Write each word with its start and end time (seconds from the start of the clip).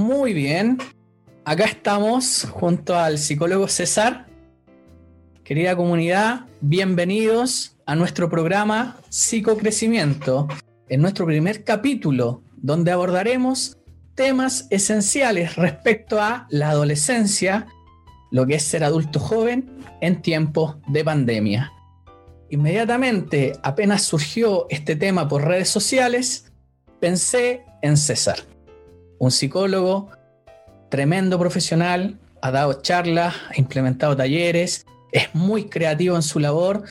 Muy 0.00 0.32
bien. 0.32 0.78
Acá 1.44 1.66
estamos 1.66 2.48
junto 2.50 2.96
al 2.96 3.18
psicólogo 3.18 3.68
César. 3.68 4.26
Querida 5.44 5.76
comunidad, 5.76 6.46
bienvenidos 6.62 7.76
a 7.84 7.96
nuestro 7.96 8.30
programa 8.30 8.96
Psicocrecimiento, 9.10 10.48
en 10.88 11.02
nuestro 11.02 11.26
primer 11.26 11.64
capítulo, 11.64 12.42
donde 12.56 12.92
abordaremos 12.92 13.76
temas 14.14 14.68
esenciales 14.70 15.56
respecto 15.56 16.18
a 16.18 16.46
la 16.48 16.70
adolescencia, 16.70 17.66
lo 18.30 18.46
que 18.46 18.54
es 18.54 18.62
ser 18.62 18.84
adulto 18.84 19.20
joven 19.20 19.84
en 20.00 20.22
tiempos 20.22 20.76
de 20.88 21.04
pandemia. 21.04 21.72
Inmediatamente, 22.48 23.52
apenas 23.62 24.00
surgió 24.04 24.66
este 24.70 24.96
tema 24.96 25.28
por 25.28 25.44
redes 25.44 25.68
sociales, 25.68 26.50
pensé 27.00 27.66
en 27.82 27.98
César, 27.98 28.38
un 29.20 29.30
psicólogo 29.30 30.10
tremendo 30.88 31.38
profesional, 31.38 32.18
ha 32.42 32.50
dado 32.50 32.80
charlas, 32.82 33.36
ha 33.50 33.60
implementado 33.60 34.16
talleres, 34.16 34.86
es 35.12 35.32
muy 35.34 35.68
creativo 35.68 36.16
en 36.16 36.22
su 36.22 36.40
labor, 36.40 36.84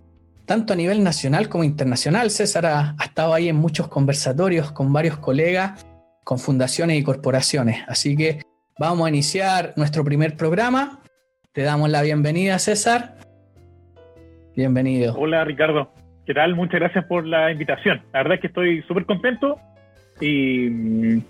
tanto 0.46 0.74
a 0.74 0.76
nivel 0.76 1.04
nacional 1.04 1.50
como 1.50 1.64
internacional. 1.64 2.30
César 2.30 2.66
ha, 2.68 2.96
estado 3.04 3.34
ahí 3.34 3.50
en 3.50 3.56
muchos 3.56 3.88
conversatorios 3.88 4.72
con 4.72 4.94
varios 4.94 5.18
colegas, 5.18 5.86
con 6.24 6.38
fundaciones 6.38 7.00
y 7.00 7.04
corporaciones. 7.04 7.84
Así 7.88 8.16
que 8.16 8.42
vamos 8.78 9.08
a 9.08 9.10
iniciar 9.10 9.74
nuestro 9.76 10.04
primer 10.04 10.38
programa. 10.38 11.00
Te 11.52 11.64
damos 11.64 11.90
la 11.90 12.04
bienvenida, 12.04 12.60
César. 12.60 13.16
Bienvenido. 14.56 15.16
Hola, 15.18 15.44
Ricardo. 15.46 15.92
¿Qué 16.28 16.36
tal? 16.36 16.56
Muchas 16.56 16.80
gracias 16.80 17.06
por 17.06 17.26
la 17.26 17.52
invitación. 17.52 18.04
La 18.14 18.20
verdad 18.20 18.36
es 18.36 18.42
que 18.42 18.48
estoy 18.48 18.84
súper 18.84 19.06
contento 19.06 19.58
y 20.22 21.24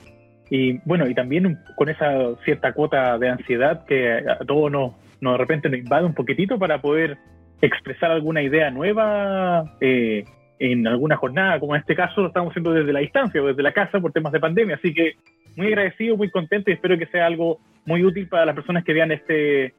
y 0.49 0.79
bueno, 0.85 1.07
y 1.07 1.13
también 1.13 1.59
con 1.75 1.89
esa 1.89 2.35
cierta 2.43 2.73
cuota 2.73 3.17
de 3.17 3.29
ansiedad 3.29 3.85
que 3.85 4.13
a 4.13 4.43
todos 4.45 4.71
nos, 4.71 4.93
de 5.21 5.37
repente 5.37 5.69
nos 5.69 5.79
invade 5.79 6.05
un 6.05 6.15
poquitito 6.15 6.57
para 6.57 6.81
poder 6.81 7.17
expresar 7.61 8.11
alguna 8.11 8.41
idea 8.41 8.71
nueva 8.71 9.77
eh, 9.79 10.25
en 10.59 10.87
alguna 10.87 11.17
jornada, 11.17 11.59
como 11.59 11.75
en 11.75 11.81
este 11.81 11.95
caso 11.95 12.21
lo 12.21 12.27
estamos 12.27 12.51
haciendo 12.51 12.73
desde 12.73 12.91
la 12.91 12.99
distancia 12.99 13.41
o 13.41 13.47
desde 13.47 13.61
la 13.61 13.73
casa 13.73 13.99
por 13.99 14.11
temas 14.11 14.33
de 14.33 14.39
pandemia. 14.39 14.75
Así 14.75 14.93
que 14.93 15.13
muy 15.55 15.67
agradecido, 15.67 16.17
muy 16.17 16.31
contento 16.31 16.71
y 16.71 16.73
espero 16.73 16.97
que 16.97 17.05
sea 17.07 17.27
algo 17.27 17.59
muy 17.85 18.03
útil 18.03 18.27
para 18.27 18.45
las 18.45 18.55
personas 18.55 18.83
que 18.83 18.93
vean 18.93 19.11
este, 19.11 19.73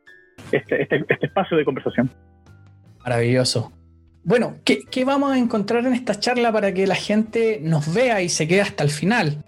este, 0.53 0.83
este, 0.83 1.05
este 1.09 1.27
espacio 1.27 1.57
de 1.57 1.65
conversación. 1.65 2.11
Maravilloso. 3.03 3.73
Bueno, 4.23 4.57
¿qué, 4.65 4.81
¿qué, 4.91 5.05
vamos 5.05 5.33
a 5.33 5.39
encontrar 5.39 5.85
en 5.87 5.95
esta 5.95 6.15
charla 6.15 6.53
para 6.53 6.73
que 6.75 6.87
la 6.87 6.95
gente 6.95 7.59
nos 7.63 7.93
vea 7.93 8.21
y 8.23 8.29
se 8.29 8.47
quede 8.47 8.61
hasta 8.61 8.85
el 8.85 8.91
final? 8.91 9.45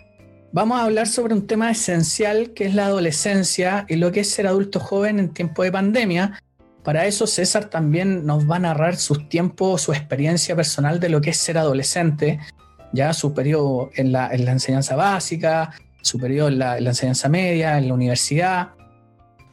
Vamos 0.54 0.78
a 0.78 0.84
hablar 0.84 1.08
sobre 1.08 1.32
un 1.32 1.46
tema 1.46 1.70
esencial 1.70 2.52
que 2.52 2.66
es 2.66 2.74
la 2.74 2.84
adolescencia 2.84 3.86
y 3.88 3.96
lo 3.96 4.12
que 4.12 4.20
es 4.20 4.28
ser 4.28 4.46
adulto 4.46 4.80
joven 4.80 5.18
en 5.18 5.30
tiempo 5.30 5.62
de 5.62 5.72
pandemia. 5.72 6.42
Para 6.84 7.06
eso 7.06 7.26
César 7.26 7.70
también 7.70 8.26
nos 8.26 8.48
va 8.48 8.56
a 8.56 8.58
narrar 8.58 8.96
sus 8.96 9.30
tiempos, 9.30 9.80
su 9.80 9.94
experiencia 9.94 10.54
personal 10.54 11.00
de 11.00 11.08
lo 11.08 11.22
que 11.22 11.30
es 11.30 11.38
ser 11.38 11.56
adolescente, 11.56 12.38
ya 12.92 13.14
su 13.14 13.32
periodo 13.32 13.92
en 13.94 14.12
la, 14.12 14.28
enseñanza 14.30 14.94
básica, 14.94 15.70
su 16.02 16.18
periodo 16.18 16.48
en 16.48 16.58
la, 16.58 16.76
enseñanza 16.76 17.30
media, 17.30 17.78
en 17.78 17.88
la 17.88 17.94
universidad. 17.94 18.72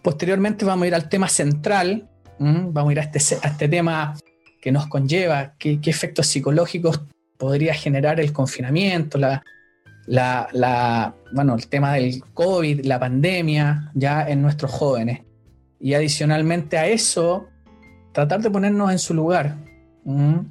Posteriormente 0.04 0.66
vamos 0.66 0.84
a 0.84 0.88
ir 0.88 0.96
al 0.96 1.08
tema 1.08 1.30
central, 1.30 2.10
vamos 2.40 2.90
a 2.90 2.92
ir 2.92 3.00
a 3.00 3.04
este, 3.04 3.38
a 3.42 3.48
este 3.48 3.70
tema 3.70 4.18
que 4.62 4.74
nos 4.74 4.88
conlleva, 4.88 5.54
qué, 5.58 5.80
qué 5.80 5.92
efectos 5.92 6.28
psicológicos 6.28 7.00
podría 7.38 7.74
generar 7.74 8.20
el 8.20 8.34
confinamiento, 8.34 9.18
la, 9.18 9.46
la, 10.10 11.14
bueno, 11.34 11.56
el 11.56 11.68
tema 11.68 11.94
del 11.94 12.24
COVID, 12.34 12.86
la 12.86 13.00
pandemia, 13.00 13.92
ya 13.94 14.28
en 14.28 14.42
nuestros 14.42 14.72
jóvenes. 14.72 15.22
Y 15.80 15.94
adicionalmente 15.94 16.78
a 16.78 16.88
eso, 16.88 17.48
tratar 18.12 18.42
de 18.42 18.50
ponernos 18.50 18.92
en 18.92 19.00
su 19.00 19.14
lugar, 19.14 19.56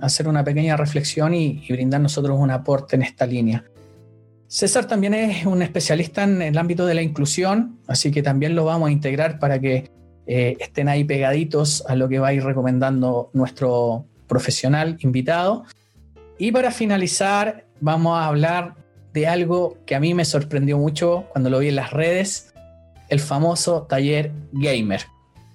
hacer 0.01 0.29
una 0.29 0.45
pequeña 0.45 0.77
reflexión 0.77 1.35
y, 1.35 1.67
brindar 1.69 2.01
nosotros 2.01 2.39
un 2.39 2.51
aporte 2.51 2.97
en 2.97 3.03
esta 3.03 3.27
línea. 3.27 3.65
César 4.47 4.87
también 4.87 5.13
es 5.13 5.45
un 5.45 5.61
especialista 5.61 6.23
en 6.23 6.41
el 6.41 6.57
ámbito 6.57 6.87
de 6.87 6.95
la 6.95 7.03
inclusión, 7.03 7.81
así 7.87 8.11
que 8.11 8.23
también 8.23 8.55
lo 8.55 8.65
vamos 8.65 8.89
a 8.89 8.93
integrar 8.93 9.39
para 9.39 9.59
que 9.59 9.91
eh, 10.27 10.57
estén 10.61 10.89
ahí 10.89 11.05
pegaditos 11.05 11.85
a 11.87 11.97
lo 11.97 12.09
que 12.09 12.19
va 12.19 12.29
a 12.29 12.33
ir 12.33 12.45
recomendando 12.45 13.31
nuestro 13.35 14.07
profesional 14.27 14.97
invitado. 15.01 15.65
Y 16.39 16.53
para 16.53 16.71
finalizar, 16.71 17.67
vamos 17.81 18.17
a 18.17 18.27
hablar 18.27 18.88
de 19.13 19.27
algo 19.27 19.79
que 19.87 19.95
a 19.95 20.01
mí 20.01 20.15
me 20.15 20.25
sorprendió 20.25 20.79
mucho 20.79 21.27
cuando 21.33 21.51
lo 21.51 21.59
vi 21.59 21.69
en 21.69 21.77
las 21.77 21.93
redes, 21.93 22.55
el 23.09 23.21
famoso 23.21 23.83
taller 23.83 24.33
gamer. 24.53 25.03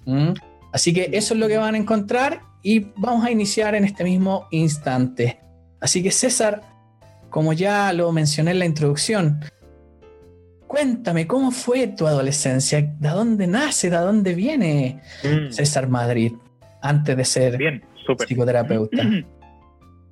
¿Mm? 0.06 0.32
Así 0.72 0.92
que 0.92 1.10
eso 1.12 1.34
es 1.34 1.40
lo 1.40 1.48
que 1.48 1.56
van 1.56 1.74
a 1.74 1.78
encontrar 1.78 2.42
y 2.62 2.80
vamos 2.96 3.24
a 3.24 3.30
iniciar 3.30 3.74
en 3.74 3.84
este 3.84 4.02
mismo 4.04 4.48
instante. 4.50 5.40
Así 5.80 6.02
que 6.02 6.10
César, 6.10 6.62
como 7.30 7.52
ya 7.52 7.92
lo 7.92 8.10
mencioné 8.10 8.52
en 8.52 8.58
la 8.58 8.64
introducción, 8.64 9.40
cuéntame 10.66 11.26
cómo 11.26 11.50
fue 11.50 11.86
tu 11.88 12.06
adolescencia, 12.06 12.80
de 12.80 13.08
dónde 13.08 13.46
nace, 13.46 13.90
de 13.90 13.96
dónde 13.96 14.34
viene 14.34 15.00
mm. 15.22 15.52
César 15.52 15.88
Madrid 15.88 16.32
antes 16.82 17.16
de 17.16 17.24
ser 17.24 17.56
Bien, 17.56 17.82
psicoterapeuta. 18.26 19.02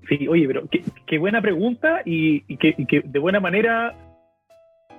Sí, 0.09 0.27
oye, 0.29 0.47
pero 0.47 0.65
qué, 1.07 1.19
buena 1.19 1.41
pregunta 1.41 2.03
y, 2.05 2.41
que, 2.57 3.03
de 3.05 3.19
buena 3.19 3.41
manera 3.41 3.95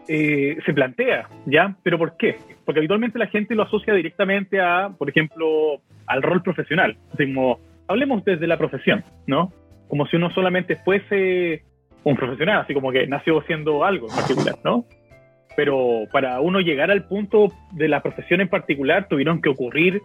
eh, 0.08 0.58
se 0.66 0.74
plantea, 0.74 1.28
¿ya? 1.46 1.76
¿Pero 1.84 1.98
por 1.98 2.18
qué? 2.18 2.38
Porque 2.66 2.80
habitualmente 2.80 3.20
la 3.20 3.28
gente 3.28 3.56
lo 3.56 3.64
asocia 3.64 3.94
directamente 3.94 4.62
a, 4.62 4.90
por 4.98 5.10
ejemplo, 5.10 5.82
al 6.08 6.22
rol 6.22 6.42
profesional. 6.42 6.98
Hablemos 7.88 8.24
desde 8.24 8.48
la 8.48 8.58
profesión, 8.58 9.04
¿no? 9.28 9.52
Como 9.88 10.08
si 10.08 10.16
uno 10.16 10.32
solamente 10.32 10.78
fuese 10.78 11.64
un 12.04 12.16
profesional, 12.16 12.62
así 12.62 12.74
como 12.74 12.92
que 12.92 13.08
nació 13.08 13.42
siendo 13.44 13.84
algo 13.84 14.10
en 14.10 14.16
particular, 14.16 14.56
¿no? 14.64 14.86
Pero 15.56 16.06
para 16.12 16.40
uno 16.42 16.60
llegar 16.62 16.92
al 16.92 17.06
punto 17.06 17.52
de 17.72 17.88
la 17.88 18.02
profesión 18.02 18.42
en 18.42 18.48
particular, 18.48 19.08
tuvieron 19.08 19.42
que 19.42 19.50
ocurrir 19.50 20.02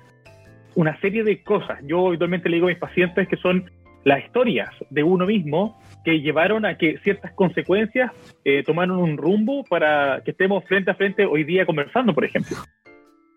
una 0.75 0.99
serie 1.01 1.25
de 1.25 1.43
cosas. 1.43 1.79
Yo 1.85 2.09
habitualmente 2.09 2.49
le 2.49 2.57
digo 2.57 2.67
a 2.67 2.71
mis 2.71 2.79
pacientes 2.79 3.27
que 3.29 3.37
son 3.37 3.71
las 4.09 4.25
historias 4.25 4.71
de 4.89 5.03
uno 5.03 5.27
mismo 5.27 5.79
que 6.03 6.21
llevaron 6.21 6.65
a 6.65 6.79
que 6.79 6.99
ciertas 6.99 7.31
consecuencias 7.33 8.11
eh, 8.45 8.63
tomaron 8.63 8.99
un 8.99 9.19
rumbo 9.19 9.65
para 9.65 10.23
que 10.25 10.31
estemos 10.31 10.65
frente 10.65 10.91
a 10.91 10.95
frente 10.95 11.27
hoy 11.27 11.45
día 11.45 11.67
conversando, 11.67 12.15
por 12.15 12.25
ejemplo. 12.25 12.57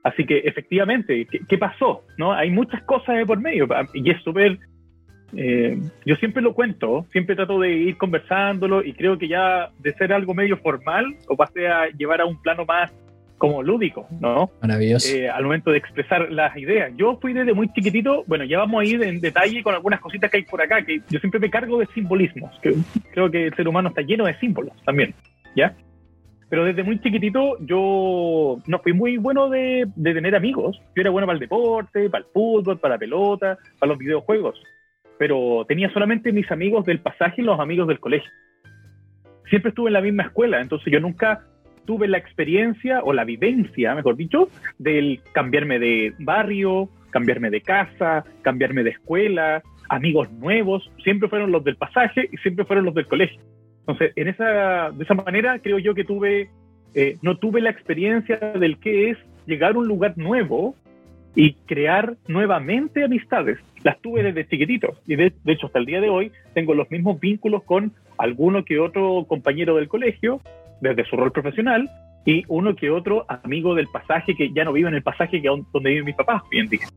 Así 0.03 0.25
que 0.25 0.39
efectivamente, 0.39 1.27
¿qué, 1.47 1.57
pasó? 1.57 2.03
¿No? 2.17 2.31
Hay 2.33 2.49
muchas 2.49 2.81
cosas 2.83 3.17
de 3.17 3.25
por 3.25 3.39
medio 3.39 3.67
y 3.93 4.09
es 4.09 4.21
súper... 4.23 4.57
Eh, 5.35 5.77
yo 6.05 6.15
siempre 6.15 6.41
lo 6.41 6.53
cuento, 6.53 7.05
siempre 7.11 7.35
trato 7.35 7.59
de 7.59 7.71
ir 7.71 7.97
conversándolo 7.97 8.83
y 8.83 8.93
creo 8.93 9.17
que 9.17 9.27
ya 9.27 9.71
de 9.79 9.93
ser 9.93 10.11
algo 10.11 10.33
medio 10.33 10.57
formal 10.57 11.05
o 11.27 11.37
pasé 11.37 11.67
a 11.67 11.87
llevar 11.89 12.19
a 12.21 12.25
un 12.25 12.41
plano 12.41 12.65
más 12.65 12.91
como 13.41 13.63
lúdico, 13.63 14.07
¿no? 14.19 14.51
Maravilloso. 14.61 15.11
Eh, 15.11 15.27
al 15.27 15.43
momento 15.45 15.71
de 15.71 15.79
expresar 15.79 16.31
las 16.31 16.55
ideas. 16.55 16.91
Yo 16.95 17.17
fui 17.19 17.33
desde 17.33 17.55
muy 17.55 17.73
chiquitito, 17.73 18.23
bueno, 18.27 18.43
ya 18.45 18.59
vamos 18.59 18.79
a 18.79 18.85
ir 18.85 19.01
en 19.01 19.19
detalle 19.19 19.63
con 19.63 19.73
algunas 19.73 19.99
cositas 19.99 20.29
que 20.29 20.37
hay 20.37 20.43
por 20.43 20.61
acá, 20.61 20.85
que 20.85 21.01
yo 21.09 21.19
siempre 21.19 21.39
me 21.39 21.49
cargo 21.49 21.79
de 21.79 21.87
simbolismos, 21.87 22.51
que 22.61 22.75
creo 23.11 23.31
que 23.31 23.47
el 23.47 23.55
ser 23.55 23.67
humano 23.67 23.89
está 23.89 24.03
lleno 24.03 24.25
de 24.25 24.37
símbolos 24.37 24.75
también, 24.85 25.15
¿ya? 25.55 25.75
Pero 26.49 26.65
desde 26.65 26.83
muy 26.83 27.01
chiquitito 27.01 27.57
yo 27.61 28.59
no 28.67 28.79
fui 28.83 28.93
muy 28.93 29.17
bueno 29.17 29.49
de, 29.49 29.87
de 29.95 30.13
tener 30.13 30.35
amigos. 30.35 30.79
Yo 30.95 31.01
era 31.01 31.09
bueno 31.09 31.25
para 31.25 31.37
el 31.37 31.41
deporte, 31.41 32.11
para 32.11 32.23
el 32.23 32.31
fútbol, 32.31 32.77
para 32.77 32.93
la 32.93 32.99
pelota, 32.99 33.57
para 33.79 33.89
los 33.89 33.97
videojuegos. 33.97 34.61
Pero 35.17 35.65
tenía 35.67 35.91
solamente 35.91 36.31
mis 36.31 36.51
amigos 36.51 36.85
del 36.85 36.99
pasaje 36.99 37.41
y 37.41 37.45
los 37.45 37.59
amigos 37.59 37.87
del 37.87 37.99
colegio. 37.99 38.29
Siempre 39.49 39.69
estuve 39.69 39.89
en 39.89 39.93
la 39.93 40.01
misma 40.01 40.23
escuela, 40.23 40.61
entonces 40.61 40.93
yo 40.93 40.99
nunca 40.99 41.43
tuve 41.85 42.07
la 42.07 42.17
experiencia 42.17 43.01
o 43.03 43.13
la 43.13 43.23
vivencia, 43.23 43.95
mejor 43.95 44.15
dicho, 44.15 44.49
del 44.77 45.21
cambiarme 45.31 45.79
de 45.79 46.13
barrio, 46.19 46.89
cambiarme 47.11 47.49
de 47.49 47.61
casa, 47.61 48.23
cambiarme 48.41 48.83
de 48.83 48.91
escuela, 48.91 49.61
amigos 49.89 50.31
nuevos, 50.31 50.89
siempre 51.03 51.29
fueron 51.29 51.51
los 51.51 51.63
del 51.63 51.75
pasaje 51.75 52.29
y 52.31 52.37
siempre 52.37 52.65
fueron 52.65 52.85
los 52.85 52.95
del 52.95 53.07
colegio. 53.07 53.41
Entonces, 53.81 54.13
en 54.15 54.27
esa, 54.29 54.91
de 54.91 55.03
esa 55.03 55.13
manera 55.13 55.59
creo 55.59 55.79
yo 55.79 55.93
que 55.93 56.03
tuve, 56.03 56.49
eh, 56.93 57.17
no 57.21 57.37
tuve 57.37 57.61
la 57.61 57.71
experiencia 57.71 58.37
del 58.37 58.77
que 58.77 59.11
es 59.11 59.17
llegar 59.45 59.75
a 59.75 59.79
un 59.79 59.87
lugar 59.87 60.17
nuevo 60.17 60.75
y 61.35 61.53
crear 61.65 62.15
nuevamente 62.27 63.03
amistades. 63.03 63.57
Las 63.83 63.99
tuve 63.99 64.23
desde 64.23 64.47
chiquitito 64.47 64.93
y 65.07 65.15
de, 65.15 65.33
de 65.43 65.53
hecho 65.53 65.67
hasta 65.67 65.79
el 65.79 65.85
día 65.85 66.01
de 66.01 66.09
hoy 66.09 66.31
tengo 66.53 66.73
los 66.73 66.89
mismos 66.91 67.19
vínculos 67.19 67.63
con 67.63 67.93
alguno 68.17 68.63
que 68.63 68.79
otro 68.79 69.25
compañero 69.27 69.75
del 69.75 69.87
colegio 69.87 70.41
desde 70.81 71.05
su 71.05 71.15
rol 71.15 71.31
profesional 71.31 71.89
y 72.25 72.43
uno 72.47 72.75
que 72.75 72.89
otro 72.89 73.25
amigo 73.27 73.73
del 73.73 73.87
pasaje 73.87 74.35
que 74.35 74.51
ya 74.51 74.65
no 74.65 74.73
vive 74.73 74.89
en 74.89 74.95
el 74.95 75.03
pasaje 75.03 75.41
que 75.41 75.47
donde 75.47 75.89
viven 75.89 76.05
mis 76.05 76.15
papás 76.15 76.43
hoy 76.51 76.59
en 76.59 76.69
día. 76.69 76.87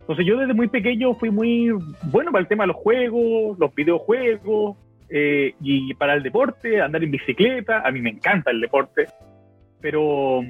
Entonces 0.00 0.24
yo 0.24 0.38
desde 0.38 0.54
muy 0.54 0.68
pequeño 0.68 1.14
fui 1.14 1.30
muy 1.30 1.70
bueno 2.04 2.30
para 2.30 2.42
el 2.42 2.48
tema 2.48 2.62
de 2.62 2.68
los 2.68 2.76
juegos, 2.76 3.58
los 3.58 3.74
videojuegos 3.74 4.76
eh, 5.08 5.54
y 5.60 5.94
para 5.94 6.14
el 6.14 6.22
deporte, 6.22 6.80
andar 6.80 7.02
en 7.02 7.10
bicicleta, 7.10 7.80
a 7.80 7.90
mí 7.90 8.00
me 8.00 8.10
encanta 8.10 8.50
el 8.50 8.60
deporte. 8.60 9.06
pero 9.80 10.42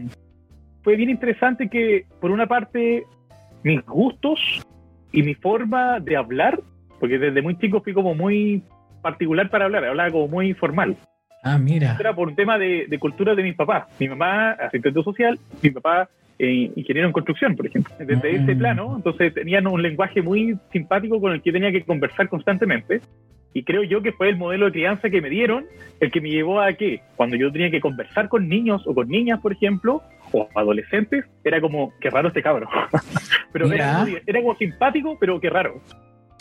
fue 0.82 0.94
bien 0.94 1.10
interesante 1.10 1.68
que, 1.68 2.06
por 2.20 2.30
una 2.30 2.46
parte, 2.46 3.04
mis 3.64 3.84
gustos 3.84 4.62
y 5.10 5.22
mi 5.24 5.34
forma 5.34 5.98
de 5.98 6.16
hablar, 6.16 6.60
porque 7.00 7.18
desde 7.18 7.42
muy 7.42 7.58
chico 7.58 7.80
fui 7.80 7.92
como 7.92 8.14
muy 8.14 8.62
particular 9.02 9.50
para 9.50 9.64
hablar, 9.64 9.84
hablaba 9.84 10.12
como 10.12 10.28
muy 10.28 10.54
formal. 10.54 10.96
Ah, 11.46 11.58
mira. 11.58 11.96
Era 12.00 12.12
por 12.12 12.26
un 12.26 12.34
tema 12.34 12.58
de, 12.58 12.88
cultura 12.98 13.36
de 13.36 13.42
mis 13.44 13.54
papás. 13.54 13.84
Mi 14.00 14.08
mamá, 14.08 14.50
asistente 14.50 15.00
social, 15.04 15.38
mi 15.62 15.70
papá, 15.70 16.08
eh, 16.40 16.72
ingeniero 16.74 17.06
en 17.06 17.12
construcción, 17.12 17.54
por 17.54 17.68
ejemplo. 17.68 17.94
Desde 18.00 18.32
ese 18.32 18.54
mm. 18.56 18.58
plano, 18.58 18.94
entonces 18.96 19.32
tenían 19.32 19.68
un 19.68 19.80
lenguaje 19.80 20.22
muy 20.22 20.58
simpático 20.72 21.20
con 21.20 21.32
el 21.32 21.42
que 21.42 21.52
tenía 21.52 21.70
que 21.70 21.84
conversar 21.84 22.28
constantemente. 22.28 23.00
Y 23.54 23.62
creo 23.62 23.84
yo 23.84 24.02
que 24.02 24.10
fue 24.10 24.28
el 24.28 24.36
modelo 24.36 24.66
de 24.66 24.72
crianza 24.72 25.08
que 25.08 25.22
me 25.22 25.30
dieron 25.30 25.66
el 26.00 26.10
que 26.10 26.20
me 26.20 26.30
llevó 26.30 26.60
a 26.60 26.72
que 26.72 27.00
cuando 27.14 27.36
yo 27.36 27.52
tenía 27.52 27.70
que 27.70 27.80
conversar 27.80 28.28
con 28.28 28.48
niños 28.48 28.82
o 28.84 28.92
con 28.92 29.08
niñas, 29.08 29.40
por 29.40 29.52
ejemplo, 29.52 30.02
o 30.32 30.48
adolescentes, 30.56 31.26
era 31.44 31.60
como, 31.60 31.92
qué 32.00 32.10
raro 32.10 32.28
este 32.28 32.42
cabro. 32.42 32.68
pero 33.52 33.72
era, 33.72 34.04
era, 34.26 34.40
como 34.40 34.56
simpático, 34.56 35.16
pero 35.20 35.40
qué 35.40 35.48
raro. 35.48 35.80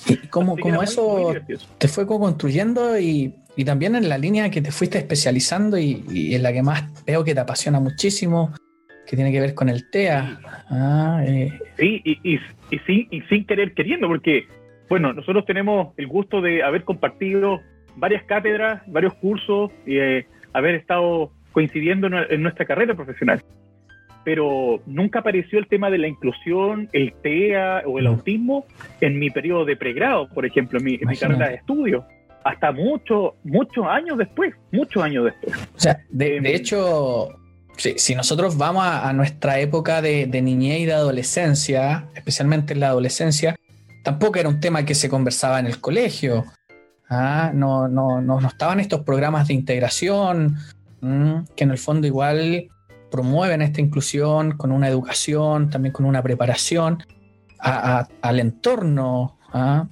Y 0.08 0.18
como, 0.28 0.58
como 0.58 0.82
eso 0.82 1.36
te 1.78 1.88
fue 1.88 2.08
construyendo 2.08 3.00
y, 3.00 3.34
y, 3.56 3.66
también 3.66 3.96
en 3.96 4.10
la 4.10 4.18
línea 4.18 4.50
que 4.50 4.62
te 4.62 4.72
fuiste 4.72 4.98
especializando 4.98 5.78
y, 5.78 6.34
en 6.34 6.44
la 6.44 6.54
que 6.54 6.64
más 6.64 7.04
veo 7.06 7.24
que 7.24 7.34
te 7.34 7.40
apasiona 7.40 7.80
muchísimo, 7.80 8.54
que 9.06 9.16
tiene 9.16 9.32
que 9.32 9.40
ver 9.40 9.54
con 9.54 9.70
el 9.70 9.90
TEA. 9.90 10.40
Ah, 10.70 11.24
eh. 11.26 11.52
Sí, 11.78 12.02
y, 12.04 12.20
y, 12.24 12.40
y, 12.72 13.08
y 13.12 13.22
sin 13.22 13.46
querer 13.46 13.74
queriendo, 13.74 14.08
porque 14.08 14.48
bueno, 14.90 15.14
nosotros 15.14 15.46
tenemos 15.46 15.94
el 15.98 16.08
gusto 16.08 16.42
de 16.42 16.64
haber 16.64 16.84
compartido 16.84 17.62
varias 17.96 18.24
cátedras, 18.24 18.82
varios 18.88 19.14
cursos 19.16 19.72
y 19.86 19.98
eh, 19.98 20.28
haber 20.54 20.76
estado 20.76 21.32
coincidiendo 21.52 22.08
en, 22.08 22.44
nuestra 22.44 22.66
carrera 22.66 22.94
profesional. 22.94 23.42
Pero 24.24 24.82
nunca 24.86 25.20
apareció 25.20 25.60
el 25.60 25.68
tema 25.68 25.90
de 25.90 26.00
la 26.00 26.08
inclusión, 26.08 26.90
el 26.94 27.14
TEA 27.22 27.84
o 27.86 28.00
el 28.00 28.06
mm. 28.06 28.08
autismo 28.08 28.66
en 29.02 29.20
mi 29.20 29.30
periodo 29.30 29.66
de 29.66 29.76
pregrado, 29.76 30.28
por 30.30 30.46
ejemplo, 30.46 30.80
en 30.80 30.86
mi, 30.86 30.98
carrera 30.98 31.50
de 31.50 31.56
estudio. 31.56 32.06
Hasta 32.46 32.72
muchos, 32.72 33.34
muchos 33.44 33.86
años 33.88 34.20
después, 34.20 34.54
muchos 34.72 35.04
años 35.04 35.26
después. 35.26 35.58
O 35.76 35.80
sea, 35.80 36.00
de, 36.10 36.38
em, 36.38 36.46
hecho, 36.46 37.30
si, 37.76 38.14
nosotros 38.14 38.56
vamos 38.56 38.84
a, 38.86 39.12
nuestra 39.14 39.60
época 39.60 40.00
de, 40.02 40.28
de, 40.28 40.42
niñez 40.44 40.82
y 40.82 40.86
de 40.86 40.94
adolescencia, 40.94 42.08
especialmente 42.14 42.74
en 42.74 42.82
la 42.82 42.90
adolescencia, 42.90 43.56
tampoco 44.04 44.38
era 44.38 44.48
un 44.48 44.60
tema 44.60 44.86
que 44.86 44.94
se 44.94 45.10
conversaba 45.10 45.60
en 45.60 45.66
el 45.66 45.82
colegio. 45.82 46.46
¿ah? 47.10 47.52
No, 47.52 47.88
no, 47.88 48.22
no, 48.22 48.40
estaban 48.48 48.80
estos 48.80 49.02
programas 49.02 49.48
de 49.48 49.56
integración 49.56 50.56
que 51.56 51.64
en 51.64 51.72
el 51.72 51.78
fondo 51.78 52.08
igual 52.08 52.68
promueven 53.12 53.62
esta 53.62 53.82
inclusión 53.82 54.58
con 54.58 54.72
una 54.72 54.88
educación, 54.88 55.70
también 55.70 55.94
con 55.94 56.06
una 56.06 56.22
preparación 56.22 57.04
al 57.60 58.40
entorno 58.40 59.38
¿ah? 59.54 59.88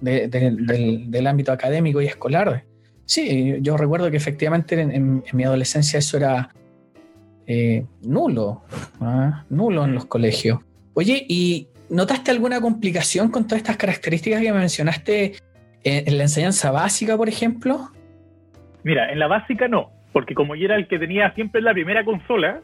Del, 0.00 1.26
ámbito 1.26 1.52
académico 1.52 2.00
y 2.00 2.06
escolar. 2.06 2.64
Sí, 3.04 3.58
yo 3.60 3.76
recuerdo 3.76 4.10
que 4.10 4.16
efectivamente 4.16 4.80
en, 4.80 5.22
mi 5.32 5.44
adolescencia 5.44 5.98
eso 5.98 6.16
era 6.16 6.50
eh, 7.46 7.84
nulo, 8.02 8.62
¿ah? 9.00 9.44
nulo 9.50 9.84
en 9.84 9.94
los 9.94 10.06
colegios. 10.06 10.60
Oye, 10.94 11.24
y, 11.28 11.68
¿Notaste 11.90 12.30
alguna 12.30 12.60
complicación 12.60 13.32
con 13.32 13.44
todas 13.48 13.58
estas 13.58 13.76
características 13.76 14.40
que 14.40 14.52
mencionaste 14.52 15.32
en, 15.82 16.16
la 16.16 16.22
enseñanza 16.22 16.70
básica, 16.70 17.16
por 17.16 17.28
ejemplo? 17.28 17.88
Mira, 18.84 19.10
en 19.10 19.18
la 19.18 19.26
básica 19.26 19.66
no, 19.66 19.90
porque 20.12 20.34
como 20.34 20.54
yo 20.54 20.66
era 20.66 20.76
el 20.76 20.86
que 20.86 21.00
tenía 21.00 21.34
siempre 21.34 21.60
la 21.60 21.72
primera 21.72 22.04
consola, 22.04 22.60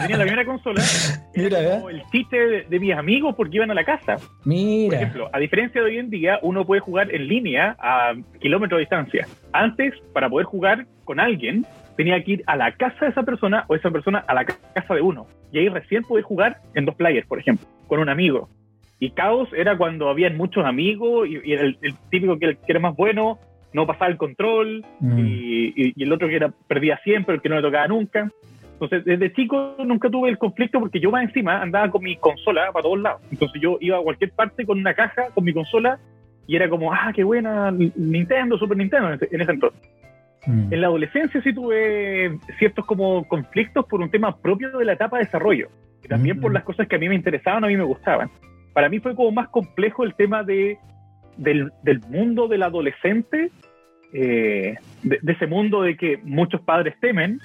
tenía 0.00 0.16
la 0.16 0.24
primera 0.24 0.44
consola, 0.44 0.82
Mira, 1.34 1.76
el 1.88 2.02
chiste 2.10 2.64
de, 2.68 2.80
mis 2.80 2.94
amigos 2.94 3.34
porque 3.36 3.56
iban 3.56 3.70
a 3.70 3.74
la 3.74 3.84
casa. 3.84 4.16
Mira. 4.44 4.88
Por 4.88 4.94
ejemplo, 4.94 5.30
a 5.32 5.38
diferencia 5.38 5.80
de 5.80 5.86
hoy 5.86 5.98
en 5.98 6.10
día, 6.10 6.38
uno 6.42 6.64
puede 6.64 6.80
jugar 6.80 7.14
en 7.14 7.28
línea 7.28 7.76
a 7.78 8.14
kilómetros 8.40 8.78
de 8.78 8.80
distancia. 8.80 9.28
Antes, 9.52 9.94
para 10.12 10.28
poder 10.28 10.46
jugar 10.46 10.86
con 11.04 11.20
alguien, 11.20 11.66
tenía 11.96 12.22
que 12.22 12.32
ir 12.32 12.44
a 12.46 12.56
la 12.56 12.72
casa 12.72 13.06
de 13.06 13.10
esa 13.10 13.22
persona 13.22 13.64
o 13.68 13.74
esa 13.74 13.90
persona 13.90 14.24
a 14.26 14.34
la 14.34 14.44
casa 14.44 14.94
de 14.94 15.00
uno. 15.00 15.26
Y 15.52 15.58
ahí 15.58 15.68
recién 15.68 16.02
pude 16.02 16.22
jugar 16.22 16.60
en 16.74 16.84
dos 16.84 16.94
players, 16.94 17.26
por 17.26 17.38
ejemplo, 17.38 17.66
con 17.86 18.00
un 18.00 18.08
amigo. 18.08 18.48
Y 19.00 19.10
caos 19.10 19.48
era 19.52 19.76
cuando 19.76 20.08
habían 20.08 20.36
muchos 20.36 20.64
amigos 20.64 21.28
y, 21.28 21.52
el, 21.52 21.78
típico 22.10 22.38
que, 22.38 22.58
era 22.66 22.80
más 22.80 22.96
bueno 22.96 23.38
no 23.72 23.86
pasaba 23.86 24.10
el 24.10 24.16
control 24.16 24.84
mm. 25.00 25.18
y, 25.18 26.02
el 26.02 26.12
otro 26.12 26.28
que 26.28 26.36
era 26.36 26.52
perdía 26.66 26.98
siempre, 27.04 27.34
el 27.34 27.42
que 27.42 27.48
no 27.48 27.56
le 27.56 27.62
tocaba 27.62 27.86
nunca. 27.86 28.30
Entonces, 28.80 29.04
desde 29.04 29.32
chico 29.32 29.74
nunca 29.84 30.08
tuve 30.08 30.28
el 30.28 30.38
conflicto 30.38 30.78
porque 30.78 31.00
yo 31.00 31.10
más 31.10 31.24
encima 31.24 31.60
andaba 31.60 31.90
con 31.90 32.04
mi 32.04 32.16
consola 32.16 32.70
para 32.72 32.84
todos 32.84 33.00
lados. 33.00 33.20
Entonces 33.32 33.60
yo 33.60 33.76
iba 33.80 33.98
a 33.98 34.02
cualquier 34.02 34.30
parte 34.30 34.64
con 34.64 34.78
una 34.78 34.94
caja, 34.94 35.30
con 35.34 35.44
mi 35.44 35.52
consola, 35.52 35.98
y 36.46 36.54
era 36.54 36.68
como, 36.68 36.92
ah, 36.92 37.12
qué 37.12 37.24
buena, 37.24 37.72
Nintendo, 37.72 38.56
Super 38.56 38.76
Nintendo 38.76 39.18
en 39.30 39.40
ese 39.40 39.50
entonces. 39.50 39.80
Mm. 40.46 40.72
En 40.72 40.80
la 40.80 40.86
adolescencia 40.86 41.42
sí 41.42 41.52
tuve 41.52 42.38
ciertos 42.58 42.86
como 42.86 43.26
conflictos 43.26 43.84
por 43.86 44.00
un 44.00 44.10
tema 44.10 44.36
propio 44.36 44.70
de 44.78 44.84
la 44.84 44.92
etapa 44.92 45.18
de 45.18 45.24
desarrollo, 45.24 45.68
y 46.04 46.08
también 46.08 46.40
por 46.40 46.52
mm. 46.52 46.54
las 46.54 46.62
cosas 46.62 46.86
que 46.86 46.94
a 46.94 46.98
mí 47.00 47.08
me 47.08 47.16
interesaban, 47.16 47.64
a 47.64 47.66
mí 47.66 47.76
me 47.76 47.82
gustaban. 47.82 48.30
Para 48.72 48.88
mí 48.88 49.00
fue 49.00 49.16
como 49.16 49.32
más 49.32 49.48
complejo 49.48 50.04
el 50.04 50.14
tema 50.14 50.44
de, 50.44 50.78
del, 51.36 51.72
mundo 52.08 52.46
del 52.46 52.62
adolescente, 52.62 53.50
eh, 54.12 54.76
de, 55.02 55.32
ese 55.32 55.48
mundo 55.48 55.82
de 55.82 55.96
que 55.96 56.18
muchos 56.22 56.60
padres 56.60 56.94
temen, 57.00 57.40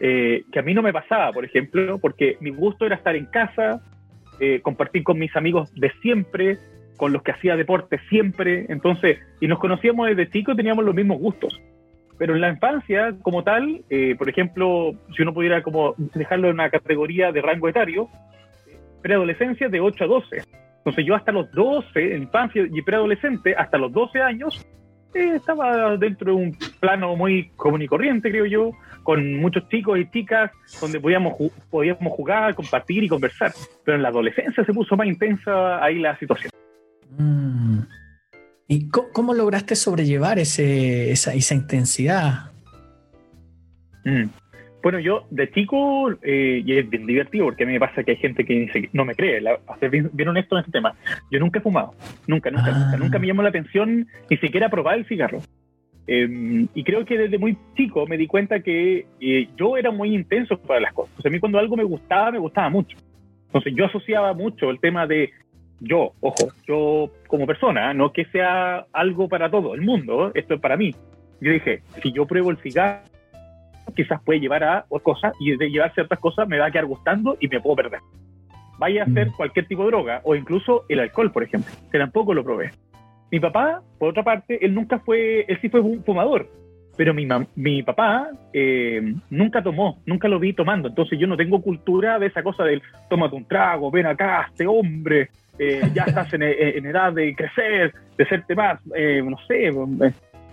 eh, 0.00 0.44
que 0.52 0.58
a 0.58 0.62
mí 0.62 0.74
no 0.74 0.82
me 0.82 0.92
pasaba, 0.92 1.32
por 1.32 1.44
ejemplo, 1.44 1.98
porque 1.98 2.36
mi 2.40 2.50
gusto 2.50 2.86
era 2.86 2.96
estar 2.96 3.16
en 3.16 3.26
casa, 3.26 3.82
eh, 4.40 4.60
compartir 4.60 5.02
con 5.02 5.18
mis 5.18 5.34
amigos 5.36 5.74
de 5.74 5.90
siempre, 6.02 6.58
con 6.96 7.12
los 7.12 7.22
que 7.22 7.32
hacía 7.32 7.56
deporte 7.56 7.98
siempre, 8.08 8.66
entonces, 8.68 9.18
y 9.40 9.48
nos 9.48 9.58
conocíamos 9.58 10.08
desde 10.08 10.30
chicos, 10.30 10.56
teníamos 10.56 10.84
los 10.84 10.94
mismos 10.94 11.18
gustos. 11.18 11.60
Pero 12.18 12.34
en 12.34 12.40
la 12.40 12.50
infancia, 12.50 13.14
como 13.22 13.44
tal, 13.44 13.82
eh, 13.90 14.16
por 14.18 14.28
ejemplo, 14.28 14.92
si 15.16 15.22
uno 15.22 15.32
pudiera 15.32 15.62
como 15.62 15.94
dejarlo 16.14 16.48
en 16.48 16.54
una 16.54 16.70
categoría 16.70 17.30
de 17.30 17.40
rango 17.40 17.68
etario, 17.68 18.08
preadolescencia 19.02 19.68
de 19.68 19.80
8 19.80 20.04
a 20.04 20.06
12. 20.06 20.42
Entonces 20.78 21.06
yo 21.06 21.14
hasta 21.14 21.30
los 21.30 21.50
12, 21.52 22.14
en 22.14 22.22
infancia 22.22 22.66
y 22.68 22.82
preadolescente, 22.82 23.54
hasta 23.54 23.78
los 23.78 23.92
12 23.92 24.20
años, 24.20 24.66
eh, 25.14 25.36
estaba 25.36 25.96
dentro 25.96 26.32
de 26.32 26.42
un 26.42 26.58
plano 26.80 27.16
muy 27.16 27.50
común 27.56 27.82
y 27.82 27.86
corriente, 27.86 28.30
creo 28.30 28.46
yo, 28.46 28.72
con 29.02 29.34
muchos 29.36 29.68
chicos 29.68 29.98
y 29.98 30.10
chicas 30.10 30.50
donde 30.80 31.00
podíamos, 31.00 31.34
podíamos 31.70 32.12
jugar, 32.12 32.54
compartir 32.54 33.04
y 33.04 33.08
conversar. 33.08 33.52
Pero 33.84 33.96
en 33.96 34.02
la 34.02 34.08
adolescencia 34.08 34.64
se 34.64 34.72
puso 34.72 34.96
más 34.96 35.06
intensa 35.06 35.82
ahí 35.82 35.98
la 35.98 36.18
situación. 36.18 36.50
Mm. 37.16 37.80
¿Y 38.68 38.88
cómo, 38.90 39.32
lograste 39.32 39.74
sobrellevar 39.76 40.38
ese, 40.38 41.10
esa, 41.10 41.32
esa 41.32 41.54
intensidad? 41.54 42.50
Mm. 44.04 44.24
Bueno, 44.82 45.00
yo 45.00 45.24
de 45.30 45.50
chico, 45.50 46.10
eh, 46.22 46.62
y 46.64 46.78
es 46.78 46.88
bien 46.88 47.06
divertido 47.06 47.46
porque 47.46 47.64
a 47.64 47.66
mí 47.66 47.72
me 47.72 47.80
pasa 47.80 48.04
que 48.04 48.12
hay 48.12 48.16
gente 48.16 48.44
que 48.44 48.54
dice, 48.54 48.88
no 48.92 49.04
me 49.04 49.14
cree, 49.14 49.40
la, 49.40 49.58
ser 49.80 49.90
bien, 49.90 50.28
honesto 50.28 50.56
en 50.56 50.60
este 50.60 50.72
tema. 50.72 50.94
Yo 51.30 51.40
nunca 51.40 51.58
he 51.58 51.62
fumado, 51.62 51.94
nunca, 52.26 52.50
nunca, 52.50 52.70
nunca, 52.70 52.90
ah. 52.94 52.96
nunca 52.96 53.18
me 53.18 53.26
llamó 53.26 53.42
la 53.42 53.48
atención 53.48 54.06
ni 54.30 54.36
siquiera 54.36 54.68
probar 54.68 54.98
el 54.98 55.06
cigarro. 55.06 55.40
Em, 56.06 56.68
y 56.74 56.84
creo 56.84 57.04
que 57.04 57.18
desde 57.18 57.38
muy 57.38 57.58
chico 57.76 58.06
me 58.06 58.16
di 58.16 58.26
cuenta 58.26 58.60
que 58.60 59.06
eh, 59.20 59.48
yo 59.56 59.76
era 59.76 59.90
muy 59.90 60.14
intenso 60.14 60.58
para 60.58 60.80
las 60.80 60.94
cosas. 60.94 61.18
O 61.18 61.22
sea, 61.22 61.28
a 61.28 61.32
mí 61.32 61.38
cuando 61.38 61.58
algo 61.58 61.76
me 61.76 61.84
gustaba, 61.84 62.30
me 62.30 62.38
gustaba 62.38 62.70
mucho. 62.70 62.96
Entonces 63.46 63.74
yo 63.76 63.84
asociaba 63.84 64.32
mucho 64.32 64.70
el 64.70 64.80
tema 64.80 65.06
de 65.06 65.30
yo, 65.80 66.12
ojo, 66.20 66.48
yo 66.66 67.12
como 67.26 67.46
persona, 67.46 67.92
no 67.94 68.12
que 68.12 68.24
sea 68.26 68.86
algo 68.92 69.28
para 69.28 69.50
todo 69.50 69.74
el 69.74 69.82
mundo, 69.82 70.32
esto 70.34 70.54
es 70.54 70.60
para 70.60 70.76
mí. 70.76 70.94
Yo 71.40 71.52
dije, 71.52 71.82
si 72.02 72.10
yo 72.12 72.26
pruebo 72.26 72.50
el 72.50 72.56
cigarro, 72.58 73.04
quizás 73.94 74.20
puede 74.22 74.40
llevar 74.40 74.64
a 74.64 74.84
otras 74.88 75.02
cosas 75.02 75.32
y 75.40 75.56
de 75.56 75.70
llevar 75.70 75.92
ciertas 75.94 76.18
cosas 76.18 76.48
me 76.48 76.58
va 76.58 76.66
a 76.66 76.70
quedar 76.70 76.86
gustando 76.86 77.36
y 77.40 77.48
me 77.48 77.60
puedo 77.60 77.76
perder. 77.76 78.00
Vaya 78.78 79.02
a 79.02 79.06
hacer 79.06 79.28
mm. 79.28 79.32
cualquier 79.32 79.66
tipo 79.66 79.82
de 79.84 79.90
droga 79.90 80.20
o 80.24 80.34
incluso 80.34 80.84
el 80.88 81.00
alcohol, 81.00 81.32
por 81.32 81.42
ejemplo, 81.42 81.72
que 81.90 81.98
tampoco 81.98 82.34
lo 82.34 82.44
probé. 82.44 82.70
Mi 83.30 83.40
papá, 83.40 83.82
por 83.98 84.10
otra 84.10 84.22
parte, 84.22 84.64
él 84.64 84.74
nunca 84.74 84.98
fue, 85.00 85.44
él 85.48 85.58
sí 85.60 85.68
fue 85.68 85.80
un 85.80 86.02
fumador, 86.02 86.48
pero 86.96 87.14
mi, 87.14 87.28
mi 87.54 87.82
papá 87.84 88.28
eh, 88.52 89.14
nunca 89.30 89.62
tomó, 89.62 89.98
nunca 90.04 90.26
lo 90.26 90.40
vi 90.40 90.52
tomando, 90.52 90.88
entonces 90.88 91.18
yo 91.18 91.26
no 91.26 91.36
tengo 91.36 91.62
cultura 91.62 92.18
de 92.18 92.26
esa 92.26 92.42
cosa 92.42 92.64
del 92.64 92.82
tómate 93.08 93.36
un 93.36 93.44
trago, 93.44 93.90
ven 93.90 94.06
acá, 94.06 94.46
este 94.48 94.66
hombre, 94.66 95.28
eh, 95.58 95.82
ya 95.94 96.02
estás 96.06 96.32
en, 96.34 96.42
edad 96.42 97.12
de 97.12 97.36
crecer, 97.36 97.92
de 98.16 98.26
serte 98.26 98.54
más, 98.54 98.80
eh, 98.96 99.22
no 99.24 99.36
sé, 99.46 99.70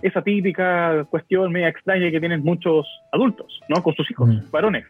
esa 0.02 0.22
típica 0.22 1.04
cuestión 1.10 1.52
media 1.52 1.68
extraña 1.68 2.10
que 2.10 2.20
tienen 2.20 2.42
muchos 2.42 2.86
adultos, 3.12 3.60
¿no? 3.68 3.82
Con 3.82 3.94
sus 3.94 4.10
hijos, 4.10 4.28
mm. 4.28 4.50
varones. 4.50 4.84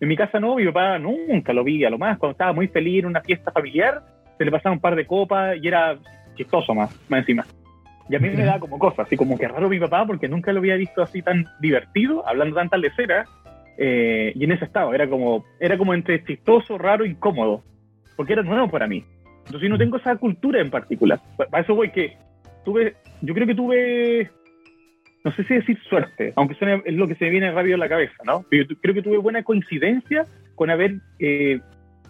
En 0.00 0.08
mi 0.08 0.16
casa 0.16 0.40
no, 0.40 0.56
mi 0.56 0.64
papá 0.66 0.98
nunca 0.98 1.52
lo 1.52 1.62
vi, 1.62 1.84
a 1.84 1.90
lo 1.90 1.98
más, 1.98 2.18
cuando 2.18 2.32
estaba 2.32 2.52
muy 2.52 2.68
feliz 2.68 3.00
en 3.00 3.06
una 3.06 3.20
fiesta 3.20 3.52
familiar, 3.52 4.02
se 4.38 4.44
le 4.44 4.50
pasaba 4.50 4.74
un 4.74 4.80
par 4.80 4.96
de 4.96 5.06
copas 5.06 5.56
y 5.60 5.68
era 5.68 5.98
chistoso 6.36 6.74
más, 6.74 6.90
más 7.08 7.20
encima. 7.20 7.44
Y 8.08 8.16
a 8.16 8.18
mí 8.18 8.30
me 8.30 8.44
da 8.44 8.58
como 8.58 8.78
cosas, 8.78 9.06
así 9.06 9.16
como 9.16 9.38
que 9.38 9.46
raro 9.46 9.68
mi 9.68 9.78
papá, 9.78 10.06
porque 10.06 10.28
nunca 10.28 10.52
lo 10.52 10.58
había 10.58 10.76
visto 10.76 11.02
así 11.02 11.22
tan 11.22 11.46
divertido, 11.60 12.26
hablando 12.26 12.56
tantas 12.56 12.80
leceras, 12.80 13.28
Eh, 13.82 14.32
y 14.34 14.44
en 14.44 14.52
ese 14.52 14.66
estado, 14.66 14.92
era 14.92 15.08
como, 15.08 15.42
era 15.58 15.78
como 15.78 15.94
entre 15.94 16.22
chistoso, 16.22 16.76
raro, 16.76 17.06
incómodo, 17.06 17.62
porque 18.14 18.34
era 18.34 18.42
nuevo 18.42 18.68
para 18.68 18.86
mí. 18.86 19.02
Entonces 19.46 19.62
yo 19.62 19.68
no 19.70 19.78
tengo 19.78 19.96
esa 19.96 20.16
cultura 20.16 20.60
en 20.60 20.70
particular. 20.70 21.18
Para 21.38 21.62
eso 21.62 21.74
voy 21.74 21.90
que 21.90 22.18
tuve, 22.64 22.94
yo 23.22 23.34
creo 23.34 23.46
que 23.46 23.54
tuve, 23.54 24.30
no 25.24 25.32
sé 25.32 25.44
si 25.44 25.54
decir 25.54 25.78
suerte, 25.88 26.32
aunque 26.36 26.54
suene, 26.54 26.82
es 26.84 26.94
lo 26.94 27.08
que 27.08 27.14
se 27.14 27.24
me 27.24 27.30
viene 27.30 27.52
rápido 27.52 27.76
a 27.76 27.78
la 27.78 27.88
cabeza, 27.88 28.16
¿no? 28.24 28.44
Pero 28.48 28.66
yo 28.68 28.76
creo 28.80 28.94
que 28.94 29.02
tuve 29.02 29.18
buena 29.18 29.42
coincidencia 29.42 30.24
con 30.54 30.70
haber, 30.70 30.96
eh, 31.18 31.60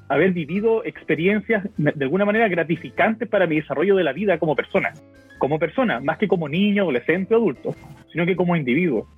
haber 0.09 0.33
vivido 0.33 0.85
experiencias 0.85 1.69
de 1.77 2.05
alguna 2.05 2.25
manera 2.25 2.49
gratificantes 2.49 3.29
para 3.29 3.47
mi 3.47 3.57
desarrollo 3.57 3.97
de 3.97 4.05
la 4.05 4.13
vida 4.13 4.39
como 4.39 4.57
persona. 4.57 4.93
Como 5.39 5.59
persona, 5.59 6.01
más 6.01 6.19
que 6.19 6.29
como 6.29 6.49
niño, 6.49 6.83
adolescente 6.83 7.35
adulto, 7.35 7.75
sino 8.13 8.27
que 8.27 8.37
como 8.37 8.57
individuo. 8.57 9.09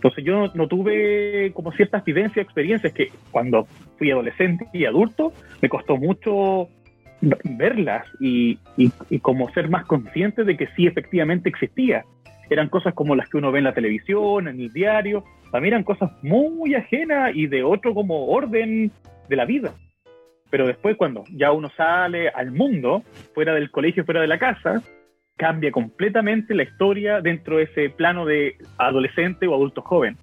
Entonces 0.00 0.24
yo 0.24 0.50
no, 0.54 0.66
tuve 0.66 1.52
como 1.52 1.72
ciertas 1.72 2.02
vivencias, 2.02 2.42
experiencias 2.42 2.94
que 2.94 3.12
cuando 3.30 3.66
fui 3.98 4.10
adolescente 4.10 4.66
y 4.72 4.86
adulto 4.86 5.34
me 5.60 5.68
costó 5.68 5.98
mucho 5.98 6.70
verlas 7.20 8.06
y, 8.18 8.58
y, 8.76 9.18
como 9.20 9.50
ser 9.50 9.68
más 9.68 9.84
consciente 9.86 10.44
de 10.44 10.56
que 10.56 10.68
sí 10.76 10.86
efectivamente 10.86 11.48
existía. 11.48 12.04
Eran 12.48 12.68
cosas 12.68 12.94
como 12.94 13.14
las 13.14 13.28
que 13.28 13.36
uno 13.36 13.52
ve 13.52 13.58
en 13.58 13.64
la 13.64 13.74
televisión, 13.74 14.48
en 14.48 14.60
el 14.60 14.72
diario, 14.72 15.24
mí 15.58 15.68
eran 15.68 15.82
cosas 15.82 16.12
muy 16.22 16.74
ajenas 16.74 17.32
y 17.34 17.46
de 17.46 17.64
otro 17.64 17.94
como 17.94 18.26
orden 18.26 18.92
de 19.28 19.36
la 19.36 19.44
vida. 19.44 19.72
Pero 20.50 20.66
después 20.66 20.96
cuando 20.96 21.24
ya 21.32 21.50
uno 21.52 21.70
sale 21.76 22.28
al 22.28 22.52
mundo, 22.52 23.02
fuera 23.34 23.54
del 23.54 23.70
colegio, 23.70 24.04
fuera 24.04 24.20
de 24.20 24.28
la 24.28 24.38
casa, 24.38 24.82
cambia 25.36 25.72
completamente 25.72 26.54
la 26.54 26.64
historia 26.64 27.20
dentro 27.20 27.56
de 27.56 27.64
ese 27.64 27.90
plano 27.90 28.26
de 28.26 28.56
adolescente 28.78 29.46
o 29.46 29.54
adulto 29.54 29.80
joven. 29.80 30.16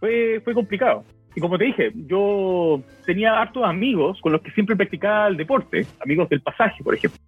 Fue, 0.00 0.40
fue 0.44 0.54
complicado. 0.54 1.04
Y 1.34 1.40
como 1.40 1.58
te 1.58 1.64
dije, 1.64 1.92
yo 2.06 2.80
tenía 3.04 3.40
hartos 3.40 3.64
amigos 3.64 4.20
con 4.20 4.32
los 4.32 4.40
que 4.42 4.50
siempre 4.52 4.76
practicaba 4.76 5.28
el 5.28 5.36
deporte, 5.36 5.84
amigos 6.00 6.28
del 6.28 6.40
pasaje, 6.40 6.82
por 6.84 6.94
ejemplo, 6.94 7.18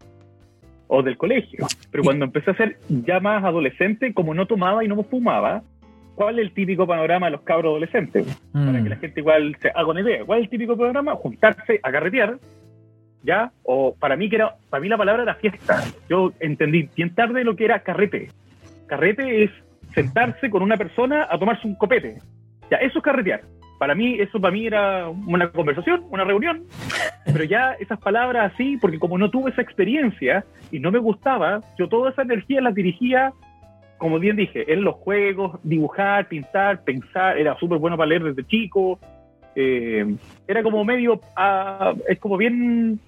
o 0.86 1.02
del 1.02 1.16
colegio. 1.16 1.66
Pero 1.90 2.04
cuando 2.04 2.25
empecé 2.25 2.52
a 2.52 2.56
ser 2.56 2.78
ya 2.88 3.18
más 3.18 3.42
adolescente, 3.42 4.14
como 4.14 4.34
no 4.34 4.46
tomaba 4.46 4.84
y 4.84 4.88
no 4.88 5.02
fumaba, 5.02 5.62
¿cuál 6.14 6.38
es 6.38 6.46
el 6.46 6.52
típico 6.52 6.86
panorama 6.86 7.26
de 7.26 7.32
los 7.32 7.40
cabros 7.42 7.70
adolescentes? 7.70 8.26
Para 8.52 8.82
que 8.82 8.88
la 8.88 8.96
mm. 8.96 9.00
gente 9.00 9.20
igual 9.20 9.56
se 9.60 9.70
haga 9.70 9.86
una 9.86 10.00
idea. 10.00 10.25
¿Cuál 10.25 10.38
es 10.38 10.44
el 10.44 10.50
típico 10.50 10.76
panorama? 10.76 11.14
Juntarse 11.16 11.80
a 11.82 11.90
carretear 11.90 12.38
¿ya? 13.26 13.52
O 13.64 13.94
para 13.94 14.16
mí 14.16 14.30
que 14.30 14.36
era, 14.36 14.56
para 14.70 14.80
mí 14.80 14.88
la 14.88 14.96
palabra 14.96 15.25
era 15.25 15.34
fiesta. 15.34 15.82
Yo 16.08 16.32
entendí 16.40 16.88
bien 16.96 17.14
tarde 17.14 17.44
lo 17.44 17.56
que 17.56 17.64
era 17.64 17.80
carrete. 17.80 18.30
Carrete 18.86 19.44
es 19.44 19.50
sentarse 19.94 20.48
con 20.48 20.62
una 20.62 20.76
persona 20.76 21.26
a 21.28 21.38
tomarse 21.38 21.66
un 21.66 21.75
copete. 21.75 22.18
Ya, 22.70 22.78
eso 22.78 22.98
es 22.98 23.04
carretear. 23.04 23.42
Para 23.78 23.95
mí, 23.95 24.16
eso 24.18 24.40
para 24.40 24.52
mí 24.52 24.66
era 24.66 25.09
una 25.09 25.50
conversación, 25.50 26.04
una 26.11 26.25
reunión. 26.25 26.64
Pero 27.25 27.45
ya 27.45 27.73
esas 27.78 27.99
palabras 27.99 28.52
así, 28.52 28.76
porque 28.78 28.99
como 28.99 29.18
no 29.18 29.30
tuve 29.30 29.50
esa 29.50 29.62
experiencia 29.62 30.45
y 30.71 30.78
no 30.78 30.90
me 30.90 30.99
gustaba, 30.99 31.61
yo 31.78 31.88
toda 31.88 32.11
esa 32.11 32.23
energía 32.23 32.61
la 32.61 32.71
dirigía, 32.71 33.33
como 33.99 34.18
bien 34.18 34.37
dije, 34.37 34.73
en 34.73 34.85
los 34.85 34.97
juegos, 34.97 35.59
dibujar, 35.62 36.28
pintar, 36.28 36.83
pensar. 36.85 37.38
Era 37.38 37.56
súper 37.59 37.78
bueno 37.78 37.97
para 37.97 38.09
leer 38.09 38.25
desde 38.25 38.47
chico. 38.47 38.99
Eh, 39.54 40.16
era 40.47 40.62
como 40.62 40.85
medio, 40.85 41.21
ah, 41.35 41.95
es 42.09 42.18
como 42.18 42.37
bien 42.37 43.00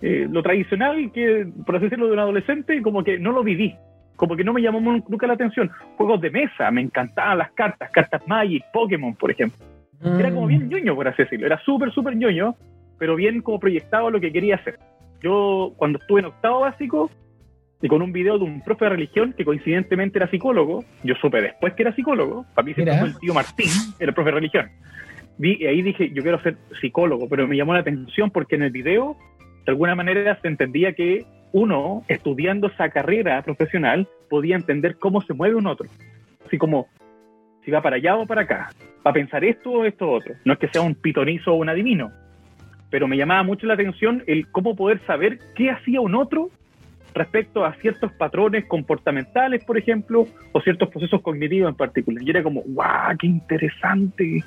eh, 0.00 0.28
lo 0.30 0.42
tradicional, 0.42 1.10
que 1.12 1.46
por 1.64 1.76
así 1.76 1.84
decirlo, 1.84 2.06
de 2.06 2.12
un 2.12 2.18
adolescente, 2.18 2.80
como 2.82 3.02
que 3.02 3.18
no 3.18 3.32
lo 3.32 3.42
viví, 3.42 3.74
como 4.16 4.36
que 4.36 4.44
no 4.44 4.52
me 4.52 4.62
llamó 4.62 4.80
nunca 4.80 5.26
la 5.26 5.34
atención. 5.34 5.70
Juegos 5.96 6.20
de 6.20 6.30
mesa, 6.30 6.70
me 6.70 6.80
encantaban 6.82 7.38
las 7.38 7.50
cartas, 7.52 7.90
cartas 7.90 8.22
Magic, 8.26 8.64
Pokémon, 8.72 9.14
por 9.14 9.30
ejemplo. 9.30 9.73
Era 10.02 10.30
como 10.30 10.46
bien 10.46 10.66
mm. 10.66 10.68
ñoño, 10.68 10.94
por 10.94 11.08
así 11.08 11.22
decirlo, 11.22 11.46
era 11.46 11.58
súper, 11.64 11.92
súper 11.92 12.16
ñoño, 12.16 12.56
pero 12.98 13.16
bien 13.16 13.40
como 13.42 13.60
proyectado 13.60 14.10
lo 14.10 14.20
que 14.20 14.32
quería 14.32 14.56
hacer. 14.56 14.78
Yo, 15.22 15.72
cuando 15.76 15.98
estuve 15.98 16.20
en 16.20 16.26
octavo 16.26 16.60
básico, 16.60 17.10
y 17.80 17.88
con 17.88 18.00
un 18.00 18.12
video 18.12 18.38
de 18.38 18.44
un 18.44 18.62
profe 18.62 18.86
de 18.86 18.92
religión 18.92 19.34
que 19.36 19.44
coincidentemente 19.44 20.18
era 20.18 20.30
psicólogo, 20.30 20.84
yo 21.02 21.14
supe 21.16 21.42
después 21.42 21.74
que 21.74 21.82
era 21.82 21.94
psicólogo, 21.94 22.46
para 22.54 22.64
mí 22.64 22.72
siempre 22.72 22.98
fue 22.98 23.08
el 23.08 23.18
tío 23.18 23.34
Martín, 23.34 23.68
era 23.98 24.08
el 24.08 24.14
profe 24.14 24.30
de 24.30 24.34
religión. 24.34 24.70
Vi, 25.36 25.58
y 25.60 25.66
ahí 25.66 25.82
dije, 25.82 26.10
yo 26.12 26.22
quiero 26.22 26.40
ser 26.42 26.56
psicólogo, 26.80 27.28
pero 27.28 27.46
me 27.46 27.56
llamó 27.56 27.74
la 27.74 27.80
atención 27.80 28.30
porque 28.30 28.54
en 28.54 28.62
el 28.62 28.70
video 28.70 29.16
de 29.66 29.72
alguna 29.72 29.94
manera 29.94 30.38
se 30.40 30.48
entendía 30.48 30.94
que 30.94 31.26
uno, 31.52 32.04
estudiando 32.08 32.68
esa 32.68 32.88
carrera 32.88 33.42
profesional, 33.42 34.08
podía 34.30 34.56
entender 34.56 34.96
cómo 34.96 35.20
se 35.20 35.34
mueve 35.34 35.54
un 35.54 35.66
otro. 35.66 35.86
Así 36.46 36.58
como 36.58 36.88
si 37.64 37.70
va 37.70 37.82
para 37.82 37.96
allá 37.96 38.16
o 38.16 38.26
para 38.26 38.42
acá, 38.42 38.70
va 39.06 39.10
a 39.10 39.14
pensar 39.14 39.44
esto 39.44 39.70
o 39.70 39.84
esto 39.84 40.10
otro. 40.10 40.34
No 40.44 40.54
es 40.54 40.58
que 40.58 40.68
sea 40.68 40.82
un 40.82 40.94
pitonizo 40.94 41.52
o 41.52 41.56
un 41.56 41.68
adivino, 41.68 42.12
pero 42.90 43.08
me 43.08 43.16
llamaba 43.16 43.42
mucho 43.42 43.66
la 43.66 43.74
atención 43.74 44.22
el 44.26 44.48
cómo 44.48 44.76
poder 44.76 45.00
saber 45.06 45.38
qué 45.54 45.70
hacía 45.70 46.00
un 46.00 46.14
otro 46.14 46.50
respecto 47.14 47.64
a 47.64 47.74
ciertos 47.76 48.12
patrones 48.12 48.64
comportamentales, 48.66 49.64
por 49.64 49.78
ejemplo, 49.78 50.26
o 50.52 50.60
ciertos 50.60 50.88
procesos 50.88 51.22
cognitivos 51.22 51.70
en 51.70 51.76
particular. 51.76 52.22
Y 52.22 52.30
era 52.30 52.42
como, 52.42 52.62
¡guau, 52.66 53.16
qué 53.18 53.26
interesante! 53.26 54.44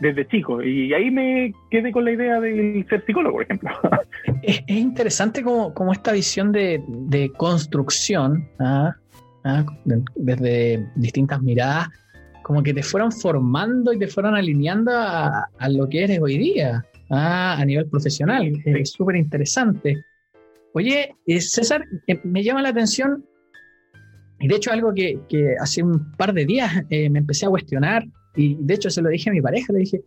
desde 0.00 0.26
chico. 0.28 0.62
Y 0.62 0.92
ahí 0.94 1.10
me 1.10 1.52
quedé 1.70 1.92
con 1.92 2.04
la 2.04 2.12
idea 2.12 2.40
de 2.40 2.84
ser 2.88 3.04
psicólogo, 3.04 3.36
por 3.36 3.42
ejemplo. 3.44 3.70
Es, 4.42 4.62
interesante 4.68 5.42
como, 5.42 5.92
esta 5.92 6.12
visión 6.12 6.52
de, 6.52 6.82
de 6.86 7.30
construcción, 7.32 8.48
¿ah? 8.60 8.94
¿Ah? 9.44 9.64
desde 9.84 10.86
distintas 10.96 11.40
miradas, 11.40 11.88
como 12.48 12.62
que 12.62 12.72
te 12.72 12.82
fueron 12.82 13.12
formando 13.12 13.92
y 13.92 13.98
te 13.98 14.08
fueron 14.08 14.34
alineando 14.34 14.90
a, 14.90 15.50
a 15.58 15.68
lo 15.68 15.86
que 15.86 16.04
eres 16.04 16.18
hoy 16.18 16.38
día, 16.38 16.82
a 17.10 17.62
nivel 17.66 17.86
profesional. 17.90 18.50
Es 18.64 18.92
súper 18.92 19.16
interesante. 19.16 20.02
Oye, 20.72 21.14
eh, 21.26 21.40
César, 21.42 21.84
eh, 22.06 22.18
me 22.24 22.42
llama 22.42 22.62
la 22.62 22.70
atención, 22.70 23.22
y 24.40 24.48
de 24.48 24.56
hecho 24.56 24.72
algo 24.72 24.94
que, 24.94 25.20
que 25.28 25.56
hace 25.60 25.82
un 25.82 26.10
par 26.12 26.32
de 26.32 26.46
días 26.46 26.72
eh, 26.88 27.10
me 27.10 27.18
empecé 27.18 27.44
a 27.44 27.50
cuestionar, 27.50 28.06
y 28.34 28.56
de 28.58 28.74
hecho 28.74 28.88
se 28.88 29.02
lo 29.02 29.10
dije 29.10 29.28
a 29.28 29.34
mi 29.34 29.42
pareja, 29.42 29.70
le 29.74 29.80
dije, 29.80 30.00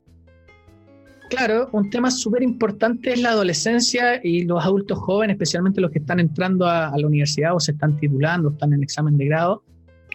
claro, 1.30 1.70
un 1.74 1.92
tema 1.92 2.10
súper 2.10 2.42
importante 2.42 3.14
es 3.14 3.22
la 3.22 3.34
adolescencia 3.34 4.20
y 4.24 4.46
los 4.46 4.66
adultos 4.66 4.98
jóvenes, 4.98 5.36
especialmente 5.36 5.80
los 5.80 5.92
que 5.92 6.00
están 6.00 6.20
entrando 6.20 6.66
a, 6.66 6.92
la 6.98 7.06
universidad 7.06 7.56
o 7.56 7.60
se 7.60 7.74
están 7.74 8.00
titulando, 8.00 8.50
están 8.50 8.74
en 8.74 8.82
examen 8.82 9.16
de 9.16 9.26
grado, 9.26 9.64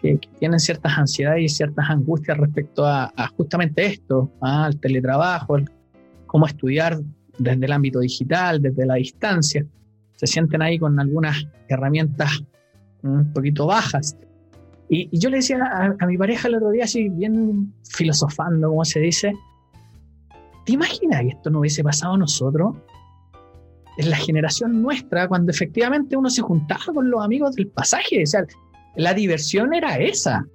que, 0.01 0.19
tienen 0.39 0.59
ciertas 0.59 0.97
ansiedades 0.97 1.43
y 1.43 1.49
ciertas 1.49 1.89
angustias 1.89 2.37
respecto 2.37 2.85
a, 2.85 3.11
justamente 3.35 3.85
esto, 3.85 4.31
al 4.41 4.79
teletrabajo, 4.79 5.57
cómo 6.25 6.45
estudiar 6.45 6.99
desde 7.37 7.65
el 7.65 7.71
ámbito 7.71 7.99
digital, 7.99 8.61
desde 8.61 8.85
la 8.85 8.95
distancia. 8.95 9.65
Se 10.15 10.27
sienten 10.27 10.61
ahí 10.61 10.79
con 10.79 10.99
algunas 10.99 11.45
herramientas 11.67 12.43
un 13.03 13.31
poquito 13.33 13.67
bajas. 13.67 14.15
Y, 14.89 15.09
yo 15.17 15.29
le 15.29 15.37
decía 15.37 15.59
a, 15.99 16.05
mi 16.05 16.17
pareja 16.17 16.47
el 16.47 16.55
otro 16.55 16.71
día, 16.71 16.85
así 16.85 17.09
bien 17.09 17.73
filosofando, 17.83 18.69
como 18.69 18.85
se 18.85 18.99
dice, 18.99 19.33
¿te 20.65 20.73
imaginas 20.73 21.21
que 21.21 21.29
esto 21.29 21.49
no 21.49 21.59
hubiese 21.59 21.83
pasado 21.83 22.13
a 22.13 22.17
nosotros? 22.17 22.75
En 23.97 24.09
la 24.09 24.17
generación 24.17 24.81
nuestra, 24.81 25.27
cuando 25.27 25.51
efectivamente 25.51 26.15
uno 26.15 26.29
se 26.29 26.41
juntaba 26.41 26.93
con 26.93 27.09
los 27.09 27.23
amigos 27.23 27.55
del 27.55 27.67
pasaje, 27.67 28.23
o 28.23 28.27
sea, 28.27 28.45
la 28.97 29.13
diversión 29.13 29.73
era 29.73 29.97
esa. 29.97 30.45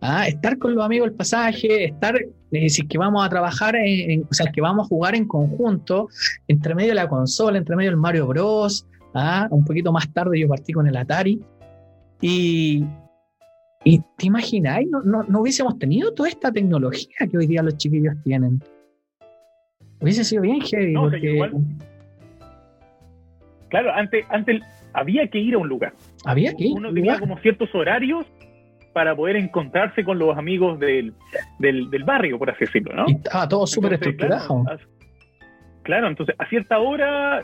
¿ah? 0.00 0.26
Estar 0.26 0.58
con 0.58 0.74
los 0.74 0.84
amigos 0.84 1.08
del 1.08 1.16
pasaje, 1.16 1.84
estar, 1.84 2.16
es 2.16 2.62
decir, 2.62 2.88
que 2.88 2.98
vamos 2.98 3.24
a 3.24 3.28
trabajar, 3.28 3.76
en, 3.76 4.22
o 4.28 4.34
sea, 4.34 4.50
que 4.50 4.60
vamos 4.60 4.86
a 4.86 4.88
jugar 4.88 5.14
en 5.14 5.26
conjunto, 5.26 6.08
entre 6.48 6.74
medio 6.74 6.90
de 6.90 6.96
la 6.96 7.08
consola, 7.08 7.58
entre 7.58 7.76
medio 7.76 7.90
del 7.90 7.98
Mario 7.98 8.26
Bros. 8.26 8.86
¿ah? 9.14 9.46
Un 9.50 9.64
poquito 9.64 9.92
más 9.92 10.12
tarde 10.12 10.40
yo 10.40 10.48
partí 10.48 10.72
con 10.72 10.86
el 10.86 10.96
Atari. 10.96 11.40
Y, 12.20 12.84
y 13.84 13.98
te 14.16 14.26
imagináis, 14.26 14.88
no, 14.90 15.22
no, 15.22 15.40
hubiésemos 15.40 15.78
tenido 15.78 16.14
toda 16.14 16.30
esta 16.30 16.50
tecnología 16.50 17.28
que 17.30 17.36
hoy 17.36 17.46
día 17.46 17.62
los 17.62 17.76
chiquillos 17.76 18.14
tienen. 18.24 18.62
Hubiese 20.00 20.24
sido 20.24 20.42
bien 20.42 20.60
heavy. 20.60 20.94
claro, 23.68 23.92
antes, 23.94 24.24
antes 24.30 24.62
había 24.94 25.28
que 25.28 25.38
ir 25.38 25.54
a 25.54 25.58
un 25.58 25.68
lugar. 25.68 25.92
Había 26.24 26.52
ir. 26.58 26.76
Uno 26.76 26.92
tenía 26.92 27.18
como 27.18 27.38
ciertos 27.38 27.74
horarios 27.74 28.26
para 28.92 29.14
poder 29.14 29.36
encontrarse 29.36 30.04
con 30.04 30.18
los 30.18 30.36
amigos 30.38 30.78
del, 30.78 31.12
del, 31.58 32.04
barrio, 32.04 32.38
por 32.38 32.50
así 32.50 32.64
decirlo, 32.64 32.94
¿no? 32.94 33.04
Y 33.08 33.14
estaba 33.14 33.48
todo 33.48 33.66
súper 33.66 33.94
estructurado. 33.94 34.64
Claro, 35.84 36.08
entonces 36.08 36.34
a 36.38 36.48
cierta 36.48 36.78
hora 36.78 37.42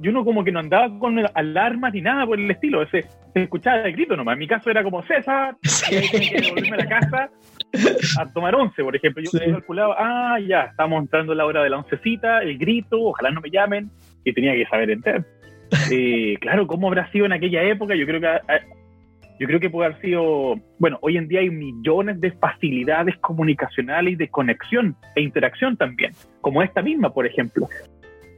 yo 0.00 0.10
no 0.10 0.24
como 0.24 0.42
que 0.42 0.50
no 0.50 0.58
andaba 0.58 0.98
con 0.98 1.20
alarmas 1.34 1.94
ni 1.94 2.00
nada 2.00 2.26
por 2.26 2.36
el 2.36 2.50
estilo, 2.50 2.82
ese 2.82 3.04
se 3.32 3.42
escuchaba 3.44 3.82
el 3.82 3.92
grito 3.92 4.16
nomás. 4.16 4.32
En 4.32 4.40
mi 4.40 4.48
caso 4.48 4.70
era 4.70 4.82
como 4.82 5.04
César, 5.04 5.56
tenía 5.88 6.40
que 6.40 6.50
volverme 6.50 6.76
a 6.76 6.78
la 6.78 6.88
casa 6.88 7.30
a 8.18 8.32
tomar 8.32 8.56
once, 8.56 8.82
por 8.82 8.96
ejemplo. 8.96 9.22
Yo 9.22 9.38
calculaba, 9.38 9.94
ah, 9.98 10.40
ya, 10.40 10.62
estamos 10.62 11.00
entrando 11.00 11.30
en 11.32 11.38
la 11.38 11.46
hora 11.46 11.62
de 11.62 11.70
la 11.70 11.78
oncecita, 11.78 12.40
el 12.40 12.58
grito, 12.58 13.00
ojalá 13.00 13.30
no 13.30 13.40
me 13.40 13.50
llamen, 13.50 13.88
y 14.24 14.32
tenía 14.32 14.54
que 14.54 14.66
saber 14.66 14.90
entender. 14.90 15.24
Eh, 15.90 16.36
claro, 16.40 16.66
¿cómo 16.66 16.88
habrá 16.88 17.10
sido 17.10 17.26
en 17.26 17.32
aquella 17.32 17.62
época? 17.62 17.94
Yo 17.94 18.06
creo 18.06 18.20
que 18.20 18.28
yo 19.38 19.46
creo 19.46 19.60
que 19.60 19.68
puede 19.68 19.90
haber 19.90 20.00
sido, 20.00 20.54
bueno, 20.78 20.98
hoy 21.02 21.18
en 21.18 21.28
día 21.28 21.40
hay 21.40 21.50
millones 21.50 22.20
de 22.20 22.32
facilidades 22.32 23.16
comunicacionales 23.18 24.14
y 24.14 24.16
de 24.16 24.28
conexión 24.28 24.96
e 25.14 25.20
interacción 25.20 25.76
también, 25.76 26.12
como 26.40 26.62
esta 26.62 26.80
misma, 26.80 27.12
por 27.12 27.26
ejemplo. 27.26 27.68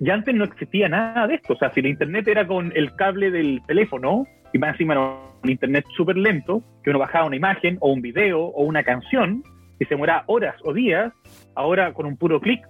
Y 0.00 0.10
antes 0.10 0.34
no 0.34 0.44
existía 0.44 0.88
nada 0.88 1.26
de 1.26 1.36
esto, 1.36 1.52
o 1.52 1.56
sea, 1.56 1.72
si 1.72 1.82
la 1.82 1.88
internet 1.88 2.26
era 2.26 2.46
con 2.46 2.72
el 2.74 2.94
cable 2.96 3.30
del 3.30 3.60
teléfono, 3.66 4.26
y 4.52 4.58
más 4.58 4.70
encima 4.70 4.94
era 4.94 5.02
un 5.42 5.50
internet 5.50 5.84
súper 5.96 6.16
lento, 6.16 6.62
que 6.82 6.90
uno 6.90 6.98
bajaba 6.98 7.26
una 7.26 7.36
imagen 7.36 7.78
o 7.80 7.92
un 7.92 8.02
video 8.02 8.40
o 8.40 8.64
una 8.64 8.82
canción, 8.82 9.44
y 9.78 9.84
se 9.84 9.90
demoraba 9.90 10.24
horas 10.26 10.56
o 10.64 10.72
días, 10.72 11.12
ahora 11.54 11.92
con 11.92 12.06
un 12.06 12.16
puro 12.16 12.40
clic 12.40 12.60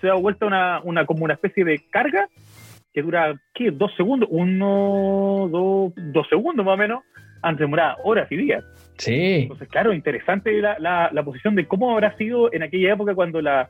se 0.00 0.06
da 0.06 0.14
vuelta 0.14 0.46
una, 0.46 0.80
una, 0.84 1.04
como 1.04 1.24
una 1.24 1.34
especie 1.34 1.64
de 1.64 1.80
carga 1.90 2.28
que 2.92 3.02
dura, 3.02 3.40
¿qué? 3.54 3.70
Dos 3.70 3.94
segundos, 3.96 4.28
uno, 4.32 5.48
dos, 5.50 5.92
dos 6.12 6.28
segundos 6.28 6.64
más 6.64 6.74
o 6.74 6.78
menos, 6.78 7.02
antes 7.42 7.60
demoraba 7.60 7.96
horas 8.04 8.30
y 8.30 8.36
días. 8.36 8.64
Sí. 8.98 9.42
Entonces, 9.42 9.68
claro, 9.68 9.92
interesante 9.92 10.52
la, 10.60 10.78
la, 10.78 11.10
la 11.12 11.22
posición 11.22 11.54
de 11.54 11.66
cómo 11.66 11.92
habrá 11.92 12.16
sido 12.16 12.52
en 12.52 12.62
aquella 12.62 12.92
época 12.92 13.14
cuando 13.14 13.40
la, 13.40 13.68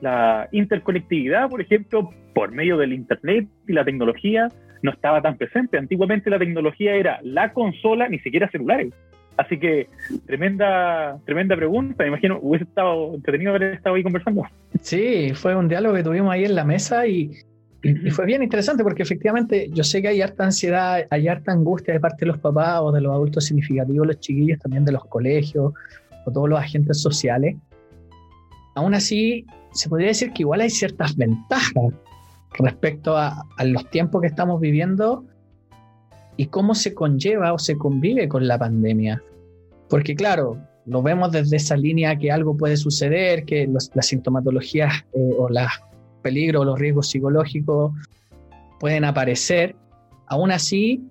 la 0.00 0.48
interconectividad, 0.52 1.48
por 1.48 1.60
ejemplo, 1.60 2.10
por 2.34 2.50
medio 2.52 2.76
del 2.76 2.92
Internet 2.92 3.46
y 3.68 3.72
la 3.72 3.84
tecnología, 3.84 4.48
no 4.82 4.90
estaba 4.90 5.22
tan 5.22 5.36
presente. 5.36 5.78
Antiguamente 5.78 6.30
la 6.30 6.38
tecnología 6.38 6.94
era 6.94 7.20
la 7.22 7.52
consola, 7.52 8.08
ni 8.08 8.18
siquiera 8.18 8.50
celulares. 8.50 8.92
Así 9.36 9.58
que 9.58 9.88
tremenda, 10.26 11.18
tremenda 11.24 11.56
pregunta. 11.56 12.04
Me 12.04 12.08
imagino 12.08 12.38
hubiese 12.40 12.64
estado 12.64 13.14
entretenido 13.14 13.50
haber 13.54 13.74
estado 13.74 13.96
ahí 13.96 14.02
conversando. 14.02 14.44
Sí, 14.80 15.32
fue 15.34 15.56
un 15.56 15.68
diálogo 15.68 15.96
que 15.96 16.04
tuvimos 16.04 16.32
ahí 16.32 16.44
en 16.44 16.54
la 16.54 16.64
mesa 16.64 17.06
y, 17.06 17.32
y, 17.84 18.10
fue 18.10 18.24
bien 18.24 18.42
interesante 18.42 18.82
porque 18.82 19.02
efectivamente 19.02 19.68
yo 19.70 19.84
sé 19.84 20.00
que 20.00 20.08
hay 20.08 20.22
harta 20.22 20.44
ansiedad, 20.44 21.06
hay 21.10 21.28
harta 21.28 21.52
angustia 21.52 21.92
de 21.92 22.00
parte 22.00 22.24
de 22.24 22.26
los 22.26 22.38
papás 22.38 22.80
o 22.82 22.90
de 22.90 23.00
los 23.00 23.12
adultos 23.12 23.44
significativos, 23.44 24.06
los 24.06 24.18
chiquillos 24.20 24.58
también 24.58 24.84
de 24.84 24.92
los 24.92 25.04
colegios 25.04 25.72
o 26.24 26.32
todos 26.32 26.48
los 26.48 26.58
agentes 26.58 27.00
sociales. 27.00 27.56
Aún 28.74 28.94
así, 28.94 29.46
se 29.72 29.88
podría 29.88 30.08
decir 30.08 30.32
que 30.32 30.42
igual 30.42 30.62
hay 30.62 30.70
ciertas 30.70 31.14
ventajas 31.16 31.92
respecto 32.58 33.16
a, 33.16 33.44
a 33.58 33.64
los 33.64 33.88
tiempos 33.90 34.22
que 34.22 34.28
estamos 34.28 34.60
viviendo 34.60 35.24
y 36.36 36.46
cómo 36.46 36.74
se 36.74 36.94
conlleva 36.94 37.52
o 37.52 37.58
se 37.58 37.76
convive 37.76 38.28
con 38.28 38.48
la 38.48 38.58
pandemia. 38.58 39.22
Porque 39.88 40.14
claro, 40.14 40.58
lo 40.86 41.02
vemos 41.02 41.32
desde 41.32 41.56
esa 41.56 41.76
línea 41.76 42.16
que 42.18 42.30
algo 42.32 42.56
puede 42.56 42.76
suceder, 42.76 43.44
que 43.44 43.66
los, 43.66 43.90
las 43.94 44.06
sintomatologías 44.06 45.04
eh, 45.12 45.30
o 45.38 45.48
los 45.48 45.68
peligros 46.24 46.64
los 46.64 46.78
riesgos 46.78 47.10
psicológicos 47.10 47.92
pueden 48.80 49.04
aparecer. 49.04 49.76
Aún 50.26 50.50
así, 50.50 51.06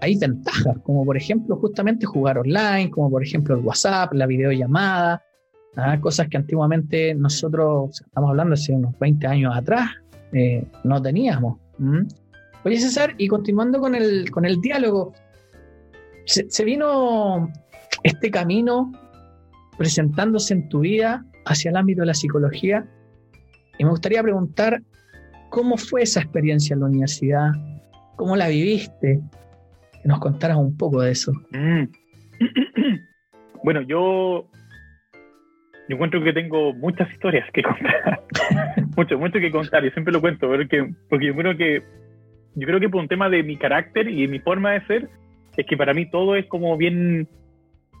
hay 0.00 0.18
ventajas, 0.18 0.76
como 0.82 1.04
por 1.04 1.16
ejemplo 1.16 1.56
justamente 1.56 2.04
jugar 2.04 2.38
online, 2.38 2.90
como 2.90 3.08
por 3.08 3.22
ejemplo 3.22 3.54
el 3.56 3.64
WhatsApp, 3.64 4.12
la 4.12 4.26
videollamada, 4.26 5.22
¿ah? 5.76 5.98
cosas 6.00 6.28
que 6.28 6.36
antiguamente 6.36 7.14
nosotros, 7.14 8.02
estamos 8.02 8.30
hablando 8.30 8.54
hace 8.54 8.72
unos 8.72 8.98
20 8.98 9.26
años 9.26 9.56
atrás, 9.56 9.88
eh, 10.32 10.66
no 10.84 11.00
teníamos. 11.00 11.58
Oye 12.64 12.78
César, 12.78 13.14
y 13.16 13.28
continuando 13.28 13.80
con 13.80 13.94
el, 13.94 14.30
con 14.30 14.44
el 14.44 14.60
diálogo, 14.60 15.12
se 16.24 16.64
vino 16.64 17.48
este 18.02 18.30
camino 18.32 18.90
presentándose 19.78 20.54
en 20.54 20.68
tu 20.68 20.80
vida 20.80 21.24
hacia 21.44 21.70
el 21.70 21.76
ámbito 21.76 22.00
de 22.00 22.06
la 22.06 22.14
psicología 22.14 22.86
y 23.78 23.84
me 23.84 23.90
gustaría 23.90 24.22
preguntar 24.22 24.82
cómo 25.50 25.76
fue 25.76 26.02
esa 26.02 26.20
experiencia 26.20 26.74
en 26.74 26.80
la 26.80 26.86
universidad, 26.86 27.50
cómo 28.16 28.36
la 28.36 28.48
viviste, 28.48 29.20
que 30.02 30.08
nos 30.08 30.18
contaras 30.18 30.56
un 30.56 30.76
poco 30.76 31.02
de 31.02 31.12
eso. 31.12 31.32
Mm. 31.50 31.84
Bueno, 33.64 33.80
yo, 33.80 34.48
yo 35.88 35.96
encuentro 35.96 36.22
que 36.22 36.32
tengo 36.32 36.72
muchas 36.74 37.10
historias 37.10 37.50
que 37.52 37.64
contar, 37.64 38.22
mucho, 38.96 39.18
mucho 39.18 39.40
que 39.40 39.50
contar, 39.50 39.84
y 39.84 39.90
siempre 39.90 40.12
lo 40.12 40.20
cuento, 40.20 40.46
porque, 40.46 40.94
porque 41.08 41.26
yo 41.26 41.34
creo 41.34 41.56
que 41.56 41.82
yo 42.56 42.66
creo 42.66 42.80
que 42.80 42.88
por 42.88 43.02
un 43.02 43.08
tema 43.08 43.28
de 43.28 43.42
mi 43.42 43.56
carácter 43.56 44.08
y 44.08 44.26
mi 44.28 44.38
forma 44.38 44.72
de 44.72 44.86
ser, 44.86 45.10
es 45.56 45.66
que 45.66 45.76
para 45.76 45.92
mí 45.94 46.10
todo 46.10 46.36
es 46.36 46.46
como 46.46 46.76
bien, 46.76 47.28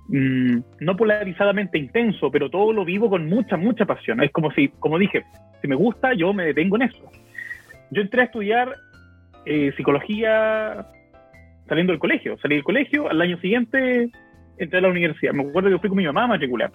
mmm, 0.08 0.58
no 0.80 0.96
polarizadamente 0.96 1.78
intenso, 1.78 2.30
pero 2.30 2.50
todo 2.50 2.72
lo 2.72 2.84
vivo 2.84 3.10
con 3.10 3.26
mucha, 3.26 3.56
mucha 3.56 3.84
pasión. 3.84 4.22
Es 4.22 4.30
como 4.30 4.50
si, 4.52 4.68
como 4.68 4.98
dije, 4.98 5.24
si 5.60 5.68
me 5.68 5.74
gusta, 5.76 6.14
yo 6.14 6.32
me 6.32 6.44
detengo 6.44 6.76
en 6.76 6.82
eso. 6.82 7.10
Yo 7.90 8.02
entré 8.02 8.22
a 8.22 8.24
estudiar 8.24 8.74
eh, 9.44 9.72
psicología 9.76 10.86
saliendo 11.68 11.92
del 11.92 12.00
colegio. 12.00 12.36
Salí 12.38 12.56
del 12.56 12.64
colegio, 12.64 13.08
al 13.08 13.20
año 13.20 13.38
siguiente 13.38 14.10
entré 14.58 14.78
a 14.78 14.82
la 14.82 14.88
universidad. 14.88 15.32
Me 15.32 15.42
acuerdo 15.42 15.70
que 15.70 15.78
fui 15.78 15.88
con 15.88 15.98
mi 15.98 16.06
mamá 16.06 16.24
a 16.24 16.28
matricular. 16.28 16.70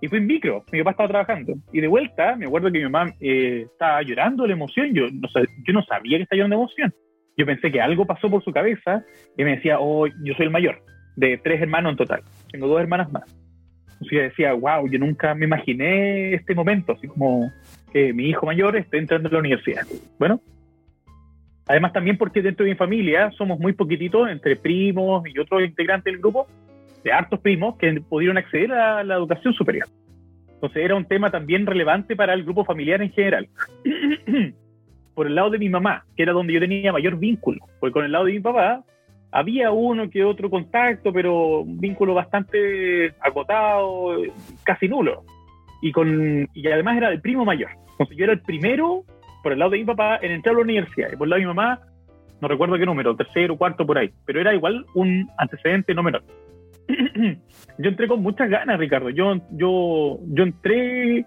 Y 0.00 0.08
fui 0.08 0.18
en 0.18 0.26
micro, 0.26 0.64
mi 0.72 0.80
papá 0.80 0.90
estaba 0.90 1.08
trabajando. 1.08 1.54
Y 1.72 1.80
de 1.80 1.88
vuelta, 1.88 2.36
me 2.36 2.46
acuerdo 2.46 2.70
que 2.70 2.78
mi 2.78 2.84
mamá 2.84 3.12
eh, 3.20 3.66
estaba 3.72 4.02
llorando 4.02 4.42
de 4.42 4.48
la 4.48 4.54
emoción. 4.54 4.92
Yo 4.92 5.06
no, 5.10 5.28
yo 5.66 5.72
no 5.72 5.82
sabía 5.84 6.18
que 6.18 6.24
estaba 6.24 6.38
llorando 6.38 6.56
de 6.56 6.62
emoción. 6.62 6.94
Yo 7.36 7.46
pensé 7.46 7.70
que 7.70 7.80
algo 7.80 8.04
pasó 8.04 8.28
por 8.28 8.44
su 8.44 8.52
cabeza 8.52 9.02
y 9.36 9.44
me 9.44 9.56
decía, 9.56 9.78
oh, 9.80 10.06
yo 10.06 10.34
soy 10.34 10.46
el 10.46 10.50
mayor, 10.50 10.82
de 11.16 11.38
tres 11.38 11.62
hermanos 11.62 11.92
en 11.92 11.96
total. 11.96 12.22
Tengo 12.50 12.68
dos 12.68 12.80
hermanas 12.80 13.10
más. 13.12 13.24
Entonces 13.92 14.10
yo 14.10 14.22
decía, 14.22 14.52
wow, 14.54 14.88
yo 14.88 14.98
nunca 14.98 15.34
me 15.34 15.44
imaginé 15.44 16.34
este 16.34 16.54
momento, 16.54 16.92
así 16.92 17.06
como 17.06 17.50
que 17.92 18.12
mi 18.12 18.28
hijo 18.28 18.46
mayor 18.46 18.76
esté 18.76 18.98
entrando 18.98 19.28
a 19.28 19.32
la 19.32 19.38
universidad. 19.40 19.86
Bueno, 20.18 20.40
además 21.66 21.92
también 21.92 22.16
porque 22.16 22.40
dentro 22.40 22.64
de 22.64 22.72
mi 22.72 22.76
familia 22.76 23.30
somos 23.32 23.58
muy 23.58 23.72
poquititos, 23.72 24.30
entre 24.30 24.56
primos 24.56 25.22
y 25.26 25.38
otros 25.38 25.62
integrantes 25.62 26.12
del 26.12 26.20
grupo, 26.20 26.46
de 27.04 27.12
hartos 27.12 27.40
primos 27.40 27.76
que 27.76 28.00
pudieron 28.00 28.38
acceder 28.38 28.72
a 28.72 29.04
la 29.04 29.16
educación 29.16 29.52
superior. 29.52 29.86
Entonces 30.54 30.82
era 30.82 30.94
un 30.94 31.04
tema 31.04 31.30
también 31.30 31.66
relevante 31.66 32.16
para 32.16 32.34
el 32.34 32.44
grupo 32.44 32.64
familiar 32.64 33.02
en 33.02 33.10
general. 33.10 33.48
por 35.14 35.26
el 35.26 35.34
lado 35.34 35.50
de 35.50 35.58
mi 35.58 35.68
mamá, 35.68 36.04
que 36.16 36.22
era 36.22 36.32
donde 36.32 36.54
yo 36.54 36.60
tenía 36.60 36.92
mayor 36.92 37.18
vínculo, 37.18 37.58
porque 37.78 37.92
con 37.92 38.04
el 38.06 38.12
lado 38.12 38.24
de 38.24 38.32
mi 38.32 38.40
papá 38.40 38.82
había 39.32 39.70
uno 39.70 40.10
que 40.10 40.24
otro 40.24 40.50
contacto, 40.50 41.12
pero 41.12 41.60
un 41.60 41.78
vínculo 41.78 42.14
bastante 42.14 43.14
acotado, 43.20 44.22
casi 44.64 44.88
nulo. 44.88 45.24
Y, 45.82 45.92
con, 45.92 46.48
y 46.52 46.66
además 46.68 46.96
era 46.96 47.10
el 47.10 47.20
primo 47.20 47.44
mayor. 47.44 47.70
Entonces 47.92 48.16
yo 48.16 48.24
era 48.24 48.32
el 48.32 48.42
primero, 48.42 49.04
por 49.42 49.52
el 49.52 49.58
lado 49.58 49.72
de 49.72 49.78
mi 49.78 49.84
papá, 49.84 50.18
en 50.20 50.32
entrar 50.32 50.54
a 50.54 50.58
la 50.58 50.64
universidad. 50.64 51.12
Y 51.12 51.16
por 51.16 51.26
el 51.26 51.30
lado 51.30 51.40
de 51.40 51.46
mi 51.46 51.54
mamá, 51.54 51.80
no 52.40 52.48
recuerdo 52.48 52.78
qué 52.78 52.86
número, 52.86 53.16
tercero, 53.16 53.56
cuarto, 53.56 53.86
por 53.86 53.98
ahí. 53.98 54.10
Pero 54.24 54.40
era 54.40 54.54
igual 54.54 54.84
un 54.94 55.28
antecedente 55.38 55.94
no 55.94 56.02
menor. 56.02 56.24
yo 57.78 57.88
entré 57.88 58.08
con 58.08 58.22
muchas 58.22 58.50
ganas, 58.50 58.78
Ricardo. 58.78 59.10
Yo, 59.10 59.36
yo, 59.52 60.18
yo 60.26 60.42
entré 60.42 61.24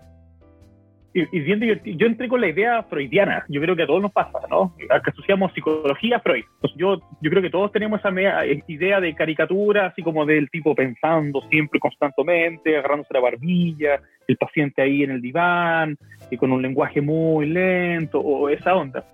y, 1.14 1.40
bien 1.42 1.60
divertido. 1.60 1.98
Yo 1.98 2.08
entré 2.08 2.28
con 2.28 2.42
la 2.42 2.48
idea 2.48 2.84
freudiana, 2.84 3.46
yo 3.48 3.62
creo 3.62 3.76
que 3.76 3.84
a 3.84 3.88
todos 3.88 4.02
nos 4.02 4.12
pasa, 4.12 4.40
¿no? 4.50 4.76
Que 4.78 4.88
asociamos 5.12 5.54
psicología 5.54 6.18
a 6.18 6.20
Freud. 6.20 6.44
Entonces 6.56 6.78
yo, 6.78 7.02
yo 7.22 7.30
creo 7.30 7.42
que 7.42 7.50
todos 7.50 7.72
tenemos 7.72 8.00
esa 8.00 8.10
eh, 8.10 8.64
idea 8.68 9.00
de 9.00 9.14
caricatura, 9.14 9.88
así 9.88 10.02
como 10.02 10.26
del 10.26 10.50
tipo 10.50 10.74
pensando 10.74 11.42
siempre 11.50 11.80
constantemente, 11.80 12.78
agarrándose 12.78 13.14
la 13.14 13.20
barbilla, 13.20 14.02
el 14.28 14.38
paciente 14.38 14.82
ahí 14.82 15.04
en 15.04 15.12
el 15.12 15.22
diván, 15.22 15.98
y 16.32 16.38
con 16.38 16.52
un 16.52 16.62
lenguaje 16.62 17.02
muy 17.02 17.46
lento, 17.46 18.20
o 18.20 18.50
esa 18.50 18.76
onda. 18.76 19.06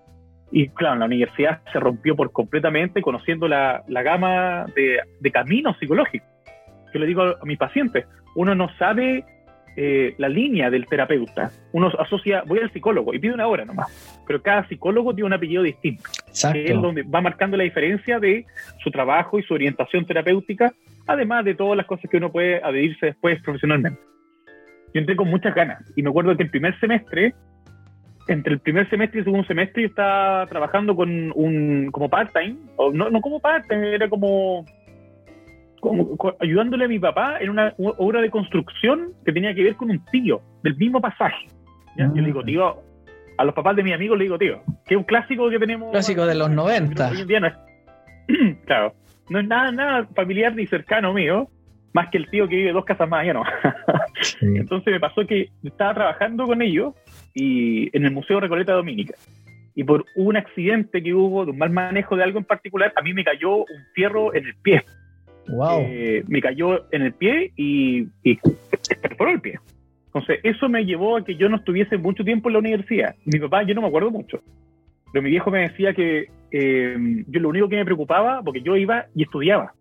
Y 0.51 0.69
claro, 0.69 0.99
la 0.99 1.05
universidad 1.05 1.61
se 1.71 1.79
rompió 1.79 2.15
por 2.15 2.31
completamente 2.31 3.01
conociendo 3.01 3.47
la, 3.47 3.83
la 3.87 4.01
gama 4.03 4.65
de, 4.75 4.99
de 5.19 5.31
caminos 5.31 5.77
psicológicos. 5.79 6.27
Yo 6.93 6.99
le 6.99 7.05
digo 7.05 7.21
a 7.21 7.45
mis 7.45 7.57
pacientes, 7.57 8.05
uno 8.35 8.55
no 8.55 8.69
sabe 8.77 9.25
eh, 9.81 10.13
la 10.17 10.27
línea 10.27 10.69
del 10.69 10.85
terapeuta. 10.87 11.51
Uno 11.71 11.87
asocia, 11.97 12.43
voy 12.45 12.59
al 12.59 12.69
psicólogo 12.69 13.13
y 13.13 13.19
pide 13.19 13.33
una 13.33 13.47
hora 13.47 13.63
nomás, 13.63 13.87
pero 14.27 14.41
cada 14.41 14.67
psicólogo 14.67 15.15
tiene 15.15 15.27
un 15.27 15.33
apellido 15.33 15.63
distinto, 15.63 16.03
que 16.51 16.65
es 16.65 16.81
donde 16.81 17.03
va 17.03 17.21
marcando 17.21 17.55
la 17.55 17.63
diferencia 17.63 18.19
de 18.19 18.45
su 18.83 18.91
trabajo 18.91 19.39
y 19.39 19.43
su 19.43 19.53
orientación 19.53 20.05
terapéutica, 20.05 20.73
además 21.07 21.45
de 21.45 21.55
todas 21.55 21.77
las 21.77 21.85
cosas 21.85 22.11
que 22.11 22.17
uno 22.17 22.29
puede 22.29 22.61
adherirse 22.61 23.05
después 23.05 23.41
profesionalmente. 23.41 24.01
Yo 24.93 24.99
entré 24.99 25.15
con 25.15 25.29
muchas 25.29 25.55
ganas 25.55 25.81
y 25.95 26.03
me 26.03 26.09
acuerdo 26.09 26.35
que 26.35 26.43
el 26.43 26.49
primer 26.49 26.77
semestre, 26.81 27.33
entre 28.27 28.55
el 28.55 28.59
primer 28.59 28.89
semestre 28.89 29.19
y 29.19 29.21
el 29.21 29.25
segundo 29.27 29.47
semestre, 29.47 29.83
yo 29.83 29.87
estaba 29.87 30.45
trabajando 30.47 30.93
con 30.93 31.31
un, 31.35 31.89
como 31.93 32.09
part-time, 32.09 32.57
o 32.75 32.91
no, 32.91 33.09
no 33.09 33.21
como 33.21 33.39
part-time, 33.39 33.95
era 33.95 34.09
como 34.09 34.65
como, 35.79 36.17
ayudándole 36.39 36.85
a 36.85 36.87
mi 36.87 36.99
papá 36.99 37.37
en 37.39 37.49
una, 37.49 37.73
obra 37.77 38.21
de 38.21 38.29
construcción 38.29 39.13
que 39.25 39.31
tenía 39.31 39.53
que 39.53 39.63
ver 39.63 39.75
con 39.75 39.89
un 39.89 40.03
tío 40.05 40.41
del 40.63 40.75
mismo 40.77 41.01
pasaje. 41.01 41.47
Yo 41.95 42.07
le 42.13 42.27
digo, 42.27 42.43
tío, 42.43 42.81
a 43.37 43.43
los 43.43 43.53
papás 43.53 43.75
de 43.75 43.83
mi 43.83 43.93
amigo 43.93 44.15
le 44.15 44.25
digo, 44.25 44.37
tío, 44.37 44.61
que 44.85 44.95
es 44.95 44.97
un 44.97 45.03
clásico 45.03 45.49
que 45.49 45.59
tenemos. 45.59 45.91
Clásico 45.91 46.25
de 46.25 46.35
los 46.35 46.49
90. 46.49 47.09
Hoy 47.09 47.21
en 47.21 47.27
día 47.27 47.39
no 47.39 47.47
es, 47.47 47.53
claro, 48.65 48.93
no 49.29 49.39
es 49.39 49.47
nada, 49.47 49.71
nada 49.71 50.07
familiar 50.15 50.55
ni 50.55 50.65
cercano 50.67 51.13
mío, 51.13 51.49
más 51.93 52.09
que 52.09 52.17
el 52.17 52.29
tío 52.29 52.47
que 52.47 52.55
vive 52.55 52.71
dos 52.71 52.85
casas 52.85 53.09
más 53.09 53.21
allá, 53.21 53.33
¿no? 53.33 53.43
Entonces 54.41 54.93
me 54.93 54.99
pasó 54.99 55.25
que 55.25 55.49
estaba 55.63 55.93
trabajando 55.93 56.45
con 56.45 56.61
ellos 56.61 56.93
y 57.33 57.95
en 57.95 58.05
el 58.05 58.11
Museo 58.11 58.39
Recoleta 58.39 58.73
Dominica. 58.73 59.15
Y 59.75 59.83
por 59.83 60.05
un 60.15 60.35
accidente 60.35 61.01
que 61.01 61.13
hubo, 61.13 61.45
de 61.45 61.51
un 61.51 61.57
mal 61.57 61.69
manejo 61.69 62.15
de 62.15 62.23
algo 62.23 62.39
en 62.39 62.45
particular, 62.45 62.91
a 62.95 63.01
mí 63.01 63.13
me 63.13 63.23
cayó 63.23 63.57
un 63.57 63.85
fierro 63.93 64.33
en 64.33 64.45
el 64.45 64.55
pie 64.55 64.83
Eh, 65.81 66.23
me 66.27 66.41
cayó 66.41 66.85
en 66.91 67.01
el 67.03 67.13
pie 67.13 67.51
y, 67.55 68.05
perforó 69.01 69.31
el 69.31 69.41
pie. 69.41 69.59
Entonces, 70.07 70.39
eso 70.43 70.69
me 70.69 70.85
llevó 70.85 71.17
a 71.17 71.23
que 71.23 71.35
yo 71.35 71.49
no 71.49 71.57
estuviese 71.57 71.97
mucho 71.97 72.23
tiempo 72.23 72.49
en 72.49 72.53
la 72.53 72.59
universidad. 72.59 73.15
Mi 73.25 73.39
papá, 73.39 73.63
yo 73.63 73.75
no 73.75 73.81
me 73.81 73.87
acuerdo 73.87 74.11
mucho, 74.11 74.41
pero 75.11 75.21
mi 75.21 75.29
viejo 75.29 75.51
me 75.51 75.61
decía 75.61 75.93
que 75.93 76.27
eh, 76.51 77.23
yo 77.27 77.39
lo 77.39 77.49
único 77.49 77.69
que 77.69 77.75
me 77.75 77.85
preocupaba, 77.85 78.41
porque 78.43 78.61
yo 78.61 78.75
iba 78.75 79.05
y 79.15 79.23
estudiaba. 79.23 79.73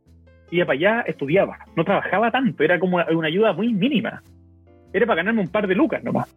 Iba 0.51 0.67
para 0.67 0.79
allá, 0.79 1.01
estudiaba. 1.07 1.59
No 1.77 1.85
trabajaba 1.85 2.31
tanto, 2.31 2.63
era 2.63 2.79
como 2.79 2.99
una 3.11 3.29
ayuda 3.29 3.53
muy 3.53 3.73
mínima. 3.73 4.23
Era 4.93 5.07
para 5.07 5.19
ganarme 5.19 5.43
un 5.43 5.49
par 5.49 5.67
de 5.67 5.75
lucas 5.75 6.03
nomás. 6.03 6.35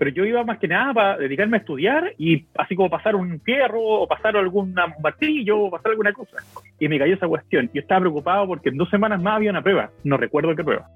Pero 0.00 0.12
yo 0.12 0.24
iba 0.24 0.42
más 0.44 0.58
que 0.58 0.66
nada 0.66 0.94
para 0.94 1.18
dedicarme 1.18 1.58
a 1.58 1.60
estudiar 1.60 2.14
y 2.16 2.46
así 2.56 2.74
como 2.74 2.88
pasar 2.88 3.14
un 3.14 3.38
fierro 3.40 3.82
o 3.82 4.08
pasar 4.08 4.34
algún 4.34 4.74
martillo 5.02 5.64
o 5.64 5.70
pasar 5.70 5.90
alguna 5.90 6.14
cosa. 6.14 6.38
Y 6.78 6.88
me 6.88 6.98
cayó 6.98 7.16
esa 7.16 7.28
cuestión. 7.28 7.68
Yo 7.74 7.82
estaba 7.82 8.00
preocupado 8.00 8.46
porque 8.46 8.70
en 8.70 8.78
dos 8.78 8.88
semanas 8.88 9.20
más 9.20 9.36
había 9.36 9.50
una 9.50 9.60
prueba. 9.60 9.90
No 10.02 10.16
recuerdo 10.16 10.56
qué 10.56 10.64
prueba. 10.64 10.88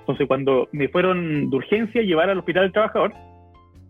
Entonces, 0.00 0.26
cuando 0.28 0.68
me 0.72 0.88
fueron 0.88 1.48
de 1.48 1.56
urgencia 1.56 2.02
llevar 2.02 2.28
al 2.28 2.36
hospital 2.36 2.64
del 2.64 2.72
trabajador, 2.72 3.14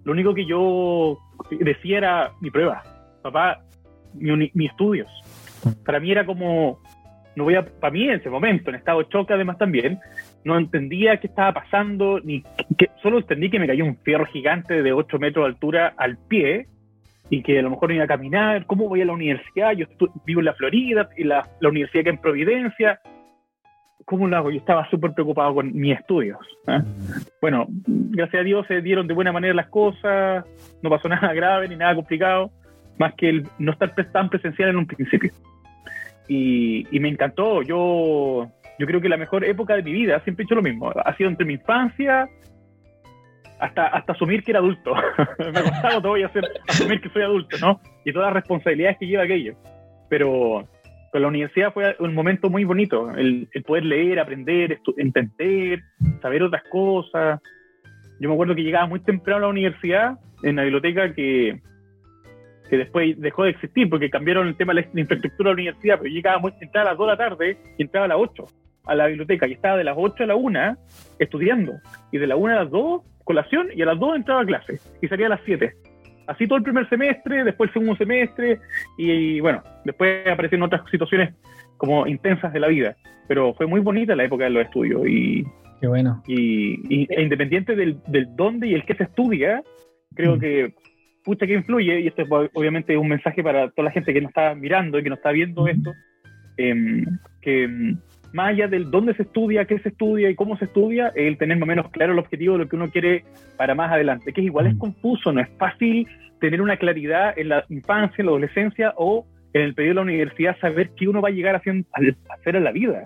lo 0.05 0.13
único 0.13 0.33
que 0.33 0.47
yo 0.47 1.19
decía 1.51 1.99
era 1.99 2.31
mi 2.41 2.53
prueba. 2.53 2.85
Papá, 3.23 3.65
mis 4.15 4.55
mi 4.55 4.67
estudios. 4.67 5.09
Para 5.85 5.99
mí 5.99 6.13
era 6.13 6.25
como, 6.25 6.79
no 7.35 7.43
voy 7.43 7.57
a, 7.57 7.65
para 7.65 7.93
mí 7.93 8.05
en 8.05 8.21
ese 8.21 8.31
momento, 8.31 8.71
en 8.71 8.77
estado 8.77 9.01
de 9.01 9.09
choque 9.09 9.35
además 9.35 9.59
también, 9.59 9.99
no 10.47 10.57
entendía 10.57 11.17
qué 11.17 11.27
estaba 11.27 11.53
pasando, 11.53 12.21
ni 12.21 12.45
que, 12.79 12.89
solo 13.03 13.19
entendí 13.19 13.51
que 13.51 13.59
me 13.59 13.67
cayó 13.67 13.85
un 13.85 13.97
fierro 13.97 14.27
gigante 14.27 14.81
de 14.81 14.93
8 14.93 15.19
metros 15.19 15.45
de 15.45 15.49
altura 15.49 15.93
al 15.97 16.17
pie 16.17 16.69
y 17.29 17.43
que 17.43 17.59
a 17.59 17.63
lo 17.63 17.71
mejor 17.71 17.89
no 17.89 17.97
iba 17.97 18.05
a 18.05 18.09
caminar, 18.09 18.65
¿cómo 18.65 18.89
voy 18.89 19.03
a 19.03 19.07
la 19.07 19.13
universidad? 19.13 19.73
Yo 19.73 19.87
vivo 20.25 20.41
en 20.41 20.45
la 20.45 20.55
Florida 20.55 21.09
y 21.17 21.25
la, 21.25 21.49
la 21.59 21.69
universidad 21.69 22.05
que 22.05 22.11
en 22.11 22.19
Providencia, 22.19 23.01
¿cómo 24.05 24.29
lo 24.29 24.37
hago? 24.37 24.53
Yo 24.53 24.59
estaba 24.59 24.89
súper 24.89 25.15
preocupado 25.15 25.53
con 25.53 25.75
mis 25.75 25.99
estudios. 25.99 26.39
¿eh? 26.69 26.79
Bueno, 27.41 27.67
gracias 27.69 28.43
a 28.43 28.45
Dios 28.45 28.67
se 28.69 28.83
dieron 28.83 29.09
de 29.09 29.15
buena 29.15 29.33
manera 29.33 29.53
las 29.53 29.67
cosas, 29.67 30.45
no 30.81 30.91
pasó 30.91 31.09
nada 31.09 31.35
grave 31.35 31.69
ni 31.69 31.75
nada 31.75 31.97
complicado, 31.97 32.53
más 33.01 33.15
que 33.15 33.31
el 33.31 33.49
no 33.59 33.73
estar 33.73 33.93
tan 34.13 34.31
presencial 34.31 34.71
en 34.71 34.77
un 34.77 34.87
principio. 34.87 35.33
Y, 36.29 36.87
y 36.97 37.01
me 37.01 37.09
encantó, 37.09 37.63
yo 37.63 38.49
yo 38.79 38.87
creo 38.87 39.01
que 39.01 39.09
la 39.09 39.17
mejor 39.17 39.45
época 39.45 39.75
de 39.75 39.83
mi 39.83 39.93
vida, 39.93 40.21
siempre 40.21 40.43
he 40.43 40.45
hecho 40.45 40.55
lo 40.55 40.63
mismo, 40.63 40.91
ha 40.91 41.17
sido 41.17 41.31
entre 41.31 41.47
mi 41.47 41.55
infancia 41.55 42.29
hasta, 43.59 43.87
hasta 43.87 44.13
asumir 44.13 44.43
que 44.43 44.53
era 44.53 44.61
adulto. 44.61 44.95
Me 45.39 45.59
ha 45.59 45.63
costado 45.63 46.03
todavía 46.03 46.27
hacer, 46.27 46.45
asumir 46.69 47.01
que 47.01 47.09
soy 47.09 47.23
adulto, 47.23 47.57
¿no? 47.61 47.81
Y 48.05 48.13
todas 48.13 48.29
las 48.29 48.43
responsabilidades 48.43 48.99
que 48.99 49.07
lleva 49.07 49.25
aquello. 49.25 49.55
Pero 50.09 50.69
con 51.11 51.23
la 51.23 51.29
universidad 51.29 51.73
fue 51.73 51.97
un 51.99 52.15
momento 52.15 52.51
muy 52.51 52.65
bonito, 52.65 53.11
el, 53.13 53.49
el 53.53 53.63
poder 53.63 53.85
leer, 53.85 54.21
aprender, 54.21 54.79
entender, 54.99 55.81
saber 56.21 56.43
otras 56.43 56.63
cosas. 56.71 57.41
Yo 58.21 58.29
me 58.29 58.35
acuerdo 58.35 58.55
que 58.55 58.63
llegaba 58.63 58.87
muy 58.87 59.01
temprano 59.01 59.39
a 59.39 59.43
la 59.43 59.49
universidad, 59.49 60.19
en 60.43 60.57
la 60.57 60.63
biblioteca 60.63 61.15
que, 61.15 61.61
que 62.69 62.77
después 62.77 63.19
dejó 63.19 63.45
de 63.45 63.51
existir 63.51 63.89
porque 63.89 64.11
cambiaron 64.11 64.47
el 64.49 64.57
tema 64.57 64.75
de 64.75 64.83
la 64.93 65.01
infraestructura 65.01 65.51
de 65.51 65.55
la 65.55 65.61
universidad, 65.63 65.99
pero 65.99 66.15
llegaba 66.15 66.39
muy, 66.39 66.53
entraba 66.61 66.91
a 66.91 66.93
las 66.93 66.99
2 66.99 67.07
de 67.07 67.13
la 67.13 67.17
tarde 67.17 67.59
y 67.79 67.83
entraba 67.83 68.05
a 68.05 68.09
las 68.09 68.19
8 68.19 68.47
a 68.87 68.95
la 68.95 69.07
biblioteca 69.07 69.47
y 69.47 69.53
estaba 69.53 69.77
de 69.77 69.85
las 69.85 69.97
8 69.99 70.25
a 70.25 70.27
la 70.27 70.37
1 70.37 70.77
estudiando. 71.19 71.75
Y 72.13 72.19
de 72.19 72.27
la 72.27 72.37
1 72.37 72.53
a 72.53 72.65
las 72.65 72.71
2, 72.71 73.03
colación, 73.25 73.69
y 73.75 73.83
a 73.83 73.87
las 73.87 73.99
2 73.99 74.17
entraba 74.17 74.43
a 74.43 74.47
clase. 74.47 74.81
Y 75.03 75.09
salía 75.09 75.27
a 75.27 75.31
las 75.31 75.41
7. 75.45 75.73
Así 76.27 76.47
todo 76.47 76.59
el 76.59 76.65
primer 76.65 76.89
semestre, 76.89 77.45
después 77.45 77.69
el 77.69 77.75
segundo 77.75 77.97
semestre, 77.97 78.59
y, 78.99 79.39
bueno, 79.41 79.63
después 79.85 80.27
aparecieron 80.27 80.67
otras 80.67 80.83
situaciones 80.91 81.35
como 81.77 82.07
intensas 82.07 82.53
de 82.53 82.61
la 82.61 82.69
vida. 82.69 82.97
Pero 83.29 83.55
fue 83.55 83.67
muy 83.67 83.81
bonita 83.81 84.17
la 84.17 84.25
época 84.25 84.45
de 84.45 84.51
los 84.51 84.65
estudios. 84.65 85.07
Y, 85.07 85.45
Qué 85.81 85.87
bueno. 85.87 86.23
Y, 86.27 86.81
y 86.89 87.07
e 87.11 87.23
independiente 87.23 87.77
del, 87.77 88.01
del, 88.09 88.35
dónde 88.35 88.67
y 88.67 88.75
el 88.75 88.85
qué 88.85 88.95
se 88.95 89.05
estudia, 89.05 89.63
creo 90.15 90.37
mm. 90.37 90.41
que 90.41 90.75
pucha 91.25 91.47
que 91.47 91.55
influye, 91.55 92.01
y 92.01 92.07
esto 92.07 92.23
es 92.23 92.29
obviamente 92.55 92.97
un 92.97 93.09
mensaje 93.09 93.43
para 93.43 93.71
toda 93.71 93.87
la 93.87 93.91
gente 93.91 94.15
que 94.15 94.21
nos 94.21 94.31
está 94.31 94.55
mirando 94.55 94.99
y 94.99 95.03
que 95.03 95.11
nos 95.11 95.19
está 95.19 95.33
viendo 95.33 95.65
mm. 95.65 95.69
esto, 95.69 95.93
eh, 96.57 97.05
que 97.43 97.97
más 98.33 98.51
allá 98.51 98.69
del 98.69 98.91
dónde 98.91 99.15
se 99.15 99.23
estudia, 99.23 99.65
qué 99.65 99.79
se 99.79 99.91
estudia 99.91 100.31
y 100.31 100.35
cómo 100.35 100.57
se 100.57 100.67
estudia, 100.67 101.13
el 101.15 101.39
tener 101.39 101.57
más 101.57 101.65
o 101.65 101.67
menos 101.67 101.91
claro 101.91 102.13
el 102.13 102.19
objetivo 102.19 102.55
de 102.55 102.65
lo 102.65 102.69
que 102.69 102.77
uno 102.77 102.91
quiere 102.91 103.25
para 103.57 103.75
más 103.75 103.93
adelante, 103.93 104.33
que 104.33 104.41
es 104.41 104.47
igual 104.47 104.67
es 104.67 104.75
mm. 104.75 104.79
confuso, 104.79 105.33
no 105.33 105.41
es 105.41 105.49
fácil 105.59 106.07
tener 106.41 106.61
una 106.61 106.77
claridad 106.77 107.39
en 107.39 107.49
la 107.49 107.65
infancia, 107.69 108.17
en 108.19 108.27
la 108.27 108.33
adolescencia 108.33 108.95
o 108.97 109.27
en 109.53 109.63
el 109.63 109.75
periodo 109.75 109.91
de 109.91 109.95
la 109.95 110.03
universidad 110.03 110.59
saber 110.61 110.91
qué 110.97 111.09
uno 111.09 111.23
va 111.23 111.29
a 111.29 111.33
llegar 111.33 111.55
a 111.55 111.59
hacer 111.59 112.57
en 112.57 112.65
la 112.65 112.73
vida. 112.73 113.05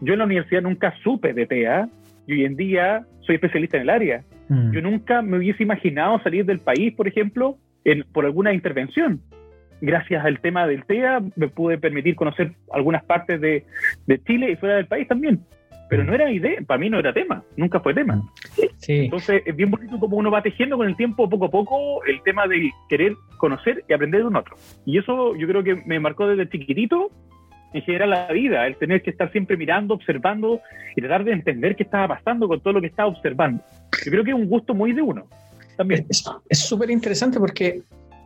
Yo 0.00 0.12
en 0.12 0.20
la 0.20 0.26
universidad 0.26 0.62
nunca 0.62 0.94
supe 1.02 1.32
de 1.32 1.46
TEA 1.46 1.88
y 2.26 2.34
hoy 2.34 2.44
en 2.44 2.56
día 2.56 3.04
soy 3.20 3.36
especialista 3.36 3.78
en 3.78 3.82
el 3.84 3.90
área. 3.90 4.22
Mm. 4.48 4.72
Yo 4.72 4.80
nunca 4.80 5.22
me 5.22 5.38
hubiese 5.38 5.62
imaginado 5.62 6.20
salir 6.22 6.44
del 6.44 6.60
país, 6.60 6.94
por 6.94 7.08
ejemplo, 7.08 7.56
en, 7.84 8.04
por 8.12 8.24
alguna 8.24 8.52
intervención 8.52 9.20
gracias 9.82 10.24
al 10.24 10.40
tema 10.40 10.66
del 10.66 10.84
TEA 10.84 11.20
me 11.36 11.48
pude 11.48 11.76
permitir 11.76 12.14
conocer 12.14 12.52
algunas 12.72 13.04
partes 13.04 13.40
de, 13.40 13.64
de 14.06 14.22
Chile 14.22 14.52
y 14.52 14.56
fuera 14.56 14.76
del 14.76 14.86
país 14.86 15.06
también. 15.08 15.40
Pero 15.90 16.04
no 16.04 16.14
era 16.14 16.30
idea, 16.30 16.58
para 16.66 16.78
mí 16.78 16.88
no 16.88 16.98
era 16.98 17.12
tema, 17.12 17.42
nunca 17.56 17.80
fue 17.80 17.92
tema. 17.92 18.22
Sí. 18.78 19.04
Entonces 19.04 19.42
es 19.44 19.54
bien 19.54 19.70
bonito 19.70 19.98
como 19.98 20.16
uno 20.16 20.30
va 20.30 20.40
tejiendo 20.40 20.78
con 20.78 20.88
el 20.88 20.96
tiempo 20.96 21.28
poco 21.28 21.46
a 21.46 21.50
poco 21.50 22.02
el 22.04 22.22
tema 22.22 22.46
de 22.46 22.70
querer 22.88 23.12
conocer 23.36 23.84
y 23.86 23.92
aprender 23.92 24.22
de 24.22 24.26
un 24.28 24.36
otro. 24.36 24.56
Y 24.86 24.96
eso 24.96 25.36
yo 25.36 25.46
creo 25.46 25.62
que 25.62 25.74
me 25.84 26.00
marcó 26.00 26.26
desde 26.26 26.48
chiquitito 26.48 27.10
en 27.74 27.82
general 27.82 28.10
la 28.10 28.32
vida, 28.32 28.66
el 28.66 28.76
tener 28.76 29.02
que 29.02 29.10
estar 29.10 29.30
siempre 29.32 29.56
mirando, 29.56 29.94
observando 29.94 30.60
y 30.96 31.00
tratar 31.00 31.24
de 31.24 31.32
entender 31.32 31.76
qué 31.76 31.82
estaba 31.82 32.08
pasando 32.08 32.48
con 32.48 32.60
todo 32.60 32.74
lo 32.74 32.80
que 32.80 32.86
estaba 32.86 33.08
observando. 33.08 33.62
Yo 34.04 34.10
creo 34.12 34.24
que 34.24 34.30
es 34.30 34.36
un 34.36 34.48
gusto 34.48 34.74
muy 34.74 34.92
de 34.92 35.02
uno. 35.02 35.26
También. 35.76 36.06
Es 36.48 36.58
súper 36.58 36.90
interesante 36.90 37.38
porque 37.38 37.82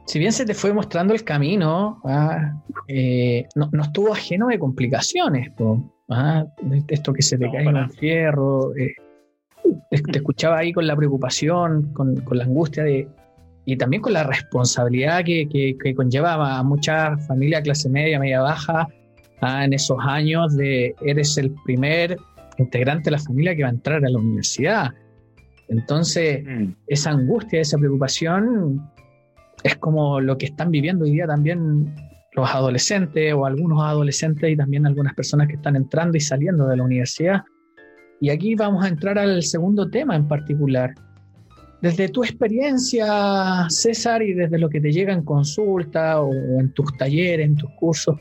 si 0.06 0.18
bien 0.20 0.32
se 0.32 0.46
te 0.46 0.54
fue 0.54 0.72
mostrando 0.72 1.14
el 1.14 1.24
camino, 1.24 2.00
¿ah? 2.04 2.54
eh, 2.88 3.44
no, 3.56 3.68
estuvo 3.82 4.12
ajeno 4.12 4.48
de 4.48 4.58
complicaciones, 4.58 5.50
¿ah? 6.10 6.44
de 6.62 6.82
esto 6.88 7.12
que 7.12 7.22
se 7.22 7.36
te 7.36 7.50
cae 7.50 7.64
en 7.64 7.76
el 7.76 7.90
fierro. 7.90 8.74
Eh, 8.76 8.94
te, 9.90 10.18
escuchaba 10.18 10.58
ahí 10.58 10.72
con 10.72 10.86
la 10.86 10.94
preocupación, 10.94 11.92
con, 11.92 12.22
la 12.30 12.44
angustia 12.44 12.84
de, 12.84 13.08
y 13.64 13.76
también 13.76 14.00
con 14.00 14.12
la 14.12 14.22
responsabilidad 14.22 15.24
que, 15.24 15.48
que, 15.48 15.94
conlleva 15.94 16.56
a 16.56 16.62
mucha 16.62 17.18
familia 17.18 17.60
clase 17.60 17.88
media, 17.88 18.20
media 18.20 18.40
baja, 18.40 18.86
¿ah? 19.40 19.64
en 19.64 19.72
esos 19.72 19.98
años 20.00 20.56
de 20.56 20.94
eres 21.02 21.36
el 21.36 21.52
primer 21.64 22.16
integrante 22.58 23.06
de 23.06 23.16
la 23.16 23.18
familia 23.18 23.56
que 23.56 23.62
va 23.62 23.68
a 23.68 23.72
entrar 23.72 24.04
a 24.04 24.08
la 24.08 24.18
universidad. 24.18 24.94
Entonces, 25.68 26.44
mm. 26.44 26.74
esa 26.86 27.10
angustia, 27.10 27.60
esa 27.60 27.76
preocupación 27.76 28.88
es 29.62 29.76
como 29.76 30.20
lo 30.20 30.38
que 30.38 30.46
están 30.46 30.70
viviendo 30.70 31.04
hoy 31.04 31.12
día 31.12 31.26
también 31.26 31.94
los 32.36 32.48
adolescentes 32.50 33.32
o 33.34 33.46
algunos 33.46 33.82
adolescentes 33.82 34.50
y 34.50 34.56
también 34.56 34.86
algunas 34.86 35.14
personas 35.14 35.48
que 35.48 35.54
están 35.54 35.74
entrando 35.74 36.16
y 36.16 36.20
saliendo 36.20 36.66
de 36.66 36.76
la 36.76 36.84
universidad. 36.84 37.42
Y 38.20 38.30
aquí 38.30 38.54
vamos 38.54 38.84
a 38.84 38.88
entrar 38.88 39.18
al 39.18 39.42
segundo 39.42 39.90
tema 39.90 40.14
en 40.16 40.28
particular. 40.28 40.94
Desde 41.80 42.08
tu 42.08 42.24
experiencia, 42.24 43.66
César, 43.68 44.22
y 44.22 44.32
desde 44.32 44.58
lo 44.58 44.68
que 44.68 44.80
te 44.80 44.92
llega 44.92 45.12
en 45.12 45.22
consulta 45.22 46.20
o 46.20 46.32
en 46.60 46.72
tus 46.72 46.92
talleres, 46.96 47.46
en 47.46 47.56
tus 47.56 47.70
cursos, 47.72 48.16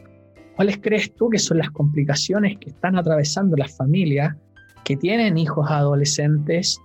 ¿cuáles 0.56 0.78
crees 0.78 1.14
tú 1.16 1.30
que 1.30 1.40
son 1.40 1.58
las 1.58 1.70
complicaciones 1.72 2.58
que 2.60 2.70
están 2.70 2.98
atravesando 2.98 3.56
las 3.58 3.76
familias 3.76 4.36
que 4.84 4.96
tienen 4.98 5.38
hijos 5.38 5.70
adolescentes? 5.70 6.80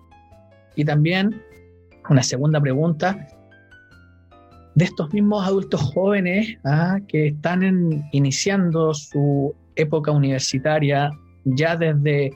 Y 0.77 0.85
también, 0.85 1.43
una 2.09 2.23
segunda 2.23 2.61
pregunta, 2.61 3.27
de 4.75 4.85
estos 4.85 5.13
mismos 5.13 5.47
adultos 5.47 5.81
jóvenes 5.81 6.57
¿ah? 6.65 6.99
que 7.09 7.29
están 7.29 8.09
iniciando 8.13 8.95
su 8.95 9.55
época 9.77 10.11
universitaria 10.13 11.11
ya 11.45 11.77
desde 11.77 12.33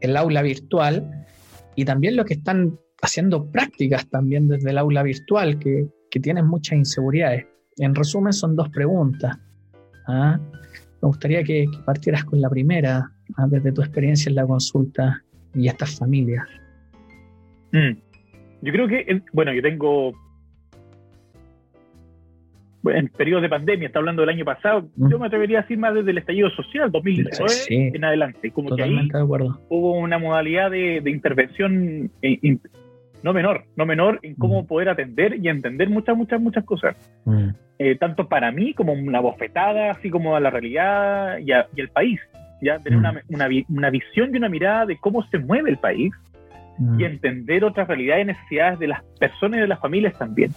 el 0.00 0.16
aula 0.16 0.42
virtual 0.42 1.26
y 1.76 1.84
también 1.84 2.16
los 2.16 2.26
que 2.26 2.34
están 2.34 2.78
haciendo 3.02 3.50
prácticas 3.50 4.08
también 4.08 4.48
desde 4.48 4.70
el 4.70 4.78
aula 4.78 5.02
virtual, 5.02 5.58
que, 5.58 5.88
tienen 6.20 6.46
muchas 6.46 6.76
inseguridades. 6.76 7.46
En 7.78 7.94
resumen, 7.94 8.34
son 8.34 8.54
dos 8.54 8.68
preguntas. 8.68 9.34
¿ah? 10.06 10.38
Me 11.00 11.08
gustaría 11.08 11.42
que, 11.42 11.64
partieras 11.86 12.24
con 12.24 12.38
la 12.38 12.50
primera, 12.50 13.10
¿ah? 13.38 13.46
desde 13.48 13.72
tu 13.72 13.80
experiencia 13.80 14.28
en 14.28 14.36
la 14.36 14.46
consulta 14.46 15.22
y 15.54 15.68
estas 15.68 15.98
familias. 15.98 16.46
Mm. 17.72 17.96
Yo 18.60 18.72
creo 18.72 18.88
que, 18.88 19.22
bueno, 19.32 19.54
yo 19.54 19.62
tengo 19.62 20.12
en 22.84 23.08
periodo 23.08 23.40
de 23.40 23.48
pandemia, 23.48 23.86
está 23.86 23.98
hablando 23.98 24.22
del 24.22 24.30
año 24.30 24.44
pasado, 24.44 24.88
mm. 24.96 25.10
yo 25.10 25.18
me 25.18 25.26
atrevería 25.26 25.60
a 25.60 25.62
decir 25.62 25.78
más 25.78 25.94
desde 25.94 26.10
el 26.10 26.18
estallido 26.18 26.50
social, 26.50 26.90
2019 26.90 27.52
en 27.68 28.04
adelante. 28.04 28.50
Como 28.50 28.74
que 28.74 28.82
ahí 28.82 29.08
hubo 29.68 29.98
una 29.98 30.18
modalidad 30.18 30.70
de, 30.70 31.02
intervención 31.06 32.10
eh, 32.22 32.58
no 33.22 33.32
menor, 33.32 33.64
no 33.76 33.86
menor 33.86 34.18
en 34.22 34.34
cómo 34.34 34.62
mm. 34.62 34.66
poder 34.66 34.88
atender 34.88 35.36
y 35.40 35.48
entender 35.48 35.88
muchas, 35.88 36.16
muchas, 36.16 36.40
muchas 36.40 36.64
cosas. 36.64 36.96
Mm. 37.24 37.50
Eh, 37.78 37.96
tanto 37.96 38.28
para 38.28 38.50
mí 38.52 38.74
como 38.74 38.92
una 38.92 39.20
bofetada, 39.20 39.90
así 39.90 40.10
como 40.10 40.36
a 40.36 40.40
la 40.40 40.50
realidad 40.50 41.38
y, 41.38 41.52
al 41.52 41.88
país. 41.92 42.20
ya 42.60 42.78
tener 42.78 42.98
una, 42.98 43.22
una, 43.28 43.48
una, 43.68 43.90
visión 43.90 44.30
y 44.32 44.38
una 44.38 44.48
mirada 44.48 44.86
de 44.86 44.96
cómo 44.96 45.22
se 45.28 45.38
mueve 45.38 45.70
el 45.70 45.78
país 45.78 46.12
y 46.98 47.04
entender 47.04 47.64
otras 47.64 47.86
realidades 47.86 48.24
y 48.24 48.26
necesidades 48.28 48.78
de 48.78 48.88
las 48.88 49.02
personas 49.20 49.58
y 49.58 49.60
de 49.60 49.68
las 49.68 49.78
familias 49.78 50.16
también. 50.18 50.50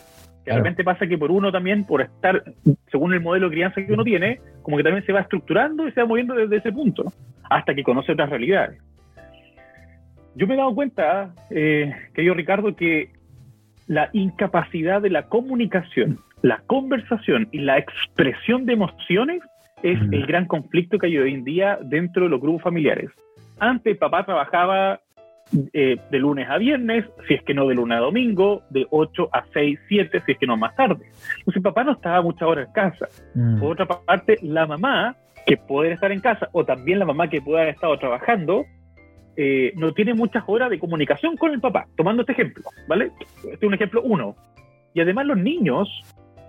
Realmente 0.46 0.84
pasa 0.84 1.08
que 1.08 1.18
por 1.18 1.32
uno 1.32 1.52
también, 1.52 1.86
por 1.86 2.02
estar, 2.02 2.44
según 2.92 3.14
el 3.14 3.22
modelo 3.22 3.50
de 3.50 3.56
crianza 3.56 3.84
que 3.84 3.92
uno 3.92 4.04
tiene, 4.04 4.40
como 4.62 4.78
que 4.78 4.84
también 4.84 5.06
se 5.06 5.12
va 5.12 5.22
estructurando 5.22 5.88
y 5.88 5.92
se 5.92 6.02
va 6.02 6.08
moviendo 6.08 6.36
desde 6.36 6.58
ese 6.58 6.72
punto, 6.72 7.12
hasta 7.50 7.74
que 7.74 7.84
conoce 7.84 8.12
otras 8.12 8.30
realidades. 8.30 8.80
Yo 10.36 10.46
me 10.48 10.54
he 10.54 10.58
dado 10.58 10.76
cuenta, 10.76 11.34
eh, 11.50 11.96
querido 12.14 12.36
Ricardo, 12.36 12.76
que 12.76 13.10
la 13.88 14.10
incapacidad 14.14 15.02
de 15.02 15.10
la 15.10 15.24
comunicación, 15.24 16.20
la 16.42 16.62
conversación 16.68 17.48
y 17.52 17.60
la 17.60 17.78
expresión 17.78 18.66
de 18.66 18.74
emociones 18.74 19.42
es 19.82 20.00
el 20.12 20.26
gran 20.26 20.46
conflicto 20.46 20.98
que 21.00 21.08
hay 21.08 21.18
hoy 21.18 21.34
en 21.34 21.44
día 21.44 21.80
dentro 21.82 22.24
de 22.24 22.30
los 22.30 22.42
grupos 22.42 22.64
familiares. 22.64 23.10
Antes 23.60 23.98
papá 23.98 24.26
trabajaba 24.26 25.00
eh, 25.74 25.98
de 26.10 26.20
lunes 26.20 26.50
a 26.50 26.58
viernes, 26.58 27.06
si 27.28 27.36
es 27.36 27.44
que 27.44 27.54
no 27.54 27.68
de 27.68 27.76
lunes 27.76 27.98
a 27.98 28.02
domingo, 28.02 28.64
de 28.72 28.88
8 28.90 29.30
a 29.32 29.46
6, 29.54 29.80
7, 29.88 30.22
si 30.26 30.32
es 30.32 30.38
que 30.38 30.48
no 30.48 30.58
más 30.58 30.76
tarde. 30.76 31.06
Entonces 31.38 31.62
papá 31.62 31.84
no 31.84 31.94
estaba 31.94 32.22
muchas 32.22 32.44
horas 32.44 32.68
en 32.68 32.74
casa. 32.74 33.08
Mm. 33.36 33.60
Por 33.60 33.74
otra 33.74 33.86
parte, 33.86 34.40
la 34.42 34.66
mamá, 34.66 35.16
que 35.46 35.58
puede 35.58 35.92
estar 35.92 36.12
en 36.12 36.20
casa, 36.20 36.50
o 36.52 36.66
también 36.66 37.00
la 37.00 37.06
mamá 37.06 37.30
que 37.30 37.42
puede 37.42 37.62
haber 37.62 37.76
estado 37.76 37.98
trabajando, 38.00 38.66
eh, 39.38 39.74
no 39.76 39.94
tiene 39.94 40.14
muchas 40.14 40.44
horas 40.48 40.70
de 40.70 40.80
comunicación 40.80 41.38
con 41.38 41.52
el 41.52 41.60
papá. 41.60 41.88
Tomando 41.96 42.22
este 42.22 42.34
ejemplo, 42.34 42.64
¿vale? 42.88 43.12
Este 43.44 43.54
es 43.54 43.64
un 43.64 43.74
ejemplo 43.74 44.02
uno. 44.02 44.36
Y 44.94 45.02
además 45.02 45.26
los 45.26 45.38
niños 45.38 45.90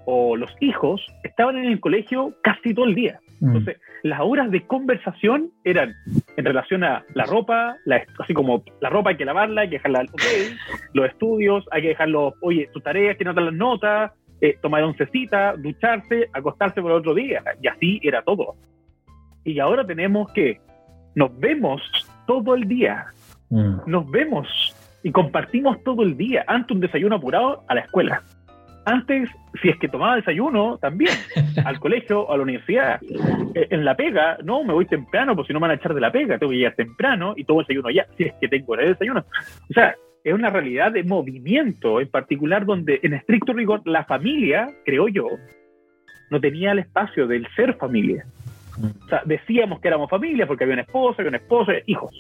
o 0.06 0.37
los 0.37 0.50
hijos 0.61 1.04
estaban 1.22 1.59
en 1.59 1.66
el 1.66 1.80
colegio 1.80 2.32
casi 2.42 2.72
todo 2.72 2.87
el 2.87 2.94
día. 2.94 3.20
Mm. 3.40 3.46
Entonces, 3.49 3.77
las 4.03 4.20
horas 4.20 4.51
de 4.51 4.66
conversación 4.66 5.51
eran 5.64 5.94
en 6.37 6.44
relación 6.44 6.85
a 6.85 7.05
la 7.14 7.25
ropa, 7.25 7.77
así 8.18 8.35
como 8.35 8.62
la 8.81 8.88
ropa 8.88 9.11
hay 9.11 9.16
que 9.16 9.25
lavarla, 9.25 9.62
hay 9.62 9.68
que 9.68 9.77
dejarla 9.77 10.01
al 10.01 10.09
hotel, 10.09 10.57
los 10.94 11.07
estudios, 11.07 11.64
hay 11.70 11.83
que 11.83 11.88
dejarlos, 11.88 12.35
oye, 12.40 12.68
tus 12.72 12.83
tareas, 12.83 13.16
que 13.16 13.25
notar 13.25 13.44
las 13.44 13.55
notas, 13.55 14.12
eh, 14.40 14.59
tomar 14.61 14.83
oncecita, 14.83 15.55
ducharse, 15.57 16.29
acostarse 16.33 16.81
por 16.81 16.92
el 16.92 16.99
otro 16.99 17.14
día. 17.14 17.42
Y 17.62 17.68
así 17.68 18.01
era 18.03 18.22
todo. 18.22 18.57
Y 19.44 19.59
ahora 19.61 19.87
tenemos 19.87 20.33
que 20.33 20.61
nos 21.14 21.37
vemos 21.38 21.81
todo 22.27 22.55
el 22.55 22.68
día. 22.68 23.07
Mm. 23.49 23.79
Nos 23.87 24.11
vemos 24.11 24.75
y 25.03 25.12
compartimos 25.12 25.83
todo 25.85 26.03
el 26.03 26.16
día. 26.16 26.44
Antes 26.46 26.75
un 26.75 26.81
desayuno 26.81 27.16
apurado 27.16 27.64
a 27.68 27.75
la 27.75 27.83
escuela 27.83 28.22
antes, 28.87 29.29
si 29.61 29.68
es 29.68 29.77
que 29.79 29.88
tomaba 29.88 30.16
desayuno, 30.16 30.79
también, 30.79 31.12
al 31.64 31.79
colegio, 31.81 32.31
a 32.31 32.37
la 32.37 32.44
universidad, 32.44 33.01
eh, 33.55 33.66
en 33.70 33.85
la 33.85 33.96
pega, 33.96 34.38
no, 34.44 34.62
me 34.62 34.72
voy 34.72 34.87
temprano, 34.87 35.35
pues 35.35 35.49
si 35.49 35.53
no 35.53 35.59
me 35.59 35.66
van 35.66 35.72
a 35.72 35.81
echar 35.81 35.92
de 35.92 36.01
la 36.01 36.12
pega, 36.12 36.38
tengo 36.38 36.53
que 36.53 36.59
llegar 36.59 36.77
temprano 36.77 37.35
y 37.37 37.44
tomo 37.44 37.61
desayuno 37.61 37.90
ya, 37.90 38.07
si 38.16 38.25
es 38.25 38.35
que 38.40 38.49
tengo 38.49 38.77
el 38.77 38.88
desayuno. 38.88 39.25
O 39.68 39.72
sea, 39.75 39.96
es 40.22 40.33
una 40.33 40.51
realidad 40.51 40.92
de 40.92 41.03
movimiento, 41.03 42.01
en 42.01 42.09
particular 42.09 42.64
donde 42.64 43.01
en 43.03 43.14
estricto 43.14 43.53
rigor 43.53 43.83
la 43.87 44.05
familia, 44.05 44.70
creo 44.85 45.09
yo, 45.09 45.29
no 46.31 46.40
tenía 46.40 46.72
el 46.72 46.79
espacio 46.79 47.27
del 47.27 47.46
ser 47.57 47.75
familia. 47.75 48.25
O 49.05 49.09
sea, 49.09 49.22
decíamos 49.25 49.81
que 49.81 49.88
éramos 49.88 50.09
familia 50.11 50.46
porque 50.46 50.64
había 50.64 50.75
una 50.75 50.83
esposa, 50.83 51.22
había 51.22 51.31
un 51.31 51.37
esposo, 51.37 51.72
hijos, 51.87 52.12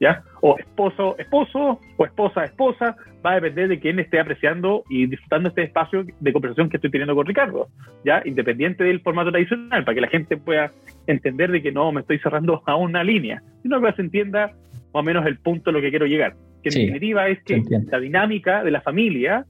¿ya? 0.00 0.22
O 0.40 0.58
esposo, 0.58 1.16
esposo, 1.18 1.80
o 1.96 2.04
esposa, 2.04 2.44
esposa, 2.44 2.96
va 3.24 3.32
a 3.32 3.34
depender 3.36 3.68
de 3.68 3.78
quién 3.78 3.98
esté 3.98 4.20
apreciando 4.20 4.84
y 4.90 5.06
disfrutando 5.06 5.48
este 5.48 5.62
espacio 5.62 6.04
de 6.20 6.32
conversación 6.32 6.68
que 6.68 6.76
estoy 6.76 6.90
teniendo 6.90 7.14
con 7.14 7.26
Ricardo, 7.26 7.68
¿ya? 8.04 8.22
Independiente 8.24 8.84
del 8.84 9.00
formato 9.00 9.30
tradicional, 9.30 9.84
para 9.84 9.94
que 9.94 10.00
la 10.00 10.08
gente 10.08 10.36
pueda 10.36 10.70
entender 11.06 11.50
de 11.50 11.62
que 11.62 11.72
no 11.72 11.90
me 11.92 12.02
estoy 12.02 12.18
cerrando 12.18 12.62
a 12.66 12.76
una 12.76 13.02
línea, 13.02 13.42
sino 13.62 13.80
que 13.80 13.92
se 13.92 14.02
entienda 14.02 14.48
más 14.48 15.00
o 15.00 15.02
menos 15.02 15.26
el 15.26 15.38
punto 15.38 15.70
a 15.70 15.72
lo 15.72 15.80
que 15.80 15.90
quiero 15.90 16.06
llegar. 16.06 16.34
Que 16.62 16.70
en 16.70 16.86
definitiva 16.86 17.28
es 17.28 17.42
que 17.42 17.62
la 17.90 18.00
dinámica 18.00 18.64
de 18.64 18.70
la 18.70 18.80
familia, 18.80 19.44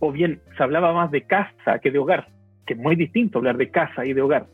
o 0.00 0.12
bien 0.12 0.40
se 0.56 0.62
hablaba 0.62 0.92
más 0.92 1.10
de 1.10 1.22
casa 1.22 1.78
que 1.78 1.90
de 1.90 1.98
hogar, 1.98 2.28
que 2.66 2.74
es 2.74 2.78
muy 2.78 2.94
distinto 2.94 3.38
hablar 3.38 3.56
de 3.56 3.70
casa 3.70 4.04
y 4.04 4.12
de 4.12 4.20
hogar. 4.20 4.46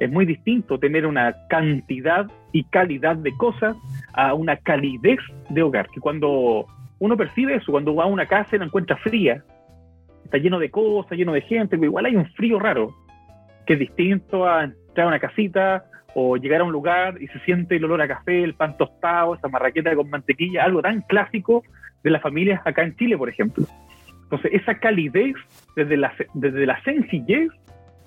Es 0.00 0.10
muy 0.10 0.26
distinto 0.26 0.78
tener 0.78 1.06
una 1.06 1.34
cantidad 1.48 2.26
y 2.52 2.64
calidad 2.64 3.16
de 3.16 3.34
cosas 3.36 3.76
a 4.12 4.34
una 4.34 4.56
calidez 4.56 5.18
de 5.48 5.62
hogar. 5.62 5.88
Que 5.90 6.00
cuando 6.00 6.66
uno 6.98 7.16
percibe 7.16 7.54
eso, 7.54 7.72
cuando 7.72 7.94
va 7.94 8.04
a 8.04 8.08
una 8.08 8.26
casa 8.26 8.56
y 8.56 8.58
la 8.58 8.66
encuentra 8.66 8.96
fría, 8.96 9.42
está 10.24 10.38
lleno 10.38 10.58
de 10.58 10.70
cosas, 10.70 11.16
lleno 11.16 11.32
de 11.32 11.40
gente, 11.42 11.76
pero 11.76 11.84
igual 11.84 12.06
hay 12.06 12.16
un 12.16 12.26
frío 12.32 12.58
raro, 12.58 12.94
que 13.66 13.74
es 13.74 13.78
distinto 13.78 14.46
a 14.46 14.64
entrar 14.64 15.06
a 15.06 15.08
una 15.08 15.18
casita 15.18 15.84
o 16.14 16.36
llegar 16.36 16.62
a 16.62 16.64
un 16.64 16.72
lugar 16.72 17.20
y 17.20 17.28
se 17.28 17.38
siente 17.40 17.76
el 17.76 17.84
olor 17.84 18.00
a 18.00 18.08
café, 18.08 18.42
el 18.42 18.54
pan 18.54 18.76
tostado, 18.76 19.34
esa 19.34 19.48
marraqueta 19.48 19.94
con 19.94 20.08
mantequilla, 20.08 20.64
algo 20.64 20.80
tan 20.80 21.02
clásico 21.02 21.62
de 22.02 22.10
las 22.10 22.22
familias 22.22 22.60
acá 22.64 22.82
en 22.82 22.96
Chile, 22.96 23.18
por 23.18 23.28
ejemplo. 23.28 23.66
Entonces, 24.22 24.52
esa 24.54 24.78
calidez, 24.78 25.34
desde 25.76 25.96
la, 25.96 26.12
desde 26.34 26.66
la 26.66 26.82
sencillez, 26.82 27.48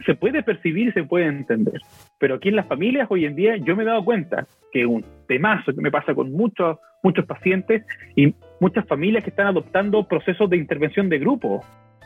se 0.06 0.16
puede 0.16 0.44
percibir 0.44 0.94
se 0.94 1.04
puede 1.04 1.26
entender. 1.26 1.82
Pero 2.20 2.36
aquí 2.36 2.50
en 2.50 2.56
las 2.56 2.68
familias 2.68 3.08
hoy 3.10 3.26
en 3.26 3.36
día 3.36 3.58
yo 3.58 3.76
me 3.76 3.84
he 3.84 3.86
dado 3.86 4.04
cuenta 4.04 4.48
que 4.72 4.86
un 4.86 5.04
temazo 5.28 5.74
que 5.74 5.82
me 5.82 5.92
pasa 5.92 6.14
con 6.14 6.32
muchos, 6.32 6.78
muchos 7.04 7.26
pacientes 7.26 7.84
y 8.16 8.34
muchas 8.60 8.86
familias 8.88 9.24
que 9.24 9.30
están 9.30 9.48
adoptando 9.48 10.08
procesos 10.08 10.50
de 10.50 10.58
intervención 10.58 11.10
de 11.10 11.20
grupo, 11.20 11.64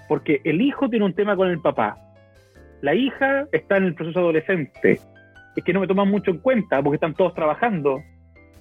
porque 0.07 0.41
el 0.43 0.61
hijo 0.61 0.89
tiene 0.89 1.05
un 1.05 1.13
tema 1.13 1.35
con 1.35 1.49
el 1.49 1.59
papá, 1.59 1.97
la 2.81 2.93
hija 2.95 3.47
está 3.51 3.77
en 3.77 3.85
el 3.85 3.95
proceso 3.95 4.19
adolescente, 4.19 4.99
es 5.55 5.63
que 5.63 5.73
no 5.73 5.79
me 5.79 5.87
toman 5.87 6.09
mucho 6.09 6.31
en 6.31 6.39
cuenta 6.39 6.81
porque 6.81 6.95
están 6.95 7.13
todos 7.13 7.33
trabajando, 7.33 8.01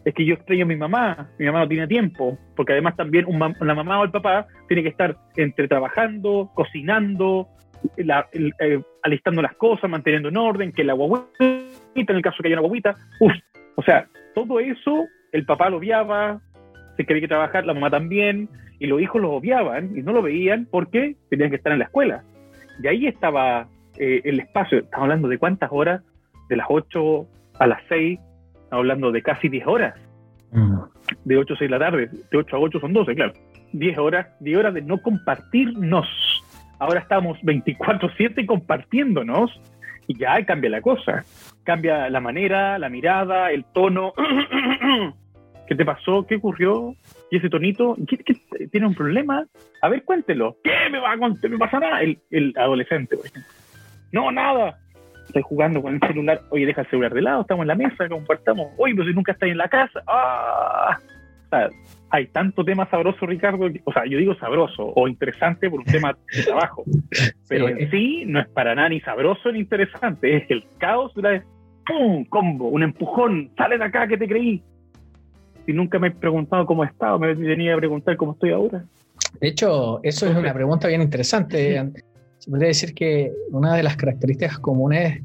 es 0.04 0.14
que 0.14 0.24
yo 0.24 0.34
extraño 0.34 0.64
a 0.64 0.68
mi 0.68 0.76
mamá, 0.76 1.30
mi 1.38 1.46
mamá 1.46 1.60
no 1.60 1.68
tiene 1.68 1.86
tiempo, 1.86 2.38
porque 2.56 2.72
además 2.72 2.96
también 2.96 3.26
la 3.60 3.74
mamá 3.74 4.00
o 4.00 4.04
el 4.04 4.10
papá 4.10 4.46
tiene 4.68 4.82
que 4.82 4.88
estar 4.88 5.16
entre 5.36 5.68
trabajando, 5.68 6.50
cocinando, 6.54 7.48
eh, 7.96 8.82
alistando 9.02 9.42
las 9.42 9.54
cosas, 9.56 9.90
manteniendo 9.90 10.28
en 10.28 10.36
orden, 10.36 10.72
que 10.72 10.84
la 10.84 10.94
guaguita, 10.94 11.26
en 11.94 12.16
el 12.16 12.22
caso 12.22 12.42
que 12.42 12.48
haya 12.48 12.58
una 12.58 12.66
guaguita, 12.66 12.96
uff, 13.20 13.32
o 13.76 13.82
sea, 13.82 14.06
todo 14.34 14.60
eso 14.60 15.06
el 15.32 15.44
papá 15.44 15.70
lo 15.70 15.78
odiaba, 15.78 16.40
se 16.96 17.04
quería 17.04 17.22
que 17.22 17.28
trabajar, 17.28 17.64
la 17.66 17.74
mamá 17.74 17.90
también, 17.90 18.48
y 18.78 18.86
los 18.86 19.00
hijos 19.00 19.20
lo 19.20 19.32
odiaban 19.32 19.96
y 19.96 20.02
no 20.02 20.12
lo 20.12 20.22
veían 20.22 20.66
porque 20.70 21.16
tenían 21.30 21.50
que 21.50 21.56
estar 21.56 21.72
en 21.72 21.78
la 21.78 21.86
escuela. 21.86 22.22
Y 22.82 22.86
ahí 22.86 23.06
estaba 23.06 23.68
eh, 23.96 24.20
el 24.24 24.40
espacio, 24.40 24.78
estamos 24.78 25.04
hablando 25.04 25.28
de 25.28 25.38
cuántas 25.38 25.70
horas, 25.72 26.02
de 26.48 26.56
las 26.56 26.66
8 26.68 27.26
a 27.58 27.66
las 27.66 27.80
6, 27.88 28.18
estamos 28.18 28.70
hablando 28.70 29.12
de 29.12 29.22
casi 29.22 29.48
10 29.48 29.66
horas. 29.66 29.94
Mm. 30.52 30.76
De 31.24 31.36
8 31.36 31.54
a 31.54 31.56
6 31.56 31.70
de 31.70 31.78
la 31.78 31.84
tarde, 31.84 32.10
de 32.30 32.38
8 32.38 32.56
a 32.56 32.58
8 32.58 32.80
son 32.80 32.92
12, 32.92 33.14
claro. 33.14 33.32
10 33.72 33.98
horas, 33.98 34.26
10 34.40 34.58
horas 34.58 34.74
de 34.74 34.82
no 34.82 34.98
compartirnos 34.98 36.06
ahora 36.82 36.98
estamos 36.98 37.38
24/7 37.42 38.44
compartiéndonos 38.44 39.52
y 40.08 40.18
ya 40.18 40.44
cambia 40.44 40.68
la 40.68 40.80
cosa. 40.80 41.24
Cambia 41.62 42.10
la 42.10 42.20
manera, 42.20 42.76
la 42.78 42.88
mirada, 42.88 43.52
el 43.52 43.64
tono. 43.64 44.12
¿Qué 45.68 45.76
te 45.76 45.84
pasó? 45.84 46.26
¿Qué 46.26 46.36
ocurrió? 46.36 46.96
¿Y 47.30 47.36
ese 47.36 47.48
tonito? 47.48 47.96
¿Qué, 48.08 48.18
tiene 48.72 48.88
un 48.88 48.96
problema? 48.96 49.46
A 49.80 49.88
ver, 49.88 50.02
cuéntelo. 50.04 50.56
¿Qué 50.64 50.90
me 50.90 50.98
va 50.98 51.12
a 51.12 51.18
contar? 51.18 51.50
¿Me 51.50 51.56
pasa 51.56 51.78
nada? 51.78 52.00
El, 52.02 52.52
adolescente, 52.56 53.16
No, 54.10 54.32
nada. 54.32 54.76
Estoy 55.26 55.42
jugando 55.42 55.80
con 55.80 55.94
el 55.94 56.00
celular. 56.00 56.40
Oye, 56.50 56.66
deja 56.66 56.80
el 56.80 56.90
celular 56.90 57.14
de 57.14 57.22
lado, 57.22 57.42
estamos 57.42 57.62
en 57.62 57.68
la 57.68 57.76
mesa, 57.76 58.08
compartamos. 58.08 58.72
Oye, 58.76 58.92
pero 58.96 59.06
si 59.06 59.14
nunca 59.14 59.32
estás 59.32 59.48
en 59.48 59.58
la 59.58 59.68
casa. 59.68 60.02
¡Ah! 60.08 60.98
Hay 62.12 62.26
tanto 62.26 62.62
tema 62.62 62.88
sabroso, 62.90 63.24
Ricardo, 63.24 63.70
o 63.84 63.92
sea, 63.92 64.04
yo 64.06 64.18
digo 64.18 64.34
sabroso 64.34 64.92
o 64.94 65.08
interesante 65.08 65.70
por 65.70 65.80
un 65.80 65.86
tema 65.86 66.14
de 66.36 66.42
trabajo, 66.42 66.84
pero 67.48 67.68
en 67.68 67.90
sí 67.90 68.24
no 68.26 68.40
es 68.40 68.48
para 68.48 68.74
nada 68.74 68.90
ni 68.90 69.00
sabroso 69.00 69.50
ni 69.50 69.60
interesante, 69.60 70.36
es 70.36 70.50
el 70.50 70.62
caos 70.76 71.14
de 71.14 71.22
la 71.22 71.44
¡pum! 71.86 72.24
combo, 72.26 72.68
un 72.68 72.82
empujón, 72.82 73.50
sale 73.56 73.78
de 73.78 73.84
acá 73.84 74.06
que 74.06 74.18
te 74.18 74.28
creí. 74.28 74.62
Si 75.64 75.72
nunca 75.72 75.98
me 75.98 76.08
he 76.08 76.10
preguntado 76.10 76.66
cómo 76.66 76.84
he 76.84 76.88
estado, 76.88 77.18
me 77.18 77.32
venía 77.34 77.74
a 77.74 77.78
preguntar 77.78 78.16
cómo 78.16 78.32
estoy 78.32 78.50
ahora. 78.50 78.84
De 79.40 79.48
hecho, 79.48 80.00
eso 80.02 80.26
es 80.26 80.36
una 80.36 80.52
pregunta 80.52 80.88
bien 80.88 81.00
interesante. 81.00 81.82
Se 82.38 82.50
podría 82.50 82.68
decir 82.68 82.92
que 82.94 83.32
una 83.50 83.74
de 83.74 83.84
las 83.84 83.96
características 83.96 84.58
comunes 84.58 85.22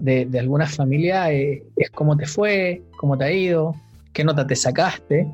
de, 0.00 0.24
de 0.24 0.38
algunas 0.40 0.74
familias 0.74 1.28
es, 1.30 1.62
es 1.76 1.90
cómo 1.90 2.16
te 2.16 2.26
fue, 2.26 2.82
cómo 2.96 3.18
te 3.18 3.24
ha 3.24 3.32
ido, 3.32 3.74
qué 4.14 4.24
nota 4.24 4.46
te 4.46 4.56
sacaste 4.56 5.28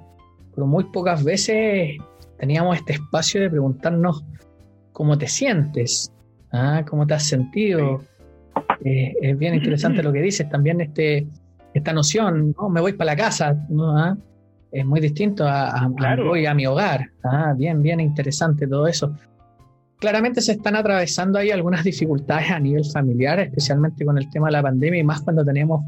pero 0.56 0.66
muy 0.66 0.84
pocas 0.84 1.22
veces 1.22 1.98
teníamos 2.38 2.78
este 2.78 2.94
espacio 2.94 3.42
de 3.42 3.50
preguntarnos 3.50 4.24
cómo 4.92 5.16
te 5.18 5.28
sientes, 5.28 6.10
¿Ah? 6.50 6.82
cómo 6.88 7.06
te 7.06 7.14
has 7.14 7.24
sentido. 7.24 8.02
Eh, 8.82 9.14
es 9.20 9.38
bien 9.38 9.54
interesante 9.54 10.02
lo 10.02 10.12
que 10.12 10.22
dices, 10.22 10.48
también 10.48 10.80
este, 10.80 11.26
esta 11.74 11.92
noción, 11.92 12.54
¿no? 12.58 12.70
me 12.70 12.80
voy 12.80 12.94
para 12.94 13.12
la 13.12 13.16
casa, 13.16 13.54
¿Ah? 13.78 14.16
es 14.72 14.84
muy 14.86 15.00
distinto 15.00 15.46
a, 15.46 15.88
voy 16.24 16.46
a 16.46 16.54
mi 16.54 16.66
hogar. 16.66 17.10
¿Ah? 17.22 17.52
Bien, 17.54 17.82
bien 17.82 18.00
interesante 18.00 18.66
todo 18.66 18.86
eso. 18.86 19.14
Claramente 19.98 20.40
se 20.40 20.52
están 20.52 20.76
atravesando 20.76 21.38
ahí 21.38 21.50
algunas 21.50 21.84
dificultades 21.84 22.50
a 22.50 22.58
nivel 22.58 22.84
familiar, 22.84 23.40
especialmente 23.40 24.04
con 24.06 24.16
el 24.16 24.28
tema 24.30 24.48
de 24.48 24.52
la 24.52 24.62
pandemia 24.62 25.00
y 25.00 25.04
más 25.04 25.20
cuando 25.20 25.44
tenemos 25.44 25.82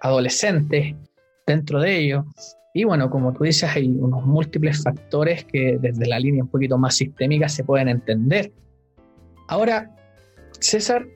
adolescentes 0.00 0.96
dentro 1.46 1.80
de 1.80 1.96
ellos. 1.96 2.24
Y 2.76 2.82
bueno, 2.82 3.08
como 3.08 3.32
tú 3.32 3.44
dices, 3.44 3.70
hay 3.72 3.86
unos 3.88 4.26
múltiples 4.26 4.82
factores 4.82 5.44
que 5.44 5.78
desde 5.80 6.06
la 6.06 6.18
línea 6.18 6.42
un 6.42 6.50
poquito 6.50 6.76
más 6.76 6.96
sistémica 6.96 7.48
se 7.48 7.62
pueden 7.62 7.88
entender. 7.88 8.52
Ahora, 9.46 9.94
César, 10.58 11.06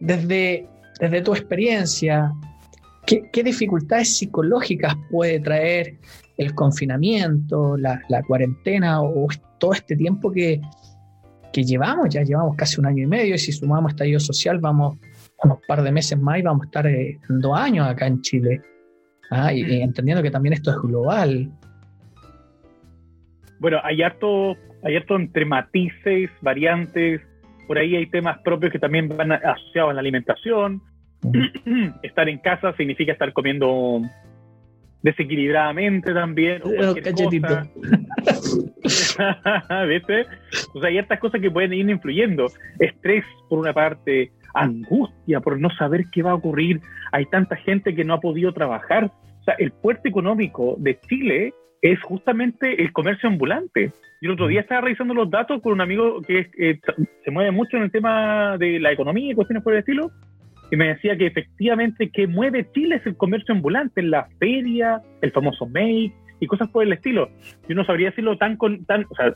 desde, 0.00 0.68
desde 1.00 1.22
tu 1.22 1.32
experiencia, 1.32 2.30
¿qué, 3.06 3.42
dificultades 3.42 4.18
psicológicas 4.18 4.94
puede 5.10 5.40
traer 5.40 5.98
el 6.36 6.54
confinamiento, 6.54 7.78
la, 7.78 8.22
cuarentena 8.26 9.00
o 9.00 9.28
todo 9.58 9.72
este 9.72 9.96
tiempo 9.96 10.30
que, 10.30 10.60
que 11.54 11.64
llevamos? 11.64 12.10
Ya 12.10 12.22
llevamos 12.22 12.54
casi 12.56 12.78
un 12.78 12.84
año 12.84 13.04
y 13.04 13.06
medio 13.06 13.34
y 13.34 13.38
si 13.38 13.50
sumamos 13.50 13.92
estallido 13.92 14.20
social, 14.20 14.58
vamos 14.58 14.98
unos 15.42 15.58
par 15.66 15.82
de 15.82 15.90
meses 15.90 16.18
más 16.18 16.38
y 16.38 16.42
vamos 16.42 16.64
a 16.64 16.66
estar 16.66 16.86
eh, 16.86 17.18
dos 17.30 17.58
años 17.58 17.88
acá 17.88 18.06
en 18.06 18.20
Chile. 18.20 18.60
Ah, 19.30 19.52
y, 19.52 19.80
entendiendo 19.80 20.22
que 20.22 20.30
también 20.30 20.52
esto 20.54 20.70
es 20.70 20.76
global. 20.78 21.48
Bueno, 23.60 23.78
hay 23.84 24.02
harto, 24.02 24.56
hay 24.82 24.96
harto 24.96 25.16
entre 25.16 25.44
matices, 25.44 26.30
variantes. 26.40 27.20
Por 27.66 27.78
ahí 27.78 27.94
hay 27.94 28.06
temas 28.06 28.38
propios 28.38 28.72
que 28.72 28.78
también 28.78 29.08
van 29.08 29.32
asociados 29.32 29.90
a 29.90 29.94
la 29.94 30.00
alimentación. 30.00 30.82
estar 32.02 32.28
en 32.28 32.38
casa 32.38 32.74
significa 32.76 33.12
estar 33.12 33.32
comiendo 33.32 34.02
desequilibradamente 35.02 36.12
también. 36.12 36.62
O 36.62 36.68
¿Viste? 39.86 40.26
O 40.74 40.80
sea, 40.80 40.88
hay 40.88 40.98
estas 40.98 41.20
cosas 41.20 41.40
que 41.40 41.50
pueden 41.50 41.72
ir 41.72 41.88
influyendo. 41.88 42.46
Estrés, 42.78 43.24
por 43.48 43.58
una 43.60 43.72
parte, 43.72 44.32
angustia 44.54 45.40
por 45.40 45.58
no 45.58 45.70
saber 45.70 46.06
qué 46.10 46.22
va 46.22 46.32
a 46.32 46.34
ocurrir. 46.34 46.80
Hay 47.12 47.26
tanta 47.26 47.56
gente 47.56 47.94
que 47.94 48.04
no 48.04 48.14
ha 48.14 48.20
podido 48.20 48.52
trabajar. 48.52 49.10
O 49.40 49.44
sea, 49.44 49.54
el 49.58 49.72
puerto 49.72 50.08
económico 50.08 50.76
de 50.78 50.98
Chile 51.00 51.54
es 51.82 52.00
justamente 52.02 52.82
el 52.82 52.92
comercio 52.92 53.28
ambulante. 53.28 53.92
Yo 54.20 54.28
el 54.28 54.32
otro 54.32 54.48
día 54.48 54.60
estaba 54.60 54.82
revisando 54.82 55.14
los 55.14 55.30
datos 55.30 55.62
con 55.62 55.72
un 55.72 55.80
amigo 55.80 56.20
que 56.20 56.50
eh, 56.58 56.78
se 57.24 57.30
mueve 57.30 57.50
mucho 57.50 57.76
en 57.78 57.84
el 57.84 57.90
tema 57.90 58.58
de 58.58 58.78
la 58.78 58.92
economía 58.92 59.32
y 59.32 59.34
cuestiones 59.34 59.64
por 59.64 59.72
el 59.72 59.78
estilo, 59.78 60.10
y 60.70 60.76
me 60.76 60.88
decía 60.88 61.16
que 61.16 61.26
efectivamente 61.26 62.10
que 62.10 62.26
mueve 62.26 62.68
Chile 62.72 62.96
es 62.96 63.06
el 63.06 63.16
comercio 63.16 63.54
ambulante, 63.54 64.02
la 64.02 64.28
feria, 64.38 65.00
el 65.20 65.32
famoso 65.32 65.66
Make 65.66 66.12
y 66.38 66.46
cosas 66.46 66.68
por 66.68 66.84
el 66.84 66.92
estilo. 66.92 67.28
Yo 67.68 67.74
no 67.74 67.84
sabría 67.84 68.10
decirlo 68.10 68.36
tan 68.36 68.56
con 68.56 68.84
tan, 68.84 69.04
o 69.08 69.14
sea, 69.14 69.34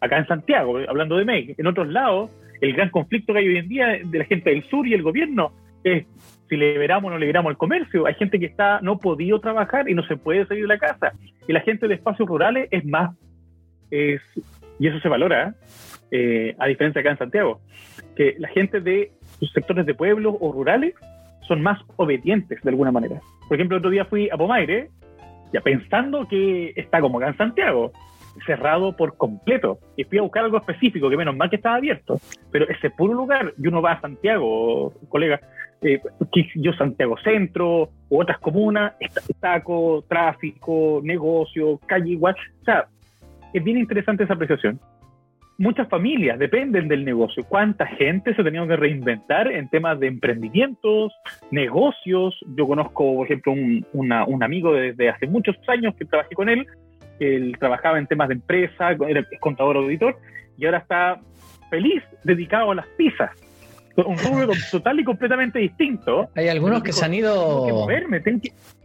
acá 0.00 0.18
en 0.18 0.26
Santiago, 0.26 0.78
hablando 0.88 1.16
de 1.16 1.24
Make, 1.24 1.54
en 1.58 1.66
otros 1.66 1.88
lados 1.88 2.30
el 2.60 2.72
gran 2.72 2.90
conflicto 2.90 3.32
que 3.32 3.40
hay 3.40 3.48
hoy 3.48 3.58
en 3.58 3.68
día 3.68 4.00
de 4.04 4.18
la 4.18 4.24
gente 4.24 4.50
del 4.50 4.68
sur 4.68 4.86
y 4.86 4.94
el 4.94 5.02
gobierno 5.02 5.52
es 5.84 6.06
si 6.48 6.56
liberamos 6.56 7.08
o 7.08 7.12
no 7.12 7.18
liberamos 7.18 7.50
el 7.50 7.56
comercio. 7.56 8.06
Hay 8.06 8.14
gente 8.14 8.38
que 8.38 8.46
está 8.46 8.80
no 8.80 8.98
podido 8.98 9.40
trabajar 9.40 9.88
y 9.88 9.94
no 9.94 10.02
se 10.04 10.16
puede 10.16 10.46
salir 10.46 10.64
de 10.64 10.68
la 10.68 10.78
casa. 10.78 11.12
Y 11.46 11.52
la 11.52 11.60
gente 11.60 11.86
de 11.86 11.94
espacios 11.94 12.28
rurales 12.28 12.68
es 12.70 12.84
más, 12.84 13.14
es, 13.90 14.20
y 14.78 14.88
eso 14.88 14.98
se 15.00 15.08
valora, 15.08 15.54
eh, 16.10 16.54
a 16.58 16.66
diferencia 16.66 17.00
acá 17.00 17.10
en 17.10 17.18
Santiago, 17.18 17.60
que 18.16 18.34
la 18.38 18.48
gente 18.48 18.80
de 18.80 19.12
los 19.40 19.52
sectores 19.52 19.84
de 19.84 19.94
pueblos 19.94 20.36
o 20.40 20.52
rurales 20.52 20.94
son 21.46 21.62
más 21.62 21.80
obedientes 21.96 22.62
de 22.62 22.70
alguna 22.70 22.92
manera. 22.92 23.20
Por 23.46 23.56
ejemplo, 23.56 23.78
otro 23.78 23.90
día 23.90 24.04
fui 24.04 24.28
a 24.30 24.36
Pomaire, 24.36 24.90
ya 25.52 25.60
pensando 25.60 26.26
que 26.28 26.72
está 26.76 27.00
como 27.00 27.18
acá 27.18 27.28
en 27.28 27.36
Santiago, 27.36 27.92
cerrado 28.46 28.96
por 28.96 29.16
completo. 29.16 29.78
Y 29.96 30.04
fui 30.04 30.18
a 30.18 30.22
buscar 30.22 30.44
algo 30.44 30.58
específico, 30.58 31.08
que 31.10 31.16
menos 31.16 31.36
mal 31.36 31.50
que 31.50 31.56
estaba 31.56 31.76
abierto. 31.76 32.18
Pero 32.50 32.68
ese 32.68 32.90
puro 32.90 33.14
lugar, 33.14 33.54
y 33.58 33.66
uno 33.66 33.82
va 33.82 33.92
a 33.92 34.00
Santiago, 34.00 34.92
colega, 35.08 35.40
eh, 35.82 36.00
yo 36.56 36.72
Santiago 36.72 37.16
Centro, 37.22 37.90
u 38.08 38.20
otras 38.20 38.38
comunas, 38.38 38.94
taco, 39.40 40.04
tráfico, 40.08 41.00
negocio, 41.02 41.78
calle 41.86 42.12
igual. 42.12 42.34
O 42.62 42.64
sea, 42.64 42.88
es 43.52 43.62
bien 43.62 43.78
interesante 43.78 44.24
esa 44.24 44.34
apreciación. 44.34 44.80
Muchas 45.60 45.88
familias 45.88 46.38
dependen 46.38 46.86
del 46.86 47.04
negocio. 47.04 47.44
¿Cuánta 47.48 47.84
gente 47.86 48.32
se 48.32 48.42
ha 48.42 48.44
tenido 48.44 48.68
que 48.68 48.76
reinventar 48.76 49.50
en 49.50 49.68
temas 49.68 49.98
de 49.98 50.06
emprendimientos, 50.06 51.12
negocios? 51.50 52.38
Yo 52.56 52.68
conozco, 52.68 53.16
por 53.16 53.26
ejemplo, 53.26 53.52
un, 53.52 53.84
un 53.92 54.42
amigo 54.42 54.72
desde 54.72 55.08
hace 55.08 55.26
muchos 55.26 55.56
años 55.66 55.96
que 55.96 56.04
trabajé 56.04 56.36
con 56.36 56.48
él, 56.48 56.64
él 57.20 57.56
trabajaba 57.58 57.98
en 57.98 58.06
temas 58.06 58.28
de 58.28 58.34
empresa, 58.34 58.90
era 59.06 59.26
contador 59.40 59.76
auditor, 59.76 60.16
y 60.56 60.66
ahora 60.66 60.78
está 60.78 61.20
feliz 61.70 62.02
dedicado 62.24 62.70
a 62.70 62.74
las 62.74 62.86
pizzas. 62.96 63.30
Un 63.96 64.16
rubro 64.16 64.52
total 64.70 65.00
y 65.00 65.04
completamente 65.04 65.58
distinto. 65.58 66.30
Hay 66.36 66.48
algunos 66.48 66.82
que 66.82 66.92
se 66.92 67.04
han 67.04 67.14
ido 67.14 67.86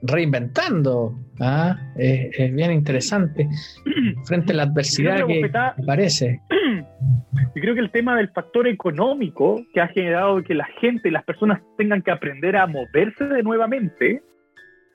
reinventando. 0.01 1.13
¿ah? 1.39 1.77
Es, 1.95 2.53
bien 2.53 2.71
interesante. 2.71 3.47
Frente 4.25 4.53
a 4.53 4.55
la 4.55 4.63
adversidad 4.63 5.27
que 5.27 5.51
parece. 5.85 6.41
Yo 7.55 7.61
creo 7.61 7.75
que 7.75 7.81
el 7.81 7.91
tema 7.91 8.17
del 8.17 8.29
factor 8.29 8.67
económico 8.67 9.61
que 9.73 9.81
ha 9.81 9.87
generado 9.87 10.41
que 10.41 10.55
la 10.55 10.65
gente, 10.81 11.11
las 11.11 11.23
personas 11.23 11.61
tengan 11.77 12.01
que 12.01 12.09
aprender 12.09 12.57
a 12.57 12.65
moverse 12.65 13.25
de 13.25 13.43
nuevamente, 13.43 14.23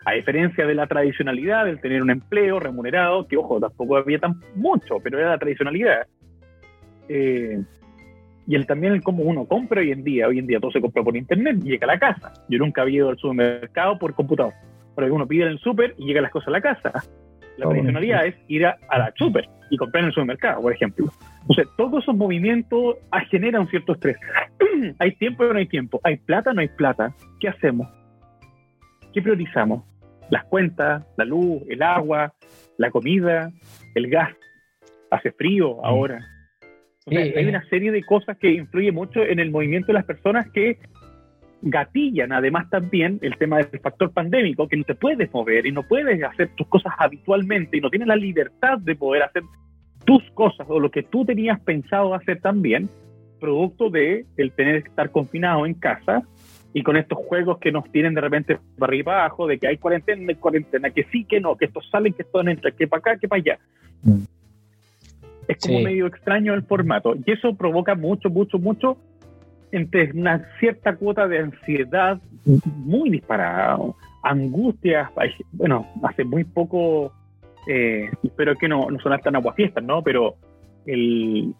a 0.08 0.12
diferencia 0.12 0.66
de 0.66 0.74
la 0.74 0.86
tradicionalidad 0.86 1.66
del 1.66 1.80
tener 1.80 2.00
un 2.00 2.10
empleo 2.10 2.58
remunerado, 2.58 3.28
que 3.28 3.36
ojo, 3.36 3.60
tampoco 3.60 3.98
había 3.98 4.18
tan 4.18 4.40
mucho, 4.54 4.96
pero 5.02 5.18
era 5.18 5.30
la 5.30 5.38
tradicionalidad. 5.38 6.06
Eh, 7.10 7.62
y 8.46 8.54
el, 8.54 8.66
también 8.66 8.94
el 8.94 9.02
cómo 9.02 9.24
uno 9.24 9.44
compra 9.44 9.82
hoy 9.82 9.92
en 9.92 10.02
día. 10.02 10.26
Hoy 10.26 10.38
en 10.38 10.46
día 10.46 10.60
todo 10.60 10.70
se 10.70 10.80
compra 10.80 11.02
por 11.02 11.14
internet 11.14 11.58
y 11.62 11.68
llega 11.68 11.84
a 11.84 11.88
la 11.88 11.98
casa. 11.98 12.32
Yo 12.48 12.58
nunca 12.58 12.80
había 12.80 12.96
ido 12.96 13.10
al 13.10 13.18
supermercado 13.18 13.98
por 13.98 14.14
computador. 14.14 14.54
Pero 14.96 15.14
uno 15.14 15.26
pide 15.26 15.42
en 15.42 15.50
el 15.50 15.58
super 15.58 15.94
y 15.98 16.06
llega 16.06 16.22
las 16.22 16.30
cosas 16.30 16.48
a 16.48 16.52
la 16.52 16.62
casa. 16.62 16.90
La 17.58 17.66
oh, 17.66 17.70
tradicionalidad 17.70 18.24
es 18.24 18.34
ir 18.48 18.64
a, 18.64 18.78
la 18.90 19.12
super 19.14 19.46
y 19.70 19.76
comprar 19.76 20.04
en 20.04 20.06
el 20.06 20.14
supermercado, 20.14 20.62
por 20.62 20.72
ejemplo. 20.72 21.04
Entonces, 21.42 21.68
todos 21.76 22.02
esos 22.02 22.16
movimientos 22.16 22.96
generan 23.28 23.62
un 23.62 23.68
cierto 23.68 23.92
estrés. 23.92 24.16
hay 24.98 25.12
tiempo 25.16 25.44
o 25.44 25.52
no 25.52 25.58
hay 25.58 25.66
tiempo. 25.66 26.00
Hay 26.02 26.16
plata 26.16 26.52
o 26.52 26.54
no 26.54 26.62
hay 26.62 26.68
plata. 26.68 27.12
¿Qué 27.40 27.48
hacemos? 27.48 27.86
¿Qué 29.12 29.20
priorizamos? 29.20 29.82
Las 30.30 30.44
cuentas, 30.44 31.04
la 31.16 31.24
luz, 31.24 31.62
el 31.68 31.82
agua, 31.82 32.32
la 32.76 32.90
comida, 32.90 33.50
el 33.94 34.08
gas. 34.08 34.30
Hace 35.10 35.32
frío 35.32 35.76
mm. 35.76 35.84
ahora. 35.84 36.26
hay 37.06 37.46
una 37.46 37.66
serie 37.68 37.90
de 37.90 38.02
cosas 38.02 38.36
que 38.36 38.50
influyen 38.50 38.94
mucho 38.94 39.22
en 39.22 39.38
el 39.38 39.50
movimiento 39.50 39.88
de 39.88 39.94
las 39.94 40.04
personas 40.04 40.50
que 40.50 40.78
gatillan 41.62 42.32
además 42.32 42.70
también 42.70 43.18
el 43.22 43.36
tema 43.36 43.58
del 43.58 43.80
factor 43.80 44.12
pandémico, 44.12 44.68
que 44.68 44.76
no 44.76 44.84
te 44.84 44.94
puedes 44.94 45.32
mover 45.32 45.66
y 45.66 45.72
no 45.72 45.82
puedes 45.82 46.22
hacer 46.22 46.50
tus 46.54 46.68
cosas 46.68 46.92
habitualmente 46.98 47.76
y 47.76 47.80
no 47.80 47.90
tienes 47.90 48.08
la 48.08 48.16
libertad 48.16 48.78
de 48.78 48.94
poder 48.94 49.22
hacer 49.22 49.42
tus 50.04 50.22
cosas 50.32 50.66
o 50.70 50.78
lo 50.78 50.90
que 50.90 51.02
tú 51.02 51.24
tenías 51.24 51.60
pensado 51.60 52.14
hacer 52.14 52.40
también, 52.40 52.88
producto 53.40 53.90
de 53.90 54.24
el 54.36 54.52
tener 54.52 54.82
que 54.82 54.88
estar 54.88 55.10
confinado 55.10 55.66
en 55.66 55.74
casa 55.74 56.22
y 56.78 56.82
con 56.84 56.96
estos 56.96 57.18
juegos 57.18 57.58
que 57.58 57.72
nos 57.72 57.90
tienen 57.90 58.14
de 58.14 58.20
repente 58.20 58.56
para 58.78 58.90
arriba 58.90 59.12
y 59.12 59.16
abajo, 59.16 59.48
de 59.48 59.58
que 59.58 59.66
hay 59.66 59.78
cuarentena, 59.78 60.22
hay 60.28 60.36
cuarentena, 60.36 60.90
que 60.90 61.02
sí, 61.10 61.24
que 61.24 61.40
no, 61.40 61.56
que 61.56 61.64
estos 61.64 61.90
salen, 61.90 62.12
que 62.12 62.22
estos 62.22 62.46
entran, 62.46 62.72
que 62.78 62.86
para 62.86 63.00
acá, 63.00 63.16
que 63.16 63.26
para 63.26 63.40
allá. 63.40 63.58
Mm. 64.04 64.22
Es 65.48 65.58
como 65.58 65.80
medio 65.80 66.06
extraño 66.06 66.54
el 66.54 66.62
formato. 66.62 67.16
Y 67.26 67.32
eso 67.32 67.52
provoca 67.56 67.96
mucho, 67.96 68.30
mucho, 68.30 68.60
mucho 68.60 68.96
entre 69.72 70.12
una 70.12 70.46
cierta 70.60 70.94
cuota 70.94 71.26
de 71.26 71.40
ansiedad 71.40 72.20
muy 72.44 73.10
disparada, 73.10 73.76
angustias. 74.22 75.10
Bueno, 75.50 75.84
hace 76.04 76.22
muy 76.22 76.44
poco, 76.44 77.12
eh, 77.66 78.08
espero 78.22 78.54
que 78.54 78.68
no, 78.68 78.88
no 78.88 79.00
sonar 79.00 79.20
tan 79.20 79.34
aguafiestas, 79.34 79.82
¿no? 79.82 80.00
Pero 80.02 80.36
el, 80.86 81.54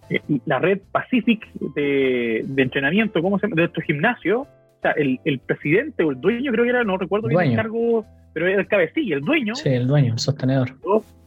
la 0.47 0.61
red 0.61 0.79
Pacific 0.93 1.45
de, 1.75 2.45
de 2.47 2.63
entrenamiento, 2.63 3.21
¿cómo 3.21 3.41
se 3.41 3.49
llama? 3.49 3.57
De 3.57 3.65
estos 3.65 3.83
gimnasios, 3.83 4.47
sea, 4.83 4.93
el, 4.93 5.21
el, 5.25 5.39
presidente 5.39 6.05
o 6.05 6.11
el 6.11 6.21
dueño, 6.21 6.53
creo 6.53 6.65
que 6.65 6.71
era, 6.71 6.85
no 6.85 6.97
recuerdo 6.97 7.29
bien 7.29 7.41
el 7.43 7.57
cargo, 7.57 8.05
pero 8.33 8.47
era 8.47 8.61
el 8.61 8.69
cabecilla, 8.69 9.17
el 9.17 9.23
dueño. 9.23 9.55
Sí, 9.55 9.69
el 9.71 9.87
dueño, 9.87 10.13
el 10.13 10.19
sostenedor. 10.19 10.71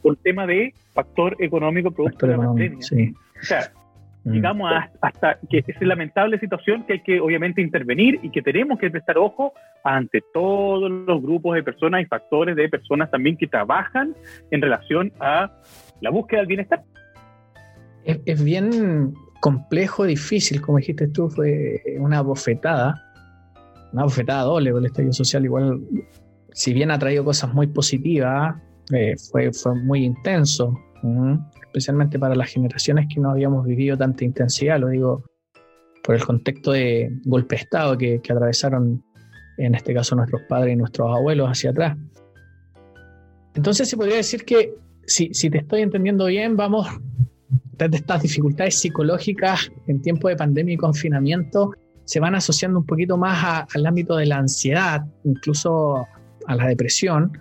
Por 0.02 0.16
tema 0.18 0.48
de 0.48 0.74
factor 0.94 1.36
económico 1.40 1.92
producto 1.92 2.26
de 2.26 2.38
la 2.38 2.46
pandemia. 2.46 2.82
Sí. 2.82 3.14
O 3.40 3.44
sea, 3.44 3.72
mm. 4.24 4.32
digamos 4.32 4.72
hasta 5.02 5.38
que 5.50 5.64
es 5.68 5.82
lamentable 5.82 6.40
situación 6.40 6.86
que 6.86 6.94
hay 6.94 7.04
que 7.04 7.20
obviamente 7.20 7.62
intervenir 7.62 8.20
y 8.24 8.30
que 8.30 8.42
tenemos 8.42 8.80
que 8.80 8.90
prestar 8.90 9.18
ojo 9.18 9.54
ante 9.84 10.22
todos 10.34 10.90
los 10.90 11.22
grupos 11.22 11.56
de 11.56 11.64
personas 11.64 12.02
y 12.02 12.06
factores 12.06 12.56
de 12.56 12.70
personas 12.70 13.12
también 13.12 13.38
que 13.38 13.48
trabajan 13.48 14.16
en 14.50 14.62
relación 14.62 15.12
a 15.20 15.52
la 16.02 16.10
búsqueda 16.10 16.40
del 16.40 16.48
bienestar. 16.48 16.84
Es, 18.06 18.20
es 18.26 18.44
bien 18.44 19.14
complejo, 19.40 20.06
difícil, 20.06 20.62
como 20.62 20.78
dijiste 20.78 21.08
tú, 21.08 21.30
fue 21.30 21.82
una 22.00 22.22
bofetada 22.22 23.11
una 23.94 24.04
bofetada 24.04 24.44
doble 24.44 24.70
el 24.72 24.86
estallido 24.86 25.14
social. 25.14 25.44
Igual, 25.46 25.82
si 26.54 26.74
bien 26.74 26.92
ha 26.92 27.00
traído 27.00 27.24
cosas 27.24 27.54
muy 27.54 27.68
positivas, 27.68 28.56
eh, 28.94 29.16
fue, 29.32 29.52
fue 29.54 29.76
muy 29.76 30.04
intenso, 30.04 30.78
especialmente 31.64 32.20
para 32.20 32.36
las 32.36 32.50
generaciones 32.52 33.08
que 33.14 33.20
no 33.20 33.32
habíamos 33.32 33.66
vivido 33.66 33.98
tanta 33.98 34.24
intensidad, 34.24 34.80
lo 34.80 34.90
digo 34.90 35.24
por 36.04 36.16
el 36.16 36.26
contexto 36.26 36.72
de 36.72 37.10
golpe 37.26 37.56
de 37.56 37.62
Estado 37.62 37.98
que, 37.98 38.20
que 38.22 38.34
atravesaron 38.34 39.04
en 39.58 39.76
este 39.76 39.94
caso 39.94 40.16
nuestros 40.16 40.42
padres 40.50 40.74
y 40.74 40.76
nuestros 40.76 41.16
abuelos 41.16 41.48
hacia 41.50 41.70
atrás. 41.70 41.98
Entonces 43.54 43.90
se 43.90 43.98
podría 43.98 44.18
decir 44.18 44.44
que, 44.44 44.74
si, 45.06 45.34
si 45.34 45.50
te 45.50 45.60
estoy 45.60 45.82
entendiendo 45.82 46.26
bien, 46.26 46.56
vamos 46.56 46.88
desde 47.78 47.98
estas 47.98 48.22
dificultades 48.22 48.80
psicológicas 48.80 49.72
en 49.88 50.02
tiempo 50.02 50.28
de 50.30 50.36
pandemia 50.36 50.76
y 50.76 50.78
confinamiento 50.78 51.74
se 52.06 52.20
van 52.20 52.36
asociando 52.36 52.80
un 52.80 52.86
poquito 52.86 53.18
más 53.18 53.66
al 53.74 53.86
ámbito 53.86 54.16
de 54.18 54.26
la 54.26 54.38
ansiedad, 54.38 55.06
incluso 55.24 56.06
a 56.48 56.56
la 56.56 56.68
depresión, 56.68 57.32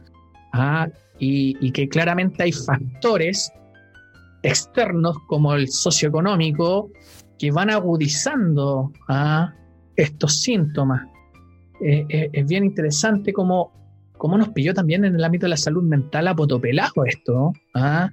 ¿ah? 0.53 0.89
y, 1.19 1.71
que 1.73 1.89
claramente 1.89 2.43
hay 2.43 2.53
factores 2.53 3.53
externos 4.43 5.17
como 5.27 5.55
el 5.55 5.69
socioeconómico 5.69 6.91
que 7.39 7.51
van 7.51 7.71
agudizando 7.71 8.93
a 9.09 9.55
estos 9.97 10.41
síntomas. 10.41 11.03
Eh, 11.83 12.07
eh, 12.09 12.31
es 12.33 12.47
bien 12.47 12.65
interesante 12.65 13.33
cómo, 13.33 13.73
cómo, 14.17 14.37
nos 14.37 14.51
pilló 14.51 14.75
también 14.75 15.05
en 15.05 15.15
el 15.15 15.25
ámbito 15.25 15.47
de 15.47 15.51
la 15.51 15.57
salud 15.57 15.83
mental 15.83 16.29
a 16.29 16.35
potopelajo 16.35 17.05
esto. 17.05 17.53
¿ah? 17.75 18.11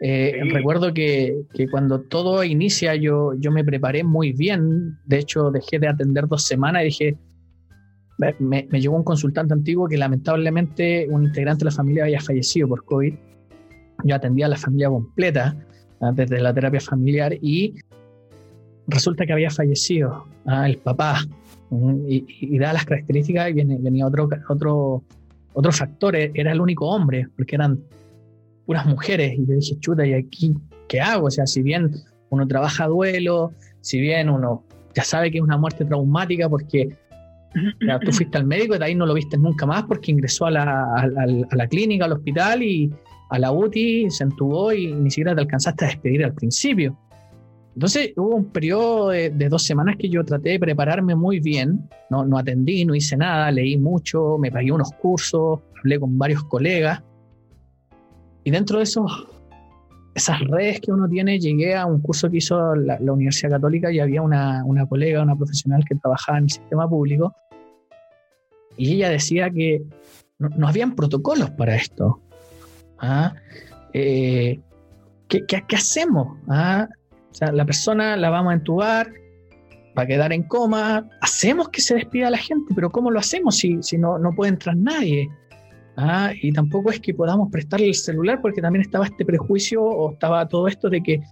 Eh, 0.00 0.40
recuerdo 0.52 0.92
que, 0.92 1.42
que, 1.54 1.68
cuando 1.68 2.00
todo 2.00 2.44
inicia 2.44 2.94
yo, 2.96 3.32
yo 3.38 3.50
me 3.50 3.64
preparé 3.64 4.04
muy 4.04 4.32
bien, 4.32 4.98
de 5.06 5.18
hecho 5.18 5.50
dejé 5.50 5.78
de 5.78 5.88
atender 5.88 6.28
dos 6.28 6.42
semanas 6.42 6.82
y 6.82 6.84
dije, 6.86 7.16
me, 8.18 8.66
me, 8.70 8.80
llegó 8.80 8.96
un 8.96 9.04
consultante 9.04 9.54
antiguo 9.54 9.88
que 9.88 9.96
lamentablemente 9.96 11.06
un 11.08 11.24
integrante 11.24 11.60
de 11.60 11.64
la 11.66 11.76
familia 11.76 12.04
había 12.04 12.20
fallecido 12.20 12.68
por 12.68 12.84
COVID. 12.84 13.14
Yo 14.04 14.14
atendía 14.14 14.46
a 14.46 14.50
la 14.50 14.56
familia 14.56 14.88
completa 14.88 15.56
¿ah? 16.00 16.12
desde 16.14 16.40
la 16.40 16.52
terapia 16.52 16.80
familiar 16.80 17.34
y 17.40 17.74
resulta 18.86 19.26
que 19.26 19.32
había 19.32 19.50
fallecido 19.50 20.26
¿ah? 20.46 20.68
el 20.68 20.78
papá. 20.78 21.18
Y, 22.08 22.24
y, 22.28 22.58
dadas 22.58 22.74
las 22.74 22.84
características, 22.84 23.52
viene, 23.52 23.76
venía 23.80 24.06
otro, 24.06 24.28
otro, 24.48 25.02
otro 25.52 25.72
factor, 25.72 26.14
e, 26.14 26.30
era 26.32 26.52
el 26.52 26.60
único 26.60 26.86
hombre, 26.86 27.26
porque 27.36 27.56
eran 27.56 27.80
puras 28.66 28.84
mujeres. 28.84 29.34
Y 29.38 29.46
le 29.46 29.56
dije, 29.56 29.78
chuta, 29.78 30.06
¿y 30.06 30.12
aquí 30.12 30.54
qué 30.88 31.00
hago? 31.00 31.28
O 31.28 31.30
sea, 31.30 31.46
si 31.46 31.62
bien 31.62 31.90
uno 32.30 32.46
trabaja 32.46 32.86
duelo, 32.86 33.52
si 33.80 34.00
bien 34.00 34.28
uno 34.28 34.64
ya 34.94 35.04
sabe 35.04 35.30
que 35.30 35.38
es 35.38 35.44
una 35.44 35.56
muerte 35.56 35.84
traumática 35.84 36.48
porque 36.48 36.88
tú 38.04 38.12
fuiste 38.12 38.36
al 38.36 38.46
médico 38.46 38.74
y 38.74 38.78
de 38.78 38.84
ahí 38.84 38.94
no 38.94 39.06
lo 39.06 39.14
viste 39.14 39.38
nunca 39.38 39.66
más 39.66 39.84
porque 39.84 40.10
ingresó 40.10 40.46
a 40.46 40.50
la, 40.50 40.62
a, 40.94 41.06
la, 41.56 41.66
clínica, 41.68 42.06
al 42.06 42.12
hospital 42.12 42.62
y 42.62 42.92
a 43.30 43.38
la 43.38 43.52
UTI, 43.52 44.10
se 44.10 44.24
entubó 44.24 44.72
y 44.72 44.92
ni 44.92 45.10
siquiera 45.10 45.34
te 45.34 45.42
alcanzaste 45.42 45.84
a 45.84 45.88
despedir 45.88 46.24
al 46.24 46.34
principio. 46.34 46.98
Entonces 47.74 48.14
hubo 48.16 48.36
un 48.36 48.46
periodo 48.46 49.10
de, 49.10 49.30
dos 49.50 49.62
semanas 49.62 49.96
que 49.98 50.08
yo 50.08 50.24
traté 50.24 50.50
de 50.50 50.58
prepararme 50.58 51.14
muy 51.14 51.40
bien, 51.40 51.90
no, 52.08 52.24
no 52.24 52.38
atendí, 52.38 52.86
no 52.86 52.94
hice 52.94 53.18
nada, 53.18 53.50
leí 53.50 53.76
mucho, 53.76 54.38
me 54.38 54.50
pagué 54.50 54.72
unos 54.72 54.92
cursos, 54.92 55.60
hablé 55.78 56.00
con 56.00 56.16
varios 56.16 56.42
colegas 56.44 57.02
y 58.46 58.50
dentro 58.52 58.78
de 58.78 58.84
esos, 58.84 59.26
esas 60.14 60.38
redes 60.42 60.80
que 60.80 60.92
uno 60.92 61.08
tiene, 61.08 61.40
llegué 61.40 61.74
a 61.74 61.84
un 61.84 62.00
curso 62.00 62.30
que 62.30 62.36
hizo 62.36 62.76
la, 62.76 62.96
Universidad 63.00 63.50
Católica 63.50 63.90
y 63.90 63.98
había 63.98 64.22
una, 64.22 64.64
una 64.64 64.86
colega, 64.86 65.20
una 65.20 65.34
profesional 65.34 65.84
que 65.84 65.96
trabajaba 65.96 66.38
en 66.38 66.44
el 66.44 66.50
sistema 66.50 66.88
público 66.88 67.34
y 68.76 68.92
ella 68.92 69.10
decía 69.10 69.50
que 69.50 69.82
no, 70.38 70.68
habían 70.68 70.94
protocolos 70.94 71.50
para 71.50 71.74
esto. 71.74 72.20
¿Ah? 73.00 73.34
Eh, 73.92 74.60
¿qué, 75.26 75.44
hacemos? 75.74 76.38
¿Ah? 76.46 76.86
O 77.32 77.34
sea, 77.34 77.50
la 77.50 77.64
persona 77.64 78.16
la 78.16 78.30
vamos 78.30 78.52
a 78.52 78.54
entubar, 78.54 79.12
va 79.98 80.04
a 80.04 80.06
quedar 80.06 80.32
en 80.32 80.44
coma, 80.44 81.08
hacemos 81.20 81.70
que 81.70 81.80
se 81.80 81.96
despida 81.96 82.30
la 82.30 82.38
gente, 82.38 82.72
pero 82.76 82.90
¿cómo 82.90 83.10
lo 83.10 83.18
hacemos 83.18 83.56
si, 83.56 83.82
si 83.82 83.98
no, 83.98 84.20
no 84.20 84.30
puede 84.36 84.50
entrar 84.50 84.76
nadie? 84.76 85.28
¿Ah? 85.96 86.32
Y 86.42 86.52
tampoco 86.52 86.90
es 86.90 87.00
que 87.00 87.14
podamos 87.14 87.50
prestarle 87.50 87.88
el 87.88 87.94
celular 87.94 88.40
porque 88.42 88.60
también 88.60 88.82
estaba 88.82 89.06
este 89.06 89.24
prejuicio 89.24 89.82
o 89.82 90.12
estaba 90.12 90.46
todo 90.46 90.68
esto 90.68 90.90
de 90.90 91.02
que 91.02 91.22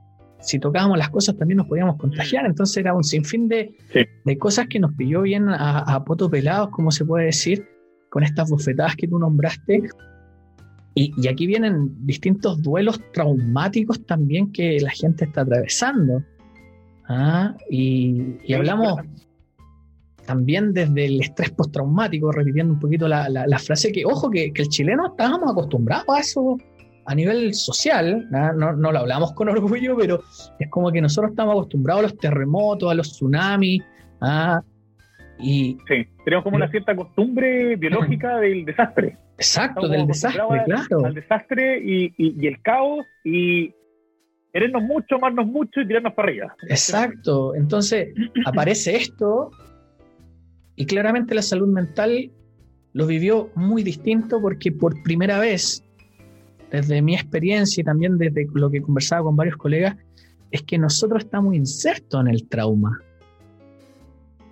si 0.41 0.59
tocábamos 0.59 0.99
las 0.99 1.11
cosas 1.11 1.37
también 1.37 1.59
nos 1.59 1.67
podíamos 1.67 1.97
contagiar. 1.97 2.47
Entonces 2.47 2.77
era 2.79 2.95
un 2.95 3.05
sinfín 3.05 3.49
de, 3.49 3.75
de 4.25 4.39
cosas 4.39 4.67
que 4.69 4.81
nos 4.81 4.93
pilló 4.95 5.23
bien 5.23 5.49
a, 5.49 5.81
a 5.81 6.05
poto 6.05 6.31
pelados, 6.31 6.71
como 6.71 6.91
se 6.91 7.05
puede 7.05 7.27
decir, 7.27 7.67
con 8.11 8.23
estas 8.23 8.49
bufetadas 8.49 8.97
que 8.97 9.09
tú 9.09 9.19
nombraste. 9.19 9.83
Y, 10.95 11.13
y, 11.17 11.27
aquí 11.29 11.47
vienen 11.47 12.07
distintos 12.07 12.63
duelos 12.63 13.01
traumáticos 13.13 14.07
también 14.07 14.53
que 14.53 14.79
la 14.81 14.91
gente 14.91 15.25
está 15.25 15.41
atravesando. 15.41 16.23
¿Ah? 17.09 17.57
Y, 17.69 18.37
y, 18.45 18.55
hablamos 18.55 19.01
también 20.27 20.73
desde 20.73 21.07
el 21.07 21.21
estrés 21.21 21.51
postraumático, 21.51 22.33
repitiendo 22.33 22.75
un 22.75 22.81
poquito 22.81 23.09
la, 23.09 23.29
la, 23.29 23.59
frase 23.59 23.93
que, 23.93 24.05
ojo, 24.05 24.31
que, 24.31 24.53
que, 24.53 24.63
el 24.63 24.69
chileno 24.69 25.09
estábamos 25.09 25.53
acostumbrados 25.53 26.09
a 26.09 26.21
eso 26.21 26.59
a 27.07 27.15
nivel 27.15 27.55
social, 27.55 28.27
no, 28.31 28.73
no, 28.73 28.93
lo 28.93 28.99
hablamos 28.99 29.33
con 29.33 29.49
orgullo, 29.49 29.97
pero 29.97 30.23
es 30.59 30.71
como 30.71 30.91
que 30.91 31.01
nosotros 31.01 31.33
estamos 31.33 31.53
acostumbrados 31.53 32.01
a 32.01 32.03
los 32.05 32.19
terremotos, 32.19 32.91
a 32.91 32.95
los 32.95 33.13
tsunamis, 33.13 33.83
¿ah? 34.21 34.63
y... 35.39 35.77
Sí, 35.87 36.07
tenemos 36.25 36.45
como 36.45 36.57
una 36.57 36.71
cierta 36.71 36.97
costumbre 36.97 37.77
biológica 37.77 38.39
del 38.39 38.65
desastre. 38.65 39.19
Exacto, 39.37 39.89
del 39.89 40.07
desastre, 40.07 40.43
claro. 40.65 41.05
Al 41.05 41.15
desastre 41.15 41.79
y, 41.85 42.15
y, 42.17 42.47
el 42.47 42.63
caos 42.63 43.05
y 43.25 43.75
querernos 44.53 44.83
mucho, 44.83 45.17
amarnos 45.17 45.47
mucho 45.47 45.81
y 45.81 45.87
tirarnos 45.87 46.15
para 46.15 46.29
arriba. 46.29 46.57
Exacto, 46.69 47.55
entonces 47.55 48.15
aparece 48.47 48.97
esto 48.97 49.51
y 50.77 50.87
claramente 50.87 51.35
la 51.35 51.43
salud 51.43 51.69
mental 51.69 52.31
lo 52.93 53.07
vivió 53.07 53.51
muy 53.55 53.83
distinto 53.83 54.41
porque 54.41 54.73
por 54.73 55.03
primera 55.03 55.39
vez 55.39 55.85
desde 56.71 57.03
mi 57.03 57.15
experiencia 57.15 57.81
y 57.81 57.85
también 57.85 58.19
desde 58.19 58.49
lo 58.53 58.71
que 58.71 58.83
conversaba 58.83 59.23
con 59.23 59.37
varios 59.37 59.57
colegas, 59.57 59.97
es 60.51 60.63
que 60.63 60.79
nosotros 60.79 61.25
estamos 61.25 61.55
insertos 61.55 62.21
en 62.21 62.29
el 62.29 62.49
trauma. 62.49 63.01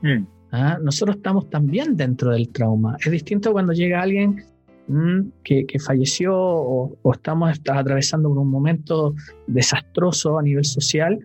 Mm. 0.02 0.24
¿Ah? 0.52 0.78
Nosotros 0.82 1.16
estamos 1.16 1.48
también 1.50 1.96
dentro 1.96 2.30
del 2.30 2.50
trauma. 2.50 2.96
Es 3.04 3.10
distinto 3.10 3.52
cuando 3.52 3.72
llega 3.72 4.02
alguien 4.02 4.44
mm, 4.86 5.20
que, 5.42 5.66
falleció 5.84 6.36
o, 6.36 7.12
estamos 7.12 7.60
atravesando 7.68 8.28
por 8.28 8.38
un 8.38 8.50
momento 8.50 9.14
desastroso 9.46 10.38
a 10.38 10.42
nivel 10.42 10.64
social, 10.64 11.18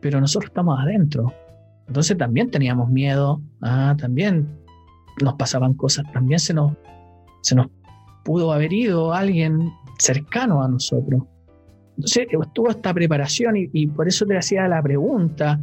pero 0.00 0.20
nosotros 0.20 0.50
estamos 0.50 0.80
adentro. 0.80 1.32
Entonces 1.92 2.16
también 2.16 2.50
teníamos 2.50 2.88
miedo, 2.88 3.42
¿ah? 3.60 3.94
también 3.98 4.48
nos 5.22 5.34
pasaban 5.34 5.74
cosas, 5.74 6.10
también 6.10 6.38
se 6.38 6.54
nos, 6.54 6.72
se 7.42 7.54
nos 7.54 7.66
pudo 8.24 8.50
haber 8.50 8.72
ido 8.72 9.12
alguien 9.12 9.70
cercano 9.98 10.62
a 10.62 10.68
nosotros. 10.68 11.24
Entonces 11.98 12.28
estuvo 12.30 12.70
esta 12.70 12.94
preparación 12.94 13.56
y, 13.58 13.86
por 13.88 14.08
eso 14.08 14.24
te 14.24 14.38
hacía 14.38 14.66
la 14.68 14.82
pregunta. 14.82 15.60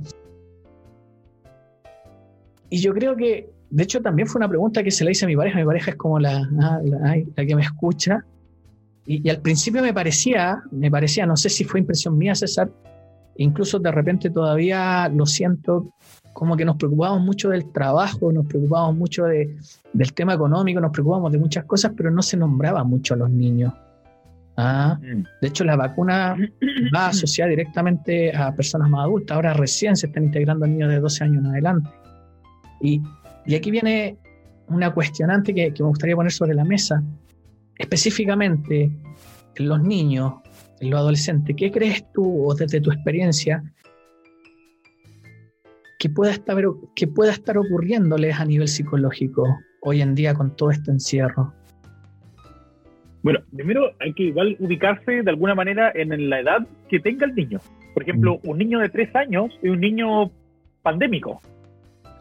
Y 2.69 2.79
yo 2.79 2.93
creo 2.93 3.15
que, 3.15 3.49
de 3.71 3.83
hecho, 3.83 3.99
también 3.99 4.27
fue 4.27 4.37
una 4.37 4.49
pregunta 4.49 4.83
que 4.83 4.91
se 4.91 5.03
le 5.03 5.13
hice 5.13 5.25
a 5.25 5.29
mi 5.29 5.35
pareja. 5.35 5.57
Mi 5.57 5.65
pareja 5.65 5.89
es 5.89 5.97
como 5.97 6.19
la, 6.19 6.47
ah, 6.61 6.79
la, 6.83 7.43
que 7.43 7.55
me 7.55 7.63
escucha. 7.63 8.23
Y, 9.07 9.27
y, 9.27 9.31
al 9.31 9.41
principio 9.41 9.81
me 9.81 9.95
parecía, 9.95 10.61
me 10.69 10.91
parecía, 10.91 11.25
no 11.25 11.35
sé 11.35 11.49
si 11.49 11.63
fue 11.63 11.79
impresión 11.79 12.15
mía, 12.19 12.35
César, 12.35 12.69
incluso 13.37 13.79
de 13.79 13.91
repente 13.91 14.29
todavía 14.29 15.09
lo 15.09 15.25
siento 15.25 15.95
como 16.33 16.55
que 16.55 16.65
nos 16.65 16.77
preocupábamos 16.77 17.23
mucho 17.23 17.49
del 17.49 17.71
trabajo, 17.71 18.31
nos 18.31 18.45
preocupábamos 18.45 18.95
mucho 18.95 19.25
de, 19.25 19.57
del 19.93 20.13
tema 20.13 20.33
económico, 20.33 20.79
nos 20.79 20.91
preocupábamos 20.91 21.31
de 21.31 21.37
muchas 21.37 21.65
cosas, 21.65 21.91
pero 21.95 22.11
no 22.11 22.21
se 22.21 22.37
nombraba 22.37 22.83
mucho 22.83 23.13
a 23.13 23.17
los 23.17 23.29
niños. 23.29 23.73
¿Ah? 24.57 24.99
Mm. 25.01 25.23
De 25.41 25.47
hecho, 25.47 25.63
la 25.63 25.75
vacuna 25.75 26.35
va 26.95 27.07
asociada 27.07 27.49
directamente 27.49 28.35
a 28.35 28.53
personas 28.53 28.89
más 28.89 29.05
adultas. 29.05 29.35
Ahora 29.35 29.53
recién 29.53 29.95
se 29.95 30.07
están 30.07 30.25
integrando 30.25 30.67
niños 30.67 30.89
de 30.89 30.99
12 30.99 31.23
años 31.23 31.43
en 31.43 31.51
adelante. 31.51 31.89
Y, 32.81 33.01
y 33.45 33.55
aquí 33.55 33.71
viene 33.71 34.17
una 34.67 34.93
cuestionante 34.93 35.53
que, 35.53 35.73
que 35.73 35.83
me 35.83 35.89
gustaría 35.89 36.15
poner 36.15 36.31
sobre 36.31 36.53
la 36.53 36.63
mesa. 36.63 37.01
Específicamente, 37.77 38.91
en 39.55 39.69
los 39.69 39.81
niños, 39.81 40.33
en 40.79 40.89
los 40.89 40.99
adolescentes, 40.99 41.55
¿qué 41.55 41.71
crees 41.71 42.05
tú 42.13 42.45
o 42.47 42.53
desde 42.53 42.81
tu 42.81 42.91
experiencia 42.91 43.63
que 45.99 46.09
pueda 46.09 46.31
estar, 46.31 46.57
que 46.95 47.07
pueda 47.07 47.31
estar 47.31 47.57
ocurriéndoles 47.57 48.39
a 48.39 48.45
nivel 48.45 48.67
psicológico 48.67 49.43
hoy 49.81 50.01
en 50.01 50.15
día 50.15 50.33
con 50.33 50.55
todo 50.55 50.71
este 50.71 50.91
encierro? 50.91 51.53
Bueno, 53.21 53.41
primero 53.53 53.91
hay 53.99 54.13
que 54.13 54.23
igual 54.23 54.55
ubicarse 54.59 55.21
de 55.23 55.29
alguna 55.29 55.53
manera 55.53 55.91
en 55.93 56.29
la 56.29 56.39
edad 56.39 56.67
que 56.87 56.99
tenga 57.01 57.25
el 57.25 57.35
niño. 57.35 57.59
Por 57.93 58.03
ejemplo, 58.03 58.39
mm. 58.41 58.49
un 58.49 58.57
niño 58.57 58.79
de 58.79 58.89
tres 58.89 59.13
años 59.13 59.51
es 59.61 59.69
un 59.69 59.81
niño 59.81 60.31
pandémico. 60.81 61.41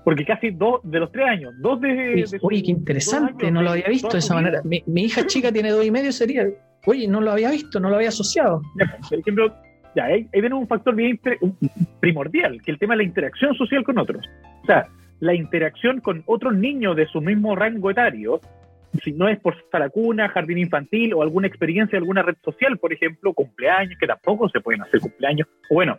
Porque 0.04 0.24
casi 0.24 0.50
dos 0.50 0.80
de 0.82 1.00
los 1.00 1.12
tres 1.12 1.28
años, 1.28 1.54
dos 1.60 1.80
de. 1.80 2.24
oye, 2.40 2.62
qué 2.62 2.70
interesante, 2.70 3.50
no 3.50 3.62
lo 3.62 3.72
había 3.72 3.88
visto 3.88 4.08
de 4.08 4.18
esa 4.18 4.34
manera. 4.34 4.62
Mi, 4.64 4.82
mi, 4.86 5.04
hija 5.04 5.26
chica 5.26 5.52
tiene 5.52 5.70
dos 5.70 5.84
y 5.84 5.90
medio, 5.90 6.10
sería. 6.12 6.48
Oye, 6.86 7.06
no 7.06 7.20
lo 7.20 7.30
había 7.30 7.50
visto, 7.50 7.78
no 7.78 7.90
lo 7.90 7.96
había 7.96 8.08
asociado. 8.08 8.62
Por 9.08 9.18
ejemplo, 9.18 9.54
ahí, 10.00 10.28
viene 10.32 10.54
un 10.54 10.66
factor 10.66 10.94
bien 10.94 11.20
primordial, 12.00 12.60
que 12.62 12.70
el 12.70 12.78
tema 12.78 12.94
de 12.94 12.98
la 12.98 13.08
interacción 13.08 13.54
social 13.54 13.84
con 13.84 13.98
otros. 13.98 14.24
O 14.62 14.66
sea, 14.66 14.88
la 15.20 15.34
interacción 15.34 16.00
con 16.00 16.22
otros 16.26 16.54
niños 16.54 16.96
de 16.96 17.06
su 17.06 17.20
mismo 17.20 17.56
rango 17.56 17.90
etario, 17.90 18.40
si 19.02 19.12
no 19.12 19.28
es 19.28 19.38
por 19.38 19.54
sala 19.70 19.90
cuna, 19.90 20.28
jardín 20.28 20.58
infantil 20.58 21.14
o 21.14 21.22
alguna 21.22 21.46
experiencia, 21.46 21.98
alguna 21.98 22.22
red 22.22 22.36
social, 22.44 22.78
por 22.78 22.92
ejemplo, 22.92 23.32
cumpleaños, 23.32 23.98
que 23.98 24.06
tampoco 24.06 24.48
se 24.48 24.60
pueden 24.60 24.82
hacer 24.82 25.00
cumpleaños, 25.00 25.48
o 25.70 25.74
bueno, 25.74 25.98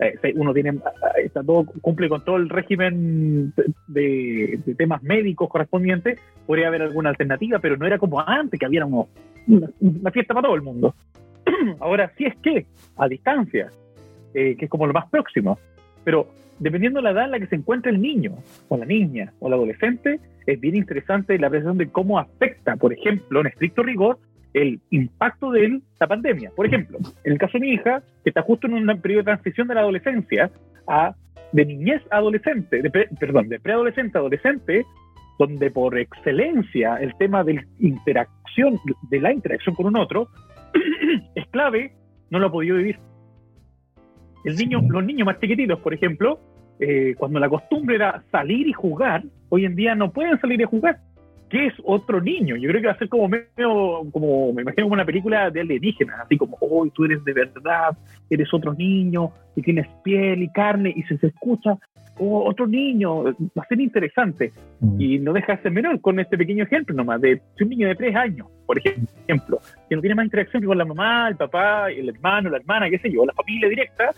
eh, 0.00 0.32
uno 0.34 0.54
tiene, 0.54 0.70
eh, 0.70 1.24
está 1.24 1.42
todo, 1.42 1.66
cumple 1.82 2.08
con 2.08 2.24
todo 2.24 2.36
el 2.36 2.48
régimen 2.48 3.52
de, 3.86 4.58
temas 4.78 5.02
médicos 5.02 5.48
correspondientes, 5.50 6.18
podría 6.46 6.68
haber 6.68 6.82
alguna 6.82 7.10
alternativa, 7.10 7.58
pero 7.58 7.76
no 7.76 7.86
era 7.86 7.98
como 7.98 8.20
antes, 8.20 8.58
que 8.58 8.66
había 8.66 8.86
una 8.86 10.10
fiesta 10.10 10.32
para 10.32 10.46
todo 10.46 10.56
el 10.56 10.62
mundo. 10.62 10.94
Ahora, 11.80 12.12
sí 12.16 12.24
es 12.24 12.36
que, 12.36 12.66
a 12.96 13.08
distancia, 13.08 13.70
eh, 14.34 14.56
que 14.56 14.64
es 14.66 14.70
como 14.70 14.86
lo 14.86 14.92
más 14.92 15.08
próximo, 15.08 15.58
pero 16.04 16.28
dependiendo 16.58 16.98
de 16.98 17.04
la 17.04 17.10
edad 17.10 17.24
en 17.24 17.30
la 17.32 17.40
que 17.40 17.46
se 17.46 17.56
encuentra 17.56 17.90
el 17.90 18.00
niño, 18.00 18.34
o 18.68 18.76
la 18.76 18.84
niña, 18.84 19.32
o 19.40 19.48
el 19.48 19.54
adolescente, 19.54 20.20
es 20.46 20.60
bien 20.60 20.76
interesante 20.76 21.38
la 21.38 21.48
apreciación 21.48 21.78
de 21.78 21.88
cómo 21.88 22.18
afecta, 22.18 22.76
por 22.76 22.92
ejemplo, 22.92 23.40
en 23.40 23.46
estricto 23.48 23.82
rigor, 23.82 24.18
el 24.52 24.80
impacto 24.90 25.50
de 25.52 25.80
la 25.98 26.06
pandemia. 26.06 26.50
Por 26.54 26.66
ejemplo, 26.66 26.98
en 27.24 27.32
el 27.32 27.38
caso 27.38 27.52
de 27.54 27.60
mi 27.60 27.72
hija, 27.72 28.02
que 28.24 28.30
está 28.30 28.42
justo 28.42 28.66
en 28.66 28.74
un 28.74 29.00
periodo 29.00 29.20
de 29.20 29.24
transición 29.24 29.68
de 29.68 29.74
la 29.74 29.80
adolescencia 29.80 30.50
a 30.86 31.14
de 31.52 31.66
niñez 31.66 32.02
a 32.10 32.18
adolescente, 32.18 32.82
de 32.82 32.90
perdón, 32.90 33.48
de 33.48 33.58
preadolescente 33.58 34.18
a 34.18 34.20
adolescente, 34.20 34.84
donde 35.38 35.70
por 35.70 35.98
excelencia 35.98 36.96
el 36.96 37.14
tema 37.16 37.42
de 37.42 37.64
interacción, 37.78 38.78
de 39.08 39.20
la 39.20 39.32
interacción 39.32 39.74
con 39.74 39.86
un 39.86 39.96
otro, 39.96 40.28
es 41.34 41.46
clave, 41.48 41.92
no 42.30 42.38
lo 42.38 42.46
ha 42.46 42.52
podido 42.52 42.76
vivir. 42.76 42.98
El 44.44 44.56
niño, 44.56 44.80
los 44.88 45.04
niños 45.04 45.26
más 45.26 45.38
chiquititos, 45.38 45.78
por 45.80 45.92
ejemplo, 45.92 46.40
eh, 46.78 47.14
cuando 47.18 47.38
la 47.38 47.48
costumbre 47.48 47.96
era 47.96 48.22
salir 48.32 48.66
y 48.66 48.72
jugar, 48.72 49.22
hoy 49.50 49.66
en 49.66 49.76
día 49.76 49.94
no 49.94 50.12
pueden 50.12 50.40
salir 50.40 50.60
y 50.60 50.64
jugar. 50.64 50.98
¿Qué 51.50 51.66
es 51.66 51.74
otro 51.84 52.20
niño? 52.20 52.56
Yo 52.56 52.68
creo 52.70 52.80
que 52.80 52.86
va 52.86 52.92
a 52.92 52.98
ser 52.98 53.08
como 53.08 53.28
medio, 53.28 54.02
como 54.12 54.52
me 54.52 54.62
imagino 54.62 54.84
como 54.84 54.94
una 54.94 55.04
película 55.04 55.50
de 55.50 55.60
alienígenas, 55.60 56.20
así 56.20 56.38
como, 56.38 56.56
hoy 56.60 56.90
tú 56.92 57.04
eres 57.04 57.24
de 57.24 57.32
verdad, 57.32 57.98
eres 58.30 58.54
otro 58.54 58.72
niño, 58.72 59.32
y 59.56 59.62
tienes 59.62 59.88
piel 60.04 60.44
y 60.44 60.52
carne, 60.52 60.94
y 60.94 61.02
se, 61.02 61.18
se 61.18 61.26
escucha, 61.26 61.76
oh, 62.20 62.44
otro 62.48 62.66
niño, 62.66 63.24
va 63.24 63.62
a 63.62 63.66
ser 63.66 63.80
interesante. 63.80 64.52
Mm. 64.80 65.00
Y 65.00 65.18
no 65.18 65.32
deja 65.32 65.56
de 65.56 65.62
ser 65.62 65.72
menor 65.72 66.00
con 66.00 66.20
este 66.20 66.38
pequeño 66.38 66.64
ejemplo 66.64 66.94
nomás, 66.94 67.20
de 67.20 67.40
un 67.60 67.68
niño 67.68 67.88
de 67.88 67.96
tres 67.96 68.14
años, 68.14 68.46
por 68.66 68.78
ejemplo, 68.78 69.58
que 69.88 69.96
no 69.96 70.00
tiene 70.00 70.14
más 70.14 70.26
interacción 70.26 70.62
que 70.62 70.66
con 70.66 70.78
la 70.78 70.84
mamá, 70.84 71.28
el 71.28 71.36
papá, 71.36 71.90
el 71.90 72.08
hermano, 72.08 72.50
la 72.50 72.58
hermana, 72.58 72.90
qué 72.90 72.98
sé 72.98 73.10
yo, 73.10 73.24
la 73.24 73.32
familia 73.32 73.68
directa, 73.68 74.10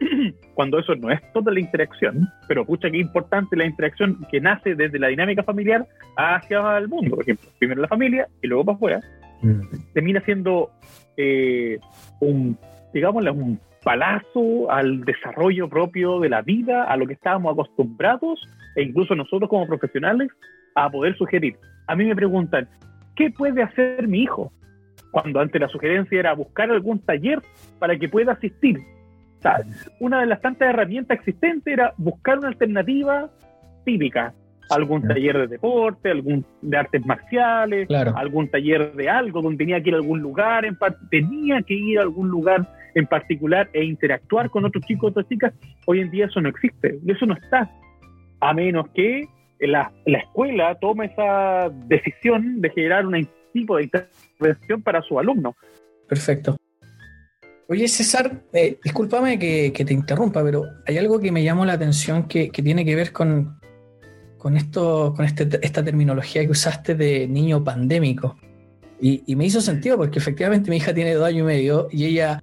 cuando 0.54 0.78
eso 0.78 0.94
no 0.94 1.10
es 1.10 1.20
toda 1.32 1.52
la 1.52 1.60
interacción, 1.60 2.28
pero 2.48 2.64
pucha 2.64 2.90
que 2.90 2.98
importante 2.98 3.56
la 3.56 3.64
interacción 3.64 4.26
que 4.30 4.40
nace 4.40 4.74
desde 4.74 4.98
la 4.98 5.08
dinámica 5.08 5.42
familiar 5.42 5.86
hacia 6.16 6.78
el 6.78 6.88
mundo, 6.88 7.16
por 7.16 7.22
ejemplo, 7.22 7.48
primero 7.58 7.80
la 7.80 7.88
familia 7.88 8.28
y 8.42 8.46
luego 8.46 8.64
para 8.64 8.76
afuera, 8.76 9.00
mm. 9.42 9.60
termina 9.94 10.20
siendo 10.20 10.70
eh, 11.16 11.78
un, 12.20 12.58
digámosle, 12.92 13.30
un 13.30 13.58
palazo 13.86 14.68
al 14.68 15.04
desarrollo 15.04 15.68
propio 15.68 16.18
de 16.18 16.28
la 16.28 16.42
vida, 16.42 16.82
a 16.82 16.96
lo 16.96 17.06
que 17.06 17.12
estábamos 17.12 17.52
acostumbrados, 17.52 18.44
e 18.74 18.82
incluso 18.82 19.14
nosotros 19.14 19.48
como 19.48 19.64
profesionales, 19.68 20.28
a 20.74 20.90
poder 20.90 21.16
sugerir. 21.16 21.56
A 21.86 21.94
mí 21.94 22.04
me 22.04 22.16
preguntan, 22.16 22.68
¿qué 23.14 23.30
puede 23.30 23.62
hacer 23.62 24.08
mi 24.08 24.24
hijo? 24.24 24.52
Cuando 25.12 25.38
antes 25.38 25.60
la 25.60 25.68
sugerencia 25.68 26.18
era 26.18 26.34
buscar 26.34 26.68
algún 26.68 26.98
taller 26.98 27.40
para 27.78 27.96
que 27.96 28.08
pueda 28.08 28.32
asistir 28.32 28.80
una 30.00 30.20
de 30.20 30.26
las 30.26 30.40
tantas 30.40 30.68
herramientas 30.68 31.18
existentes 31.18 31.72
era 31.72 31.92
buscar 31.96 32.38
una 32.38 32.48
alternativa 32.48 33.30
típica. 33.84 34.34
Algún 34.68 35.06
taller 35.06 35.38
de 35.38 35.46
deporte, 35.46 36.10
algún 36.10 36.44
de 36.60 36.76
artes 36.76 37.06
marciales, 37.06 37.88
algún 38.16 38.48
taller 38.50 38.94
de 38.94 39.08
algo 39.08 39.40
donde 39.40 39.58
tenía 39.58 39.80
que 39.80 39.90
ir 39.90 39.94
a 39.94 39.98
algún 39.98 40.20
lugar, 40.20 40.64
en 40.64 40.76
tenía 41.08 41.62
que 41.62 41.74
ir 41.74 42.00
a 42.00 42.02
algún 42.02 42.28
lugar 42.28 42.66
en 42.96 43.06
particular 43.06 43.68
e 43.74 43.84
interactuar 43.84 44.50
con 44.50 44.64
otros 44.64 44.84
chicos, 44.86 45.10
otras 45.10 45.28
chicas. 45.28 45.52
Hoy 45.84 46.00
en 46.00 46.10
día 46.10 46.26
eso 46.26 46.40
no 46.40 46.48
existe, 46.48 46.98
eso 47.06 47.26
no 47.26 47.34
está. 47.34 47.70
A 48.40 48.54
menos 48.54 48.88
que 48.94 49.28
la, 49.60 49.92
la 50.06 50.18
escuela 50.18 50.74
tome 50.80 51.06
esa 51.06 51.68
decisión 51.86 52.60
de 52.62 52.70
generar 52.70 53.06
un 53.06 53.28
tipo 53.52 53.76
de 53.76 53.84
intervención 53.84 54.82
para 54.82 55.02
su 55.02 55.18
alumno. 55.18 55.54
Perfecto. 56.08 56.56
Oye, 57.68 57.86
César, 57.86 58.44
eh, 58.54 58.78
discúlpame 58.82 59.38
que, 59.38 59.72
te 59.72 59.92
interrumpa, 59.92 60.42
pero 60.42 60.64
hay 60.86 60.96
algo 60.96 61.20
que 61.20 61.32
me 61.32 61.42
llamó 61.42 61.66
la 61.66 61.74
atención 61.74 62.28
que, 62.28 62.48
tiene 62.48 62.84
que 62.84 62.94
ver 62.94 63.12
con, 63.12 63.58
con, 64.38 64.56
esto, 64.56 65.12
con 65.14 65.26
este, 65.26 65.48
esta 65.60 65.84
terminología 65.84 66.44
que 66.44 66.50
usaste 66.50 66.94
de 66.94 67.28
niño 67.28 67.62
pandémico. 67.62 68.36
Y, 68.98 69.36
me 69.36 69.44
hizo 69.44 69.60
sentido 69.60 69.98
porque 69.98 70.18
efectivamente 70.18 70.70
mi 70.70 70.78
hija 70.78 70.94
tiene 70.94 71.12
dos 71.12 71.26
años 71.26 71.40
y 71.40 71.42
medio 71.42 71.88
y 71.90 72.06
ella 72.06 72.40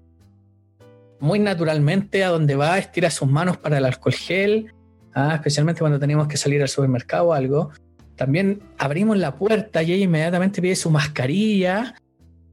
muy 1.24 1.40
naturalmente 1.40 2.26
a 2.26 2.30
donde 2.30 2.56
va 2.58 2.78
estira 2.78 3.10
sus 3.10 3.30
manos 3.30 3.56
para 3.56 3.78
el 3.78 3.86
alcohol 3.86 4.14
gel, 4.14 4.74
ah, 5.16 5.36
especialmente 5.36 5.80
cuando 5.80 5.98
tenemos 5.98 6.28
que 6.28 6.36
salir 6.36 6.62
al 6.62 6.68
supermercado 6.68 7.28
o 7.28 7.34
algo. 7.34 7.72
También 8.18 8.62
abrimos 8.78 9.18
la 9.18 9.34
puerta 9.34 9.82
y 9.82 9.94
ella 9.94 10.04
inmediatamente 10.04 10.62
pide 10.62 10.76
su 10.76 10.92
mascarilla 10.92 11.96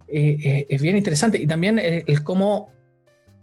eh, 0.07 0.37
eh, 0.43 0.67
es 0.69 0.81
bien 0.81 0.97
interesante. 0.97 1.43
Y 1.43 1.49
también 1.49 1.81
el, 1.81 2.23
cómo 2.23 2.71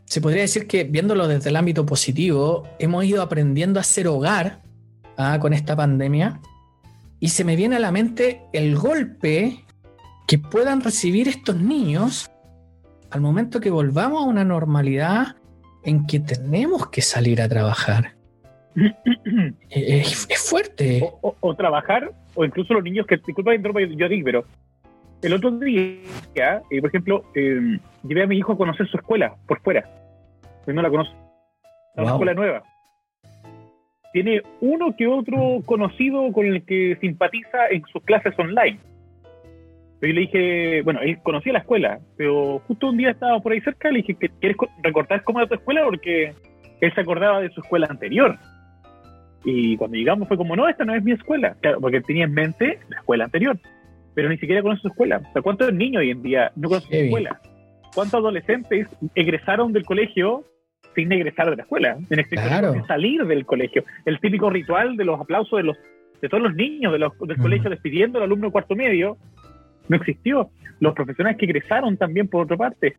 se 0.05 0.21
podría 0.21 0.43
decir 0.43 0.65
que 0.65 0.85
viéndolo 0.85 1.27
desde 1.27 1.49
el 1.49 1.57
ámbito 1.57 1.85
positivo, 1.85 2.63
hemos 2.79 3.03
ido 3.03 3.21
aprendiendo 3.21 3.79
a 3.79 3.81
hacer 3.81 4.07
hogar 4.07 4.61
ah, 5.17 5.39
con 5.41 5.51
esta 5.51 5.75
pandemia. 5.75 6.39
Y 7.19 7.29
se 7.29 7.43
me 7.43 7.57
viene 7.57 7.75
a 7.75 7.79
la 7.79 7.91
mente 7.91 8.43
el 8.53 8.77
golpe 8.77 9.65
que 10.25 10.37
puedan 10.37 10.79
recibir 10.79 11.27
estos 11.27 11.57
niños 11.57 12.29
al 13.17 13.21
momento 13.21 13.59
que 13.59 13.71
volvamos 13.71 14.23
a 14.23 14.27
una 14.27 14.43
normalidad 14.43 15.35
en 15.83 16.05
que 16.05 16.19
tenemos 16.19 16.87
que 16.89 17.01
salir 17.01 17.41
a 17.41 17.49
trabajar. 17.49 18.13
es, 19.71 20.27
fuerte. 20.47 21.01
O, 21.21 21.55
trabajar, 21.55 22.11
o 22.35 22.45
incluso 22.45 22.75
los 22.75 22.83
niños 22.83 23.07
que, 23.07 23.17
disculpa, 23.17 23.55
yo 23.55 24.07
digo, 24.07 24.23
pero 24.23 24.45
el 25.23 25.33
otro 25.33 25.49
día, 25.49 26.61
eh, 26.69 26.79
por 26.79 26.89
ejemplo, 26.89 27.23
eh, 27.33 27.79
llevé 28.03 28.21
a 28.21 28.27
mi 28.27 28.37
hijo 28.37 28.53
a 28.53 28.57
conocer 28.57 28.87
su 28.87 28.97
escuela 28.97 29.35
por 29.47 29.61
fuera. 29.61 29.89
Pues 30.63 30.75
no 30.75 30.83
la 30.83 30.91
conoce. 30.91 31.11
Es 31.95 32.03
una 32.03 32.11
escuela 32.11 32.33
nueva. 32.35 32.63
Tiene 34.13 34.43
uno 34.61 34.95
que 34.95 35.07
otro 35.07 35.63
conocido 35.65 36.31
con 36.31 36.45
el 36.45 36.63
que 36.65 36.99
simpatiza 37.01 37.67
en 37.71 37.83
sus 37.91 38.03
clases 38.03 38.37
online. 38.37 38.77
Yo 40.01 40.07
le 40.09 40.21
dije, 40.21 40.81
bueno, 40.83 41.01
él 41.01 41.17
conocía 41.23 41.53
la 41.53 41.59
escuela, 41.59 41.99
pero 42.17 42.59
justo 42.67 42.89
un 42.89 42.97
día 42.97 43.11
estaba 43.11 43.39
por 43.39 43.51
ahí 43.51 43.61
cerca, 43.61 43.89
le 43.89 44.03
dije, 44.03 44.15
¿quieres 44.39 44.57
recordar 44.83 45.23
cómo 45.23 45.39
era 45.39 45.47
tu 45.47 45.55
escuela? 45.55 45.83
Porque 45.83 46.33
él 46.81 46.93
se 46.93 47.01
acordaba 47.01 47.41
de 47.41 47.49
su 47.49 47.61
escuela 47.61 47.87
anterior. 47.89 48.37
Y 49.43 49.75
cuando 49.77 49.97
llegamos 49.97 50.27
fue 50.27 50.37
como, 50.37 50.55
no, 50.55 50.67
esta 50.67 50.85
no 50.85 50.93
es 50.93 51.03
mi 51.03 51.13
escuela. 51.13 51.55
Claro, 51.61 51.79
porque 51.79 52.01
tenía 52.01 52.25
en 52.25 52.33
mente 52.33 52.79
la 52.89 52.97
escuela 52.97 53.25
anterior 53.25 53.57
pero 54.17 54.29
ni 54.29 54.37
siquiera 54.39 54.63
conoce 54.63 54.81
su 54.81 54.87
escuela. 54.87 55.21
O 55.29 55.31
sea, 55.31 55.43
¿cuántos 55.43 55.71
niños 55.71 55.99
hoy 55.99 56.09
en 56.09 56.23
día 56.23 56.51
no 56.55 56.69
conocen 56.69 56.89
su 56.89 57.05
escuela? 57.05 57.39
¿Cuántos 57.93 58.15
adolescentes 58.15 58.87
egresaron 59.13 59.73
del 59.73 59.85
colegio 59.85 60.43
sin 60.95 61.11
egresar 61.11 61.51
de 61.51 61.57
la 61.57 61.61
escuela? 61.61 61.97
En 62.09 62.19
este 62.19 62.35
claro. 62.35 62.83
salir 62.87 63.23
del 63.27 63.45
colegio. 63.45 63.83
El 64.05 64.19
típico 64.19 64.49
ritual 64.49 64.97
de 64.97 65.05
los 65.05 65.21
aplausos 65.21 65.57
de 65.57 65.65
los 65.65 65.77
de 66.19 66.29
todos 66.29 66.41
los 66.41 66.55
niños 66.55 66.93
del 66.93 67.05
mm. 67.05 67.39
colegio 67.43 67.69
despidiendo 67.69 68.17
al 68.17 68.23
alumno 68.23 68.49
cuarto 68.49 68.75
medio 68.75 69.17
no 69.87 69.97
existió. 69.97 70.49
Los 70.79 70.93
profesionales 70.93 71.37
que 71.37 71.45
egresaron 71.45 71.97
también, 71.97 72.27
por 72.27 72.43
otra 72.43 72.57
parte. 72.57 72.97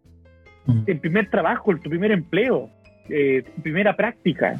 Mm. 0.66 0.82
El 0.86 1.00
primer 1.00 1.30
trabajo, 1.30 1.70
el, 1.70 1.80
tu 1.80 1.90
primer 1.90 2.12
empleo, 2.12 2.70
eh, 3.08 3.42
tu 3.56 3.62
primera 3.62 3.96
práctica. 3.96 4.58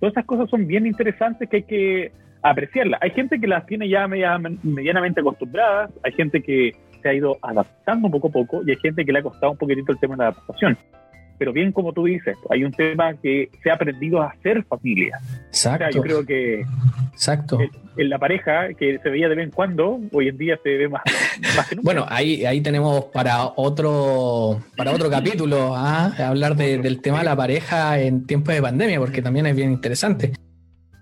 Todas 0.00 0.12
esas 0.12 0.24
cosas 0.26 0.50
son 0.50 0.66
bien 0.66 0.86
interesantes 0.86 1.48
que 1.48 1.56
hay 1.56 1.62
que 1.62 2.12
apreciarla. 2.42 2.98
Hay 3.00 3.10
gente 3.10 3.40
que 3.40 3.46
las 3.46 3.66
tiene 3.66 3.88
ya 3.88 4.06
medianamente 4.06 5.20
acostumbradas, 5.20 5.90
hay 6.02 6.12
gente 6.12 6.42
que 6.42 6.76
se 7.02 7.08
ha 7.08 7.14
ido 7.14 7.38
adaptando 7.42 8.10
poco 8.10 8.28
a 8.28 8.32
poco 8.32 8.62
y 8.66 8.70
hay 8.70 8.76
gente 8.76 9.04
que 9.04 9.12
le 9.12 9.20
ha 9.20 9.22
costado 9.22 9.52
un 9.52 9.58
poquitito 9.58 9.92
el 9.92 9.98
tema 9.98 10.14
de 10.14 10.18
la 10.18 10.28
adaptación. 10.28 10.76
Pero 11.38 11.52
bien 11.52 11.72
como 11.72 11.92
tú 11.92 12.04
dices, 12.04 12.36
hay 12.50 12.64
un 12.64 12.72
tema 12.72 13.14
que 13.14 13.50
se 13.62 13.70
ha 13.70 13.74
aprendido 13.74 14.22
a 14.22 14.28
hacer 14.28 14.64
familia. 14.64 15.18
Exacto. 15.48 15.90
yo 15.90 16.02
creo 16.02 16.26
que 16.26 16.64
Exacto. 17.12 17.58
En, 17.96 18.10
la 18.10 18.18
pareja 18.18 18.74
que 18.74 18.98
se 19.02 19.08
veía 19.08 19.28
de 19.28 19.36
vez 19.36 19.44
en 19.46 19.50
cuando, 19.50 19.98
hoy 20.12 20.28
en 20.28 20.36
día 20.36 20.58
se 20.62 20.76
ve 20.76 20.86
más, 20.86 21.02
que 21.68 21.76
nunca. 21.76 21.86
Bueno, 21.86 22.06
ahí, 22.10 22.44
ahí 22.44 22.60
tenemos 22.60 23.06
para 23.06 23.52
otro, 23.56 24.60
para 24.76 24.92
otro 24.92 25.08
capítulo 25.08 25.74
¿ah? 25.74 26.12
hablar 26.18 26.56
del 26.56 27.00
tema 27.00 27.20
de 27.20 27.24
la 27.24 27.34
pareja 27.34 27.98
en 27.98 28.26
tiempos 28.26 28.54
de 28.54 28.60
pandemia, 28.60 28.98
porque 28.98 29.22
también 29.22 29.46
es 29.46 29.56
bien 29.56 29.72
interesante. 29.72 30.32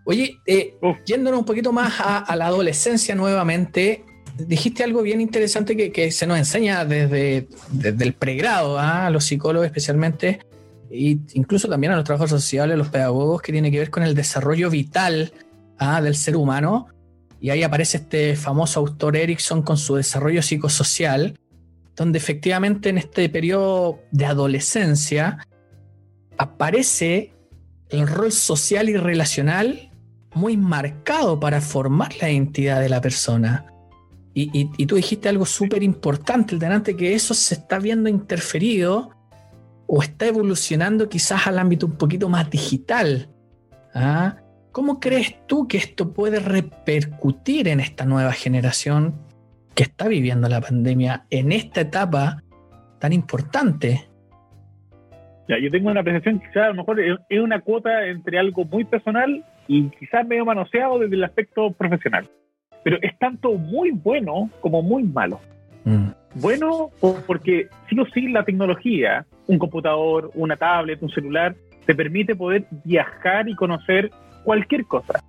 Oye, 0.05 0.39
eh, 0.47 0.75
yéndonos 1.05 1.41
un 1.41 1.47
poquito 1.47 1.73
más 1.73 1.95
a, 1.99 2.37
la 2.37 2.47
adolescencia 2.47 3.15
nuevamente, 3.15 4.05
dijiste 4.37 4.85
algo 4.85 5.03
bien 5.03 5.21
interesante 5.21 5.91
que, 5.91 6.11
se 6.11 6.27
nos 6.27 6.39
enseña 6.39 6.85
desde, 6.85 7.49
el 7.83 8.13
pregrado, 8.15 8.79
¿ah? 8.79 9.07
a 9.07 9.11
los 9.11 9.25
psicólogos 9.25 9.67
especialmente, 9.67 10.41
e 10.91 11.19
incluso 11.35 11.69
también 11.69 11.93
a 11.93 11.97
los 11.97 12.05
trabajadores 12.05 12.43
sociales, 12.43 12.77
los 12.77 12.89
pedagogos, 12.89 13.43
que 13.43 13.53
tiene 13.53 13.71
que 13.71 13.79
ver 13.79 13.91
con 13.91 14.03
el 14.03 14.15
desarrollo 14.15 14.71
vital 14.71 15.33
ah, 15.79 16.01
del 16.01 16.17
ser 16.17 16.37
humano. 16.37 16.89
Y 17.41 17.51
ahí 17.51 17.63
aparece 17.63 17.99
este 17.99 18.37
famoso 18.37 18.81
autor 18.81 19.17
Erickson 19.17 19.63
con 19.63 19.77
su 19.77 19.97
desarrollo 19.97 20.43
psicosocial, 20.43 21.39
donde 21.95 22.19
efectivamente 22.19 22.89
en 22.89 22.99
este 22.99 23.29
periodo 23.29 24.01
de 24.11 24.27
adolescencia 24.27 25.47
aparece 26.39 27.33
el 27.91 28.09
rol 28.09 28.33
social 28.33 28.89
y 28.89 28.97
relacional 28.97 29.91
muy 30.35 30.57
marcado 30.57 31.39
para 31.39 31.61
formar 31.61 32.13
la 32.21 32.31
identidad 32.31 32.81
de 32.81 32.89
la 32.89 33.01
persona. 33.01 33.67
Y, 34.37 34.87
tú 34.87 34.97
dijiste 34.97 35.29
algo 35.29 35.47
súper 35.47 35.85
importante, 35.85 36.55
el 36.55 36.61
delante, 36.61 36.97
que 36.97 37.15
eso 37.15 37.35
se 37.35 37.55
está 37.55 37.79
viendo 37.79 38.09
interferido 38.09 39.11
o 39.87 40.03
está 40.03 40.27
evolucionando 40.27 41.09
quizás 41.09 41.47
al 41.47 41.59
ámbito 41.59 41.87
un 41.87 41.97
poquito 41.97 42.29
más 42.29 42.51
digital. 42.51 43.29
¿Ah? 43.95 44.39
¿Cómo 44.73 44.99
crees 44.99 45.37
tú 45.47 45.69
que 45.69 45.77
esto 45.77 46.13
puede 46.13 46.41
repercutir 46.41 47.69
en 47.69 47.79
esta 47.79 48.05
nueva 48.07 48.33
generación 48.33 49.15
que 49.77 49.85
está 49.85 50.09
viviendo 50.09 50.49
la 50.49 50.61
pandemia 50.61 51.27
en 51.31 51.53
esta 51.53 51.83
etapa 51.83 52.43
tan 52.99 53.13
importante? 53.13 54.09
Yo 55.47 55.71
tengo 55.71 55.91
una 55.91 56.01
apreciación 56.01 56.41
quizás 56.41 56.57
a 56.57 56.69
lo 56.69 56.75
mejor 56.75 56.99
es 57.01 57.41
una 57.41 57.61
cuota 57.61 58.07
entre 58.07 58.39
algo 58.39 58.65
muy 58.65 58.85
personal 58.85 59.45
y 59.69 59.91
quizás 59.91 60.27
medio 60.27 60.45
manoseado 60.45 60.99
desde 60.99 61.15
el 61.15 61.25
aspecto 61.25 61.71
profesional. 61.71 62.29
Pero 62.85 62.99
es 63.03 63.19
tanto 63.19 63.55
muy 63.55 63.91
bueno 63.91 64.51
como 64.61 64.83
muy 64.83 65.03
malo. 65.03 65.41
Mm. 65.85 66.11
Bueno, 66.37 66.91
porque 67.27 67.69
sí 67.89 67.99
o 67.99 68.07
sí 68.07 68.29
la 68.29 68.45
tecnología, 68.45 69.27
un 69.47 69.59
computador, 69.59 70.31
una 70.35 70.57
tablet, 70.57 71.03
un 71.03 71.11
celular, 71.11 71.55
te 71.87 71.95
permite 71.95 72.35
poder 72.35 72.67
viajar 72.85 73.49
y 73.49 73.55
conocer 73.55 74.11
cualquier 74.45 74.85
cosa. 74.85 75.23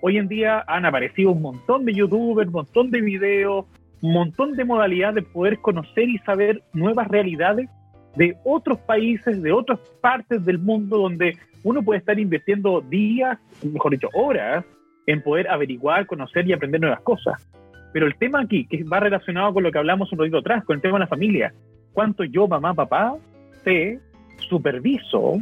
Hoy 0.00 0.18
en 0.18 0.28
día 0.28 0.64
han 0.66 0.84
aparecido 0.84 1.32
un 1.32 1.42
montón 1.42 1.84
de 1.84 1.94
youtubers, 1.94 2.48
un 2.48 2.54
montón 2.54 2.90
de 2.90 3.00
videos, 3.00 3.66
un 4.00 4.12
montón 4.12 4.52
de 4.52 4.64
modalidades 4.64 5.16
de 5.16 5.22
poder 5.22 5.58
conocer 5.58 6.08
y 6.08 6.18
saber 6.18 6.62
nuevas 6.72 7.08
realidades 7.08 7.68
de 8.14 8.36
otros 8.44 8.78
países, 8.78 9.42
de 9.42 9.52
otras 9.52 9.78
partes 10.00 10.44
del 10.44 10.58
mundo 10.58 10.98
donde 10.98 11.36
uno 11.64 11.82
puede 11.82 11.98
estar 11.98 12.18
invirtiendo 12.18 12.80
días, 12.80 13.38
mejor 13.62 13.92
dicho, 13.92 14.08
horas, 14.14 14.64
en 15.06 15.22
poder 15.22 15.48
averiguar, 15.48 16.06
conocer 16.06 16.46
y 16.46 16.52
aprender 16.52 16.80
nuevas 16.80 17.00
cosas. 17.00 17.48
Pero 17.92 18.06
el 18.06 18.16
tema 18.16 18.40
aquí, 18.40 18.66
que 18.66 18.84
va 18.84 19.00
relacionado 19.00 19.54
con 19.54 19.62
lo 19.62 19.72
que 19.72 19.78
hablamos 19.78 20.12
un 20.12 20.18
ratito 20.18 20.38
atrás, 20.38 20.64
con 20.64 20.76
el 20.76 20.82
tema 20.82 20.94
de 20.94 21.00
la 21.00 21.06
familia, 21.06 21.54
cuánto 21.92 22.24
yo, 22.24 22.46
mamá, 22.46 22.74
papá, 22.74 23.16
sé, 23.64 23.98
superviso 24.48 25.40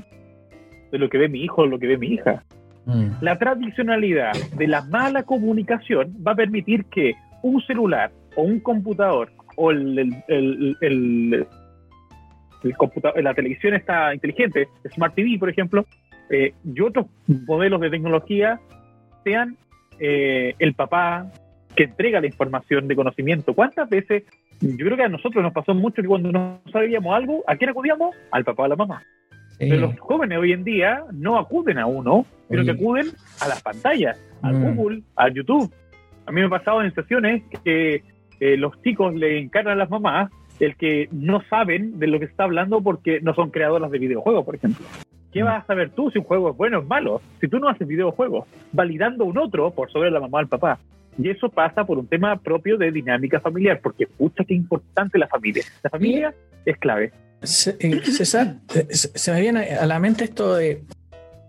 de 0.92 0.98
lo 0.98 1.08
que 1.08 1.18
ve 1.18 1.28
mi 1.28 1.42
hijo 1.42 1.62
o 1.62 1.66
lo 1.66 1.78
que 1.78 1.88
ve 1.88 1.98
mi 1.98 2.08
hija. 2.08 2.44
Mm. 2.86 3.22
La 3.22 3.38
tradicionalidad 3.38 4.34
de 4.56 4.68
la 4.68 4.82
mala 4.82 5.22
comunicación 5.22 6.14
va 6.24 6.32
a 6.32 6.36
permitir 6.36 6.84
que 6.84 7.14
un 7.42 7.60
celular 7.62 8.12
o 8.36 8.42
un 8.42 8.60
computador 8.60 9.30
o 9.56 9.70
el, 9.70 10.14
el 10.28 11.46
el 12.64 12.76
computador, 12.76 13.22
la 13.22 13.34
televisión 13.34 13.74
está 13.74 14.14
inteligente, 14.14 14.68
Smart 14.94 15.14
TV, 15.14 15.38
por 15.38 15.50
ejemplo, 15.50 15.86
eh, 16.30 16.54
y 16.64 16.80
otros 16.80 17.06
modelos 17.26 17.80
de 17.80 17.90
tecnología 17.90 18.58
sean 19.24 19.56
eh, 19.98 20.54
el 20.58 20.74
papá 20.74 21.26
que 21.74 21.84
entrega 21.84 22.20
la 22.20 22.26
información 22.26 22.86
de 22.86 22.94
conocimiento. 22.94 23.54
¿Cuántas 23.54 23.88
veces? 23.88 24.24
Yo 24.60 24.86
creo 24.86 24.96
que 24.96 25.02
a 25.02 25.08
nosotros 25.08 25.42
nos 25.42 25.52
pasó 25.52 25.74
mucho 25.74 26.00
que 26.02 26.08
cuando 26.08 26.30
no 26.30 26.60
sabíamos 26.72 27.14
algo, 27.14 27.42
¿a 27.46 27.56
quién 27.56 27.70
acudíamos? 27.70 28.14
Al 28.30 28.44
papá 28.44 28.62
o 28.62 28.66
a 28.66 28.68
la 28.68 28.76
mamá. 28.76 29.02
Pero 29.58 29.76
los 29.76 29.98
jóvenes 30.00 30.38
hoy 30.38 30.52
en 30.52 30.64
día 30.64 31.04
no 31.12 31.38
acuden 31.38 31.78
a 31.78 31.86
uno, 31.86 32.26
sino 32.48 32.64
que 32.64 32.70
acuden 32.72 33.06
a 33.40 33.48
las 33.48 33.62
pantallas, 33.62 34.18
al 34.42 34.54
mm. 34.54 34.76
Google, 34.76 35.02
al 35.16 35.32
YouTube. 35.32 35.72
A 36.26 36.32
mí 36.32 36.40
me 36.40 36.46
ha 36.46 36.50
pasado 36.50 36.82
en 36.82 36.94
sesiones 36.94 37.42
que 37.64 38.02
eh, 38.40 38.56
los 38.56 38.80
chicos 38.82 39.14
le 39.14 39.38
encargan 39.38 39.74
a 39.74 39.76
las 39.76 39.90
mamás 39.90 40.30
el 40.60 40.76
que 40.76 41.08
no 41.12 41.42
saben 41.48 41.98
de 41.98 42.06
lo 42.06 42.18
que 42.18 42.26
está 42.26 42.44
hablando 42.44 42.80
porque 42.80 43.20
no 43.20 43.34
son 43.34 43.50
creadoras 43.50 43.90
de 43.90 43.98
videojuegos, 43.98 44.44
por 44.44 44.54
ejemplo. 44.56 44.84
¿Qué 45.34 45.42
vas 45.42 45.64
a 45.64 45.66
saber 45.66 45.90
tú 45.90 46.12
si 46.12 46.18
un 46.20 46.24
juego 46.24 46.50
es 46.50 46.56
bueno 46.56 46.78
o 46.78 46.82
es 46.82 46.86
malo? 46.86 47.20
Si 47.40 47.48
tú 47.48 47.58
no 47.58 47.68
haces 47.68 47.88
videojuegos, 47.88 48.46
validando 48.70 49.24
un 49.24 49.36
otro 49.36 49.72
por 49.72 49.90
sobre 49.90 50.12
la 50.12 50.20
mamá 50.20 50.38
o 50.38 50.40
el 50.42 50.46
papá. 50.46 50.78
Y 51.18 51.28
eso 51.28 51.48
pasa 51.48 51.84
por 51.84 51.98
un 51.98 52.06
tema 52.06 52.40
propio 52.40 52.78
de 52.78 52.92
dinámica 52.92 53.40
familiar, 53.40 53.80
porque 53.82 54.06
pucha 54.06 54.44
qué 54.44 54.54
importante 54.54 55.18
la 55.18 55.26
familia. 55.26 55.64
La 55.82 55.90
familia 55.90 56.32
es 56.64 56.76
clave. 56.78 57.12
Eh, 57.42 58.00
César, 58.04 58.58
eh, 58.76 58.86
se 58.90 59.32
me 59.32 59.40
viene 59.40 59.74
a 59.74 59.84
la 59.86 59.98
mente 59.98 60.22
esto 60.22 60.54
de, 60.54 60.84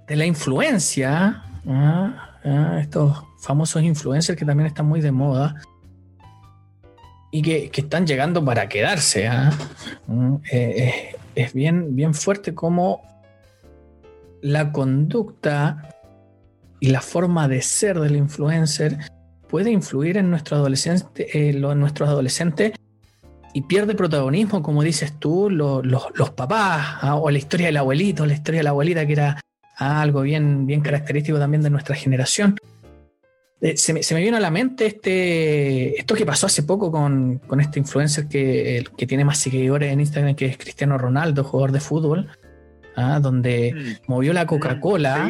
la 0.09 0.25
influencia, 0.25 1.43
¿ah? 1.67 2.39
¿Ah? 2.43 2.79
estos 2.81 3.23
famosos 3.39 3.83
influencers 3.83 4.38
que 4.38 4.45
también 4.45 4.65
están 4.65 4.88
muy 4.88 4.99
de 4.99 5.11
moda, 5.11 5.61
y 7.31 7.43
que, 7.43 7.69
están 7.71 8.07
llegando 8.07 8.43
para 8.43 8.67
quedarse. 8.67 9.27
¿ah? 9.27 9.51
Mm, 10.07 10.36
eh, 10.51 11.15
es 11.36 11.53
bien, 11.53 11.95
bien 11.95 12.15
fuerte 12.15 12.55
como 12.55 13.03
la 14.45 14.71
conducta 14.71 15.89
y 16.79 16.91
la 16.91 17.01
forma 17.01 17.47
de 17.47 17.63
ser 17.63 17.99
del 17.99 18.15
influencer 18.15 18.95
puede 19.49 19.71
influir 19.71 20.17
en 20.17 20.31
adolescente, 20.35 21.35
eh, 21.35 21.49
en 21.49 21.79
nuestros 21.79 22.07
adolescentes 22.07 22.73
y 23.53 23.61
pierde 23.63 23.95
protagonismo, 23.95 24.61
como 24.61 24.83
dices 24.83 25.13
tú, 25.17 25.49
los 25.49 26.29
papás, 26.35 26.97
¿ah? 27.01 27.15
o 27.15 27.31
la 27.31 27.39
historia 27.39 27.67
del 27.67 27.77
abuelito, 27.77 28.23
la 28.27 28.33
historia 28.33 28.59
de 28.59 28.65
la 28.65 28.69
abuelita, 28.69 29.07
que 29.07 29.13
era 29.13 29.41
algo 29.77 30.21
bien, 30.21 30.67
bien 30.67 30.81
característico 30.81 31.39
también 31.39 31.63
de 31.63 31.71
nuestra 31.71 31.95
generación. 31.95 32.55
Eh, 33.61 33.77
se, 33.77 33.93
me, 33.93 34.03
se, 34.03 34.13
vino 34.13 34.37
a 34.37 34.41
la 34.41 34.51
mente 34.51 34.85
este, 34.85 35.97
esto 35.97 36.13
que 36.13 36.25
pasó 36.25 36.45
hace 36.45 36.61
poco 36.61 36.91
con, 36.91 37.41
este 37.59 37.79
influencer 37.79 38.27
que, 38.27 38.85
que, 38.95 39.07
tiene 39.07 39.25
más 39.25 39.39
seguidores 39.39 39.91
en 39.91 40.01
Instagram, 40.01 40.35
que 40.35 40.45
es 40.45 40.57
Cristiano 40.57 40.99
Ronaldo, 40.99 41.43
jugador 41.43 41.71
de 41.71 41.79
fútbol, 41.79 42.29
¿ah? 42.95 43.19
donde 43.19 43.73
mm. 43.73 44.11
movió 44.11 44.33
la 44.33 44.45
Coca-Cola 44.45 45.29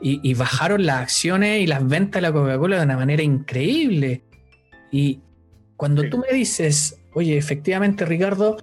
y, 0.00 0.34
bajaron 0.34 0.84
las 0.84 1.02
acciones 1.02 1.62
y 1.62 1.66
las 1.66 1.86
ventas 1.86 2.20
de 2.20 2.28
la 2.28 2.32
Coca-Cola 2.32 2.76
de 2.78 2.84
una 2.84 2.96
manera 2.96 3.22
increíble. 3.22 4.24
Y 4.92 5.20
cuando 5.76 6.08
tú 6.10 6.18
me 6.18 6.36
dices, 6.36 7.00
oye, 7.14 7.38
efectivamente, 7.38 8.04
Ricardo, 8.04 8.58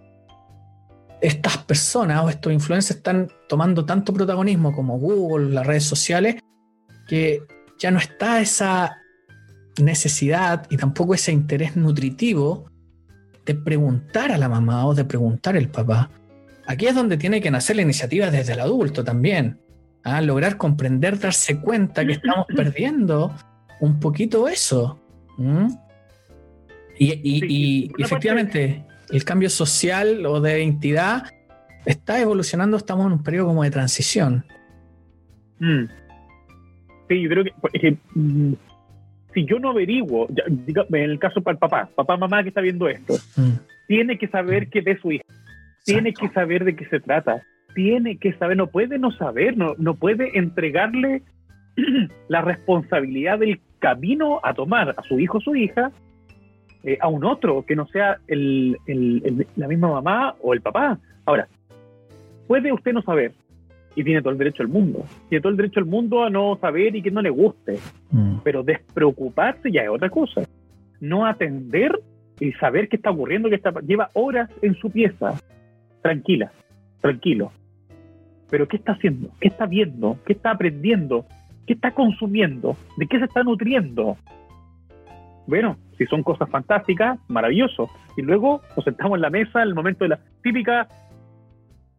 estas 1.19 1.57
personas 1.57 2.23
o 2.23 2.29
estos 2.29 2.53
influencers 2.53 2.97
están 2.97 3.31
tomando 3.47 3.85
tanto 3.85 4.13
protagonismo 4.13 4.71
como 4.73 4.99
Google, 4.99 5.51
las 5.51 5.65
redes 5.65 5.83
sociales, 5.83 6.35
que 7.07 7.41
ya 7.79 7.91
no 7.91 7.99
está 7.99 8.39
esa 8.39 8.97
necesidad 9.81 10.67
y 10.69 10.77
tampoco 10.77 11.13
ese 11.13 11.31
interés 11.31 11.75
nutritivo 11.75 12.65
de 13.45 13.55
preguntar 13.55 14.31
a 14.31 14.37
la 14.37 14.49
mamá 14.49 14.85
o 14.85 14.93
de 14.93 15.05
preguntar 15.05 15.57
al 15.57 15.69
papá. 15.69 16.09
Aquí 16.65 16.87
es 16.87 16.95
donde 16.95 17.17
tiene 17.17 17.41
que 17.41 17.51
nacer 17.51 17.75
la 17.75 17.81
iniciativa 17.81 18.29
desde 18.29 18.53
el 18.53 18.59
adulto 18.59 19.03
también. 19.03 19.59
¿ah? 20.03 20.21
Lograr 20.21 20.57
comprender, 20.57 21.19
darse 21.19 21.59
cuenta 21.59 22.05
que 22.05 22.13
estamos 22.13 22.45
perdiendo 22.55 23.35
un 23.79 23.99
poquito 23.99 24.47
eso. 24.47 24.99
Y, 26.97 27.91
efectivamente, 27.97 28.85
el 29.09 29.23
cambio 29.23 29.49
social 29.49 30.25
o 30.25 30.39
de 30.39 30.59
identidad 30.63 31.23
está 31.85 32.19
evolucionando, 32.19 32.77
estamos 32.77 33.07
en 33.07 33.13
un 33.13 33.23
periodo 33.23 33.47
como 33.47 33.63
de 33.63 33.71
transición. 33.71 34.45
Mm 35.59 35.85
yo 37.19 37.29
creo 37.29 37.43
que, 37.43 37.97
mm, 38.15 38.53
si 39.33 39.45
yo 39.45 39.59
no 39.59 39.69
averiguo, 39.69 40.27
en 40.47 40.95
el 40.95 41.19
caso 41.19 41.41
para 41.41 41.53
el 41.53 41.59
papá, 41.59 41.89
papá, 41.95 42.17
mamá 42.17 42.43
que 42.43 42.49
está 42.49 42.61
viendo 42.61 42.87
esto, 42.87 43.15
mm. 43.35 43.51
tiene 43.87 44.17
que 44.17 44.27
saber 44.27 44.69
que 44.69 44.81
de 44.81 44.99
su 44.99 45.11
hija, 45.11 45.20
tiene 45.83 46.13
que 46.13 46.29
saber 46.29 46.63
de 46.65 46.75
qué 46.75 46.85
se 46.85 46.99
trata, 46.99 47.43
tiene 47.73 48.17
que 48.17 48.33
saber, 48.33 48.57
no 48.57 48.67
puede 48.67 48.99
no 48.99 49.11
saber, 49.11 49.57
no, 49.57 49.75
no 49.77 49.95
puede 49.95 50.37
entregarle 50.37 51.23
la 52.27 52.41
responsabilidad 52.41 53.39
del 53.39 53.59
camino 53.79 54.39
a 54.43 54.53
tomar 54.53 54.93
a 54.97 55.01
su 55.03 55.19
hijo 55.19 55.39
o 55.39 55.41
su 55.41 55.55
hija 55.55 55.91
eh, 56.83 56.97
a 56.99 57.07
un 57.07 57.23
otro 57.23 57.63
que 57.65 57.75
no 57.75 57.87
sea 57.87 58.17
el, 58.27 58.77
la 59.55 59.67
misma 59.67 59.91
mamá 59.91 60.35
o 60.41 60.53
el 60.53 60.61
papá. 60.61 60.99
Ahora, 61.25 61.47
puede 62.47 62.71
usted 62.71 62.93
no 62.93 63.01
saber, 63.01 63.33
y 63.95 64.03
tiene 64.03 64.21
todo 64.21 64.31
el 64.31 64.37
derecho 64.37 64.63
al 64.63 64.69
mundo. 64.69 65.05
Tiene 65.29 65.41
todo 65.41 65.51
el 65.51 65.57
derecho 65.57 65.79
al 65.79 65.85
mundo 65.85 66.23
a 66.23 66.29
no 66.29 66.57
saber 66.59 66.95
y 66.95 67.01
que 67.01 67.11
no 67.11 67.21
le 67.21 67.29
guste. 67.29 67.77
Mm. 68.11 68.37
Pero 68.43 68.63
despreocuparse 68.63 69.71
ya 69.71 69.83
es 69.83 69.89
otra 69.89 70.09
cosa. 70.09 70.41
No 70.99 71.25
atender 71.25 71.99
y 72.39 72.51
saber 72.53 72.87
qué 72.87 72.95
está 72.95 73.11
ocurriendo, 73.11 73.49
que 73.49 73.55
está, 73.55 73.73
lleva 73.81 74.09
horas 74.13 74.49
en 74.61 74.75
su 74.75 74.89
pieza, 74.89 75.39
tranquila, 76.01 76.51
tranquilo. 77.01 77.51
Pero 78.49 78.67
¿qué 78.67 78.77
está 78.77 78.93
haciendo? 78.93 79.29
¿Qué 79.39 79.47
está 79.47 79.65
viendo? 79.65 80.17
¿Qué 80.25 80.33
está 80.33 80.51
aprendiendo? 80.51 81.25
¿Qué 81.65 81.73
está 81.73 81.91
consumiendo? 81.91 82.75
¿De 82.97 83.07
qué 83.07 83.19
se 83.19 83.25
está 83.25 83.43
nutriendo? 83.43 84.17
Bueno, 85.47 85.77
si 85.97 86.05
son 86.05 86.23
cosas 86.23 86.49
fantásticas, 86.49 87.17
maravilloso. 87.27 87.89
Y 88.17 88.21
luego 88.21 88.61
nos 88.75 88.83
sentamos 88.83 89.17
en 89.17 89.21
la 89.21 89.29
mesa 89.29 89.61
en 89.61 89.69
el 89.69 89.75
momento 89.75 90.03
de 90.03 90.09
la 90.09 90.19
típica 90.43 90.87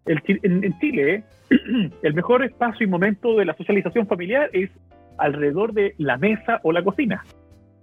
en, 0.07 0.79
Chile, 0.81 1.25
el 2.03 2.15
mejor 2.15 2.45
espacio 2.45 2.87
y 2.87 2.91
momento 2.91 3.37
de 3.37 3.45
la 3.45 3.55
socialización 3.55 4.07
familiar 4.07 4.51
es 4.53 4.71
alrededor 5.19 5.73
de 5.73 5.95
la 5.99 6.17
mesa 6.17 6.61
o 6.63 6.73
la 6.73 6.83
cocina, 6.83 7.25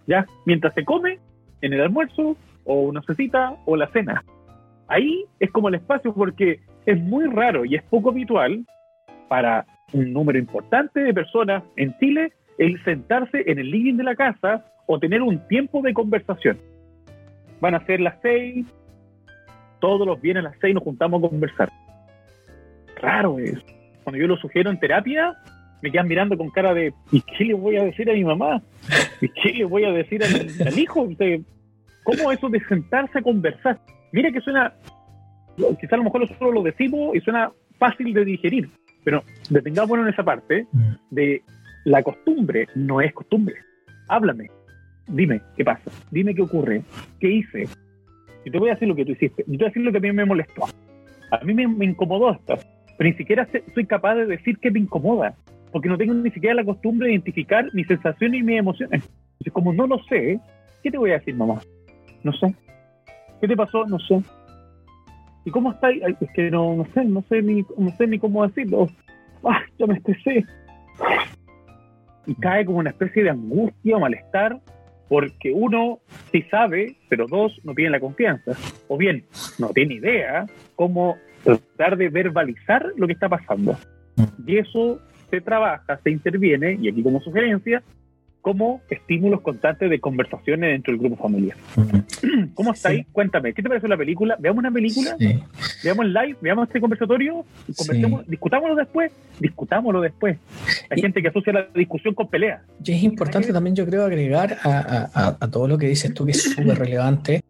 ¿ya? 0.08 0.26
Mientras 0.46 0.74
se 0.74 0.84
come, 0.84 1.20
en 1.62 1.74
el 1.74 1.82
almuerzo, 1.82 2.36
o 2.66 2.82
una 2.82 3.02
o 3.66 3.76
la 3.76 3.88
cena. 3.88 4.24
Ahí 4.90 5.26
es 5.40 5.52
como 5.52 5.70
el 5.70 5.76
espacio 5.76 6.14
porque 6.14 6.60
es 6.86 7.00
muy 7.00 7.26
raro 7.26 7.64
y 7.64 7.76
es 7.76 7.84
poco 7.84 8.10
habitual 8.10 8.66
para 9.28 9.66
un 9.94 10.12
número 10.12 10.40
importante 10.40 11.00
de 11.02 11.14
personas 11.14 11.64
en 11.76 11.96
Chile 12.00 12.34
el 12.58 12.84
sentarse 12.84 13.44
en 13.46 13.60
el 13.60 13.70
living 13.70 13.96
de 13.96 14.04
la 14.04 14.16
casa 14.16 14.66
o 14.88 15.00
tener 15.00 15.22
un 15.22 15.48
tiempo 15.48 15.82
de 15.82 15.94
conversación. 15.94 16.58
Van 17.62 17.76
a 17.76 17.86
ser 17.86 18.02
las 18.02 18.16
seis, 18.22 18.66
todos 19.80 20.06
los 20.06 20.20
viernes 20.20 20.46
a 20.46 20.50
las 20.50 20.58
seis 20.60 20.74
nos 20.74 20.84
juntamos 20.84 21.24
a 21.24 21.30
conversar. 21.30 21.72
Raro 22.96 23.40
es. 23.40 23.58
Cuando 24.04 24.20
yo 24.20 24.28
lo 24.28 24.38
sugiero 24.38 24.72
en 24.72 24.80
terapia, 24.80 25.38
me 25.82 25.92
quedan 25.92 26.08
mirando 26.08 26.38
con 26.38 26.50
cara 26.50 26.74
de 26.74 26.94
¿y 27.12 27.22
qué 27.22 27.46
le 27.46 27.54
voy 27.54 27.78
a 27.78 27.84
decir 27.84 28.10
a 28.10 28.14
mi 28.14 28.24
mamá? 28.24 28.62
¿y 29.22 29.30
qué 29.30 29.54
le 29.54 29.66
voy 29.66 29.86
a 29.86 29.92
decir 29.92 30.22
al, 30.24 30.80
hijo? 30.80 31.08
¿Cómo 32.04 32.32
eso 32.32 32.50
de 32.50 32.60
sentarse 32.66 33.20
a 33.20 33.22
conversar? 33.22 33.80
Mira 34.12 34.32
que 34.32 34.42
suena, 34.42 34.74
quizá 35.80 35.96
a 35.96 35.98
lo 35.98 36.04
mejor 36.04 36.22
nosotros 36.22 36.54
lo 36.54 36.64
decimos 36.64 37.16
y 37.16 37.20
suena 37.22 37.52
fácil 37.78 38.14
de 38.14 38.26
digerir, 38.26 38.70
pero 39.04 39.24
detengámonos 39.50 40.08
en 40.08 40.14
esa 40.14 40.24
parte 40.24 40.68
mm. 40.72 40.94
de 41.12 41.44
la 41.86 42.04
costumbre 42.04 42.68
no 42.76 43.02
es 43.02 43.14
costumbre. 43.14 43.56
Háblame, 44.08 44.50
dime 45.08 45.42
qué 45.56 45.64
pasa, 45.64 45.92
dime 46.12 46.34
qué 46.36 46.42
ocurre, 46.42 46.82
qué 47.20 47.32
hice. 47.32 47.68
Y 48.46 48.52
te 48.52 48.58
voy 48.58 48.70
a 48.70 48.74
decir 48.74 48.88
lo 48.88 48.96
que 48.96 49.06
tú 49.06 49.12
hiciste, 49.12 49.44
y 49.48 49.52
te 49.52 49.58
voy 49.58 49.66
a 49.66 49.68
decir 49.68 49.84
lo 49.84 49.92
que 49.92 49.98
a 49.98 50.02
mí 50.02 50.12
me 50.12 50.26
molestó. 50.26 50.64
A 51.32 51.44
mí 51.44 51.54
me, 51.54 51.86
incomodó 51.86 52.32
esto, 52.32 52.58
pero 52.98 53.10
ni 53.10 53.16
siquiera 53.16 53.48
soy 53.74 53.86
capaz 53.86 54.16
de 54.16 54.26
decir 54.26 54.58
que 54.58 54.72
me 54.72 54.80
incomoda, 54.80 55.36
porque 55.72 55.90
no 55.90 55.98
tengo 55.98 56.14
ni 56.14 56.32
siquiera 56.32 56.56
la 56.56 56.66
costumbre 56.66 57.08
de 57.08 57.14
identificar 57.14 57.70
mis 57.74 57.88
sensaciones 57.88 58.40
y 58.40 58.44
mis 58.44 58.60
emociones. 58.60 59.04
Entonces, 59.34 59.54
como 59.54 59.74
no 59.74 59.88
lo 59.88 60.00
sé, 60.04 60.40
¿qué 60.82 60.90
te 60.90 60.98
voy 60.98 61.12
a 61.12 61.20
decir, 61.20 61.36
mamá? 61.36 61.62
No 62.24 62.34
sé. 62.34 62.54
¿Qué 63.42 63.48
te 63.48 63.56
pasó? 63.56 63.86
No 63.86 64.00
sé. 64.00 64.22
¿Y 65.46 65.52
cómo 65.52 65.72
estás? 65.72 65.94
Es 66.20 66.30
que 66.34 66.52
no, 66.52 66.76
no 66.76 66.86
sé, 66.94 67.06
no 67.06 67.24
sé 67.30 67.42
ni, 67.42 67.66
no 67.78 67.92
sé 67.98 68.08
ni 68.08 68.20
cómo 68.20 68.46
decirlo. 68.48 68.88
¡Ah, 69.44 69.62
ya 69.78 69.88
me 69.88 69.96
estresé! 69.96 70.46
Y 72.26 72.36
cae 72.36 72.66
como 72.66 72.80
una 72.80 72.90
especie 72.90 73.24
de 73.24 73.30
angustia 73.30 73.98
o 73.98 74.00
malestar 74.00 74.60
porque 75.10 75.52
uno 75.52 76.00
sí 76.32 76.44
sabe, 76.52 76.96
pero 77.10 77.26
dos 77.28 77.60
no 77.64 77.74
tienen 77.74 77.94
la 77.94 78.00
confianza. 78.00 78.52
O 78.88 78.98
bien, 78.98 79.26
no 79.58 79.70
tiene 79.70 79.96
idea 79.96 80.46
cómo 80.76 81.18
tratar 81.44 81.98
de 81.98 82.10
verbalizar 82.10 82.86
lo 82.96 83.08
que 83.08 83.14
está 83.14 83.28
pasando. 83.28 83.76
Y 84.46 84.58
eso 84.58 85.00
se 85.32 85.42
trabaja, 85.42 86.00
se 86.04 86.12
interviene, 86.12 86.78
y 86.80 86.90
aquí 86.90 87.02
como 87.02 87.20
sugerencia, 87.22 87.82
como 88.42 88.82
estímulos 88.90 89.42
constantes 89.42 89.90
de 89.90 90.00
conversaciones 90.00 90.72
dentro 90.72 90.94
del 90.94 91.02
grupo 91.02 91.22
familiar. 91.22 91.58
¿Cómo 92.54 92.72
está 92.72 92.90
ahí? 92.90 93.06
Cuéntame, 93.12 93.54
¿qué 93.54 93.62
te 93.62 93.68
parece 93.68 93.88
la 93.88 93.98
película? 93.98 94.38
¿Veamos 94.40 94.60
una 94.60 94.72
película? 94.72 95.18
¿Veamos 95.84 96.06
el 96.06 96.14
live? 96.14 96.38
¿Veamos 96.42 96.68
este 96.68 96.80
conversatorio? 96.80 97.46
¿Discutámoslo 98.28 98.76
después? 98.76 99.12
Discutámoslo 99.40 100.02
después. 100.02 100.38
Hay 100.90 101.02
gente 101.02 101.22
que 101.22 101.28
asocia 101.28 101.52
la 101.54 101.68
discusión 101.76 102.14
con 102.14 102.30
pelea. 102.30 102.64
Y 102.84 102.94
es 102.94 103.04
importante 103.04 103.52
también, 103.52 103.76
yo 103.76 103.86
creo, 103.86 104.06
agregar 104.06 104.58
a, 104.64 105.48
todo 105.52 105.68
lo 105.68 105.78
que 105.78 105.88
dices 105.88 106.14
tú, 106.14 106.26
que 106.26 106.32
es 106.32 106.44
súper 106.44 106.78
relevante, 106.80 107.44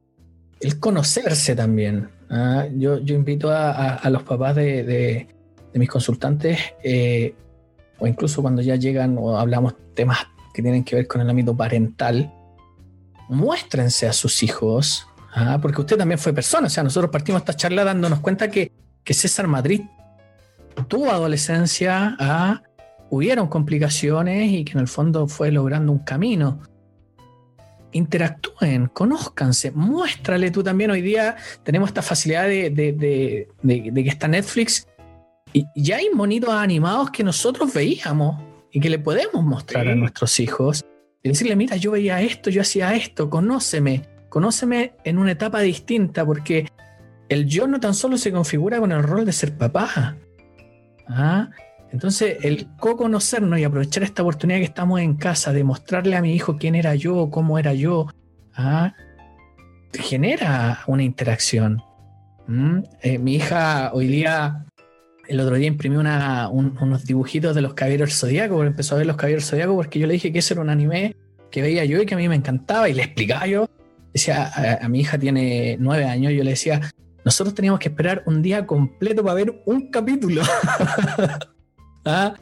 el 0.59 0.79
conocerse 0.79 1.55
también. 1.55 2.09
¿ah? 2.31 2.65
Yo, 2.75 2.99
yo 2.99 3.15
invito 3.15 3.51
a, 3.51 4.09
los 4.09 4.23
papás 4.23 4.55
de, 4.55 5.27
mis 5.75 5.89
consultantes, 5.89 6.59
eh, 6.83 7.35
o 7.99 8.07
incluso 8.07 8.41
cuando 8.41 8.61
ya 8.63 8.75
llegan 8.75 9.17
o 9.19 9.37
hablamos 9.37 9.75
temas 9.93 10.25
que 10.59 10.63
tienen 10.63 10.83
que 10.83 10.95
ver 10.95 11.07
con 11.07 11.21
el 11.21 11.29
ámbito 11.29 11.55
parental, 11.55 12.33
muéstrense 13.29 14.07
a 14.07 14.13
sus 14.13 14.43
hijos, 14.43 15.07
¿ah? 15.33 15.57
porque 15.61 15.79
usted 15.79 15.97
también 15.97 16.19
fue 16.19 16.33
persona, 16.33 16.67
o 16.67 16.69
sea, 16.69 16.83
nosotros 16.83 17.11
partimos 17.11 17.41
esta 17.41 17.53
charla 17.53 17.85
dándonos 17.85 18.19
cuenta 18.19 18.49
que, 18.51 18.71
que 19.03 19.13
César 19.13 19.47
Madrid 19.47 19.81
tuvo 20.89 21.11
adolescencia, 21.11 22.17
¿ah? 22.19 22.61
hubieron 23.09 23.47
complicaciones 23.47 24.51
y 24.51 24.65
que 24.65 24.73
en 24.73 24.79
el 24.79 24.87
fondo 24.87 25.27
fue 25.27 25.51
logrando 25.51 25.91
un 25.91 25.99
camino. 25.99 26.59
Interactúen, 27.91 28.87
conózcanse, 28.87 29.71
muéstrale 29.71 30.51
tú 30.51 30.61
también. 30.61 30.91
Hoy 30.91 31.01
día 31.01 31.37
tenemos 31.63 31.89
esta 31.89 32.03
facilidad 32.03 32.47
de, 32.47 32.69
de, 32.69 33.47
de 33.63 34.03
que 34.03 34.09
está 34.09 34.27
Netflix 34.27 34.87
y 35.53 35.65
ya 35.75 35.97
hay 35.97 36.09
monitos 36.13 36.51
animados 36.51 37.09
que 37.09 37.23
nosotros 37.23 37.73
veíamos 37.73 38.48
y 38.71 38.79
que 38.79 38.89
le 38.89 38.99
podemos 38.99 39.43
mostrar 39.43 39.87
a 39.87 39.95
nuestros 39.95 40.39
hijos 40.39 40.85
y 41.23 41.29
decirle, 41.29 41.55
mira, 41.55 41.75
yo 41.75 41.91
veía 41.91 42.21
esto, 42.21 42.49
yo 42.49 42.61
hacía 42.61 42.93
esto, 42.95 43.29
conóceme, 43.29 44.03
conóceme 44.29 44.93
en 45.03 45.17
una 45.17 45.31
etapa 45.31 45.59
distinta, 45.61 46.25
porque 46.25 46.67
el 47.27 47.45
yo 47.45 47.67
no 47.67 47.79
tan 47.79 47.93
solo 47.93 48.17
se 48.17 48.31
configura 48.31 48.79
con 48.79 48.91
el 48.91 49.03
rol 49.03 49.25
de 49.25 49.33
ser 49.33 49.57
papá. 49.57 50.15
¿ah? 51.07 51.49
Entonces, 51.91 52.37
el 52.43 52.67
co-conocernos 52.77 53.59
y 53.59 53.63
aprovechar 53.63 54.03
esta 54.03 54.21
oportunidad 54.21 54.59
que 54.59 54.65
estamos 54.65 54.99
en 54.99 55.15
casa 55.15 55.51
de 55.51 55.63
mostrarle 55.63 56.15
a 56.15 56.21
mi 56.21 56.33
hijo 56.33 56.57
quién 56.57 56.75
era 56.75 56.95
yo, 56.95 57.29
cómo 57.31 57.57
era 57.59 57.73
yo, 57.73 58.07
¿ah? 58.55 58.93
genera 59.93 60.81
una 60.87 61.03
interacción. 61.03 61.81
Eh, 63.01 63.19
mi 63.19 63.35
hija 63.35 63.91
hoy 63.93 64.07
día 64.07 64.65
el 65.29 65.39
otro 65.39 65.55
día 65.55 65.67
imprimí 65.67 65.95
unos 65.95 67.05
dibujitos 67.05 67.55
de 67.55 67.61
los 67.61 67.75
caballeros 67.75 68.17
zodiaco, 68.19 68.63
empezó 68.63 68.95
a 68.95 68.97
ver 68.97 69.07
los 69.07 69.15
caballeros 69.15 69.45
zodiaco 69.45 69.75
porque 69.75 69.99
yo 69.99 70.07
le 70.07 70.13
dije 70.13 70.33
que 70.33 70.39
ese 70.39 70.55
era 70.55 70.61
un 70.61 70.69
anime 70.69 71.15
que 71.51 71.61
veía 71.61 71.85
yo 71.85 72.01
y 72.01 72.05
que 72.05 72.15
a 72.15 72.17
mí 72.17 72.27
me 72.27 72.35
encantaba 72.35 72.89
y 72.89 72.93
le 72.93 73.03
explicaba 73.03 73.45
yo. 73.45 73.69
Decía, 74.11 74.79
a, 74.81 74.89
mi 74.89 75.01
hija 75.01 75.19
tiene 75.19 75.77
nueve 75.79 76.05
años, 76.05 76.33
yo 76.33 76.43
le 76.43 76.51
decía, 76.51 76.81
nosotros 77.23 77.53
teníamos 77.53 77.79
que 77.79 77.89
esperar 77.89 78.23
un 78.25 78.41
día 78.41 78.65
completo 78.65 79.23
para 79.23 79.35
ver 79.35 79.61
un 79.65 79.91
capítulo. 79.91 80.41
¿Ah? 82.05 82.33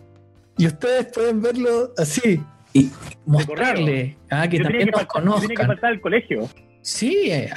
Y 0.58 0.66
ustedes 0.68 1.08
pueden 1.08 1.42
verlo 1.42 1.94
así 1.98 2.42
y 2.74 2.90
mostrarle 3.26 4.16
¿ah? 4.30 4.48
que 4.48 4.62
también 4.62 4.90
nos 4.92 5.06
conozcan. 5.06 5.42
Tiene 5.42 5.56
que 5.56 5.68
faltar 5.68 5.92
el 5.92 6.02
colegio. 6.02 6.50
Sí, 6.82 7.30
eh, 7.32 7.50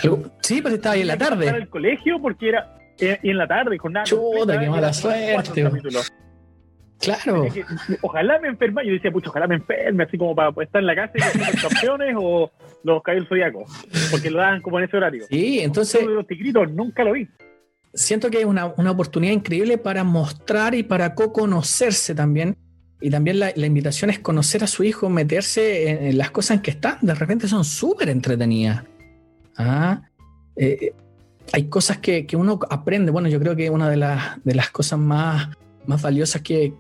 sí, 0.43 0.61
pues 0.61 0.75
estaba 0.75 0.97
ahí 0.97 1.03
en 1.03 1.07
la 1.07 1.17
tarde. 1.17 1.49
el 1.49 1.69
colegio 1.69 2.21
porque 2.21 2.49
era 2.49 2.80
en 3.01 3.39
la 3.39 3.47
tarde, 3.47 3.79
con 3.79 3.93
nada. 3.93 4.05
Chuta, 4.05 4.59
qué 4.59 4.69
mala 4.69 4.93
suerte. 4.93 5.71
Claro. 7.01 7.47
ojalá 8.03 8.39
me 8.41 8.49
enferme. 8.49 8.87
Yo 8.87 8.93
decía, 8.93 9.11
pucha, 9.11 9.31
ojalá 9.31 9.47
me 9.47 9.57
enferme, 9.57 10.05
así 10.05 10.19
como 10.19 10.35
para 10.35 10.51
estar 10.63 10.81
en 10.81 10.87
la 10.87 10.95
casa 10.95 11.13
y 11.15 11.39
los 11.39 11.63
campeones 11.63 12.15
o 12.19 12.51
los 12.85 13.03
caballos 13.03 13.29
zodiacos. 13.29 13.71
Porque 14.11 14.31
lo 14.31 14.39
dan 14.39 14.61
como 14.61 14.79
en 14.79 14.85
ese 14.85 14.97
horario. 14.97 15.25
Sí, 15.29 15.61
entonces. 15.61 16.05
los 16.05 16.27
tigritos 16.27 16.71
nunca 16.73 17.05
lo 17.05 17.13
vi. 17.13 17.29
Siento 17.93 18.31
que 18.31 18.41
es 18.41 18.45
una, 18.45 18.67
una 18.77 18.93
oportunidad 18.93 19.33
increíble 19.33 19.79
para 19.79 20.05
mostrar 20.05 20.75
y 20.75 20.83
para 20.83 21.15
co-conocerse 21.15 22.15
también. 22.15 22.57
Y 23.01 23.11
también 23.11 23.41
la, 23.41 23.51
la, 23.57 23.67
invitación 23.67 24.11
es 24.11 24.19
conocer 24.19 24.63
a 24.63 24.67
su 24.67 24.85
hijo, 24.85 25.09
meterse 25.09 26.09
en, 26.09 26.19
las 26.19 26.31
cosas 26.31 26.59
en 26.59 26.63
que 26.63 26.71
están. 26.71 26.99
De 27.01 27.15
repente 27.15 27.49
son 27.49 27.65
súper 27.65 28.11
entretenidas. 28.11 28.85
Ah, 29.57 30.03
eh, 30.55 30.93
hay 31.53 31.65
cosas 31.69 31.99
que, 31.99 32.27
uno 32.35 32.59
aprende. 32.71 33.11
Bueno, 33.11 33.29
yo 33.29 33.41
creo 33.41 33.57
que 33.57 33.71
una 33.71 33.89
de, 33.89 33.97
las, 33.97 34.43
de 34.45 34.55
las 34.55 34.71
cosas 34.71 34.99
más, 34.99 35.49
más 35.87 36.03
valiosas 36.03 36.43
que, 36.43 36.75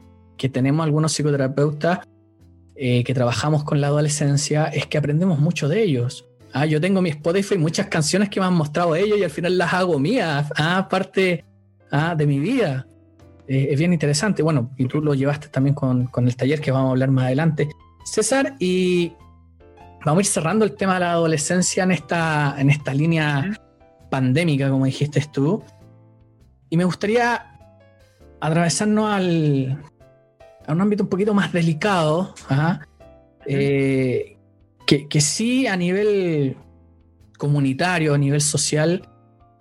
tenemos 0.53 0.85
algunos 0.85 1.13
psicoterapeutas 1.13 1.99
eh, 2.75 3.05
que 3.05 3.13
trabajamos 3.13 3.63
con 3.63 3.79
la 3.79 3.89
adolescencia 3.89 4.65
es 4.69 4.87
que 4.87 4.97
aprendemos 4.97 5.39
mucho 5.39 5.69
de 5.69 5.83
ellos. 5.83 6.27
Ah, 6.55 6.65
yo 6.65 6.81
tengo 6.81 7.03
mi 7.03 7.11
Spotify 7.11 7.59
muchas 7.59 7.89
canciones 7.89 8.31
que 8.31 8.41
me 8.41 8.47
han 8.47 8.55
mostrado 8.55 8.97
ellos 8.97 9.19
y 9.19 9.23
al 9.23 9.31
final 9.31 9.59
las 9.59 9.75
hago 9.75 9.99
mías, 9.99 10.51
ah, 10.57 10.89
parte 10.91 11.45
ah, 11.91 12.15
de 12.15 12.27
mi 12.27 12.39
vida. 12.39 12.87
Eh, 13.47 13.69
es 13.73 13.79
bien 13.79 13.93
interesante. 13.93 14.43
Bueno, 14.43 14.71
y 14.79 14.87
tú 14.87 15.03
lo 15.03 15.13
llevaste 15.13 15.49
también 15.49 15.75
con, 15.75 16.07
con, 16.07 16.27
el 16.27 16.35
taller 16.35 16.61
que 16.61 16.71
vamos 16.71 16.89
a 16.89 16.91
hablar 16.93 17.11
más 17.11 17.27
adelante. 17.27 17.69
César, 18.05 18.55
y 18.59 19.13
vamos 20.07 20.21
a 20.21 20.21
ir 20.23 20.27
cerrando 20.27 20.65
el 20.65 20.75
tema 20.75 20.95
de 20.95 21.01
la 21.01 21.13
adolescencia 21.13 21.85
en 21.85 21.91
esta, 21.91 22.55
en 22.59 22.71
esta 22.71 22.95
línea 22.95 23.61
pandémica, 24.11 24.69
como 24.69 24.85
dijiste 24.85 25.25
tú. 25.33 25.63
Y 26.69 26.77
me 26.77 26.85
gustaría 26.85 27.59
atravesarnos 28.41 29.11
al, 29.11 29.83
a 30.67 30.73
un 30.73 30.81
ámbito 30.81 31.03
un 31.05 31.09
poquito 31.09 31.35
más 31.35 31.53
delicado, 31.53 32.35
eh, 33.47 34.37
que, 34.87 35.21
sí 35.21 35.67
a 35.67 35.77
nivel 35.77 36.57
comunitario, 37.39 38.15
a 38.15 38.19
nivel 38.19 38.41
social, 38.41 39.09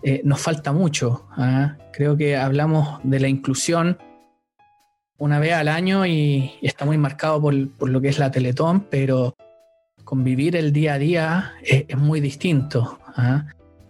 eh, 0.03 0.21
nos 0.23 0.41
falta 0.41 0.71
mucho. 0.71 1.27
Creo 1.93 2.17
que 2.17 2.37
hablamos 2.37 2.99
de 3.03 3.19
la 3.19 3.27
inclusión 3.27 3.97
una 5.17 5.39
vez 5.39 5.53
al 5.53 5.67
año 5.67 6.05
y, 6.05 6.51
está 6.61 6.85
muy 6.85 6.97
marcado 6.97 7.41
por, 7.41 7.53
lo 7.53 8.01
que 8.01 8.07
es 8.07 8.19
la 8.19 8.31
Teletón, 8.31 8.87
pero 8.89 9.35
convivir 10.03 10.55
el 10.55 10.73
día 10.73 10.93
a 10.93 10.97
día 10.97 11.53
es, 11.61 11.97
muy 11.97 12.21
distinto. 12.21 12.99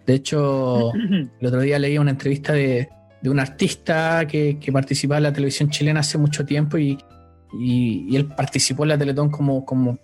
De 0.06 0.14
hecho, 0.14 0.92
el 1.40 1.46
otro 1.46 1.60
día 1.60 1.78
leí 1.78 1.98
una 1.98 2.10
entrevista 2.10 2.52
de, 2.52 2.88
un 3.24 3.38
artista 3.38 4.26
que, 4.26 4.58
participaba 4.72 5.18
en 5.18 5.24
la 5.24 5.32
televisión 5.32 5.70
chilena 5.70 6.00
hace 6.00 6.18
mucho 6.18 6.44
tiempo 6.44 6.78
y, 6.78 6.98
y, 7.58 8.16
él 8.16 8.26
participó 8.26 8.84
en 8.84 8.90
la 8.90 8.98
Teletón 8.98 9.30
como, 9.30 9.64
como, 9.64 9.98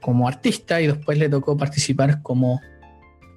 como 0.00 0.26
artista 0.26 0.80
y 0.80 0.86
después 0.86 1.18
le 1.18 1.28
tocó 1.28 1.56
participar 1.56 2.22
como 2.22 2.60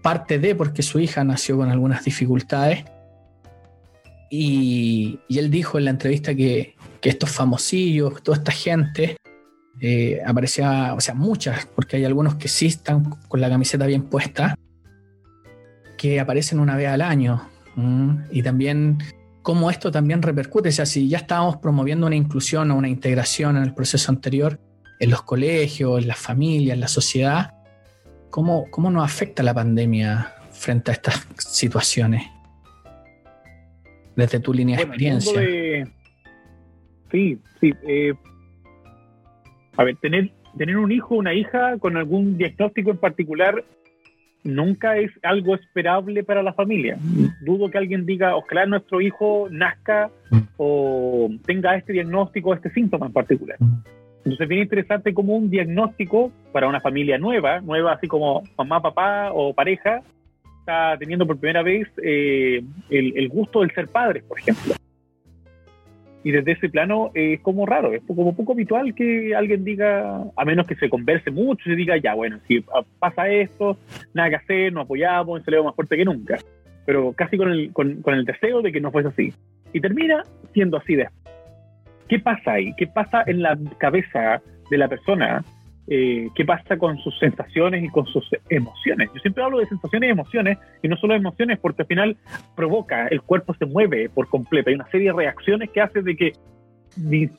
parte 0.01 0.39
de, 0.39 0.55
porque 0.55 0.83
su 0.83 0.99
hija 0.99 1.23
nació 1.23 1.57
con 1.57 1.69
algunas 1.69 2.03
dificultades. 2.03 2.85
Y, 4.29 5.19
él 5.29 5.49
dijo 5.49 5.77
en 5.77 5.85
la 5.85 5.91
entrevista 5.91 6.33
que, 6.35 6.75
que 7.01 7.09
estos 7.09 7.31
famosillos, 7.31 8.21
toda 8.23 8.37
esta 8.37 8.51
gente, 8.51 9.17
eh, 9.81 10.21
aparecía, 10.25 10.93
o 10.93 11.01
sea, 11.01 11.13
muchas, 11.13 11.65
porque 11.65 11.97
hay 11.97 12.05
algunos 12.05 12.35
que 12.35 12.47
sí 12.47 12.67
están 12.67 13.03
con 13.27 13.41
la 13.41 13.49
camiseta 13.49 13.85
bien 13.85 14.03
puesta, 14.03 14.55
que 15.97 16.19
aparecen 16.19 16.59
una 16.59 16.75
vez 16.75 16.87
al 16.87 17.01
año. 17.01 17.49
Y 18.31 18.41
también 18.41 18.99
cómo 19.41 19.69
esto 19.69 19.91
también 19.91 20.21
repercute, 20.21 20.69
o 20.69 20.71
sea, 20.71 20.85
si 20.85 21.07
ya 21.07 21.19
estábamos 21.19 21.57
promoviendo 21.57 22.07
una 22.07 22.15
inclusión 22.15 22.71
o 22.71 22.75
una 22.77 22.89
integración 22.89 23.57
en 23.57 23.63
el 23.63 23.73
proceso 23.73 24.11
anterior, 24.11 24.59
en 24.99 25.09
los 25.09 25.21
colegios, 25.21 26.01
en 26.01 26.07
las 26.07 26.17
familias, 26.17 26.73
en 26.73 26.79
la 26.79 26.87
sociedad, 26.87 27.53
¿cómo, 28.29 28.65
cómo 28.71 28.89
nos 28.89 29.03
afecta 29.03 29.43
la 29.43 29.53
pandemia 29.53 30.33
frente 30.51 30.91
a 30.91 30.93
estas 30.95 31.27
situaciones? 31.37 32.23
Desde 34.15 34.39
tu 34.39 34.53
línea 34.53 34.77
de 34.77 34.83
experiencia. 34.83 35.41
Sí, 37.11 37.37
sí. 37.59 37.73
Eh, 37.87 38.13
a 39.77 39.83
ver, 39.83 39.95
tener, 39.97 40.31
tener 40.57 40.77
un 40.77 40.91
hijo 40.91 41.15
o 41.15 41.17
una 41.19 41.33
hija 41.33 41.77
con 41.77 41.97
algún 41.97 42.37
diagnóstico 42.37 42.91
en 42.91 42.97
particular 42.97 43.63
nunca 44.45 44.97
es 44.97 45.11
algo 45.23 45.55
esperable 45.55 46.23
para 46.23 46.41
la 46.41 46.53
familia. 46.53 46.97
Dudo 47.41 47.69
que 47.69 47.77
alguien 47.77 48.05
diga, 48.05 48.35
ojalá 48.35 48.65
nuestro 48.65 49.01
hijo 49.01 49.47
nazca 49.51 50.09
o 50.57 51.29
tenga 51.45 51.75
este 51.75 51.93
diagnóstico, 51.93 52.53
este 52.53 52.69
síntoma 52.69 53.07
en 53.07 53.13
particular. 53.13 53.57
Entonces 54.19 54.41
es 54.41 54.47
bien 54.47 54.61
interesante 54.61 55.13
como 55.13 55.35
un 55.35 55.49
diagnóstico 55.49 56.31
para 56.51 56.67
una 56.67 56.79
familia 56.79 57.17
nueva, 57.17 57.59
nueva 57.61 57.93
así 57.93 58.07
como 58.07 58.43
mamá, 58.57 58.81
papá 58.81 59.31
o 59.33 59.53
pareja, 59.53 60.01
está 60.59 60.95
teniendo 60.97 61.27
por 61.27 61.37
primera 61.37 61.61
vez 61.61 61.87
eh, 62.01 62.63
el, 62.89 63.17
el, 63.17 63.29
gusto 63.29 63.61
del 63.61 63.71
ser 63.71 63.87
padre, 63.87 64.23
por 64.27 64.39
ejemplo 64.39 64.75
y 66.25 66.31
desde 66.31 66.53
ese 66.53 66.69
plano 66.69 67.11
es 67.13 67.39
como 67.41 67.67
raro, 67.67 67.93
es 67.93 68.01
como 68.07 68.35
poco 68.35 68.53
habitual 68.53 68.95
que 68.95 69.35
alguien 69.35 69.63
diga, 69.63 70.23
a 70.35 70.43
menos 70.43 70.65
que 70.65 70.73
se 70.73 70.89
converse 70.89 71.29
mucho, 71.29 71.69
y 71.69 71.75
diga, 71.75 71.97
ya, 71.97 72.15
bueno, 72.15 72.39
si 72.47 72.65
pasa 72.97 73.29
esto, 73.29 73.77
nada 74.15 74.31
que 74.31 74.35
hacer, 74.37 74.73
nos 74.73 74.85
apoyamos, 74.85 75.43
se 75.43 75.51
le 75.51 75.61
más 75.61 75.75
fuerte 75.75 75.95
que 75.95 76.03
nunca. 76.03 76.39
Pero 76.83 77.13
casi 77.13 77.37
con 77.37 77.51
el, 77.51 77.71
con, 77.71 78.01
con 78.01 78.15
el 78.15 78.25
deseo 78.25 78.63
de 78.63 78.71
que 78.71 78.81
no 78.81 78.89
fuese 78.89 79.09
así. 79.09 79.33
Y 79.71 79.79
termina 79.79 80.23
siendo 80.51 80.77
así 80.77 80.95
de. 80.95 81.07
¿Qué 82.07 82.17
pasa 82.17 82.53
ahí? 82.53 82.73
¿Qué 82.75 82.87
pasa 82.87 83.23
en 83.27 83.43
la 83.43 83.55
cabeza 83.77 84.41
de 84.71 84.77
la 84.79 84.87
persona 84.87 85.45
eh, 85.87 86.29
qué 86.35 86.45
pasa 86.45 86.77
con 86.77 86.97
sus 86.97 87.17
sensaciones 87.19 87.83
y 87.83 87.89
con 87.89 88.05
sus 88.07 88.27
emociones. 88.49 89.09
Yo 89.13 89.19
siempre 89.19 89.43
hablo 89.43 89.59
de 89.59 89.67
sensaciones 89.67 90.07
y 90.07 90.11
emociones, 90.11 90.57
y 90.81 90.87
no 90.87 90.97
solo 90.97 91.13
emociones, 91.13 91.59
porque 91.59 91.83
al 91.83 91.87
final 91.87 92.17
provoca, 92.55 93.07
el 93.07 93.21
cuerpo 93.21 93.53
se 93.53 93.65
mueve 93.65 94.09
por 94.09 94.27
completo. 94.27 94.69
Hay 94.69 94.75
una 94.75 94.89
serie 94.89 95.11
de 95.11 95.17
reacciones 95.17 95.69
que 95.69 95.81
hacen 95.81 96.03
de 96.03 96.15
que 96.15 96.33
mis, 96.97 97.29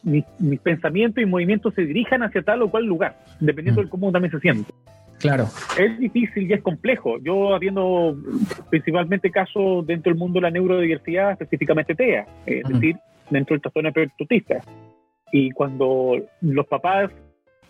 pensamientos 0.60 1.22
y 1.22 1.26
movimientos 1.26 1.74
se 1.74 1.82
dirijan 1.82 2.22
hacia 2.22 2.42
tal 2.42 2.62
o 2.62 2.70
cual 2.70 2.84
lugar, 2.84 3.16
dependiendo 3.40 3.82
de 3.82 3.88
cómo 3.88 4.12
también 4.12 4.30
se 4.30 4.40
siente. 4.40 4.72
Claro. 5.18 5.46
Es 5.78 5.98
difícil 5.98 6.48
y 6.48 6.52
es 6.52 6.62
complejo. 6.62 7.18
Yo 7.22 7.54
habiendo 7.54 8.16
principalmente 8.70 9.30
casos 9.30 9.86
dentro 9.86 10.12
del 10.12 10.18
mundo 10.18 10.36
de 10.36 10.42
la 10.42 10.50
neurodiversidad, 10.50 11.32
específicamente 11.32 11.94
TEA, 11.94 12.26
es 12.44 12.68
decir, 12.68 12.96
dentro 13.30 13.54
del 13.54 13.62
trastorno 13.62 13.90
autista. 14.20 14.60
Y 15.32 15.50
cuando 15.52 16.20
los 16.42 16.66
papás 16.66 17.10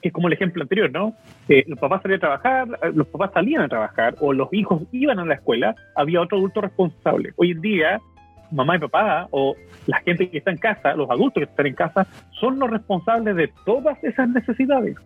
es 0.02 0.12
como 0.12 0.28
el 0.28 0.34
ejemplo 0.34 0.62
anterior, 0.62 0.90
¿no? 0.90 1.14
Eh, 1.48 1.64
los 1.66 1.78
papás 1.78 2.02
salían 2.02 2.18
a 2.18 2.20
trabajar, 2.20 2.68
eh, 2.82 2.92
los 2.94 3.06
papás 3.08 3.30
salían 3.32 3.62
a 3.62 3.68
trabajar 3.68 4.14
o 4.20 4.32
los 4.32 4.52
hijos 4.52 4.82
iban 4.92 5.18
a 5.18 5.24
la 5.24 5.34
escuela, 5.34 5.74
había 5.94 6.20
otro 6.20 6.38
adulto 6.38 6.60
responsable. 6.60 7.32
Hoy 7.36 7.52
en 7.52 7.60
día, 7.60 8.00
mamá 8.50 8.76
y 8.76 8.78
papá 8.78 9.28
o 9.30 9.56
la 9.86 9.98
gente 10.00 10.28
que 10.30 10.38
está 10.38 10.50
en 10.50 10.58
casa, 10.58 10.94
los 10.94 11.10
adultos 11.10 11.42
que 11.42 11.50
están 11.50 11.66
en 11.66 11.74
casa, 11.74 12.06
son 12.40 12.58
los 12.58 12.70
responsables 12.70 13.36
de 13.36 13.50
todas 13.64 14.02
esas 14.04 14.28
necesidades, 14.28 14.96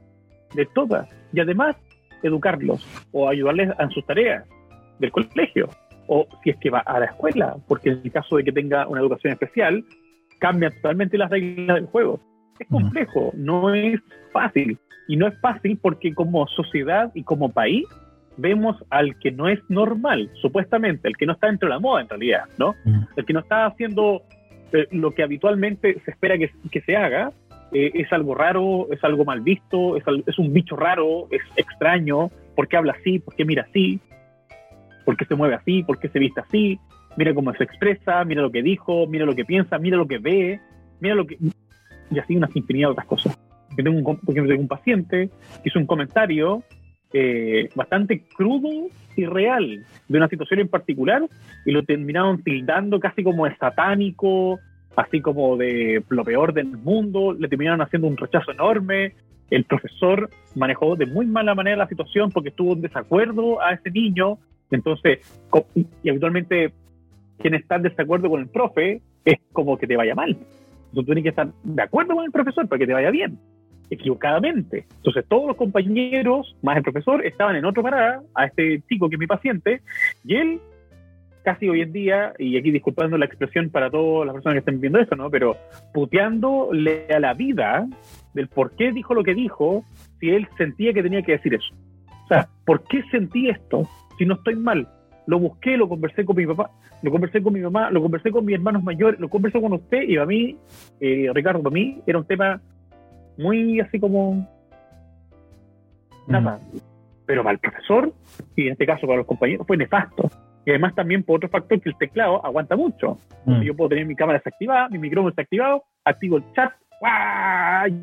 de 0.54 0.66
todas. 0.66 1.08
Y 1.32 1.40
además, 1.40 1.76
educarlos 2.22 2.86
o 3.12 3.28
ayudarles 3.28 3.70
en 3.78 3.90
sus 3.90 4.04
tareas 4.04 4.44
del 4.98 5.10
colegio 5.10 5.70
o 6.06 6.26
si 6.42 6.50
es 6.50 6.56
que 6.56 6.70
va 6.70 6.80
a 6.80 6.98
la 6.98 7.06
escuela, 7.06 7.56
porque 7.68 7.90
en 7.90 8.00
el 8.04 8.12
caso 8.12 8.36
de 8.36 8.44
que 8.44 8.52
tenga 8.52 8.86
una 8.88 9.00
educación 9.00 9.32
especial, 9.32 9.84
cambian 10.40 10.72
totalmente 10.72 11.16
las 11.16 11.30
reglas 11.30 11.76
del 11.76 11.86
juego 11.86 12.20
es 12.60 12.68
complejo, 12.68 13.32
no 13.34 13.74
es 13.74 14.00
fácil. 14.32 14.78
Y 15.08 15.16
no 15.16 15.26
es 15.26 15.38
fácil 15.40 15.78
porque 15.80 16.14
como 16.14 16.46
sociedad 16.46 17.10
y 17.14 17.24
como 17.24 17.50
país 17.50 17.84
vemos 18.36 18.76
al 18.90 19.18
que 19.18 19.32
no 19.32 19.48
es 19.48 19.58
normal, 19.68 20.30
supuestamente, 20.40 21.08
el 21.08 21.16
que 21.16 21.26
no 21.26 21.32
está 21.32 21.48
dentro 21.48 21.68
de 21.68 21.74
la 21.74 21.80
moda 21.80 22.02
en 22.02 22.08
realidad, 22.08 22.44
¿no? 22.58 22.74
El 23.16 23.24
que 23.24 23.32
no 23.32 23.40
está 23.40 23.66
haciendo 23.66 24.22
eh, 24.72 24.86
lo 24.92 25.10
que 25.12 25.22
habitualmente 25.22 26.00
se 26.04 26.10
espera 26.12 26.38
que, 26.38 26.80
se 26.80 26.96
haga, 26.96 27.32
eh, 27.72 27.90
es 27.94 28.12
algo 28.12 28.34
raro, 28.34 28.86
es 28.92 29.02
algo 29.02 29.24
mal 29.24 29.40
visto, 29.40 29.96
es, 29.96 30.04
es 30.26 30.38
un 30.38 30.52
bicho 30.52 30.76
raro, 30.76 31.26
es 31.30 31.42
extraño, 31.56 32.30
¿por 32.54 32.68
qué 32.68 32.76
habla 32.76 32.94
así? 32.98 33.18
¿Por 33.18 33.34
qué 33.34 33.44
mira 33.44 33.66
así? 33.68 34.00
¿Por 35.04 35.16
qué 35.16 35.24
se 35.24 35.34
mueve 35.34 35.56
así? 35.56 35.82
¿Por 35.82 35.98
qué 35.98 36.08
se 36.08 36.18
viste 36.18 36.40
así? 36.40 36.78
Mira 37.16 37.34
cómo 37.34 37.52
se 37.54 37.64
expresa, 37.64 38.24
mira 38.24 38.42
lo 38.42 38.52
que 38.52 38.62
dijo, 38.62 39.06
mira 39.08 39.26
lo 39.26 39.34
que 39.34 39.44
piensa, 39.44 39.78
mira 39.78 39.96
lo 39.96 40.06
que 40.06 40.18
ve, 40.18 40.60
mira 41.00 41.14
lo 41.14 41.26
que 41.26 41.36
y 42.10 42.18
así 42.18 42.36
una 42.36 42.48
infinidad 42.52 42.88
de 42.88 42.92
otras 42.92 43.06
cosas. 43.06 43.38
Yo 43.76 43.84
tengo 43.84 43.98
un, 43.98 44.16
por 44.16 44.34
ejemplo, 44.34 44.58
un 44.58 44.68
paciente 44.68 45.30
que 45.62 45.68
hizo 45.68 45.78
un 45.78 45.86
comentario 45.86 46.62
eh, 47.12 47.68
bastante 47.74 48.22
crudo 48.36 48.88
y 49.16 49.24
real 49.24 49.84
de 50.08 50.16
una 50.16 50.28
situación 50.28 50.60
en 50.60 50.68
particular 50.68 51.22
y 51.64 51.72
lo 51.72 51.82
terminaron 51.82 52.42
tildando 52.42 53.00
casi 53.00 53.24
como 53.24 53.46
de 53.46 53.56
satánico, 53.56 54.60
así 54.96 55.20
como 55.20 55.56
de 55.56 56.02
lo 56.08 56.24
peor 56.24 56.52
del 56.52 56.68
mundo, 56.68 57.32
le 57.32 57.48
terminaron 57.48 57.82
haciendo 57.82 58.08
un 58.08 58.16
rechazo 58.16 58.52
enorme. 58.52 59.14
El 59.50 59.64
profesor 59.64 60.30
manejó 60.54 60.94
de 60.94 61.06
muy 61.06 61.26
mala 61.26 61.54
manera 61.54 61.76
la 61.76 61.88
situación 61.88 62.30
porque 62.30 62.50
estuvo 62.50 62.74
en 62.74 62.82
desacuerdo 62.82 63.60
a 63.60 63.72
ese 63.72 63.90
niño. 63.90 64.38
Entonces, 64.70 65.18
y 65.74 66.08
habitualmente 66.08 66.72
quien 67.38 67.54
está 67.54 67.76
en 67.76 67.82
desacuerdo 67.82 68.30
con 68.30 68.40
el 68.40 68.48
profe 68.48 69.00
es 69.24 69.38
como 69.52 69.76
que 69.76 69.86
te 69.86 69.96
vaya 69.96 70.14
mal. 70.14 70.36
Tú 70.92 71.04
tienes 71.04 71.22
que 71.22 71.30
estar 71.30 71.48
de 71.62 71.82
acuerdo 71.82 72.14
con 72.14 72.24
el 72.24 72.32
profesor 72.32 72.68
para 72.68 72.78
que 72.78 72.86
te 72.86 72.92
vaya 72.92 73.10
bien, 73.10 73.38
equivocadamente. 73.90 74.86
Entonces 74.96 75.24
todos 75.28 75.46
los 75.46 75.56
compañeros, 75.56 76.56
más 76.62 76.76
el 76.76 76.82
profesor, 76.82 77.24
estaban 77.24 77.56
en 77.56 77.64
otro 77.64 77.82
parada 77.82 78.22
a 78.34 78.46
este 78.46 78.82
chico 78.88 79.08
que 79.08 79.16
es 79.16 79.20
mi 79.20 79.26
paciente, 79.26 79.82
y 80.24 80.36
él 80.36 80.60
casi 81.42 81.68
hoy 81.68 81.80
en 81.80 81.92
día, 81.92 82.34
y 82.38 82.58
aquí 82.58 82.70
disculpando 82.70 83.16
la 83.16 83.24
expresión 83.24 83.70
para 83.70 83.90
todas 83.90 84.26
las 84.26 84.34
personas 84.34 84.54
que 84.54 84.58
estén 84.58 84.80
viendo 84.80 84.98
esto, 84.98 85.16
¿no? 85.16 85.30
Pero 85.30 85.56
puteándole 85.94 87.06
a 87.08 87.18
la 87.18 87.34
vida 87.34 87.86
del 88.34 88.48
por 88.48 88.72
qué 88.76 88.92
dijo 88.92 89.14
lo 89.14 89.24
que 89.24 89.34
dijo, 89.34 89.84
si 90.18 90.30
él 90.30 90.46
sentía 90.58 90.92
que 90.92 91.02
tenía 91.02 91.22
que 91.22 91.32
decir 91.32 91.54
eso. 91.54 91.74
O 92.24 92.28
sea, 92.28 92.48
¿por 92.64 92.84
qué 92.84 93.02
sentí 93.10 93.48
esto 93.48 93.88
si 94.18 94.26
no 94.26 94.34
estoy 94.34 94.56
mal? 94.56 94.86
Lo 95.30 95.38
busqué, 95.38 95.76
lo 95.76 95.88
conversé 95.88 96.24
con 96.24 96.34
mi 96.34 96.44
papá, 96.44 96.72
lo 97.02 97.10
conversé 97.12 97.40
con 97.40 97.52
mi 97.52 97.60
mamá, 97.60 97.88
lo 97.90 98.02
conversé 98.02 98.32
con 98.32 98.44
mis 98.44 98.56
hermanos 98.56 98.82
mayores, 98.82 99.20
lo 99.20 99.28
conversé 99.28 99.60
con 99.60 99.72
usted 99.72 100.02
y 100.02 100.16
a 100.16 100.26
mí, 100.26 100.56
eh, 100.98 101.30
Ricardo, 101.32 101.62
para 101.62 101.72
mí 101.72 102.02
era 102.04 102.18
un 102.18 102.24
tema 102.24 102.60
muy 103.38 103.78
así 103.78 104.00
como 104.00 104.44
nada. 106.26 106.58
Pero 107.26 107.44
para 107.44 107.52
el 107.52 107.58
profesor, 107.60 108.12
y 108.56 108.66
en 108.66 108.72
este 108.72 108.86
caso 108.86 109.06
para 109.06 109.18
los 109.18 109.26
compañeros, 109.26 109.64
fue 109.68 109.76
nefasto. 109.76 110.28
Y 110.66 110.70
además 110.70 110.96
también 110.96 111.22
por 111.22 111.36
otro 111.36 111.48
factor 111.48 111.80
que 111.80 111.90
el 111.90 111.96
teclado 111.96 112.44
aguanta 112.44 112.74
mucho. 112.74 113.16
Mm. 113.44 113.60
Yo 113.62 113.76
puedo 113.76 113.90
tener 113.90 114.06
mi 114.06 114.16
cámara 114.16 114.38
desactivada, 114.38 114.88
mi 114.88 114.98
micrófono 114.98 115.30
desactivado, 115.30 115.84
activo 116.04 116.38
el 116.38 116.44
chat, 116.54 116.72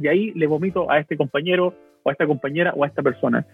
y 0.02 0.08
ahí 0.08 0.32
le 0.32 0.48
vomito 0.48 0.90
a 0.90 1.00
este 1.00 1.18
compañero 1.18 1.74
o 2.04 2.10
a 2.10 2.14
esta 2.14 2.26
compañera 2.26 2.74
o 2.74 2.86
a 2.86 2.88
esta 2.88 3.04
persona. 3.04 3.46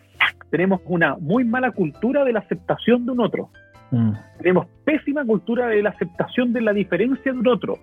Tenemos 0.50 0.82
una 0.86 1.16
muy 1.18 1.44
mala 1.44 1.72
cultura 1.72 2.24
de 2.24 2.34
la 2.34 2.40
aceptación 2.40 3.06
de 3.06 3.12
un 3.12 3.20
otro. 3.22 3.50
Mm. 3.92 4.12
Tenemos 4.40 4.68
pésima 4.86 5.26
cultura 5.26 5.68
de 5.68 5.82
la 5.82 5.90
aceptación 5.90 6.54
de 6.54 6.62
la 6.62 6.74
diferencia 6.74 7.32
de 7.32 7.40
un 7.40 7.48
otro. 7.48 7.78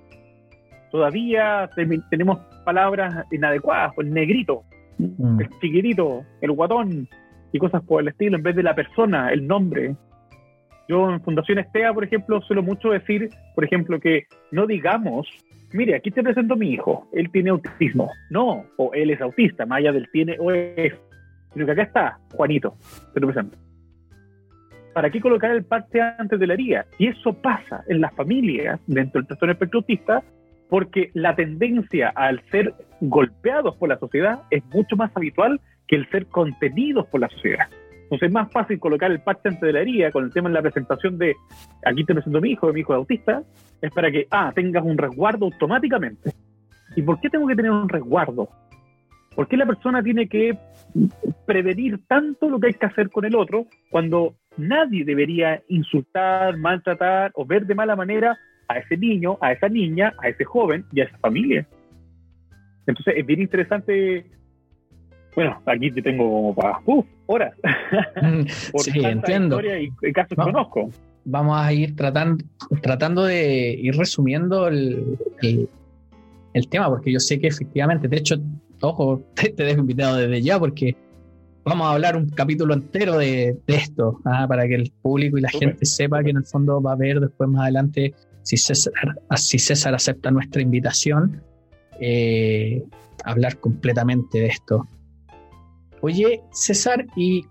Todavía 0.90 1.70
tenemos 2.10 2.38
palabras 2.64 3.24
inadecuadas, 3.30 3.92
el 3.98 4.12
negrito, 4.12 4.64
mm. 4.98 5.40
el 5.40 5.48
chiquitito, 5.60 6.24
el 6.40 6.52
guatón 6.52 7.08
y 7.52 7.58
cosas 7.58 7.82
por 7.82 8.02
el 8.02 8.08
estilo, 8.08 8.36
en 8.36 8.42
vez 8.42 8.56
de 8.56 8.62
la 8.62 8.74
persona, 8.74 9.32
el 9.32 9.46
nombre. 9.46 9.96
Yo 10.88 11.10
en 11.10 11.20
Fundación 11.22 11.58
Estea, 11.58 11.92
por 11.92 12.04
ejemplo, 12.04 12.40
suelo 12.42 12.62
mucho 12.62 12.90
decir, 12.90 13.30
por 13.54 13.64
ejemplo, 13.64 14.00
que 14.00 14.24
no 14.50 14.66
digamos 14.66 15.28
mire, 15.72 15.94
aquí 15.94 16.10
te 16.10 16.22
presento 16.22 16.54
a 16.54 16.56
mi 16.56 16.72
hijo, 16.72 17.06
él 17.12 17.30
tiene 17.30 17.50
autismo. 17.50 18.10
No, 18.30 18.64
o 18.76 18.92
él 18.94 19.10
es 19.10 19.20
autista, 19.20 19.66
más 19.66 19.78
allá 19.78 19.92
del 19.92 20.10
tiene 20.10 20.36
o 20.38 20.50
es. 20.50 20.94
Sino 21.52 21.66
que 21.66 21.72
acá 21.72 21.82
está, 21.82 22.18
Juanito, 22.32 22.76
te 23.12 23.20
lo 23.20 23.28
presento. 23.28 23.56
¿Para 24.92 25.10
qué 25.10 25.20
colocar 25.20 25.52
el 25.52 25.64
parte 25.64 26.00
antes 26.00 26.38
de 26.38 26.46
la 26.46 26.54
herida? 26.54 26.86
Y 26.98 27.08
eso 27.08 27.32
pasa 27.32 27.84
en 27.88 28.00
las 28.00 28.12
familias, 28.14 28.80
dentro 28.86 29.20
del 29.20 29.28
trastorno 29.28 29.52
espectro 29.52 29.78
autista, 29.80 30.22
porque 30.68 31.10
la 31.14 31.34
tendencia 31.34 32.08
al 32.10 32.42
ser 32.50 32.74
golpeados 33.00 33.76
por 33.76 33.88
la 33.88 33.98
sociedad 33.98 34.42
es 34.50 34.64
mucho 34.66 34.96
más 34.96 35.10
habitual 35.16 35.60
que 35.86 35.96
el 35.96 36.08
ser 36.10 36.26
contenidos 36.26 37.06
por 37.06 37.20
la 37.20 37.28
sociedad. 37.28 37.66
Entonces 38.10 38.26
es 38.26 38.32
más 38.32 38.50
fácil 38.50 38.80
colocar 38.80 39.10
el 39.10 39.20
parche 39.20 39.48
antes 39.48 39.60
de 39.60 39.72
la 39.72 39.80
herida 39.80 40.10
con 40.10 40.24
el 40.24 40.32
tema 40.32 40.48
en 40.48 40.54
la 40.54 40.62
presentación 40.62 41.16
de 41.16 41.36
aquí 41.84 42.04
te 42.04 42.12
presento 42.12 42.38
a 42.38 42.40
mi 42.40 42.50
hijo, 42.50 42.72
mi 42.72 42.80
hijo 42.80 42.92
es 42.92 42.96
autista, 42.96 43.42
es 43.80 43.92
para 43.92 44.10
que, 44.10 44.26
ah, 44.30 44.50
tengas 44.52 44.84
un 44.84 44.98
resguardo 44.98 45.44
automáticamente. 45.44 46.32
¿Y 46.96 47.02
por 47.02 47.20
qué 47.20 47.30
tengo 47.30 47.46
que 47.46 47.54
tener 47.54 47.70
un 47.70 47.88
resguardo? 47.88 48.48
¿Por 49.34 49.48
qué 49.48 49.56
la 49.56 49.66
persona 49.66 50.02
tiene 50.02 50.28
que 50.28 50.58
prevenir 51.46 52.00
tanto 52.06 52.48
lo 52.48 52.58
que 52.58 52.68
hay 52.68 52.74
que 52.74 52.86
hacer 52.86 53.10
con 53.10 53.24
el 53.24 53.36
otro 53.36 53.66
cuando 53.90 54.34
nadie 54.56 55.04
debería 55.04 55.62
insultar, 55.68 56.56
maltratar 56.56 57.30
o 57.34 57.44
ver 57.44 57.66
de 57.66 57.74
mala 57.74 57.96
manera 57.96 58.36
a 58.68 58.78
ese 58.78 58.96
niño, 58.96 59.38
a 59.40 59.52
esa 59.52 59.68
niña, 59.68 60.14
a 60.22 60.28
ese 60.28 60.44
joven 60.44 60.84
y 60.92 61.00
a 61.00 61.04
esa 61.04 61.18
familia? 61.18 61.66
Entonces 62.86 63.14
es 63.16 63.26
bien 63.26 63.40
interesante 63.40 64.26
bueno, 65.34 65.62
aquí 65.64 65.90
te 65.90 66.02
tengo 66.02 66.24
como 66.24 66.54
para 66.54 66.78
horas. 67.26 67.54
Mm, 68.22 68.46
sí, 68.78 69.00
entiendo. 69.02 69.60
Y, 69.60 69.90
casos 70.12 70.30
que 70.30 70.36
conozco. 70.36 70.90
Vamos 71.24 71.58
a 71.60 71.72
ir 71.72 71.96
tratando, 71.96 72.44
tratando 72.82 73.24
de 73.24 73.72
ir 73.72 73.96
resumiendo 73.96 74.68
el, 74.68 75.18
el, 76.52 76.68
tema, 76.68 76.88
porque 76.88 77.12
yo 77.12 77.20
sé 77.20 77.40
que 77.40 77.48
efectivamente, 77.48 78.08
de 78.08 78.16
hecho, 78.16 78.36
ojo, 78.80 79.22
te, 79.34 79.52
dejo 79.52 79.80
invitado 79.80 80.16
desde 80.16 80.42
ya, 80.42 80.58
porque 80.58 80.96
vamos 81.64 81.86
a 81.86 81.92
hablar 81.92 82.16
un 82.16 82.28
capítulo 82.30 82.74
entero 82.74 83.18
de, 83.18 83.56
esto, 83.66 84.20
¿ah? 84.24 84.46
para 84.48 84.66
que 84.66 84.74
el 84.74 84.92
público 85.02 85.38
y 85.38 85.42
la 85.42 85.50
gente 85.50 85.84
sepa 85.84 86.22
que 86.22 86.30
en 86.30 86.38
el 86.38 86.44
fondo 86.44 86.80
va 86.80 86.92
a 86.92 86.96
ver 86.96 87.20
después 87.20 87.48
más 87.48 87.62
adelante 87.62 88.14
si 88.42 88.56
César, 88.56 88.92
si 89.36 89.58
César 89.58 89.94
acepta 89.94 90.30
nuestra 90.30 90.62
invitación, 90.62 91.42
eh, 92.00 92.82
hablar 93.24 93.58
completamente 93.58 94.40
de 94.40 94.46
esto. 94.46 94.86
Oye, 96.00 96.42
César, 96.52 97.06
¿y 97.16 97.44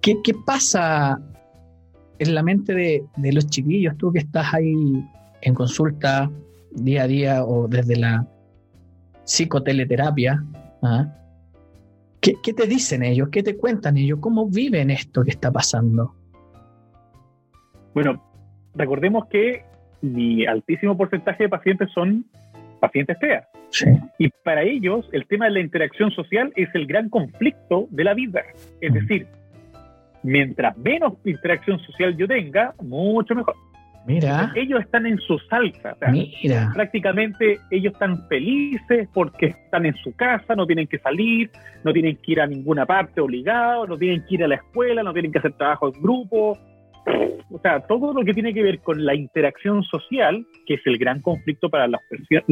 qué, 0.00 0.16
pasa 0.44 1.20
en 2.18 2.34
la 2.34 2.42
mente 2.42 2.74
de, 2.74 3.32
los 3.32 3.46
chiquillos? 3.46 3.96
Tú 3.96 4.12
que 4.12 4.18
estás 4.18 4.52
ahí 4.52 4.74
en 5.42 5.54
consulta 5.54 6.30
día 6.72 7.04
a 7.04 7.06
día 7.06 7.44
o 7.44 7.68
desde 7.68 7.96
la 7.96 8.26
psicoteleterapia, 9.24 10.42
¿ah? 10.82 11.06
¿Qué, 12.20 12.34
¿qué, 12.42 12.52
te 12.52 12.66
dicen 12.66 13.02
ellos? 13.02 13.30
¿Qué 13.30 13.42
te 13.42 13.56
cuentan 13.56 13.96
ellos? 13.96 14.20
¿Cómo 14.20 14.46
viven 14.46 14.90
esto 14.90 15.24
que 15.24 15.30
está 15.30 15.50
pasando? 15.50 16.14
Bueno, 17.94 18.22
recordemos 18.74 19.26
que 19.26 19.64
mi 20.02 20.46
altísimo 20.46 20.96
porcentaje 20.96 21.44
de 21.44 21.48
pacientes 21.48 21.90
son 21.92 22.24
pacientes 22.80 23.18
TEA. 23.18 23.48
Y 24.18 24.28
para 24.44 24.62
ellos 24.62 25.08
el 25.12 25.26
tema 25.26 25.46
de 25.46 25.52
la 25.52 25.60
interacción 25.60 26.10
social 26.10 26.52
es 26.56 26.68
el 26.74 26.86
gran 26.86 27.08
conflicto 27.08 27.86
de 27.90 28.04
la 28.04 28.12
vida. 28.12 28.42
Es 28.80 28.92
decir, 28.92 29.26
mientras 30.22 30.76
menos 30.76 31.14
interacción 31.24 31.78
social 31.80 32.16
yo 32.16 32.28
tenga, 32.28 32.74
mucho 32.82 33.34
mejor. 33.34 33.54
Mira. 34.06 34.52
ellos 34.54 34.80
están 34.80 35.06
en 35.06 35.18
su 35.18 35.38
salsa. 35.38 35.96
Mira. 36.10 36.70
Prácticamente 36.74 37.60
ellos 37.70 37.92
están 37.92 38.26
felices 38.28 39.08
porque 39.12 39.46
están 39.46 39.86
en 39.86 39.94
su 39.96 40.14
casa, 40.14 40.54
no 40.54 40.66
tienen 40.66 40.86
que 40.86 40.98
salir, 40.98 41.50
no 41.84 41.92
tienen 41.92 42.16
que 42.16 42.32
ir 42.32 42.40
a 42.40 42.46
ninguna 42.46 42.86
parte 42.86 43.20
obligado, 43.20 43.86
no 43.86 43.96
tienen 43.96 44.24
que 44.26 44.34
ir 44.34 44.44
a 44.44 44.48
la 44.48 44.56
escuela, 44.56 45.02
no 45.02 45.12
tienen 45.12 45.32
que 45.32 45.38
hacer 45.38 45.52
trabajo 45.52 45.92
en 45.92 46.02
grupo. 46.02 46.58
O 47.50 47.58
sea, 47.60 47.80
todo 47.80 48.12
lo 48.12 48.24
que 48.24 48.32
tiene 48.32 48.54
que 48.54 48.62
ver 48.62 48.80
con 48.80 49.04
la 49.04 49.14
interacción 49.14 49.82
social, 49.82 50.46
que 50.66 50.74
es 50.74 50.80
el 50.86 50.98
gran 50.98 51.20
conflicto 51.20 51.68
para 51.68 51.86
los 51.86 52.00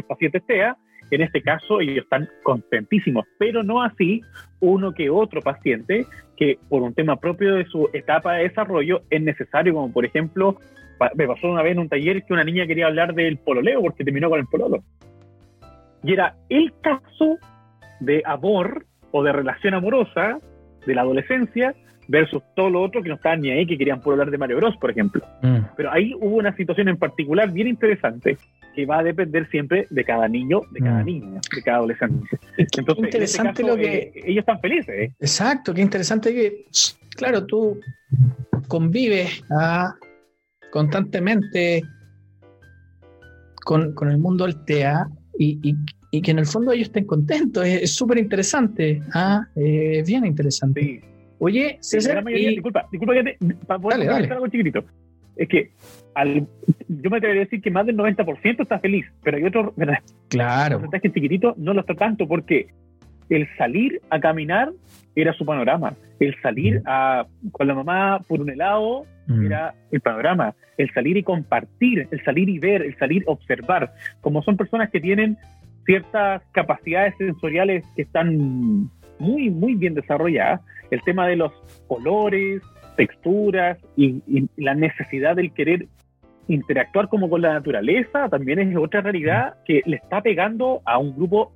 pacientes 0.09 0.45
TEA, 0.47 0.77
en 1.11 1.23
este 1.23 1.43
caso 1.43 1.81
ellos 1.81 2.05
están 2.05 2.29
contentísimos, 2.43 3.27
pero 3.39 3.63
no 3.63 3.83
así 3.83 4.23
uno 4.61 4.93
que 4.93 5.11
otro 5.11 5.41
paciente 5.41 6.07
que 6.37 6.59
por 6.69 6.83
un 6.83 6.95
tema 6.95 7.17
propio 7.17 7.55
de 7.55 7.65
su 7.67 7.89
etapa 7.93 8.35
de 8.35 8.45
desarrollo 8.45 9.03
es 9.11 9.21
necesario, 9.21 9.75
como 9.75 9.93
por 9.93 10.05
ejemplo, 10.05 10.57
me 11.15 11.27
pasó 11.27 11.49
una 11.49 11.63
vez 11.63 11.73
en 11.73 11.79
un 11.79 11.89
taller 11.89 12.25
que 12.25 12.33
una 12.33 12.45
niña 12.45 12.67
quería 12.67 12.87
hablar 12.87 13.15
del 13.15 13.39
pololeo 13.39 13.81
porque 13.83 14.05
terminó 14.05 14.29
con 14.29 14.41
el 14.41 14.47
pololo. 14.47 14.83
Y 16.03 16.13
era 16.13 16.37
el 16.49 16.73
caso 16.81 17.39
de 18.01 18.23
amor 18.25 18.87
o 19.11 19.23
de 19.23 19.33
relación 19.33 19.75
amorosa 19.75 20.39
de 20.87 20.95
la 20.95 21.03
adolescencia 21.03 21.75
versus 22.09 22.43
todo 22.57 22.71
lo 22.71 22.83
otro 22.83 23.03
que 23.03 23.09
no 23.09 23.15
estaban 23.15 23.41
ni 23.41 23.51
ahí, 23.51 23.67
que 23.67 23.79
querían 23.79 24.01
por 24.01 24.15
hablar 24.15 24.31
de 24.31 24.39
Mario 24.39 24.57
Bros, 24.57 24.77
por 24.79 24.91
ejemplo. 24.91 25.25
Mm. 25.43 25.59
Pero 25.77 25.93
ahí 25.93 26.13
hubo 26.15 26.37
una 26.37 26.55
situación 26.57 26.89
en 26.89 26.97
particular 26.97 27.53
bien 27.53 27.69
interesante 27.69 28.37
que 28.75 28.85
va 28.85 28.99
a 28.99 29.03
depender 29.03 29.49
siempre 29.51 29.87
de 29.91 30.05
cada 30.05 30.27
niño, 30.27 30.63
de 30.73 30.81
cada 30.81 31.03
mm. 31.03 31.07
niña, 31.07 31.41
de 31.55 31.63
cada 31.63 31.79
adolescente. 31.79 32.39
Entonces, 32.57 33.05
interesante 33.05 33.63
lo 33.63 33.77
que... 33.77 33.97
Eh, 33.97 34.13
ellos 34.27 34.41
están 34.41 34.61
felices. 34.61 34.89
¿eh? 34.89 35.13
Exacto, 35.21 35.73
qué 35.73 35.83
interesante 35.83 36.35
que, 36.35 36.65
claro, 37.17 37.47
tú 37.47 37.79
convives 38.67 39.45
ah, 39.51 39.95
constantemente 40.71 41.83
con, 43.65 43.95
el 44.11 44.19
mundo 44.19 44.47
del 44.47 44.65
TEA 44.65 45.09
y, 45.39 45.75
que 46.23 46.31
en 46.31 46.39
el 46.39 46.47
fondo 46.47 46.73
ellos 46.73 46.89
estén 46.89 47.05
contentos. 47.05 47.65
Es 47.65 47.95
súper 47.95 48.19
interesante, 48.19 49.03
ah, 49.15 49.47
es 49.55 50.07
bien 50.07 50.27
interesante. 50.27 50.81
Sí. 50.81 51.01
Oye, 51.39 51.79
César, 51.81 52.23
disculpa, 52.25 52.87
disculpa 52.93 53.15
que 53.15 53.23
te, 53.23 53.55
para 53.67 53.81
poder 53.81 54.07
dale, 54.07 54.29
algo 54.29 54.47
chiquitito. 54.49 54.85
Es 55.37 55.49
que 55.49 55.71
al, 56.15 56.47
yo 56.89 57.11
me 57.11 57.17
atrevería 57.17 57.43
a 57.43 57.45
decir 57.45 57.63
que 57.63 57.71
más 57.71 57.87
del 57.87 57.97
90% 57.97 58.61
está 58.61 58.79
feliz, 58.79 59.07
pero 59.23 59.39
hay 59.39 59.45
otro 59.45 59.73
claro. 60.29 60.83
que 60.91 61.13
chiquitito 61.13 61.55
no 61.57 61.73
lo 61.73 61.81
está 61.81 61.95
tanto 61.95 62.29
porque 62.29 62.69
el 63.31 63.49
salir 63.57 64.03
a 64.11 64.21
caminar 64.21 64.73
era 65.15 65.33
su 65.33 65.47
panorama. 65.47 65.95
El 66.19 66.35
salir 66.43 66.81
mm. 66.81 66.85
a, 66.87 67.27
con 67.53 67.67
la 67.67 67.75
mamá 67.75 68.21
por 68.29 68.41
un 68.41 68.51
helado 68.51 69.07
mm. 69.33 69.47
era 69.47 69.75
el 69.91 70.01
panorama. 70.01 70.55
El 70.77 70.93
salir 70.93 71.17
y 71.17 71.23
compartir, 71.23 72.09
el 72.11 72.25
salir 72.25 72.49
y 72.49 72.59
ver, 72.59 72.83
el 72.83 72.97
salir 72.99 73.23
observar. 73.27 73.93
Como 74.21 74.43
son 74.43 74.57
personas 74.57 74.91
que 74.91 75.01
tienen 75.01 75.37
ciertas 75.85 76.43
capacidades 76.53 77.15
sensoriales 77.19 77.85
que 77.97 78.03
están 78.03 78.91
muy, 79.19 79.51
muy 79.51 79.75
bien 79.75 79.95
desarrolladas, 79.95 80.61
el 80.91 81.03
tema 81.03 81.27
de 81.27 81.37
los 81.37 81.53
colores, 81.87 82.63
texturas 82.97 83.79
y, 83.97 84.23
la 84.57 84.75
necesidad 84.75 85.37
del 85.37 85.53
querer 85.53 85.87
interactuar 86.49 87.09
como 87.09 87.31
con 87.31 87.43
la 87.43 87.53
naturaleza 87.53 88.29
también 88.29 88.59
es 88.59 88.77
otra 88.77 89.01
realidad 89.01 89.55
que 89.65 89.83
le 89.87 89.97
está 89.97 90.21
pegando 90.21 90.83
a 90.85 90.99
un 90.99 91.15
grupo 91.15 91.53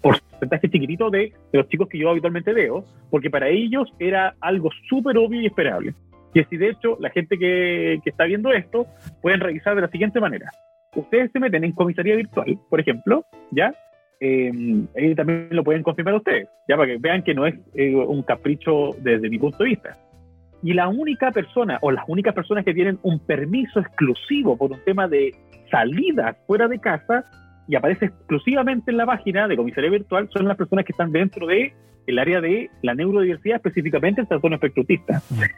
porcentaje 0.00 0.70
chiquitito 0.70 1.10
de, 1.10 1.32
de 1.52 1.58
los 1.58 1.68
chicos 1.68 1.88
que 1.88 1.98
yo 1.98 2.10
habitualmente 2.10 2.52
veo, 2.54 2.84
porque 3.10 3.28
para 3.28 3.48
ellos 3.48 3.92
era 3.98 4.34
algo 4.40 4.70
súper 4.88 5.18
obvio 5.18 5.42
y 5.42 5.46
esperable. 5.46 5.94
Y 6.32 6.40
así, 6.40 6.56
de 6.56 6.70
hecho, 6.70 6.96
la 7.00 7.10
gente 7.10 7.38
que, 7.38 8.00
que, 8.04 8.10
está 8.10 8.24
viendo 8.24 8.52
esto 8.52 8.86
pueden 9.20 9.40
revisar 9.40 9.74
de 9.74 9.82
la 9.82 9.88
siguiente 9.88 10.20
manera. 10.20 10.50
Ustedes 10.94 11.30
se 11.32 11.40
meten 11.40 11.64
en 11.64 11.72
comisaría 11.72 12.16
virtual, 12.16 12.58
por 12.68 12.80
ejemplo, 12.80 13.24
¿ya? 13.50 13.74
eh, 14.20 15.14
también 15.16 15.48
lo 15.50 15.64
pueden 15.64 15.82
confirmar 15.82 16.14
ustedes, 16.14 16.48
ya 16.68 16.76
para 16.76 16.88
que 16.88 16.98
vean 16.98 17.22
que 17.22 17.34
no 17.34 17.46
es 17.46 17.54
eh, 17.74 17.94
un 17.94 18.22
capricho 18.22 18.90
desde 19.00 19.30
mi 19.30 19.38
punto 19.38 19.64
de 19.64 19.70
vista. 19.70 19.96
Y 20.62 20.74
la 20.74 20.88
única 20.88 21.30
persona 21.32 21.78
o 21.80 21.90
las 21.90 22.04
únicas 22.06 22.34
personas 22.34 22.64
que 22.64 22.74
tienen 22.74 22.98
un 23.02 23.18
permiso 23.18 23.80
exclusivo 23.80 24.58
por 24.58 24.72
un 24.72 24.84
tema 24.84 25.08
de 25.08 25.34
salidas 25.70 26.36
fuera 26.46 26.68
de 26.68 26.78
casa 26.78 27.24
y 27.66 27.76
aparece 27.76 28.06
exclusivamente 28.06 28.90
en 28.90 28.98
la 28.98 29.06
página 29.06 29.48
de 29.48 29.56
comisaría 29.56 29.90
virtual 29.90 30.28
son 30.30 30.46
las 30.46 30.56
personas 30.56 30.84
que 30.84 30.92
están 30.92 31.12
dentro 31.12 31.46
de 31.46 31.72
el 32.10 32.18
área 32.18 32.40
de 32.40 32.70
la 32.82 32.94
neurodiversidad, 32.94 33.56
específicamente 33.56 34.20
el 34.20 34.28
trastorno 34.28 34.56
espectro 34.56 34.84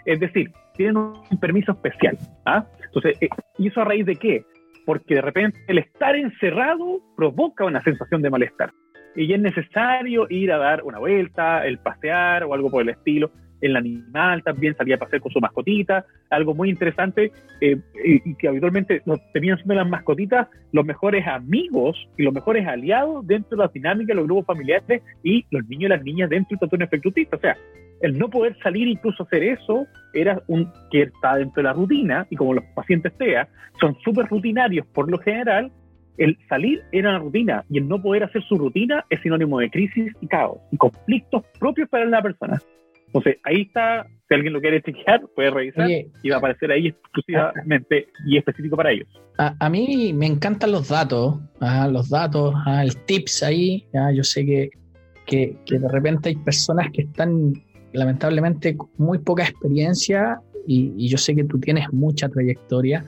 Es 0.05 0.21
decir, 0.21 0.51
tienen 0.77 0.97
un 0.97 1.41
permiso 1.41 1.73
especial. 1.73 2.17
¿ah? 2.47 2.65
Entonces, 2.85 3.17
eh, 3.21 3.29
¿y 3.59 3.69
eso 3.69 3.81
a 3.81 3.85
raíz 3.85 4.07
de 4.07 4.17
qué? 4.17 4.45
porque 4.85 5.17
de 5.17 5.21
repente 5.21 5.59
el 5.69 5.79
estar 5.79 6.17
encerrado 6.17 7.01
provoca 7.17 7.65
una 7.65 7.83
sensación 7.83 8.23
de 8.23 8.31
malestar. 8.31 8.73
Y 9.15 9.33
es 9.33 9.41
necesario 9.41 10.27
ir 10.31 10.53
a 10.53 10.59
dar 10.59 10.83
una 10.85 10.99
vuelta, 10.99 11.67
el 11.67 11.79
pasear 11.79 12.45
o 12.45 12.55
algo 12.55 12.71
por 12.71 12.83
el 12.83 12.89
estilo. 12.89 13.31
El 13.63 13.77
animal 13.77 14.43
también 14.43 14.77
salía 14.77 14.97
a 14.97 14.99
pasear 14.99 15.23
con 15.23 15.33
su 15.33 15.41
mascotita, 15.41 16.05
algo 16.29 16.55
muy 16.55 16.69
interesante 16.69 17.33
eh, 17.61 17.79
y, 18.05 18.35
que 18.35 18.49
habitualmente 18.49 19.03
tenían 19.33 19.57
siendo 19.57 19.75
las 19.75 19.89
mascotitas 19.89 20.49
los 20.73 20.85
mejores 20.85 21.27
amigos 21.27 21.97
y 22.19 22.25
los 22.25 22.35
mejores 22.35 22.67
aliados 22.67 23.27
dentro 23.27 23.57
de 23.57 23.65
la 23.65 23.71
dinámica 23.73 24.09
de 24.09 24.17
los 24.17 24.25
grupos 24.25 24.47
familiares 24.47 25.03
y 25.23 25.47
los 25.51 25.67
niños 25.69 25.85
y 25.85 25.89
las 25.89 26.03
niñas 26.03 26.29
dentro 26.29 26.51
del 26.51 26.59
trastorno 26.59 26.85
efecto 26.85 27.37
O 27.37 27.41
sea, 27.41 27.57
el 28.01 28.19
no 28.19 28.29
poder 28.29 28.59
salir 28.63 28.89
incluso 28.89 29.23
hacer 29.23 29.45
eso 29.45 29.87
era 30.13 30.43
un 30.49 30.69
que 30.91 31.03
está 31.03 31.37
dentro 31.37 31.63
de 31.63 31.69
la 31.69 31.73
rutina 31.73 32.27
y 32.31 32.37
como 32.37 32.55
los 32.55 32.65
pacientes 32.75 33.17
TEA 33.17 33.49
son 33.81 33.97
súper 34.05 34.27
rutinarios 34.27 34.87
por 34.89 35.11
lo 35.11 35.19
general, 35.19 35.71
el 36.19 36.37
salir 36.49 36.83
era 36.93 37.11
una 37.11 37.19
rutina 37.21 37.65
y 37.71 37.79
el 37.79 37.89
no 37.89 38.03
poder 38.03 38.25
hacer 38.25 38.43
su 38.43 38.59
rutina 38.59 39.05
es 39.09 39.21
sinónimo 39.23 39.59
de 39.61 39.71
crisis 39.71 40.13
y 40.21 40.27
caos 40.27 40.59
y 40.71 40.77
conflictos 40.77 41.45
propios 41.59 41.89
para 41.89 42.05
la 42.05 42.23
persona. 42.23 42.61
Entonces, 43.15 43.37
ahí 43.45 43.63
está, 43.63 44.07
si 44.27 44.35
alguien 44.35 44.55
lo 44.55 44.61
quiere 44.63 44.81
chequear, 44.81 45.21
puede 45.37 45.51
revisar 45.51 45.91
y 45.91 46.29
va 46.31 46.37
a 46.37 46.39
aparecer 46.39 46.71
ahí 46.73 46.89
exclusivamente 46.89 48.09
y 48.27 48.39
específico 48.39 48.75
para 48.75 48.91
ellos. 48.91 49.07
A, 49.37 49.69
mí 49.69 50.15
me 50.15 50.27
encantan 50.27 50.73
los 50.73 50.89
datos, 50.89 51.39
¿ah? 51.61 51.89
los 51.89 52.09
datos, 52.09 52.55
¿ah? 52.65 52.83
el 52.83 52.97
tips 53.05 53.43
ahí. 53.43 53.87
Yo 54.15 54.25
sé 54.25 54.47
que, 54.47 54.71
que, 55.27 55.79
de 55.79 55.89
repente 55.89 56.31
hay 56.31 56.37
personas 56.37 56.91
que 56.91 57.03
están 57.03 57.53
lamentablemente 57.93 58.79
con 58.79 58.89
muy 58.97 59.19
poca 59.19 59.43
experiencia 59.43 60.41
y, 60.67 61.07
yo 61.07 61.19
sé 61.19 61.35
que 61.35 61.45
tú 61.45 61.61
tienes 61.61 61.93
mucha 61.93 62.31
trayectoria. 62.31 63.05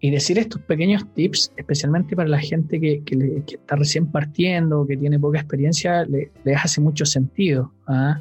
Y 0.00 0.10
decir 0.10 0.38
estos 0.38 0.60
pequeños 0.62 1.04
tips, 1.14 1.52
especialmente 1.56 2.16
para 2.16 2.28
la 2.28 2.40
gente 2.40 2.80
que, 2.80 3.04
que, 3.04 3.44
está 3.46 3.76
recién 3.76 4.10
partiendo, 4.10 4.86
que 4.86 4.96
tiene 4.96 5.18
poca 5.18 5.38
experiencia, 5.38 6.04
le, 6.06 6.32
les 6.44 6.56
hace 6.56 6.80
mucho 6.80 7.04
sentido. 7.04 7.72
¿ah? 7.86 8.18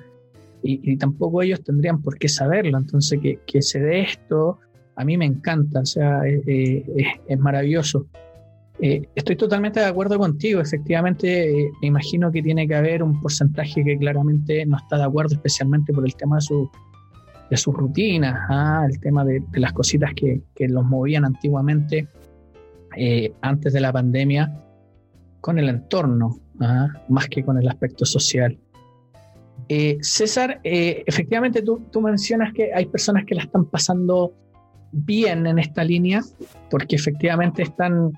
Y, 0.63 0.97
tampoco 0.97 1.41
ellos 1.41 1.63
tendrían 1.63 2.01
por 2.01 2.17
qué 2.17 2.29
saberlo. 2.29 2.77
Entonces, 2.77 3.19
que, 3.21 3.39
que 3.45 3.61
se 3.61 3.79
dé 3.79 4.01
esto, 4.01 4.59
a 4.95 5.03
mí 5.03 5.17
me 5.17 5.25
encanta, 5.25 5.79
o 5.79 5.85
sea, 5.85 6.21
es, 6.25 7.39
maravilloso. 7.39 8.05
Eh, 8.79 9.07
estoy 9.15 9.35
totalmente 9.35 9.79
de 9.79 9.85
acuerdo 9.85 10.17
contigo, 10.17 10.61
efectivamente, 10.61 11.49
eh, 11.49 11.71
me 11.81 11.87
imagino 11.87 12.31
que 12.31 12.41
tiene 12.41 12.67
que 12.67 12.75
haber 12.75 13.03
un 13.03 13.19
porcentaje 13.21 13.83
que 13.83 13.97
claramente 13.97 14.65
no 14.65 14.77
está 14.77 14.97
de 14.97 15.03
acuerdo, 15.03 15.35
especialmente 15.35 15.93
por 15.93 16.05
el 16.05 16.15
tema 16.15 16.37
de 16.37 16.41
su 16.41 16.69
de 17.51 17.57
sus 17.57 17.75
rutinas, 17.75 18.33
¿ah? 18.49 18.87
el 18.89 18.97
tema 19.01 19.25
de, 19.25 19.43
las 19.55 19.73
cositas 19.73 20.13
que, 20.15 20.41
que, 20.55 20.69
los 20.69 20.85
movían 20.85 21.25
antiguamente, 21.25 22.07
eh, 22.95 23.33
antes 23.41 23.73
de 23.73 23.81
la 23.81 23.91
pandemia, 23.91 24.57
con 25.41 25.59
el 25.59 25.67
entorno, 25.67 26.39
¿ah? 26.61 26.87
más 27.09 27.27
que 27.27 27.43
con 27.43 27.57
el 27.57 27.67
aspecto 27.67 28.05
social. 28.05 28.57
Eh, 29.73 29.99
César, 30.01 30.59
eh, 30.65 31.01
efectivamente 31.07 31.61
tú, 31.61 32.01
mencionas 32.01 32.51
que 32.51 32.73
hay 32.73 32.87
personas 32.87 33.23
que 33.25 33.35
la 33.35 33.43
están 33.43 33.63
pasando 33.63 34.33
bien 34.91 35.47
en 35.47 35.59
esta 35.59 35.81
línea, 35.81 36.19
porque 36.69 36.97
efectivamente 36.97 37.61
están 37.61 38.11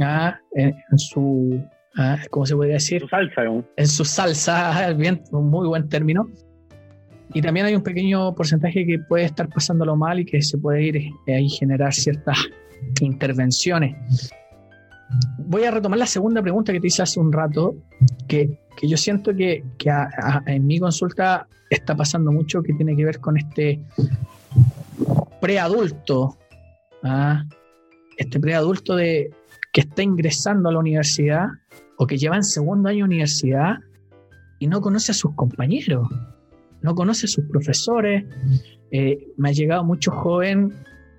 ah, 0.00 0.38
en, 0.54 0.74
su, 0.96 1.62
ah, 1.98 2.16
¿cómo 2.30 2.46
se 2.46 2.56
puede 2.56 2.72
decir? 2.72 3.02
Su 3.02 3.08
salsa. 3.08 3.42
En 3.76 3.86
su 3.86 4.02
salsa, 4.02 4.90
bien, 4.96 5.22
un 5.30 5.50
muy 5.50 5.68
buen 5.68 5.90
término. 5.90 6.26
Y 7.34 7.42
también 7.42 7.66
hay 7.66 7.74
un 7.74 7.82
pequeño 7.82 8.34
porcentaje 8.34 8.86
que 8.86 8.98
puede 8.98 9.24
estar 9.24 9.46
pasándolo 9.50 9.94
mal 9.94 10.20
y 10.20 10.24
que 10.24 10.40
se 10.40 10.56
puede 10.56 10.84
ir 10.84 10.96
eh, 10.96 11.34
ahí 11.34 11.50
generar 11.50 11.92
ciertas 11.92 12.38
intervenciones. 13.02 13.94
Voy 15.38 15.64
a 15.64 15.70
retomar 15.70 15.98
la 15.98 16.06
segunda 16.06 16.42
pregunta 16.42 16.72
que 16.72 16.80
te 16.80 16.88
hice 16.88 17.02
hace 17.02 17.18
un 17.20 17.32
rato, 17.32 17.76
que 18.26 18.58
que 18.78 18.86
yo 18.86 18.96
siento 18.96 19.34
que, 19.34 19.64
en 20.46 20.66
mi 20.66 20.78
consulta 20.78 21.48
está 21.68 21.96
pasando 21.96 22.30
mucho 22.30 22.62
que 22.62 22.72
tiene 22.74 22.94
que 22.94 23.04
ver 23.04 23.18
con 23.18 23.36
este 23.36 23.80
preadulto, 25.40 26.38
¿ah? 27.02 27.44
este 28.16 28.38
preadulto 28.38 28.94
de 28.94 29.30
que 29.72 29.80
está 29.80 30.02
ingresando 30.02 30.68
a 30.68 30.72
la 30.72 30.78
universidad 30.78 31.48
o 31.96 32.06
que 32.06 32.16
lleva 32.16 32.36
en 32.36 32.44
segundo 32.44 32.88
año 32.88 32.98
de 32.98 33.04
universidad 33.04 33.78
y 34.60 34.68
no 34.68 34.80
conoce 34.80 35.10
a 35.10 35.14
sus 35.14 35.34
compañeros, 35.34 36.08
no 36.80 36.94
conoce 36.94 37.26
a 37.26 37.28
sus 37.28 37.44
profesores. 37.46 38.24
Eh, 38.92 39.26
me 39.36 39.48
ha 39.48 39.52
llegado 39.52 39.82
mucho 39.82 40.12
joven 40.12 40.72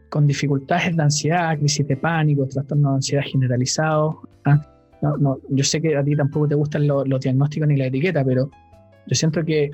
con 0.10 0.28
dificultades 0.28 0.95
de 0.95 1.03
ansiedad, 1.03 1.57
crisis 1.57 1.88
de 1.88 1.95
pánico, 1.95 2.47
trastorno 2.47 2.89
de 2.89 2.95
ansiedad 2.95 3.24
generalizado. 3.24 4.22
¿ah? 4.45 4.60
no, 5.01 5.18
no, 5.18 5.39
yo 5.49 5.64
sé 5.64 5.82
que 5.82 5.95
a 5.95 6.03
ti 6.03 6.16
tampoco 6.16 6.47
te 6.47 6.55
gustan 6.55 6.88
los, 6.88 7.20
diagnósticos 7.20 7.68
ni 7.68 7.78
la 7.78 7.88
etiqueta, 7.88 8.24
pero 8.24 8.49
yo 9.07 9.16
siento 9.16 9.43
que, 9.43 9.72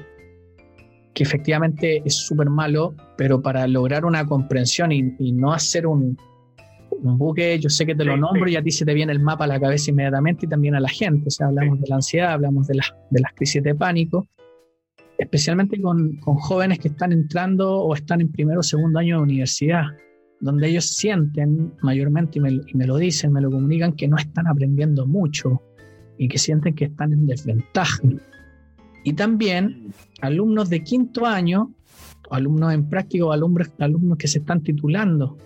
que 1.13 1.23
efectivamente 1.23 2.01
es 2.05 2.15
súper 2.15 2.49
malo, 2.49 2.93
pero 3.17 3.41
para 3.41 3.67
lograr 3.67 4.05
una 4.05 4.25
comprensión 4.25 4.91
y, 4.91 5.31
no 5.31 5.53
hacer 5.53 5.88
un, 5.88 6.17
un, 6.91 7.17
buque, 7.17 7.59
yo 7.59 7.69
sé 7.69 7.86
que 7.86 7.95
te 7.95 8.05
lo 8.05 8.17
nombro 8.17 8.47
y 8.49 8.55
a 8.55 8.61
ti 8.61 8.71
se 8.71 8.86
te 8.86 8.93
viene 8.93 9.11
el 9.11 9.19
mapa 9.19 9.45
a 9.45 9.47
la 9.47 9.59
cabeza 9.59 9.91
inmediatamente 9.91 10.45
y 10.45 10.49
también 10.49 10.75
a 10.75 10.79
la 10.79 10.89
gente. 10.89 11.27
O 11.27 11.31
sea, 11.31 11.47
hablamos 11.47 11.81
de 11.81 11.88
la 11.88 11.95
ansiedad, 11.95 12.33
hablamos 12.33 12.67
de, 12.67 12.75
las 12.75 12.93
de 13.09 13.21
las 13.21 13.33
crisis 13.33 13.63
de 13.63 13.73
pánico, 13.73 14.27
especialmente 15.17 15.81
con, 15.81 16.17
con 16.17 16.36
jóvenes 16.36 16.79
que 16.79 16.89
están 16.89 17.11
entrando 17.11 17.79
o 17.79 17.95
están 17.95 18.21
en 18.21 18.31
primero 18.31 18.59
o 18.59 18.63
segundo 18.63 18.99
año 18.99 19.17
de 19.17 19.23
universidad 19.23 19.86
donde 20.39 20.69
ellos 20.69 20.86
sienten 20.86 21.73
mayormente, 21.81 22.39
y 22.39 22.41
me, 22.41 22.88
lo 22.88 22.97
dicen, 22.97 23.31
me 23.31 23.41
lo 23.41 23.49
comunican, 23.49 23.93
que 23.93 24.07
no 24.07 24.17
están 24.17 24.47
aprendiendo 24.47 25.05
mucho 25.07 25.61
y 26.17 26.27
que 26.27 26.38
sienten 26.38 26.75
que 26.75 26.86
están 26.86 27.13
en 27.13 27.27
desventaja. 27.27 28.01
Y 29.03 29.13
también 29.13 29.93
alumnos 30.21 30.69
de 30.69 30.83
quinto 30.83 31.25
año, 31.25 31.71
alumnos 32.29 32.73
en 32.73 32.89
práctica 32.89 33.25
o 33.25 33.31
alumnos, 33.31 33.71
alumnos 33.79 34.17
que 34.17 34.27
se 34.27 34.39
están 34.39 34.61
titulando, 34.61 35.38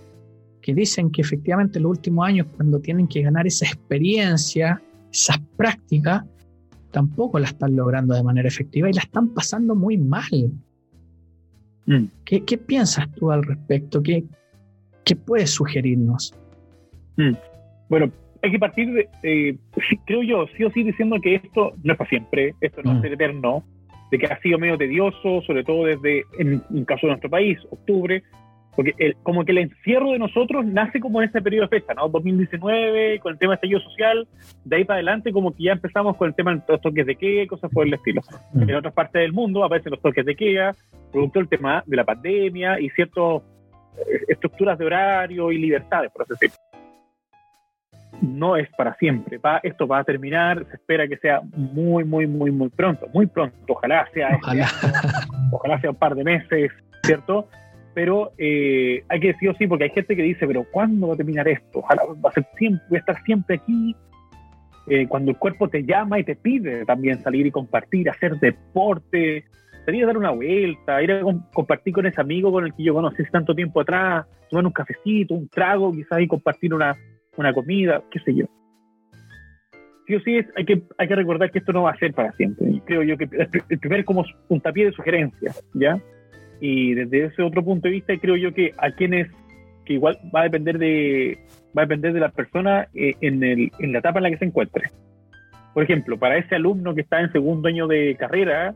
que 0.61 0.73
dicen 0.73 1.11
que 1.11 1.21
efectivamente 1.21 1.79
los 1.79 1.91
últimos 1.91 2.27
años, 2.27 2.47
cuando 2.55 2.79
tienen 2.79 3.07
que 3.07 3.21
ganar 3.21 3.47
esa 3.47 3.65
experiencia, 3.65 4.81
esas 5.11 5.39
prácticas, 5.55 6.23
tampoco 6.91 7.39
la 7.39 7.47
están 7.47 7.75
logrando 7.75 8.13
de 8.15 8.23
manera 8.23 8.47
efectiva 8.47 8.89
y 8.89 8.93
la 8.93 9.01
están 9.01 9.29
pasando 9.29 9.75
muy 9.75 9.97
mal. 9.97 10.51
Mm. 11.85 12.05
¿Qué, 12.25 12.43
¿Qué, 12.43 12.57
piensas 12.57 13.11
tú 13.15 13.31
al 13.31 13.43
respecto? 13.43 14.01
¿Qué, 14.01 14.25
¿Qué 15.09 15.15
puedes 15.15 15.49
sugerirnos? 15.49 16.35
Mm. 17.17 17.31
Bueno, 17.89 18.11
hay 18.43 18.51
que 18.51 18.59
partir 18.59 18.93
de, 18.93 19.09
eh, 19.23 19.57
creo 20.05 20.21
yo, 20.21 20.45
sí 20.55 20.63
o 20.63 20.69
sí 20.69 20.83
diciendo 20.83 21.17
que 21.19 21.33
esto 21.33 21.73
no 21.83 21.93
es 21.93 21.97
para 21.97 22.09
siempre, 22.11 22.53
esto 22.61 22.83
no 22.83 22.91
es 22.91 23.01
mm. 23.01 23.13
eterno, 23.13 23.63
de 24.11 24.19
que 24.19 24.27
ha 24.27 24.39
sido 24.39 24.59
medio 24.59 24.77
tedioso, 24.77 25.41
sobre 25.47 25.63
todo 25.63 25.85
desde, 25.85 26.25
en 26.37 26.61
el 26.71 26.85
caso 26.85 27.07
de 27.07 27.13
nuestro 27.13 27.29
país, 27.31 27.57
octubre, 27.71 28.21
porque 28.75 28.93
el, 28.99 29.15
como 29.23 29.43
que 29.45 29.51
el 29.51 29.57
encierro 29.57 30.11
de 30.11 30.19
nosotros 30.19 30.63
nace 30.63 30.99
como 30.99 31.23
en 31.23 31.29
ese 31.29 31.41
periodo 31.41 31.67
de 31.67 31.79
fecha, 31.79 31.95
¿no? 31.95 32.07
2019, 32.07 33.17
con 33.17 33.33
el 33.33 33.39
tema 33.39 33.53
de 33.53 33.55
estallido 33.55 33.79
social, 33.79 34.27
de 34.63 34.75
ahí 34.75 34.83
para 34.83 34.97
adelante 34.97 35.31
como 35.31 35.55
que 35.55 35.63
ya 35.63 35.71
empezamos 35.71 36.15
con 36.17 36.27
el 36.27 36.35
tema 36.35 36.53
de 36.53 36.61
los 36.67 36.81
toques 36.81 37.07
de 37.07 37.15
queda, 37.15 37.47
cosas 37.47 37.71
por 37.71 37.87
el 37.87 37.95
estilo. 37.95 38.21
Mm. 38.53 38.69
En 38.69 38.75
otras 38.75 38.93
partes 38.93 39.23
del 39.23 39.33
mundo 39.33 39.63
aparecen 39.63 39.89
los 39.89 40.01
toques 40.01 40.23
de 40.23 40.35
queda, 40.35 40.75
producto 41.11 41.39
del 41.39 41.49
tema 41.49 41.83
de 41.87 41.97
la 41.97 42.05
pandemia 42.05 42.79
y 42.79 42.91
ciertos 42.91 43.41
estructuras 44.27 44.77
de 44.77 44.85
horario 44.85 45.51
y 45.51 45.57
libertades, 45.57 46.11
por 46.11 46.23
así 46.23 46.33
decirlo. 46.33 46.55
No 48.21 48.57
es 48.57 48.69
para 48.75 48.95
siempre. 48.95 49.37
Va, 49.37 49.59
esto 49.63 49.87
va 49.87 49.99
a 49.99 50.03
terminar, 50.03 50.65
se 50.69 50.75
espera 50.75 51.07
que 51.07 51.17
sea 51.17 51.41
muy, 51.55 52.03
muy, 52.03 52.27
muy, 52.27 52.51
muy 52.51 52.69
pronto, 52.69 53.07
muy 53.13 53.27
pronto. 53.27 53.55
Ojalá 53.67 54.07
sea, 54.13 54.29
este 54.29 54.63
ojalá, 55.51 55.79
sea 55.79 55.91
un 55.91 55.95
par 55.95 56.15
de 56.15 56.23
meses, 56.23 56.71
¿cierto? 57.03 57.47
Pero 57.93 58.33
eh, 58.37 59.03
hay 59.07 59.19
que 59.19 59.27
decir 59.27 59.55
sí, 59.57 59.67
porque 59.67 59.85
hay 59.85 59.89
gente 59.91 60.15
que 60.15 60.21
dice, 60.21 60.45
pero 60.47 60.65
¿cuándo 60.71 61.07
va 61.07 61.13
a 61.13 61.17
terminar 61.17 61.47
esto? 61.47 61.79
Ojalá 61.79 62.03
va 62.23 62.29
a 62.29 62.33
ser 62.33 62.45
siempre, 62.57 62.85
voy 62.89 62.97
a 62.97 62.99
estar 62.99 63.23
siempre 63.23 63.55
aquí. 63.55 63.95
Eh, 64.87 65.07
cuando 65.07 65.31
el 65.31 65.37
cuerpo 65.37 65.67
te 65.67 65.83
llama 65.83 66.19
y 66.19 66.23
te 66.23 66.35
pide 66.35 66.83
también 66.85 67.21
salir 67.21 67.45
y 67.45 67.51
compartir, 67.51 68.09
hacer 68.09 68.39
deporte, 68.39 69.45
sería 69.89 70.05
dar 70.05 70.19
una 70.19 70.29
vuelta, 70.29 71.01
ir 71.01 71.11
a 71.11 71.21
compartir 71.51 71.93
con 71.93 72.05
ese 72.05 72.21
amigo 72.21 72.51
con 72.51 72.63
el 72.63 72.75
que 72.75 72.83
yo 72.83 72.93
conocí 72.93 73.23
tanto 73.31 73.55
tiempo 73.55 73.81
atrás, 73.81 74.27
tomar 74.47 74.67
un 74.67 74.71
cafecito, 74.71 75.33
un 75.33 75.49
trago, 75.49 75.91
quizás 75.91 76.21
y 76.21 76.27
compartir 76.27 76.75
una, 76.75 76.95
una 77.37 77.51
comida, 77.53 78.03
qué 78.11 78.19
sé 78.19 78.35
yo. 78.35 78.45
Sí 80.05 80.15
o 80.15 80.19
sí, 80.21 80.39
hay, 80.55 80.65
que, 80.65 80.83
hay 80.97 81.07
que 81.07 81.15
recordar 81.15 81.49
que 81.49 81.57
esto 81.57 81.73
no 81.73 81.83
va 81.83 81.91
a 81.91 81.97
ser 81.97 82.13
para 82.13 82.31
siempre. 82.33 82.81
Creo 82.85 83.01
yo 83.01 83.17
que 83.17 83.27
el 83.69 83.79
primer 83.79 84.05
como 84.05 84.23
puntapié 84.47 84.85
de 84.85 84.91
sugerencias, 84.91 85.63
¿ya? 85.73 85.99
Y 86.61 86.93
desde 86.93 87.25
ese 87.25 87.41
otro 87.41 87.63
punto 87.63 87.87
de 87.87 87.95
vista, 87.95 88.15
creo 88.17 88.35
yo 88.35 88.53
que 88.53 88.73
a 88.77 88.91
quienes, 88.91 89.27
que 89.85 89.93
igual 89.93 90.19
va 90.35 90.41
a 90.41 90.43
depender 90.43 90.77
de, 90.77 91.39
va 91.75 91.81
a 91.81 91.85
depender 91.85 92.13
de 92.13 92.19
la 92.19 92.29
persona 92.29 92.87
eh, 92.93 93.15
en, 93.21 93.43
el, 93.43 93.71
en 93.79 93.91
la 93.91 93.99
etapa 93.99 94.19
en 94.19 94.23
la 94.23 94.29
que 94.29 94.37
se 94.37 94.45
encuentre. 94.45 94.91
Por 95.73 95.83
ejemplo, 95.83 96.19
para 96.19 96.37
ese 96.37 96.55
alumno 96.55 96.93
que 96.93 97.01
está 97.01 97.21
en 97.21 97.31
segundo 97.31 97.69
año 97.69 97.87
de 97.87 98.15
carrera, 98.19 98.75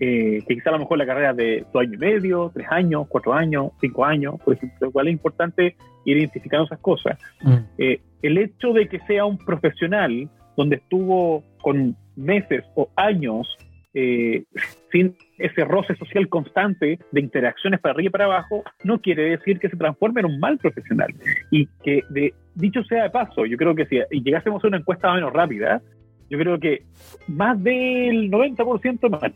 eh, 0.00 0.42
que 0.46 0.54
quizá 0.54 0.70
a 0.70 0.72
lo 0.74 0.80
mejor 0.80 0.98
la 0.98 1.06
carrera 1.06 1.32
de 1.32 1.64
dos 1.72 1.82
años 1.82 1.94
y 1.94 1.98
medio, 1.98 2.50
tres 2.52 2.66
años, 2.70 3.06
cuatro 3.08 3.32
años, 3.32 3.70
cinco 3.80 4.04
años, 4.04 4.34
por 4.44 4.54
ejemplo, 4.54 4.88
igual 4.88 5.08
es 5.08 5.12
importante 5.12 5.76
ir 6.04 6.16
identificando 6.18 6.66
esas 6.66 6.80
cosas. 6.80 7.18
Mm. 7.42 7.56
Eh, 7.78 8.00
el 8.22 8.38
hecho 8.38 8.72
de 8.72 8.88
que 8.88 9.00
sea 9.00 9.24
un 9.24 9.38
profesional 9.38 10.28
donde 10.56 10.76
estuvo 10.76 11.42
con 11.60 11.96
meses 12.16 12.64
o 12.74 12.88
años 12.96 13.56
eh, 13.98 14.44
sin 14.92 15.16
ese 15.38 15.64
roce 15.64 15.96
social 15.96 16.28
constante 16.28 16.98
de 17.12 17.20
interacciones 17.20 17.80
para 17.80 17.94
arriba 17.94 18.08
y 18.08 18.10
para 18.10 18.24
abajo, 18.26 18.62
no 18.84 19.00
quiere 19.00 19.30
decir 19.30 19.58
que 19.58 19.70
se 19.70 19.76
transforme 19.76 20.20
en 20.20 20.26
un 20.26 20.38
mal 20.38 20.58
profesional. 20.58 21.14
Y 21.50 21.66
que, 21.82 22.02
de, 22.10 22.34
dicho 22.54 22.84
sea 22.84 23.04
de 23.04 23.10
paso, 23.10 23.46
yo 23.46 23.56
creo 23.56 23.74
que 23.74 23.86
si 23.86 23.98
llegásemos 24.20 24.62
a 24.62 24.68
una 24.68 24.76
encuesta 24.76 25.14
menos 25.14 25.32
rápida, 25.32 25.80
yo 26.28 26.38
creo 26.38 26.58
que 26.58 26.82
más 27.28 27.62
del 27.62 28.30
90%, 28.30 29.32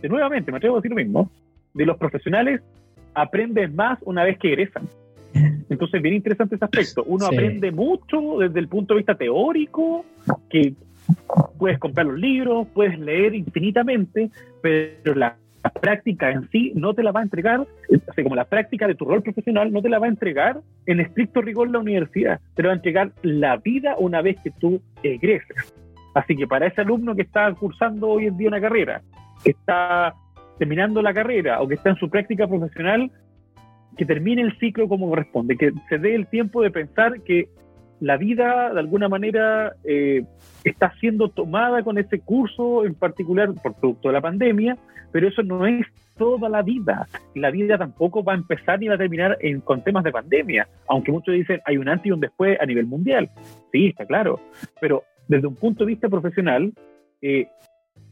de, 0.00 0.08
nuevamente, 0.08 0.50
me 0.50 0.58
atrevo 0.58 0.76
a 0.76 0.78
decir 0.78 0.90
lo 0.90 0.96
mismo, 0.96 1.30
de 1.74 1.86
los 1.86 1.96
profesionales 1.96 2.60
aprenden 3.14 3.74
más 3.76 3.98
una 4.02 4.24
vez 4.24 4.38
que 4.38 4.48
egresan. 4.48 4.88
Entonces, 5.68 6.02
bien 6.02 6.14
interesante 6.14 6.56
ese 6.56 6.64
aspecto. 6.64 7.04
Uno 7.04 7.26
aprende 7.26 7.70
mucho 7.70 8.38
desde 8.38 8.60
el 8.60 8.68
punto 8.68 8.94
de 8.94 8.98
vista 8.98 9.14
teórico, 9.14 10.04
que 10.50 10.74
puedes 11.58 11.78
comprar 11.78 12.06
los 12.06 12.18
libros, 12.18 12.66
puedes 12.74 12.98
leer 12.98 13.34
infinitamente, 13.34 14.30
pero 14.60 15.14
la 15.14 15.36
práctica 15.80 16.30
en 16.30 16.48
sí 16.50 16.72
no 16.74 16.92
te 16.94 17.02
la 17.02 17.12
va 17.12 17.20
a 17.20 17.22
entregar, 17.22 17.66
así 18.08 18.22
como 18.22 18.34
la 18.34 18.44
práctica 18.44 18.86
de 18.86 18.94
tu 18.94 19.04
rol 19.04 19.22
profesional 19.22 19.72
no 19.72 19.80
te 19.80 19.88
la 19.88 19.98
va 19.98 20.06
a 20.06 20.10
entregar 20.10 20.60
en 20.86 21.00
estricto 21.00 21.40
rigor 21.40 21.70
la 21.70 21.78
universidad, 21.78 22.40
te 22.54 22.62
la 22.62 22.68
va 22.68 22.72
a 22.72 22.76
entregar 22.76 23.12
la 23.22 23.56
vida 23.56 23.94
una 23.98 24.22
vez 24.22 24.36
que 24.42 24.50
tú 24.50 24.80
egreses. 25.02 25.72
Así 26.14 26.36
que 26.36 26.46
para 26.46 26.66
ese 26.66 26.80
alumno 26.80 27.14
que 27.14 27.22
está 27.22 27.52
cursando 27.54 28.08
hoy 28.08 28.26
en 28.26 28.36
día 28.36 28.48
una 28.48 28.60
carrera, 28.60 29.02
que 29.42 29.50
está 29.50 30.14
terminando 30.58 31.02
la 31.02 31.14
carrera 31.14 31.60
o 31.60 31.68
que 31.68 31.74
está 31.74 31.90
en 31.90 31.96
su 31.96 32.08
práctica 32.10 32.46
profesional, 32.46 33.10
que 33.96 34.04
termine 34.04 34.42
el 34.42 34.58
ciclo 34.58 34.88
como 34.88 35.08
corresponde, 35.08 35.56
que 35.56 35.72
se 35.88 35.98
dé 35.98 36.14
el 36.14 36.26
tiempo 36.26 36.62
de 36.62 36.70
pensar 36.70 37.20
que 37.22 37.48
la 38.00 38.16
vida 38.16 38.72
de 38.72 38.80
alguna 38.80 39.08
manera 39.08 39.74
eh, 39.84 40.24
está 40.64 40.92
siendo 40.98 41.28
tomada 41.28 41.82
con 41.84 41.98
ese 41.98 42.18
curso 42.20 42.84
en 42.84 42.94
particular 42.94 43.52
por 43.62 43.74
producto 43.74 44.08
de 44.08 44.14
la 44.14 44.20
pandemia, 44.20 44.76
pero 45.12 45.28
eso 45.28 45.42
no 45.42 45.66
es 45.66 45.86
toda 46.16 46.48
la 46.48 46.62
vida. 46.62 47.06
La 47.34 47.50
vida 47.50 47.78
tampoco 47.78 48.24
va 48.24 48.32
a 48.32 48.36
empezar 48.36 48.80
ni 48.80 48.88
va 48.88 48.96
a 48.96 48.98
terminar 48.98 49.38
en, 49.40 49.60
con 49.60 49.84
temas 49.84 50.02
de 50.02 50.10
pandemia, 50.10 50.66
aunque 50.88 51.12
muchos 51.12 51.34
dicen 51.34 51.60
hay 51.64 51.76
un 51.76 51.88
antes 51.88 52.06
y 52.06 52.10
un 52.10 52.20
después 52.20 52.58
a 52.60 52.66
nivel 52.66 52.86
mundial. 52.86 53.30
Sí, 53.70 53.88
está 53.88 54.04
claro, 54.04 54.40
pero 54.80 55.04
desde 55.32 55.46
un 55.46 55.56
punto 55.56 55.84
de 55.84 55.92
vista 55.92 56.08
profesional, 56.10 56.72
eh, 57.22 57.48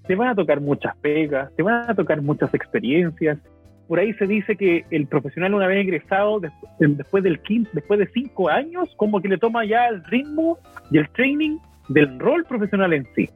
te 0.07 0.15
van 0.15 0.29
a 0.29 0.35
tocar 0.35 0.61
muchas 0.61 0.97
pegas, 0.97 1.55
te 1.55 1.63
van 1.63 1.91
a 1.91 1.95
tocar 1.95 2.23
muchas 2.23 2.53
experiencias, 2.55 3.39
por 3.87 3.99
ahí 3.99 4.15
se 4.15 4.27
dice 4.27 4.57
que 4.57 4.85
el 4.91 5.07
profesional 5.07 5.53
una 5.53 5.67
vez 5.67 5.81
egresado, 5.81 6.41
después 6.79 7.23
del 7.23 7.41
después 7.73 8.01
de 8.01 8.07
cinco 8.15 8.49
años, 8.49 8.89
como 8.97 9.21
que 9.21 9.29
le 9.29 9.37
toma 9.37 9.67
ya 9.67 9.89
el 9.89 10.03
ritmo 10.05 10.59
y 10.91 10.99
el 10.99 11.11
training 11.11 11.59
del 11.89 12.19
rol 12.19 12.45
profesional 12.45 12.93
en 12.95 13.07
sí. 13.15 13.29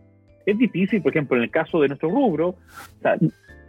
Es 0.47 0.56
difícil, 0.56 1.02
por 1.02 1.12
ejemplo, 1.12 1.36
en 1.36 1.43
el 1.43 1.51
caso 1.51 1.81
de 1.81 1.89
nuestro 1.89 2.09
rubro, 2.09 2.55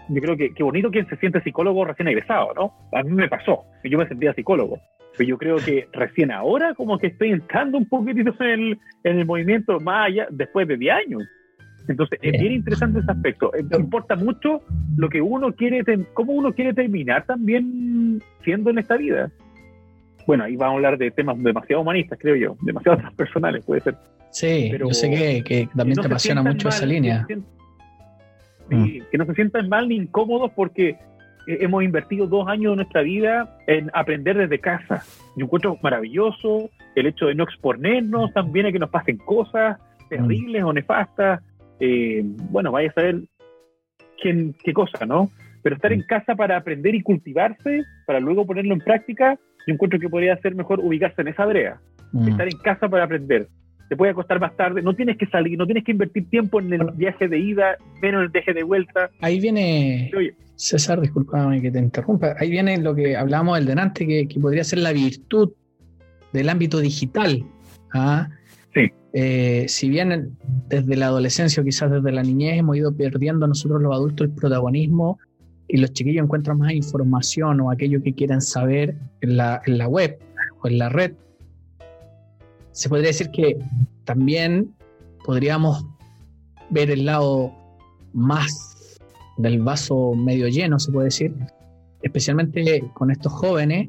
yo 0.10 0.22
creo 0.22 0.38
que 0.38 0.54
qué 0.54 0.64
bonito 0.64 0.92
quien 0.92 1.08
se 1.08 1.18
siente 1.18 1.42
psicólogo 1.42 1.84
recién 1.86 2.08
egresado, 2.08 2.54
¿no? 2.54 2.74
A 2.98 3.04
mí 3.04 3.12
me 3.12 3.28
pasó, 3.28 3.64
yo 3.84 3.98
me 3.98 4.08
sentía 4.08 4.34
psicólogo, 4.34 4.80
pero 5.18 5.30
yo 5.30 5.38
creo 5.38 5.58
que 5.58 5.88
recién 5.94 6.32
ahora 6.32 6.74
como 6.74 6.98
que 6.98 7.08
estoy 7.08 7.32
entrando 7.32 7.78
un 7.78 7.86
poquitito 7.86 8.34
en 8.40 8.50
el, 8.50 8.80
en 9.04 9.20
el 9.20 9.26
movimiento 9.26 9.80
más 9.80 10.08
allá, 10.08 10.28
después 10.30 10.68
de 10.68 10.78
10 10.78 10.96
años. 10.96 11.24
Entonces, 11.88 12.20
es 12.22 12.32
bien 12.32 12.54
interesante 12.54 13.00
ese 13.00 13.12
aspecto. 13.12 13.54
Eh, 13.54 13.64
importa 13.78 14.16
mucho 14.16 14.62
lo 14.98 15.08
que 15.10 15.22
uno 15.22 15.54
quiere, 15.54 15.84
cómo 16.14 16.34
uno 16.34 16.54
quiere 16.54 16.74
terminar 16.74 17.26
también 17.26 18.22
siendo 18.44 18.72
en 18.72 18.80
esta 18.80 18.98
vida. 18.98 19.32
Bueno, 20.26 20.46
ahí 20.46 20.56
vamos 20.56 20.74
a 20.74 20.76
hablar 20.78 20.98
de 20.98 21.12
temas 21.12 21.42
demasiado 21.42 21.84
humanistas, 21.84 22.18
creo 22.20 22.36
yo, 22.36 22.58
demasiado 22.62 22.98
transpersonales, 23.02 23.64
puede 23.64 23.82
ser. 23.82 23.96
Sí, 24.32 24.70
pero 24.72 24.88
yo 24.88 24.94
sé 24.94 25.44
que, 25.44 25.70
también 25.76 26.00
te 26.00 26.08
apasiona 26.08 26.42
mucho 26.42 26.70
esa 26.70 26.86
línea. 26.86 27.26
Mm. 28.70 29.00
Que, 29.12 29.18
no 29.18 29.26
se 29.26 29.34
sientan 29.36 29.70
mal 29.70 29.88
ni 29.88 29.96
incómodos 29.96 30.52
porque 30.56 30.98
hemos 31.48 31.84
invertido 31.84 32.28
dos 32.28 32.48
años 32.48 32.74
de 32.74 32.76
nuestra 32.78 33.02
vida 33.02 33.58
en 33.68 33.90
aprender 33.94 34.38
desde 34.38 34.60
casa. 34.60 35.04
Yo 35.36 35.46
encuentro 35.46 35.78
maravilloso 35.82 36.70
el 36.96 37.08
hecho 37.08 37.28
de 37.28 37.36
no 37.36 37.44
exponernos 37.44 38.34
también 38.34 38.66
a 38.66 38.72
que 38.72 38.80
nos 38.80 38.90
pasen 38.90 39.18
cosas 39.18 39.78
terribles 40.10 40.64
o 40.64 40.74
nefastas, 40.74 41.42
eh, 41.80 42.22
bueno, 42.24 42.72
vaya 42.72 42.90
a 42.90 42.94
saber 42.94 43.22
quién, 44.22 44.56
qué 44.64 44.74
cosa, 44.74 45.06
¿no? 45.06 45.30
Pero 45.64 45.76
estar 45.76 45.92
en 45.92 46.04
casa 46.04 46.36
para 46.36 46.58
aprender 46.58 46.96
y 46.96 47.02
cultivarse, 47.02 47.84
para 48.06 48.20
luego 48.20 48.46
ponerlo 48.46 48.74
en 48.74 48.80
práctica, 48.80 49.38
yo 49.66 49.74
encuentro 49.74 50.00
que 50.00 50.10
podría 50.10 50.38
ser 50.38 50.56
mejor 50.56 50.80
ubicarse 50.80 51.22
en 51.22 51.30
esa 51.30 51.46
brea. 51.46 51.80
Mm. 52.12 52.30
Estar 52.30 52.48
en 52.48 52.58
casa 52.60 52.88
para 52.88 53.06
aprender. 53.06 53.48
Te 53.90 53.96
puede 53.96 54.14
costar 54.14 54.40
más 54.40 54.56
tarde, 54.56 54.82
no 54.82 54.96
tienes 54.96 55.18
que 55.18 55.28
salir, 55.28 55.58
no 55.58 55.66
tienes 55.66 55.84
que 55.84 55.92
invertir 55.92 56.28
tiempo 56.30 56.60
en 56.60 56.74
el 56.74 56.92
viaje 56.96 57.28
de 57.28 57.38
ida, 57.38 57.78
menos 58.02 58.20
en 58.20 58.26
el 58.26 58.30
viaje 58.30 58.54
de 58.54 58.64
vuelta. 58.64 59.12
Ahí 59.22 59.40
viene, 59.40 60.12
César, 60.56 61.00
discúlpame 61.02 61.62
que 61.62 61.70
te 61.70 61.80
interrumpa, 61.80 62.36
ahí 62.40 62.50
viene 62.50 62.78
lo 62.80 62.96
que 62.96 63.16
hablábamos 63.16 63.58
del 63.58 63.68
delante, 63.68 64.08
que, 64.08 64.28
que 64.28 64.40
podría 64.40 64.64
ser 64.64 64.80
la 64.80 64.92
virtud 64.92 65.52
del 66.34 66.50
ámbito 66.50 66.80
digital. 66.80 67.44
¿ah? 67.94 68.30
Eh, 69.18 69.66
si 69.70 69.88
bien 69.88 70.38
desde 70.68 70.98
la 70.98 71.06
adolescencia 71.06 71.62
o 71.62 71.66
quizás 71.66 71.90
desde 71.90 72.12
la 72.12 72.22
niñez 72.22 72.58
hemos 72.60 72.76
ido 72.76 72.94
perdiendo 72.94 73.48
nosotros 73.48 73.82
los 73.82 73.94
adultos 73.96 74.28
el 74.28 74.34
protagonismo 74.34 75.20
y 75.70 75.78
los 75.78 75.94
chiquillos 75.94 76.26
encuentran 76.26 76.58
más 76.58 76.74
información 76.74 77.62
o 77.62 77.72
aquello 77.72 78.04
que 78.04 78.14
quieren 78.14 78.42
saber 78.42 78.98
en 79.22 79.38
la, 79.38 79.62
en 79.66 79.78
la 79.78 79.88
web 79.88 80.20
o 80.62 80.68
en 80.68 80.80
la 80.80 80.90
red, 80.90 81.14
se 82.76 82.90
podría 82.90 83.08
decir 83.08 83.32
que 83.32 83.58
también 84.04 84.76
podríamos 85.24 85.86
ver 86.70 86.92
el 86.92 87.06
lado 87.06 87.54
más 88.12 89.00
del 89.38 89.62
vaso 89.62 90.14
medio 90.14 90.50
lleno, 90.50 90.78
se 90.78 90.92
puede 90.92 91.06
decir, 91.06 91.34
especialmente 92.04 92.84
con 92.94 93.12
estos 93.12 93.32
jóvenes 93.32 93.88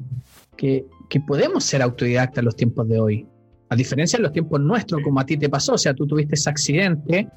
que, 0.55 0.85
que 1.09 1.19
podemos 1.19 1.65
ser 1.65 1.81
autodidactas 1.81 2.39
en 2.39 2.45
los 2.45 2.55
tiempos 2.55 2.87
de 2.87 2.99
hoy. 2.99 3.27
A 3.69 3.75
diferencia 3.75 4.17
de 4.17 4.23
los 4.23 4.31
tiempos 4.31 4.61
nuestros, 4.61 5.01
como 5.03 5.19
a 5.19 5.25
ti 5.25 5.35
te 5.35 5.49
pasó, 5.49 5.73
o 5.73 5.77
sea, 5.77 5.93
tú 5.93 6.07
tuviste 6.07 6.35
ese 6.35 6.49
accidente 6.49 7.27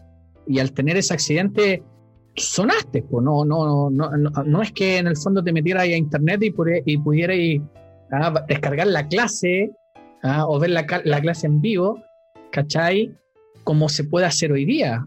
y 0.46 0.60
al 0.60 0.70
tener 0.72 0.96
ese 0.96 1.14
accidente 1.14 1.82
sonaste, 2.36 3.02
pues 3.02 3.24
no, 3.24 3.44
no, 3.44 3.90
no, 3.90 4.08
no, 4.08 4.62
es 4.62 4.70
que 4.70 4.98
en 4.98 5.08
el 5.08 5.16
fondo 5.16 5.42
te 5.42 5.52
metieras 5.52 5.82
a 5.82 5.86
internet 5.88 6.40
y, 6.44 6.54
y 6.86 6.98
pudieras 6.98 7.36
ah, 8.12 8.44
descargar 8.46 8.86
la 8.86 9.08
clase 9.08 9.72
ah, 10.22 10.46
o 10.46 10.58
ver 10.58 10.70
la, 10.70 10.86
clase 10.86 11.46
en 11.46 11.60
vivo, 11.60 12.02
¿cachai? 12.50 13.14
Como 13.64 13.88
se 13.88 14.04
puede 14.04 14.26
hacer 14.26 14.52
hoy 14.52 14.64
día. 14.64 15.06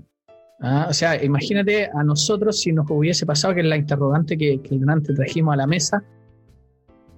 Ah, 0.61 0.87
o 0.89 0.93
sea, 0.93 1.21
imagínate 1.23 1.89
a 1.93 2.03
nosotros 2.03 2.59
si 2.61 2.71
nos 2.71 2.89
hubiese 2.89 3.25
pasado, 3.25 3.53
que 3.53 3.61
es 3.61 3.67
la 3.67 3.77
interrogante 3.77 4.37
que, 4.37 4.61
que 4.61 4.77
delante 4.77 5.13
trajimos 5.13 5.53
a 5.53 5.57
la 5.57 5.67
mesa, 5.67 6.03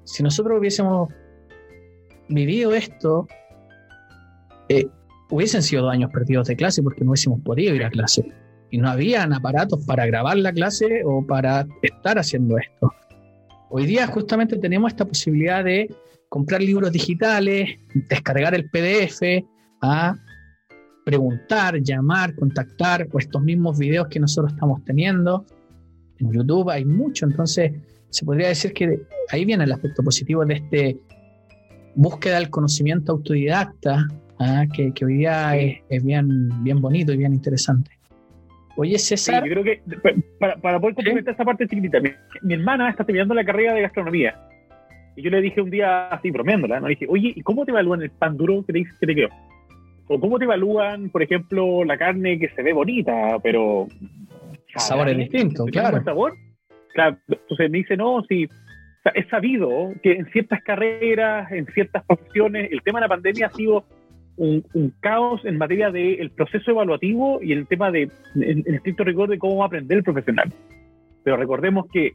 si 0.04 0.24
nosotros 0.24 0.60
hubiésemos 0.60 1.10
vivido 2.30 2.74
esto 2.74 3.28
eh, 4.70 4.88
hubiesen 5.30 5.62
sido 5.62 5.84
dos 5.84 5.94
años 5.94 6.12
perdidos 6.12 6.48
de 6.48 6.56
clase 6.56 6.82
porque 6.82 7.04
no 7.04 7.12
hubiésemos 7.12 7.42
podido 7.42 7.76
ir 7.76 7.84
a 7.84 7.90
clase. 7.90 8.26
Y 8.72 8.78
no 8.78 8.90
habían 8.90 9.34
aparatos 9.34 9.86
para 9.86 10.06
grabar 10.06 10.38
la 10.38 10.52
clase 10.52 11.04
o 11.06 11.26
para 11.26 11.66
estar 11.82 12.18
haciendo 12.18 12.58
esto. 12.58 12.92
Hoy 13.70 13.86
día 13.86 14.08
justamente 14.08 14.58
tenemos 14.58 14.92
esta 14.92 15.06
posibilidad 15.06 15.64
de 15.64 15.90
comprar 16.30 16.62
libros 16.62 16.92
digitales, 16.92 17.78
descargar 18.10 18.56
el 18.56 18.70
PDF, 18.70 19.46
a 19.82 20.16
preguntar, 21.06 21.82
llamar, 21.82 22.36
contactar, 22.36 23.08
o 23.12 23.20
estos 23.20 23.42
mismos 23.42 23.78
videos 23.78 24.08
que 24.08 24.20
nosotros 24.20 24.54
estamos 24.54 24.84
teniendo. 24.84 25.46
En 26.20 26.32
YouTube 26.32 26.70
hay 26.70 26.86
mucho, 26.86 27.26
entonces 27.26 27.72
se 28.10 28.26
podría 28.26 28.48
decir 28.48 28.74
que 28.74 29.02
ahí 29.30 29.46
viene 29.46 29.66
el 29.66 29.72
aspecto 29.72 30.02
positivo 30.04 30.46
de 30.46 30.56
este 30.56 30.98
búsqueda 31.96 32.36
del 32.40 32.50
conocimiento 32.50 33.12
autodidacta, 33.12 34.08
Ah, 34.40 34.66
que, 34.74 34.94
hoy 35.06 35.18
día 35.18 35.56
es, 35.56 36.04
bien, 36.04 36.64
bien 36.64 36.82
bonito 36.82 37.14
y 37.14 37.18
bien 37.18 37.34
interesante. 37.34 37.92
Oye, 38.76 39.00
César. 39.00 39.46
yo 39.46 39.52
creo 39.52 39.64
que 39.64 39.82
para, 40.40 40.80
poder 40.80 40.96
complementar 40.96 41.32
esta 41.32 41.46
parte 41.46 41.66
chiquitita, 41.68 42.02
mi, 42.02 42.54
hermana 42.54 42.90
está 42.90 43.06
terminando 43.06 43.34
la 43.34 43.46
carrera 43.46 43.74
de 43.74 43.82
gastronomía. 43.84 44.36
Y 45.16 45.22
yo 45.22 45.30
le 45.30 45.42
dije 45.42 45.62
un 45.62 45.70
día, 45.70 46.08
así 46.08 46.32
bromeándola, 46.32 46.80
¿no? 46.80 46.88
Le 46.88 46.96
dije, 46.96 47.08
oye, 47.10 47.34
¿y 47.36 47.42
cómo 47.42 47.66
te 47.66 47.72
evalúan 47.72 48.02
el 48.02 48.12
pan 48.12 48.38
duro 48.38 48.64
que 48.66 48.74
te, 48.74 48.84
que 48.84 49.08
te 49.08 49.16
quedó? 49.16 49.30
O 50.08 50.20
cómo 50.20 50.38
te 50.38 50.46
evalúan, 50.46 51.10
por 51.10 51.24
ejemplo, 51.24 51.84
la 51.84 51.98
carne 51.98 52.38
que 52.38 52.50
se 52.50 52.62
ve 52.62 52.74
bonita, 52.74 53.40
pero. 53.42 53.88
Sabor 54.76 55.10
es 55.10 55.18
distinto, 55.18 55.66
claro. 55.66 56.04
sabor? 56.04 56.34
Claro, 56.94 57.18
entonces 57.28 57.72
me 57.72 57.78
dice, 57.80 57.98
no, 57.98 58.24
si 58.28 58.48
es 59.14 59.28
sabido 59.30 59.94
que 60.02 60.14
en 60.14 60.26
ciertas 60.28 60.62
carreras, 60.64 61.52
en 61.52 61.66
ciertas 61.68 62.04
profesiones, 62.06 62.72
el 62.72 62.82
tema 62.82 63.00
de 63.00 63.04
la 63.04 63.10
pandemia 63.10 63.48
ha 63.48 63.52
sido 63.52 63.86
un, 64.38 64.64
caos 65.00 65.42
en 65.46 65.58
materia 65.58 65.92
del 65.92 66.30
proceso 66.32 66.72
evaluativo 66.72 67.40
y 67.42 67.54
el 67.54 67.68
tema 67.68 67.92
de, 67.92 68.10
en, 68.36 68.64
estricto 68.74 69.04
rigor, 69.04 69.30
de 69.30 69.38
cómo 69.38 69.64
aprender 69.64 70.00
el 70.00 70.04
profesional. 70.04 70.52
Pero 71.24 71.38
recordemos 71.38 71.86
que, 71.92 72.14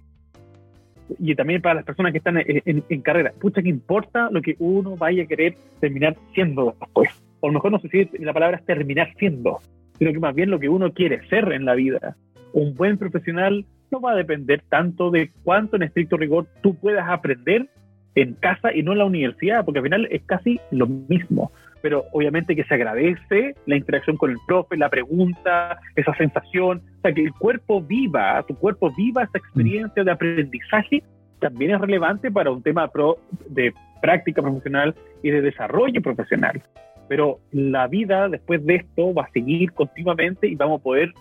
y 1.19 1.35
también 1.35 1.63
para 1.63 1.77
las 1.77 1.85
personas 1.85 2.13
que 2.13 2.19
están 2.19 2.43
en, 2.47 3.03
carrera, 3.03 3.33
pucha 3.41 3.63
que 3.63 3.69
importa 3.69 4.29
lo 4.31 4.43
que 4.43 4.57
uno 4.59 4.97
vaya 4.97 5.25
a 5.25 5.27
querer 5.27 5.57
terminar 5.81 6.17
siendo 6.35 6.75
después. 6.79 7.11
O 7.41 7.51
mejor 7.51 7.73
no 7.73 7.81
sé 7.81 7.89
si 7.89 8.19
la 8.19 8.33
palabra 8.33 8.59
es 8.59 8.67
terminar 8.67 9.13
siendo, 9.19 9.59
sino 9.99 10.13
que 10.13 10.19
más 10.19 10.35
bien 10.35 10.51
lo 10.51 10.59
que 10.59 10.69
uno 10.69 10.93
quiere 10.93 11.27
ser 11.29 11.53
en 11.53 11.65
la 11.65 11.75
vida. 11.75 12.17
Un 12.53 12.75
buen 12.75 12.99
profesional 12.99 13.65
no 13.91 14.01
va 14.01 14.13
a 14.13 14.17
depender 14.17 14.63
tanto 14.69 15.11
de 15.11 15.31
cuánto 15.43 15.77
en 15.77 15.83
estricto 15.83 16.17
rigor 16.17 16.47
tú 16.63 16.75
puedas 16.75 17.09
aprender 17.09 17.69
en 18.15 18.35
casa 18.35 18.75
y 18.75 18.83
no 18.83 18.93
en 18.93 18.99
la 18.99 19.05
universidad, 19.05 19.65
porque 19.65 19.79
al 19.79 19.85
final 19.85 20.09
es 20.11 20.23
casi 20.23 20.61
lo 20.71 20.87
mismo 20.87 21.53
pero 21.83 22.05
obviamente 22.13 22.55
que 22.55 22.65
se 22.65 22.75
agradece 22.75 23.55
la 23.67 23.77
interacción 23.77 24.17
con 24.17 24.31
el 24.31 24.37
profe, 24.47 24.77
la 24.77 24.89
pregunta, 24.89 25.79
esa 25.97 26.15
sensación, 26.15 26.83
o 26.99 27.01
sea, 27.03 27.13
que 27.13 27.23
el 27.23 27.33
cuerpo 27.33 27.81
viva, 27.81 28.43
tu 28.47 28.55
cuerpo 28.57 28.93
viva 28.97 29.25
esa 29.25 29.39
experiencia 29.39 30.05
de 30.05 30.11
aprendizaje, 30.11 31.03
también 31.39 31.73
es 31.73 31.81
relevante 31.81 32.31
para 32.31 32.51
un 32.51 32.63
tema 32.63 32.89
pro 32.89 33.19
de 33.49 33.73
práctica 34.01 34.43
profesional 34.43 34.95
y 35.23 35.31
de 35.31 35.41
desarrollo 35.41 36.01
profesional. 36.03 36.63
Pero 37.09 37.41
la 37.51 37.87
vida 37.87 38.29
después 38.29 38.65
de 38.65 38.77
esto 38.77 39.13
va 39.15 39.25
a 39.25 39.31
seguir 39.33 39.73
continuamente 39.73 40.47
y 40.47 40.55
vamos 40.55 40.81
a 40.81 40.85
poder 40.85 41.13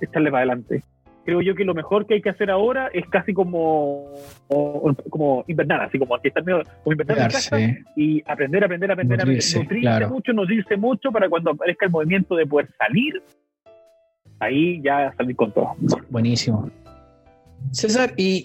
echarle 0.00 0.30
para 0.30 0.42
adelante. 0.42 0.82
Creo 1.30 1.42
yo 1.42 1.54
que 1.54 1.64
lo 1.64 1.74
mejor 1.74 2.06
que 2.06 2.14
hay 2.14 2.22
que 2.22 2.30
hacer 2.30 2.50
ahora 2.50 2.90
es 2.92 3.08
casi 3.08 3.32
como, 3.32 4.12
como, 4.48 5.44
invernar, 5.46 5.82
así 5.82 5.96
como 5.96 6.16
aquí 6.16 6.26
está 6.26 6.42
medio, 6.42 6.64
como 6.82 6.92
invernar 6.92 7.18
en 7.18 7.28
casa 7.28 7.56
y 7.94 8.20
aprender, 8.26 8.64
aprender, 8.64 8.90
aprender, 8.90 9.18
nutrirse, 9.18 9.60
aprender, 9.60 9.92
nutrirse 9.92 10.12
mucho, 10.12 10.32
nutrirse 10.32 10.76
mucho 10.76 11.12
para 11.12 11.28
cuando 11.28 11.52
aparezca 11.52 11.86
el 11.86 11.92
movimiento 11.92 12.34
de 12.34 12.46
poder 12.46 12.68
salir, 12.76 13.22
ahí 14.40 14.82
ya 14.82 15.14
salir 15.16 15.36
con 15.36 15.52
todo. 15.52 15.76
Buenísimo. 16.08 16.68
César, 17.70 18.12
y 18.16 18.44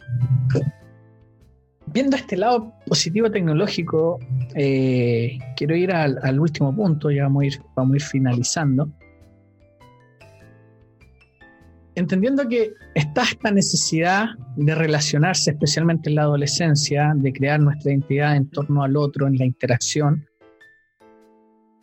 viendo 1.88 2.18
este 2.18 2.38
lado 2.38 2.72
positivo 2.86 3.32
tecnológico, 3.32 4.20
eh, 4.54 5.40
quiero 5.58 5.76
ir 5.76 5.92
al, 5.92 6.40
último 6.40 6.76
punto, 6.76 7.10
ya 7.10 7.24
vamos 7.24 7.42
a 7.42 7.46
ir, 7.48 7.54
vamos 7.76 7.94
a 7.94 7.96
ir 7.96 8.04
finalizando. 8.04 8.90
Entendiendo 11.96 12.48
que 12.48 12.74
está 12.94 13.24
esta 13.24 13.52
necesidad 13.52 14.26
de 14.58 14.76
relacionarse, 14.76 15.52
especialmente 15.52 16.10
en 16.10 16.16
la 16.16 16.24
adolescencia, 16.24 17.14
de 17.16 17.32
crear 17.32 17.60
nuestra 17.60 17.92
identidad 17.92 18.36
en 18.36 18.50
torno 18.50 18.84
al 18.84 18.98
otro, 18.98 19.28
en 19.28 19.38
la 19.38 19.46
interacción, 19.46 20.26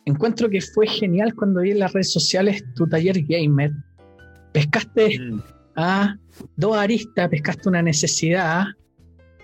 encuentro 0.05 0.49
que 0.49 0.61
fue 0.61 0.85
genial 0.85 1.33
cuando 1.33 1.61
vi 1.61 1.71
en 1.71 1.79
las 1.79 1.93
redes 1.93 2.11
sociales 2.11 2.63
tu 2.75 2.87
taller 2.87 3.23
gamer. 3.23 3.71
Pescaste 4.51 5.19
mm. 5.19 5.41
a 5.77 6.15
dos 6.55 6.77
aristas, 6.77 7.29
pescaste 7.29 7.69
una 7.69 7.81
necesidad 7.81 8.65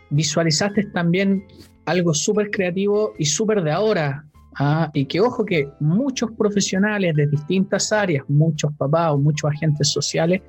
visualizaste 0.10 0.84
también 0.86 1.44
algo 1.86 2.14
súper 2.14 2.50
creativo 2.52 3.14
y 3.18 3.26
súper 3.26 3.64
de 3.64 3.72
ahora. 3.72 4.26
¿ah? 4.56 4.90
Y 4.94 5.06
que 5.06 5.22
ojo 5.22 5.46
que 5.46 5.70
muchos 5.80 6.32
profesionales 6.32 7.16
de 7.16 7.28
distintas 7.28 7.92
áreas, 7.92 8.24
muchos 8.28 8.72
papás 8.78 9.14
o 9.14 9.18
muchos 9.18 9.50
agentes 9.52 9.90
sociales, 9.90 10.42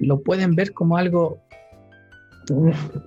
lo 0.00 0.22
pueden 0.22 0.54
ver 0.54 0.72
como 0.72 0.96
algo 0.96 1.40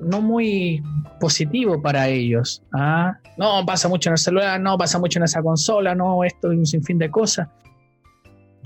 no 0.02 0.22
muy 0.22 0.82
positivo 1.20 1.82
para 1.82 2.08
ellos. 2.08 2.64
¿ah? 2.74 3.18
No, 3.38 3.66
pasa 3.66 3.88
mucho 3.88 4.10
en 4.10 4.14
el 4.14 4.18
celular, 4.18 4.60
no, 4.60 4.78
pasa 4.78 5.00
mucho 5.00 5.20
en 5.20 5.24
esa 5.24 5.42
consola, 5.42 5.96
no, 5.96 6.24
esto 6.24 6.52
y 6.54 6.58
un 6.58 6.66
sinfín 6.66 6.98
de 6.98 7.10
cosas. 7.10 7.48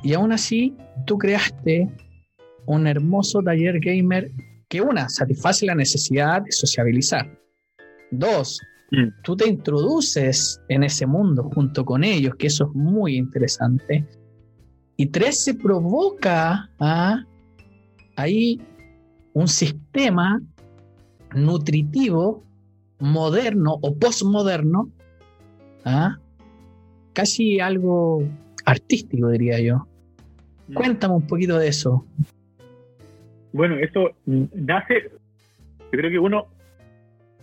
Y 0.04 0.14
aún 0.14 0.32
así, 0.32 0.76
tú 1.06 1.18
creaste 1.18 1.90
un 2.66 2.88
hermoso 2.88 3.42
taller 3.42 3.80
gamer 3.80 4.32
que 4.68 4.82
una, 4.82 5.10
satisface 5.10 5.66
la 5.66 5.76
necesidad 5.76 6.42
de 6.42 6.52
sociabilizar. 6.52 7.40
Dos, 8.12 8.60
mm. 8.92 9.22
tú 9.24 9.36
te 9.36 9.48
introduces 9.48 10.62
en 10.70 10.84
ese 10.84 11.06
mundo 11.06 11.50
junto 11.54 11.86
con 11.86 12.04
ellos, 12.04 12.36
que 12.36 12.48
eso 12.48 12.66
es 12.66 12.76
muy 12.76 13.18
interesante. 13.18 14.06
Y 14.98 15.08
tres, 15.08 15.44
se 15.44 15.56
provoca 15.56 16.70
¿ah? 16.80 17.24
Ahí 18.16 18.62
un 19.34 19.48
sistema 19.48 20.42
nutritivo, 21.34 22.44
moderno 23.00 23.80
o 23.82 23.96
postmoderno, 23.96 24.90
¿ah? 25.86 26.18
casi 27.14 27.60
algo 27.60 28.24
artístico, 28.66 29.30
diría 29.30 29.60
yo. 29.60 29.88
Mm. 30.68 30.74
Cuéntame 30.74 31.16
un 31.16 31.28
poquito 31.28 31.58
de 31.58 31.68
eso. 31.68 32.06
Bueno, 33.52 33.76
eso 33.78 34.12
nace, 34.26 35.12
yo 35.92 35.92
creo 35.92 36.10
que 36.10 36.20
uno, 36.20 36.48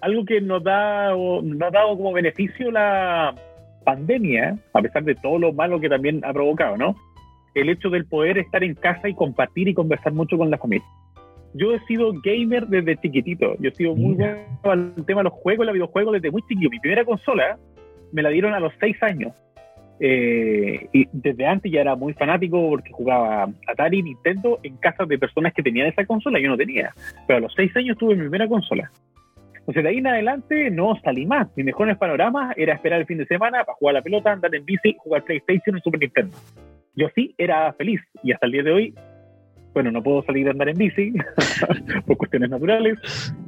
algo 0.01 0.25
que 0.25 0.41
nos, 0.41 0.63
da, 0.65 1.11
nos 1.11 1.63
ha 1.63 1.71
dado 1.71 1.97
como 1.97 2.13
beneficio 2.13 2.71
la 2.71 3.35
pandemia, 3.85 4.59
a 4.73 4.83
pesar 4.83 5.05
de 5.05 5.15
todo 5.15 5.39
lo 5.39 5.53
malo 5.53 5.81
que 5.81 5.89
también 5.89 6.25
ha 6.25 6.33
provocado, 6.33 6.77
¿no? 6.77 6.97
El 7.55 7.69
hecho 7.69 7.91
del 7.91 8.07
poder 8.07 8.39
estar 8.39 8.63
en 8.63 8.75
casa 8.75 9.09
y 9.09 9.15
compartir 9.15 9.69
y 9.69 9.75
conversar 9.75 10.13
mucho 10.13 10.39
con 10.39 10.51
la 10.51 10.59
familia. 10.59 10.87
Yo 11.53 11.75
he 11.75 11.81
sido 11.87 12.13
gamer 12.23 12.67
desde 12.69 12.97
chiquitito. 12.97 13.57
Yo 13.59 13.71
he 13.71 13.75
sido 13.75 13.95
muy 13.95 14.15
bueno 14.15 14.37
al 14.63 14.95
tema 15.07 15.21
de 15.21 15.25
los 15.25 15.33
juegos, 15.33 15.67
los 15.67 15.75
videojuegos 15.75 16.15
desde 16.15 16.31
muy 16.31 16.43
chiquito. 16.43 16.71
Mi 16.71 16.79
primera 16.79 17.05
consola 17.05 17.59
me 18.13 18.23
la 18.23 18.29
dieron 18.31 18.55
a 18.55 18.61
los 18.61 18.73
seis 18.79 18.97
años. 19.03 19.33
Eh, 20.03 20.89
y 20.93 21.07
desde 21.13 21.47
antes 21.47 21.71
ya 21.71 21.83
era 21.83 21.95
muy 21.95 22.15
fanático 22.15 22.71
porque 22.71 22.91
jugaba 22.91 23.51
Atari 23.67 24.03
Nintendo 24.03 24.59
en 24.63 24.79
casas 24.79 25.07
de 25.09 25.19
personas 25.19 25.53
que 25.53 25.63
tenían 25.63 25.89
esa 25.89 26.07
consola, 26.07 26.41
yo 26.41 26.49
no 26.49 26.57
tenía. 26.57 26.95
Pero 27.27 27.39
a 27.39 27.41
los 27.41 27.53
seis 27.55 27.77
años 27.77 27.99
tuve 27.99 28.15
mi 28.15 28.23
primera 28.23 28.49
consola. 28.49 28.91
Entonces 29.59 29.83
de 29.83 29.89
ahí 29.91 29.99
en 29.99 30.07
adelante 30.07 30.71
no 30.71 30.99
salí 31.05 31.27
más. 31.27 31.49
Mi 31.55 31.65
mejor 31.65 31.95
panorama 31.99 32.55
era 32.57 32.75
esperar 32.75 33.01
el 33.01 33.07
fin 33.07 33.19
de 33.19 33.27
semana 33.27 33.65
para 33.65 33.77
jugar 33.77 33.95
la 33.95 34.03
pelota, 34.03 34.33
andar 34.33 34.55
en 34.55 34.65
bici, 34.65 34.97
jugar 34.99 35.23
PlayStation 35.23 35.77
y 35.77 35.81
Super 35.81 36.01
Nintendo. 36.01 36.37
Yo 37.01 37.09
sí 37.15 37.35
era 37.39 37.73
feliz 37.73 38.03
y 38.23 38.33
hasta 38.33 38.45
el 38.45 38.53
día 38.53 38.63
de 38.63 38.73
hoy, 38.73 38.95
bueno, 39.73 39.91
no 39.91 40.03
puedo 40.03 40.23
salir 40.25 40.47
a 40.49 40.51
andar 40.51 40.69
en 40.69 40.77
bici 40.77 41.15
por 42.07 42.19
cuestiones 42.19 42.51
naturales, 42.51 42.99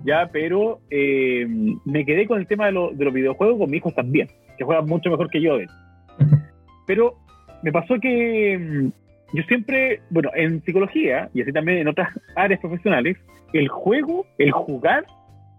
ya, 0.06 0.30
pero 0.32 0.80
eh, 0.88 1.46
me 1.84 2.06
quedé 2.06 2.26
con 2.26 2.40
el 2.40 2.46
tema 2.46 2.70
de, 2.70 2.72
de, 2.94 3.04
los 3.04 3.12
videojuegos 3.12 3.58
con 3.58 3.70
mis 3.70 3.80
hijos 3.80 3.94
también, 3.94 4.28
que 4.56 4.64
juegan 4.64 4.86
mucho 4.86 5.10
mejor 5.10 5.28
que 5.28 5.42
yo. 5.42 5.58
Pero 6.86 7.18
me 7.62 7.70
pasó 7.70 8.00
que 8.00 8.58
mm, 8.58 9.36
yo 9.36 9.42
siempre, 9.48 10.00
bueno, 10.08 10.30
en 10.34 10.62
psicología 10.64 11.28
y 11.34 11.42
así 11.42 11.52
también 11.52 11.78
en 11.78 11.88
otras 11.88 12.08
áreas 12.34 12.58
profesionales, 12.60 13.18
el 13.52 13.68
juego, 13.68 14.24
el 14.38 14.50
jugar, 14.50 15.04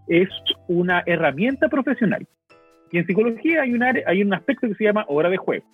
es 0.08 0.28
una 0.66 1.04
herramienta 1.06 1.68
profesional. 1.68 2.26
Y 2.90 2.98
en 2.98 3.06
psicología 3.06 3.62
hay 3.62 3.72
un, 3.72 3.84
hay 3.84 4.22
un 4.22 4.34
aspecto 4.34 4.66
que 4.66 4.74
se 4.74 4.84
llama 4.84 5.04
hora 5.06 5.30
de 5.30 5.36
juego, 5.36 5.64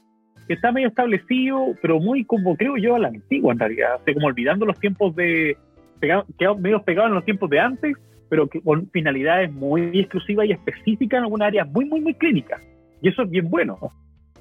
que 0.50 0.54
está 0.54 0.72
medio 0.72 0.88
establecido, 0.88 1.76
pero 1.80 2.00
muy 2.00 2.24
como 2.24 2.56
creo 2.56 2.76
yo 2.76 2.96
a 2.96 2.98
la 2.98 3.06
antigua 3.06 3.52
en 3.52 3.60
realidad, 3.60 4.00
como 4.12 4.26
olvidando 4.26 4.66
los 4.66 4.80
tiempos 4.80 5.14
de, 5.14 5.56
pegado, 6.00 6.26
medio 6.58 6.82
pegado 6.82 7.06
en 7.06 7.14
los 7.14 7.24
tiempos 7.24 7.48
de 7.50 7.60
antes, 7.60 7.96
pero 8.28 8.48
con 8.64 8.90
finalidades 8.90 9.52
muy 9.52 9.96
exclusivas 10.00 10.48
y 10.48 10.50
específicas 10.50 11.18
en 11.18 11.22
algunas 11.22 11.46
áreas 11.46 11.70
muy, 11.70 11.84
muy, 11.84 12.00
muy 12.00 12.14
clínicas. 12.14 12.60
Y 13.00 13.10
eso 13.10 13.22
es 13.22 13.30
bien 13.30 13.48
bueno. 13.48 13.78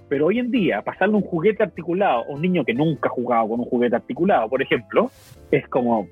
Pero 0.07 0.26
hoy 0.26 0.40
en 0.40 0.49
día, 0.49 0.81
pasarle 0.81 1.14
un 1.14 1.22
juguete 1.22 1.61
articulado 1.61 2.23
a 2.23 2.27
un 2.30 2.41
niño 2.41 2.65
que 2.65 2.73
nunca 2.73 3.07
ha 3.07 3.11
jugado 3.11 3.49
con 3.49 3.60
un 3.60 3.68
juguete 3.68 3.98
articulado, 3.98 4.49
por 4.49 4.64
ejemplo, 4.64 5.11
es 5.52 5.68
como, 5.68 6.07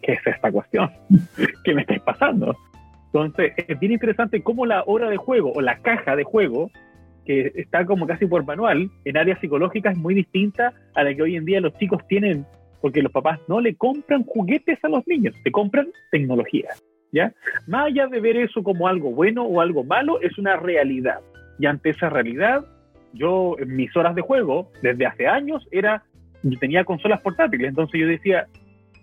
¿qué 0.00 0.12
es 0.12 0.26
esta 0.26 0.50
cuestión? 0.50 0.90
¿Qué 1.64 1.74
me 1.74 1.82
estáis 1.82 2.00
pasando? 2.00 2.56
Entonces, 3.12 3.52
es 3.58 3.78
bien 3.78 3.92
interesante 3.92 4.42
cómo 4.42 4.64
la 4.64 4.84
hora 4.86 5.10
de 5.10 5.18
juego 5.18 5.52
o 5.54 5.60
la 5.60 5.76
caja 5.80 6.16
de 6.16 6.24
juego, 6.24 6.70
que 7.28 7.52
está 7.56 7.84
como 7.84 8.06
casi 8.06 8.24
por 8.24 8.46
manual, 8.46 8.90
en 9.04 9.16
áreas 9.18 9.38
psicológicas 9.38 9.98
muy 9.98 10.14
distinta 10.14 10.72
a 10.94 11.04
la 11.04 11.14
que 11.14 11.20
hoy 11.20 11.36
en 11.36 11.44
día 11.44 11.60
los 11.60 11.76
chicos 11.76 12.00
tienen, 12.08 12.46
porque 12.80 13.02
los 13.02 13.12
papás 13.12 13.38
no 13.48 13.60
le 13.60 13.74
compran 13.74 14.24
juguetes 14.24 14.82
a 14.82 14.88
los 14.88 15.06
niños, 15.06 15.34
te 15.44 15.52
compran 15.52 15.88
tecnología. 16.10 16.70
¿Ya? 17.12 17.34
Más 17.66 17.88
allá 17.88 18.06
de 18.06 18.20
ver 18.20 18.38
eso 18.38 18.62
como 18.62 18.88
algo 18.88 19.10
bueno 19.10 19.44
o 19.44 19.60
algo 19.60 19.84
malo, 19.84 20.22
es 20.22 20.38
una 20.38 20.56
realidad. 20.56 21.20
Y 21.58 21.66
ante 21.66 21.90
esa 21.90 22.08
realidad, 22.08 22.64
yo 23.12 23.56
en 23.58 23.76
mis 23.76 23.94
horas 23.94 24.14
de 24.14 24.22
juego, 24.22 24.70
desde 24.82 25.04
hace 25.04 25.26
años, 25.26 25.68
era, 25.70 26.04
yo 26.42 26.58
tenía 26.58 26.84
consolas 26.84 27.20
portátiles, 27.20 27.68
entonces 27.68 28.00
yo 28.00 28.06
decía, 28.06 28.46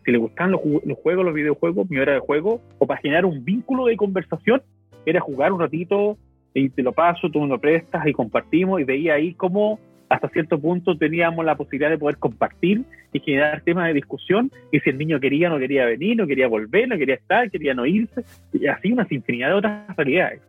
si 0.03 0.11
le 0.11 0.17
gustan 0.17 0.49
los, 0.49 0.61
los, 0.83 0.97
juegos, 0.97 1.25
los 1.25 1.33
videojuegos, 1.35 1.87
mi 1.91 1.99
hora 1.99 2.13
de 2.13 2.19
juego, 2.19 2.59
o 2.79 2.87
para 2.87 3.01
generar 3.01 3.25
un 3.25 3.45
vínculo 3.45 3.85
de 3.85 3.97
conversación, 3.97 4.63
era 5.05 5.19
jugar 5.19 5.53
un 5.53 5.59
ratito 5.59 6.17
y 6.55 6.69
te 6.69 6.81
lo 6.81 6.93
paso, 6.93 7.29
tú 7.29 7.41
me 7.41 7.47
lo 7.47 7.59
prestas 7.59 8.07
y 8.07 8.13
compartimos 8.13 8.79
y 8.79 8.85
veía 8.85 9.15
ahí 9.15 9.33
cómo 9.33 9.77
hasta 10.07 10.29
cierto 10.29 10.57
punto 10.57 10.97
teníamos 10.97 11.43
la 11.43 11.55
posibilidad 11.55 11.89
de 11.89 11.97
poder 11.97 12.17
compartir 12.17 12.85
y 13.11 13.19
generar 13.19 13.61
temas 13.61 13.87
de 13.87 13.93
discusión 13.93 14.49
y 14.71 14.79
si 14.79 14.89
el 14.89 14.97
niño 14.97 15.19
quería 15.19 15.49
no 15.49 15.59
quería 15.59 15.85
venir, 15.85 16.15
no 16.15 16.25
quería 16.25 16.47
volver, 16.47 16.87
no 16.87 16.97
quería 16.97 17.15
estar, 17.15 17.51
quería 17.51 17.73
no 17.73 17.85
irse, 17.85 18.23
y 18.53 18.67
así 18.67 18.93
una 18.93 19.05
infinidad 19.09 19.49
de 19.49 19.53
otras 19.55 19.97
realidades. 19.97 20.41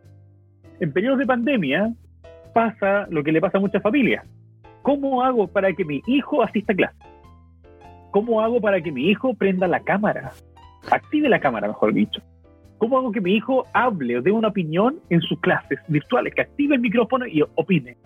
En 0.79 0.93
periodos 0.93 1.19
de 1.19 1.25
pandemia, 1.25 1.91
pasa 2.53 3.05
lo 3.09 3.21
que 3.21 3.33
le 3.33 3.41
pasa 3.41 3.57
a 3.57 3.61
muchas 3.61 3.83
familias. 3.83 4.25
¿Cómo 4.83 5.23
hago 5.23 5.47
para 5.47 5.73
que 5.73 5.83
mi 5.83 6.01
hijo 6.07 6.41
asista 6.41 6.71
a 6.71 6.75
clase? 6.75 6.97
¿Cómo 8.11 8.41
hago 8.41 8.61
para 8.61 8.79
que 8.79 8.93
mi 8.93 9.09
hijo 9.09 9.33
prenda 9.33 9.67
la 9.67 9.81
cámara? 9.81 10.31
Active 10.89 11.27
la 11.27 11.39
cámara, 11.39 11.67
mejor 11.67 11.93
dicho. 11.93 12.21
¿Cómo 12.77 12.97
hago 12.97 13.11
que 13.11 13.21
mi 13.21 13.33
hijo 13.33 13.65
hable 13.73 14.17
o 14.17 14.21
dé 14.21 14.31
una 14.31 14.49
opinión 14.49 14.99
en 15.09 15.21
sus 15.21 15.39
clases 15.39 15.79
virtuales? 15.87 16.33
Que 16.33 16.41
active 16.41 16.75
el 16.75 16.81
micrófono 16.81 17.25
y 17.25 17.41
opine. 17.55 17.97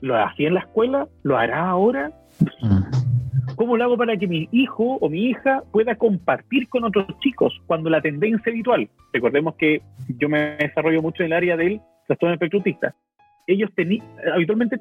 ¿Lo 0.00 0.16
hacía 0.22 0.48
en 0.48 0.54
la 0.54 0.60
escuela? 0.60 1.08
¿Lo 1.22 1.38
hará 1.38 1.68
ahora? 1.68 2.12
¿Cómo 3.56 3.76
lo 3.76 3.84
hago 3.84 3.96
para 3.96 4.16
que 4.16 4.26
mi 4.26 4.48
hijo 4.50 4.96
o 5.00 5.08
mi 5.08 5.26
hija 5.26 5.62
pueda 5.70 5.94
compartir 5.94 6.68
con 6.68 6.84
otros 6.84 7.06
chicos 7.20 7.60
cuando 7.66 7.88
la 7.88 8.00
tendencia 8.00 8.50
habitual? 8.50 8.88
Recordemos 9.12 9.54
que 9.54 9.82
yo 10.18 10.28
me 10.28 10.56
desarrollo 10.56 11.02
mucho 11.02 11.22
en 11.22 11.26
el 11.26 11.32
área 11.34 11.56
del 11.56 11.80
trastorno 12.06 12.34
espectro 12.34 12.58
autista 12.58 12.94
ellos 13.46 13.70
tenían, 13.74 14.06
habitualmente 14.32 14.78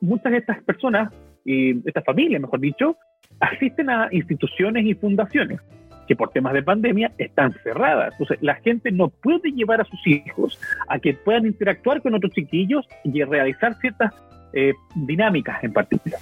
muchas 0.00 0.32
de 0.32 0.38
estas 0.38 0.62
personas, 0.62 1.12
y 1.44 1.86
estas 1.86 2.04
familias, 2.04 2.40
mejor 2.40 2.60
dicho, 2.60 2.96
asisten 3.40 3.90
a 3.90 4.08
instituciones 4.12 4.84
y 4.86 4.94
fundaciones 4.94 5.60
que 6.06 6.16
por 6.16 6.30
temas 6.30 6.52
de 6.52 6.62
pandemia 6.62 7.12
están 7.18 7.54
cerradas. 7.62 8.12
Entonces, 8.12 8.38
la 8.40 8.54
gente 8.56 8.90
no 8.92 9.08
puede 9.08 9.50
llevar 9.52 9.80
a 9.80 9.84
sus 9.84 10.06
hijos 10.06 10.58
a 10.88 10.98
que 10.98 11.14
puedan 11.14 11.46
interactuar 11.46 12.02
con 12.02 12.14
otros 12.14 12.32
chiquillos 12.32 12.86
y 13.04 13.22
realizar 13.22 13.74
ciertas 13.80 14.12
eh, 14.52 14.72
dinámicas 14.94 15.62
en 15.64 15.72
particular. 15.72 16.20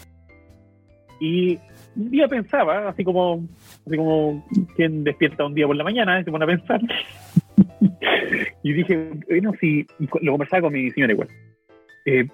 Y 1.21 1.59
un 1.95 2.11
día 2.11 2.27
pensaba, 2.27 2.89
así 2.89 3.05
como, 3.05 3.47
así 3.87 3.97
como 3.97 4.45
quien 4.75 5.05
despierta 5.05 5.45
un 5.45 5.55
día 5.55 5.67
por 5.67 5.77
la 5.77 5.85
mañana 5.85 6.23
se 6.25 6.31
pone 6.31 6.45
a 6.45 6.49
pensar. 6.49 6.81
y 8.63 8.73
dije, 8.73 9.11
bueno, 9.29 9.53
si 9.61 9.87
lo 10.21 10.33
conversaba 10.33 10.63
con 10.63 10.73
mi 10.73 10.91
señora 10.91 11.13
igual. 11.13 11.29
Eh, 12.07 12.27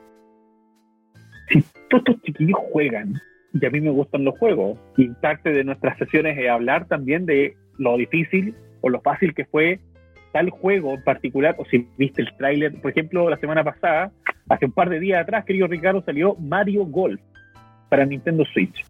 si 1.48 1.62
todos 1.90 2.04
estos 2.06 2.22
chiquillos 2.22 2.58
juegan, 2.72 3.20
y 3.52 3.64
a 3.64 3.70
mí 3.70 3.80
me 3.80 3.90
gustan 3.90 4.24
los 4.24 4.38
juegos, 4.38 4.78
y 4.96 5.08
parte 5.08 5.52
de 5.52 5.64
nuestras 5.64 5.98
sesiones 5.98 6.36
es 6.38 6.48
hablar 6.48 6.86
también 6.86 7.26
de 7.26 7.56
lo 7.78 7.96
difícil 7.96 8.54
o 8.80 8.88
lo 8.88 9.00
fácil 9.00 9.34
que 9.34 9.44
fue 9.44 9.80
tal 10.32 10.50
juego 10.50 10.94
en 10.94 11.02
particular, 11.02 11.56
o 11.58 11.64
si 11.64 11.88
viste 11.96 12.22
el 12.22 12.36
tráiler, 12.36 12.80
por 12.80 12.90
ejemplo, 12.90 13.30
la 13.30 13.38
semana 13.38 13.64
pasada, 13.64 14.12
hace 14.48 14.66
un 14.66 14.72
par 14.72 14.90
de 14.90 15.00
días 15.00 15.22
atrás, 15.22 15.44
querido 15.44 15.66
Ricardo, 15.66 16.02
salió 16.02 16.34
Mario 16.36 16.84
Golf 16.84 17.20
para 17.88 18.04
Nintendo 18.04 18.44
Switch 18.44 18.84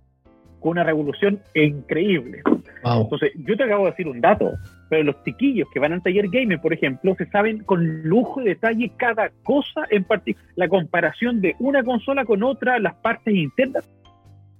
con 0.61 0.73
una 0.73 0.85
revolución 0.85 1.41
increíble. 1.55 2.43
Entonces, 2.85 3.33
yo 3.37 3.57
te 3.57 3.65
acabo 3.65 3.85
de 3.85 3.91
decir 3.91 4.09
un 4.09 4.21
dato, 4.21 4.53
pero 4.89 5.05
los 5.05 5.23
chiquillos 5.25 5.69
que 5.73 5.81
van 5.81 5.93
al 5.93 6.03
taller 6.03 6.29
gamer, 6.29 6.61
por 6.61 6.73
ejemplo, 6.73 7.15
se 7.17 7.27
saben 7.27 7.63
con 7.65 8.03
lujo 8.03 8.41
de 8.41 8.51
detalle 8.51 8.93
cada 8.97 9.31
cosa 9.45 9.87
en 9.91 10.05
particular, 10.05 10.49
la 10.57 10.69
comparación 10.69 11.41
de 11.41 11.55
una 11.59 11.83
consola 11.83 12.25
con 12.25 12.43
otra, 12.43 12.79
las 12.79 12.95
partes 12.97 13.35
internas. 13.35 13.89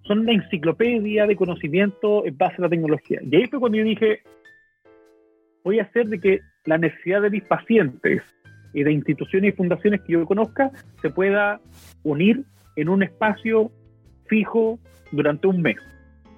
Son 0.09 0.21
una 0.21 0.33
enciclopedia 0.33 1.27
de 1.27 1.37
conocimiento 1.37 2.25
en 2.25 2.37
base 2.37 2.57
a 2.59 2.63
la 2.63 2.69
tecnología. 2.71 3.21
Y 3.23 3.37
ahí 3.37 3.47
fue 3.47 3.61
cuando 3.61 3.77
yo 3.77 3.85
dije, 3.85 4.23
voy 5.63 5.81
a 5.81 5.83
hacer 5.83 6.07
de 6.07 6.19
que 6.19 6.41
la 6.65 6.79
necesidad 6.79 7.21
de 7.21 7.29
mis 7.29 7.45
pacientes 7.45 8.23
y 8.73 8.83
de 8.85 8.93
instituciones 8.93 9.53
y 9.53 9.57
fundaciones 9.57 10.01
que 10.01 10.15
yo 10.15 10.25
conozca 10.25 10.71
se 11.03 11.11
pueda 11.11 11.61
unir 12.05 12.43
en 12.77 12.89
un 12.89 13.03
espacio 13.03 13.71
fijo 14.29 14.79
durante 15.13 15.47
un 15.47 15.61
mes. 15.61 15.77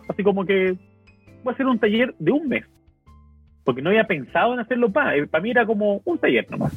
Así 0.09 0.25
como 0.25 0.45
que 0.45 0.73
voy 1.45 1.53
a 1.53 1.55
hacer 1.55 1.67
un 1.67 1.79
taller 1.79 2.13
de 2.19 2.33
un 2.33 2.49
mes. 2.49 2.65
Porque 3.63 3.83
no 3.83 3.91
había 3.91 4.05
pensado 4.05 4.53
en 4.53 4.61
hacerlo 4.61 4.91
para. 4.91 5.15
Eh, 5.15 5.29
para 5.29 5.43
mí 5.43 5.51
era 5.53 5.65
como 5.65 6.03
un 6.05 6.19
taller 6.19 6.51
nomás. 6.51 6.73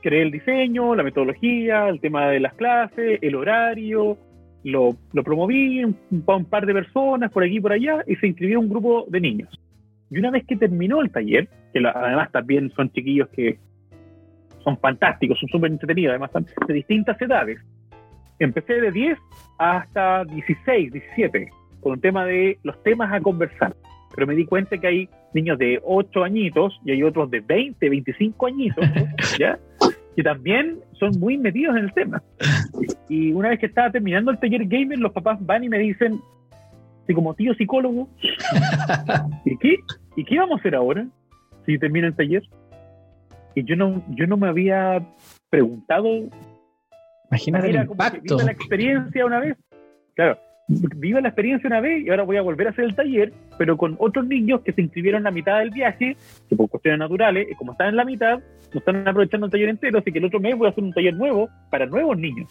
Creé 0.00 0.22
el 0.22 0.30
diseño, 0.30 0.94
la 0.94 1.02
metodología, 1.02 1.88
el 1.88 1.98
tema 1.98 2.28
de 2.28 2.38
las 2.38 2.54
clases, 2.54 3.18
el 3.20 3.34
horario, 3.34 4.16
lo, 4.64 4.96
lo 5.12 5.22
promoví 5.22 5.84
un, 5.84 5.96
un, 6.10 6.44
par 6.44 6.66
de 6.66 6.72
personas 6.72 7.30
por 7.30 7.44
aquí 7.44 7.58
y 7.58 7.60
por 7.60 7.72
allá 7.72 8.02
y 8.06 8.16
se 8.16 8.26
inscribió 8.26 8.58
un 8.58 8.68
grupo 8.68 9.06
de 9.08 9.20
niños. 9.20 9.50
Y 10.10 10.18
una 10.18 10.30
vez 10.30 10.44
que 10.46 10.56
terminó 10.56 11.00
el 11.00 11.10
taller, 11.10 11.48
que 11.72 11.80
además 11.86 12.32
también 12.32 12.72
son 12.74 12.90
chiquillos 12.90 13.28
que 13.28 13.58
son 14.62 14.78
fantásticos, 14.78 15.38
son 15.38 15.48
súper 15.50 15.70
entretenidos, 15.70 16.12
además 16.12 16.30
de 16.66 16.74
distintas 16.74 17.20
edades, 17.20 17.60
empecé 18.38 18.80
de 18.80 18.90
10 18.90 19.18
hasta 19.58 20.24
16, 20.24 20.92
17, 20.92 21.50
con 21.80 21.92
un 21.92 22.00
tema 22.00 22.24
de 22.24 22.58
los 22.62 22.82
temas 22.82 23.12
a 23.12 23.20
conversar. 23.20 23.76
Pero 24.14 24.26
me 24.26 24.34
di 24.34 24.46
cuenta 24.46 24.78
que 24.78 24.86
hay 24.86 25.08
niños 25.34 25.58
de 25.58 25.80
8 25.84 26.24
añitos 26.24 26.80
y 26.84 26.92
hay 26.92 27.02
otros 27.02 27.30
de 27.30 27.40
20, 27.40 27.90
25 27.90 28.46
añitos, 28.46 28.84
¿ya? 29.38 29.58
que 30.16 30.22
también 30.22 30.78
son 30.98 31.18
muy 31.18 31.36
metidos 31.36 31.76
en 31.76 31.84
el 31.84 31.92
tema. 31.92 32.22
Y 33.08 33.32
una 33.32 33.50
vez 33.50 33.58
que 33.58 33.66
estaba 33.66 33.90
terminando 33.90 34.30
el 34.30 34.38
taller 34.38 34.66
gamer, 34.66 34.98
los 34.98 35.12
papás 35.12 35.38
van 35.44 35.64
y 35.64 35.68
me 35.68 35.78
dicen, 35.78 36.20
así 37.02 37.14
como 37.14 37.34
tío 37.34 37.54
psicólogo, 37.54 38.08
¿y 39.44 39.56
qué, 39.58 39.76
¿y 40.16 40.24
qué 40.24 40.38
vamos 40.38 40.56
a 40.56 40.60
hacer 40.60 40.74
ahora 40.74 41.06
si 41.66 41.78
termina 41.78 42.06
el 42.06 42.16
taller? 42.16 42.42
Y 43.54 43.64
yo 43.64 43.76
no, 43.76 44.02
yo 44.10 44.26
no 44.26 44.36
me 44.36 44.48
había 44.48 45.02
preguntado 45.50 46.08
Imagínate 47.30 47.70
el 47.70 47.76
impacto. 47.76 48.38
la 48.38 48.52
experiencia 48.52 49.26
una 49.26 49.40
vez. 49.40 49.56
Claro, 50.14 50.38
viva 50.68 51.20
la 51.20 51.28
experiencia 51.28 51.66
una 51.66 51.80
vez 51.80 52.04
y 52.04 52.10
ahora 52.10 52.22
voy 52.22 52.36
a 52.36 52.42
volver 52.42 52.68
a 52.68 52.70
hacer 52.70 52.84
el 52.84 52.94
taller, 52.94 53.32
pero 53.58 53.76
con 53.76 53.96
otros 53.98 54.26
niños 54.26 54.60
que 54.62 54.72
se 54.72 54.82
inscribieron 54.82 55.18
en 55.18 55.24
la 55.24 55.30
mitad 55.30 55.58
del 55.58 55.70
viaje, 55.70 56.16
que 56.48 56.56
por 56.56 56.68
cuestiones 56.68 57.00
naturales, 57.00 57.48
y 57.50 57.54
como 57.54 57.72
están 57.72 57.88
en 57.88 57.96
la 57.96 58.04
mitad, 58.04 58.40
no 58.72 58.78
están 58.78 59.06
aprovechando 59.06 59.46
el 59.46 59.52
taller 59.52 59.68
entero, 59.68 59.98
así 59.98 60.12
que 60.12 60.18
el 60.18 60.24
otro 60.26 60.40
mes 60.40 60.56
voy 60.56 60.66
a 60.66 60.70
hacer 60.70 60.84
un 60.84 60.92
taller 60.92 61.14
nuevo 61.14 61.48
para 61.70 61.86
nuevos 61.86 62.16
niños. 62.16 62.48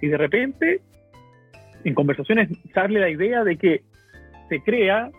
Y 0.00 0.08
de 0.08 0.16
repente, 0.16 0.80
en 1.84 1.94
conversaciones 1.94 2.48
sale 2.74 3.00
la 3.00 3.10
idea 3.10 3.44
de 3.44 3.56
que 3.56 3.82
se 4.48 4.60
crea 4.60 5.10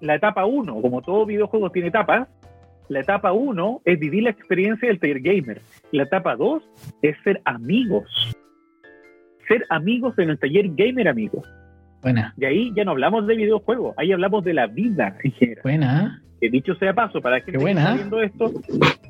la 0.00 0.14
etapa 0.14 0.44
1, 0.44 0.80
como 0.82 1.02
todo 1.02 1.26
videojuego 1.26 1.70
tiene 1.70 1.88
etapas, 1.88 2.28
la 2.88 3.00
etapa 3.00 3.32
1 3.32 3.82
es 3.84 3.98
vivir 3.98 4.22
la 4.22 4.30
experiencia 4.30 4.88
del 4.88 5.00
taller 5.00 5.20
gamer. 5.20 5.60
La 5.90 6.04
etapa 6.04 6.36
2 6.36 6.62
es 7.02 7.16
ser 7.24 7.40
amigos. 7.44 8.06
Ser 9.48 9.64
amigos 9.70 10.18
en 10.18 10.30
el 10.30 10.38
taller 10.38 10.68
gamer 10.74 11.08
amigos. 11.08 11.48
Buena. 12.02 12.34
Y 12.36 12.44
ahí 12.44 12.72
ya 12.76 12.84
no 12.84 12.92
hablamos 12.92 13.26
de 13.26 13.34
videojuegos, 13.34 13.94
ahí 13.98 14.12
hablamos 14.12 14.44
de 14.44 14.54
la 14.54 14.66
vida 14.68 15.16
en 15.22 15.32
general. 15.32 15.62
Buena. 15.62 16.22
Que 16.40 16.50
dicho 16.50 16.74
sea 16.74 16.92
paso, 16.92 17.20
para 17.20 17.40
que 17.40 17.52
está 17.52 17.94
viendo 17.94 18.20
esto, 18.20 18.50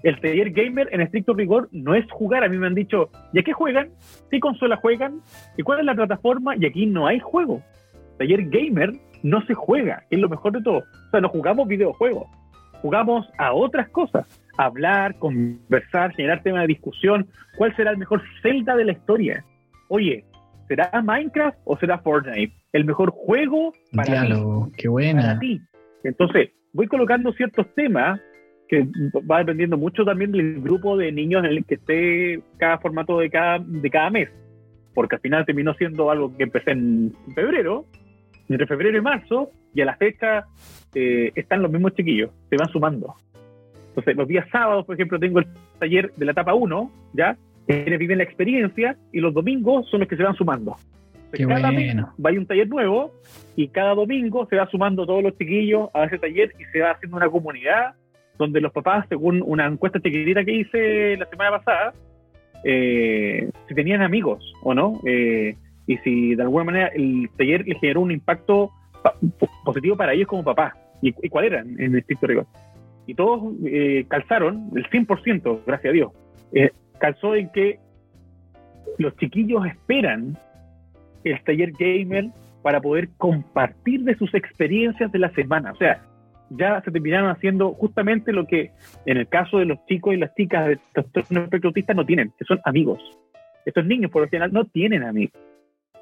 el 0.03 0.21
taller 0.21 0.51
gamer 0.51 0.89
en 0.93 1.01
estricto 1.01 1.35
rigor 1.35 1.69
no 1.73 1.95
es 1.95 2.05
jugar. 2.11 2.45
A 2.45 2.49
mí 2.49 2.57
me 2.57 2.69
han 2.69 2.75
dicho, 2.75 3.11
¿y 3.33 3.41
a 3.41 3.43
qué 3.43 3.53
juegan? 3.53 3.91
¿Qué 4.31 4.39
consola 4.39 4.77
juegan? 4.77 5.21
¿Y 5.57 5.63
cuál 5.63 5.81
es 5.81 5.87
la 5.87 5.95
plataforma? 5.95 6.55
Y 6.57 6.67
aquí 6.67 6.87
no 6.87 7.07
hay 7.07 7.19
juego. 7.19 7.63
Taller 8.19 8.49
gamer 8.49 8.93
no 9.23 9.45
se 9.47 9.55
juega, 9.55 10.05
es 10.11 10.21
lo 10.21 10.29
mejor 10.29 10.53
de 10.53 10.63
todo. 10.63 10.79
O 10.79 11.11
sea, 11.11 11.21
no 11.21 11.29
jugamos 11.29 11.67
videojuegos 11.67 12.29
jugamos 12.87 13.27
a 13.39 13.53
otras 13.53 13.89
cosas, 13.89 14.27
hablar, 14.57 15.19
conversar, 15.19 16.15
generar 16.15 16.43
temas 16.43 16.63
de 16.63 16.69
discusión, 16.69 17.27
cuál 17.57 17.75
será 17.77 17.91
el 17.91 17.99
mejor 17.99 18.23
Zelda 18.43 18.77
de 18.77 18.85
la 18.85 18.93
historia. 18.93 19.45
Oye, 19.89 20.25
¿será 20.69 20.91
Minecraft 21.03 21.59
o 21.65 21.77
será 21.79 21.99
Fortnite? 21.99 22.55
El 22.73 22.85
mejor 22.85 23.11
juego 23.11 23.73
para, 23.95 24.23
ti, 24.23 24.35
qué 24.77 24.89
buena. 24.89 25.23
para 25.23 25.39
ti. 25.39 25.61
Entonces, 26.05 26.51
voy 26.77 26.87
colocando 26.87 27.33
ciertos 27.33 27.67
temas 27.75 28.21
que 28.69 28.87
va 29.31 29.39
dependiendo 29.39 29.79
mucho 29.79 30.05
también 30.05 30.33
del 30.33 30.61
grupo 30.61 30.97
de 30.97 31.11
niños 31.11 31.45
en 31.45 31.51
el 31.51 31.65
que 31.65 31.77
esté 31.77 32.43
cada 32.59 32.79
formato 32.79 33.19
de 33.19 33.31
cada, 33.31 33.59
de 33.61 33.91
cada 33.91 34.11
mes. 34.11 34.29
Porque 34.95 35.17
al 35.17 35.21
final 35.21 35.47
terminó 35.47 35.75
siendo 35.75 36.11
algo 36.11 36.37
que 36.37 36.43
empecé 36.43 36.73
en 36.73 37.15
febrero, 37.35 37.87
entre 38.49 38.67
febrero 38.67 38.99
y 38.99 39.01
marzo, 39.01 39.51
y 39.75 39.81
a 39.81 39.87
la 39.87 39.97
fecha 39.97 40.47
eh, 40.95 41.33
están 41.35 41.63
los 41.63 41.71
mismos 41.71 41.95
chiquillos, 41.95 42.31
se 42.51 42.57
van 42.57 42.69
sumando. 42.69 43.15
Entonces, 43.89 44.17
los 44.17 44.29
días 44.29 44.47
sábados, 44.51 44.85
por 44.85 44.95
ejemplo, 44.95 45.19
tengo 45.19 45.39
el 45.39 45.47
taller 45.79 46.13
de 46.17 46.25
la 46.25 46.33
etapa 46.33 46.55
1, 46.55 46.91
¿ya? 47.15 47.37
Quienes 47.67 47.99
viven 47.99 48.19
la 48.19 48.25
experiencia, 48.25 48.97
y 49.13 49.21
los 49.21 49.33
domingos 49.33 49.89
son 49.89 50.01
los 50.01 50.09
que 50.09 50.17
se 50.17 50.23
van 50.23 50.35
sumando. 50.35 50.77
Cada 51.39 51.71
mes 51.71 51.97
va 51.97 52.31
a 52.31 52.33
un 52.33 52.47
taller 52.47 52.69
nuevo, 52.69 53.13
y 53.57 53.69
cada 53.69 53.95
domingo 53.95 54.47
se 54.47 54.57
va 54.57 54.69
sumando 54.69 55.07
todos 55.07 55.23
los 55.23 55.37
chiquillos 55.37 55.89
a 55.95 56.05
ese 56.05 56.19
taller 56.19 56.53
y 56.59 56.65
se 56.73 56.81
va 56.81 56.93
haciendo 56.93 57.17
una 57.17 57.29
comunidad 57.29 57.95
donde 58.39 58.61
los 58.61 58.73
papás, 58.73 59.07
según 59.09 59.43
una 59.45 59.67
encuesta 59.67 60.01
chiquitita 60.01 60.45
que 60.45 60.53
hice 60.53 61.17
la 61.17 61.27
semana 61.27 61.59
pasada, 61.59 61.95
eh, 62.65 63.51
si 63.67 63.75
tenían 63.75 64.03
amigos 64.03 64.53
o 64.63 64.75
no, 64.75 65.01
eh, 65.07 65.57
y 65.87 65.97
si 65.99 66.35
de 66.35 66.43
alguna 66.43 66.65
manera 66.65 66.89
el 66.89 67.31
taller 67.37 67.67
les 67.67 67.81
generó 67.81 68.03
un 68.03 68.11
impacto 68.11 68.71
positivo 69.65 69.97
para 69.97 70.13
ellos 70.13 70.27
como 70.27 70.45
papás 70.45 70.75
y, 71.01 71.13
cuál 71.29 71.45
era 71.47 71.61
en 71.61 71.81
el 71.81 71.97
estricto 71.97 72.27
rigor. 72.27 72.47
Y 73.07 73.15
todos 73.15 73.55
eh, 73.65 74.05
calzaron, 74.09 74.71
el 74.75 74.89
100%, 74.91 75.61
gracias 75.65 75.91
a 75.91 75.95
Dios, 75.95 76.13
eh, 76.53 76.71
calzó 76.99 77.37
en 77.37 77.51
que 77.51 77.79
los 78.99 79.17
chiquillos 79.17 79.65
esperan 79.67 80.37
el 81.33 81.43
taller 81.43 81.73
gamer 81.73 82.27
para 82.63 82.81
poder 82.81 83.09
compartir 83.17 84.03
de 84.03 84.17
sus 84.17 84.35
experiencias 84.35 85.13
de 85.13 85.19
la 85.19 85.31
semana. 85.31 85.73
O 85.73 85.77
sea, 85.77 86.03
ya 86.51 86.81
se 86.83 86.91
terminaron 86.91 87.31
haciendo 87.31 87.73
justamente 87.75 88.33
lo 88.33 88.47
que 88.47 88.71
en 89.05 89.17
el 89.17 89.29
caso 89.29 89.59
de 89.59 89.67
los 89.67 89.85
chicos 89.87 90.15
y 90.15 90.19
las 90.19 90.35
chicas 90.35 90.69
de 90.69 90.79
trastorno 90.93 91.45
espectro 91.45 91.73
no 91.95 92.07
tienen, 92.07 92.33
que 92.39 92.45
son 92.45 92.61
amigos. 92.65 93.01
Estos 93.65 93.85
niños, 93.85 94.11
por 94.11 94.23
lo 94.23 94.29
general, 94.29 94.53
no 94.53 94.65
tienen 94.65 95.03
amigos 95.03 95.41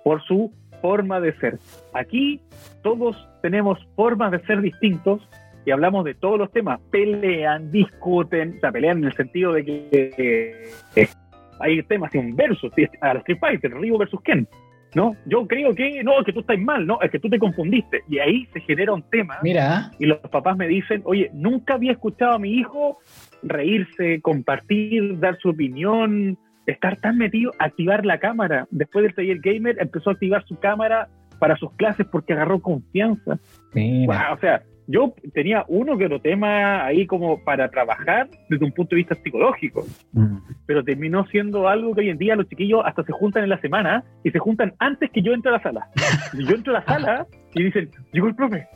por 0.04 0.22
su 0.22 0.52
forma 0.82 1.18
de 1.20 1.32
ser. 1.38 1.58
Aquí 1.94 2.40
todos 2.82 3.16
tenemos 3.40 3.78
formas 3.96 4.32
de 4.32 4.40
ser 4.40 4.60
distintos 4.60 5.26
y 5.64 5.70
hablamos 5.70 6.04
de 6.04 6.14
todos 6.14 6.38
los 6.38 6.52
temas. 6.52 6.78
Pelean, 6.90 7.72
discuten, 7.72 8.56
o 8.58 8.60
sea, 8.60 8.70
pelean 8.70 8.98
en 8.98 9.04
el 9.04 9.14
sentido 9.14 9.54
de 9.54 9.64
que 9.64 10.70
eh, 10.94 11.08
hay 11.58 11.82
temas 11.84 12.14
inversos, 12.14 12.70
a 13.00 13.12
Street 13.12 13.38
Fighter, 13.38 13.70
Ryu 13.70 13.96
versus 13.96 14.20
Ken. 14.20 14.46
¿No? 14.94 15.16
Yo 15.26 15.46
creo 15.46 15.74
que 15.74 16.02
no, 16.02 16.20
es 16.20 16.26
que 16.26 16.32
tú 16.32 16.40
estás 16.40 16.58
mal, 16.58 16.86
no, 16.86 17.00
es 17.02 17.10
que 17.10 17.18
tú 17.18 17.28
te 17.28 17.38
confundiste. 17.38 18.02
Y 18.08 18.18
ahí 18.18 18.46
se 18.52 18.60
genera 18.60 18.92
un 18.92 19.02
tema. 19.02 19.38
Mira. 19.42 19.90
Y 19.98 20.06
los 20.06 20.18
papás 20.18 20.56
me 20.56 20.68
dicen, 20.68 21.02
oye, 21.04 21.30
nunca 21.32 21.74
había 21.74 21.92
escuchado 21.92 22.32
a 22.32 22.38
mi 22.38 22.52
hijo 22.54 22.98
reírse, 23.42 24.20
compartir, 24.20 25.18
dar 25.18 25.38
su 25.38 25.50
opinión, 25.50 26.38
estar 26.66 26.96
tan 26.96 27.18
metido, 27.18 27.52
activar 27.58 28.06
la 28.06 28.18
cámara. 28.18 28.66
Después 28.70 29.04
del 29.04 29.14
taller 29.14 29.40
gamer 29.40 29.76
empezó 29.80 30.10
a 30.10 30.12
activar 30.14 30.44
su 30.46 30.58
cámara 30.58 31.08
para 31.38 31.56
sus 31.56 31.72
clases 31.72 32.06
porque 32.10 32.32
agarró 32.32 32.60
confianza. 32.60 33.38
o 34.32 34.38
sea, 34.40 34.62
yo 34.86 35.14
tenía 35.32 35.64
uno 35.68 35.96
que 35.96 36.06
otro 36.06 36.20
tema 36.20 36.84
ahí 36.84 37.06
como 37.06 37.42
para 37.42 37.68
trabajar 37.68 38.28
desde 38.48 38.64
un 38.64 38.72
punto 38.72 38.90
de 38.90 38.96
vista 38.96 39.14
psicológico, 39.14 39.86
mm. 40.12 40.36
pero 40.66 40.84
terminó 40.84 41.26
siendo 41.26 41.68
algo 41.68 41.94
que 41.94 42.02
hoy 42.02 42.10
en 42.10 42.18
día 42.18 42.36
los 42.36 42.48
chiquillos 42.48 42.82
hasta 42.84 43.02
se 43.04 43.12
juntan 43.12 43.44
en 43.44 43.50
la 43.50 43.60
semana 43.60 44.04
y 44.22 44.30
se 44.30 44.38
juntan 44.38 44.74
antes 44.78 45.10
que 45.10 45.22
yo 45.22 45.32
entre 45.32 45.50
a 45.50 45.54
la 45.54 45.62
sala. 45.62 45.88
Y 46.34 46.44
yo 46.44 46.54
entro 46.54 46.76
a 46.76 46.80
la 46.80 46.84
sala 46.84 47.26
y 47.54 47.64
dicen, 47.64 47.90
llegó 48.12 48.28
el 48.28 48.34
profe. 48.34 48.66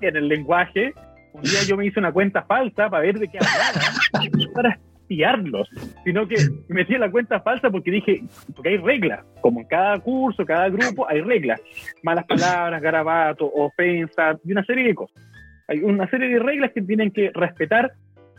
en 0.00 0.16
el 0.16 0.28
lenguaje, 0.28 0.92
un 1.32 1.42
día 1.42 1.60
yo 1.66 1.76
me 1.76 1.86
hice 1.86 1.98
una 1.98 2.12
cuenta 2.12 2.42
falsa 2.42 2.88
para 2.88 3.02
ver 3.02 3.18
de 3.18 3.28
qué 3.28 3.38
hablaban, 3.38 4.78
espiarlos, 5.08 5.68
sino 6.04 6.28
que 6.28 6.36
me 6.68 6.76
metí 6.82 6.94
en 6.94 7.00
la 7.00 7.10
cuenta 7.10 7.40
falsa 7.40 7.70
porque 7.70 7.90
dije, 7.90 8.22
porque 8.54 8.70
hay 8.70 8.76
reglas, 8.76 9.24
como 9.40 9.60
en 9.60 9.66
cada 9.66 9.98
curso, 9.98 10.44
cada 10.44 10.68
grupo, 10.68 11.08
hay 11.08 11.22
reglas. 11.22 11.60
Malas 12.02 12.26
palabras, 12.26 12.82
garabatos, 12.82 13.50
ofensas, 13.54 14.38
y 14.44 14.52
una 14.52 14.64
serie 14.64 14.84
de 14.84 14.94
cosas. 14.94 15.16
Hay 15.68 15.80
una 15.80 16.08
serie 16.08 16.28
de 16.28 16.38
reglas 16.38 16.72
que 16.72 16.82
tienen 16.82 17.10
que 17.10 17.30
respetar 17.34 17.92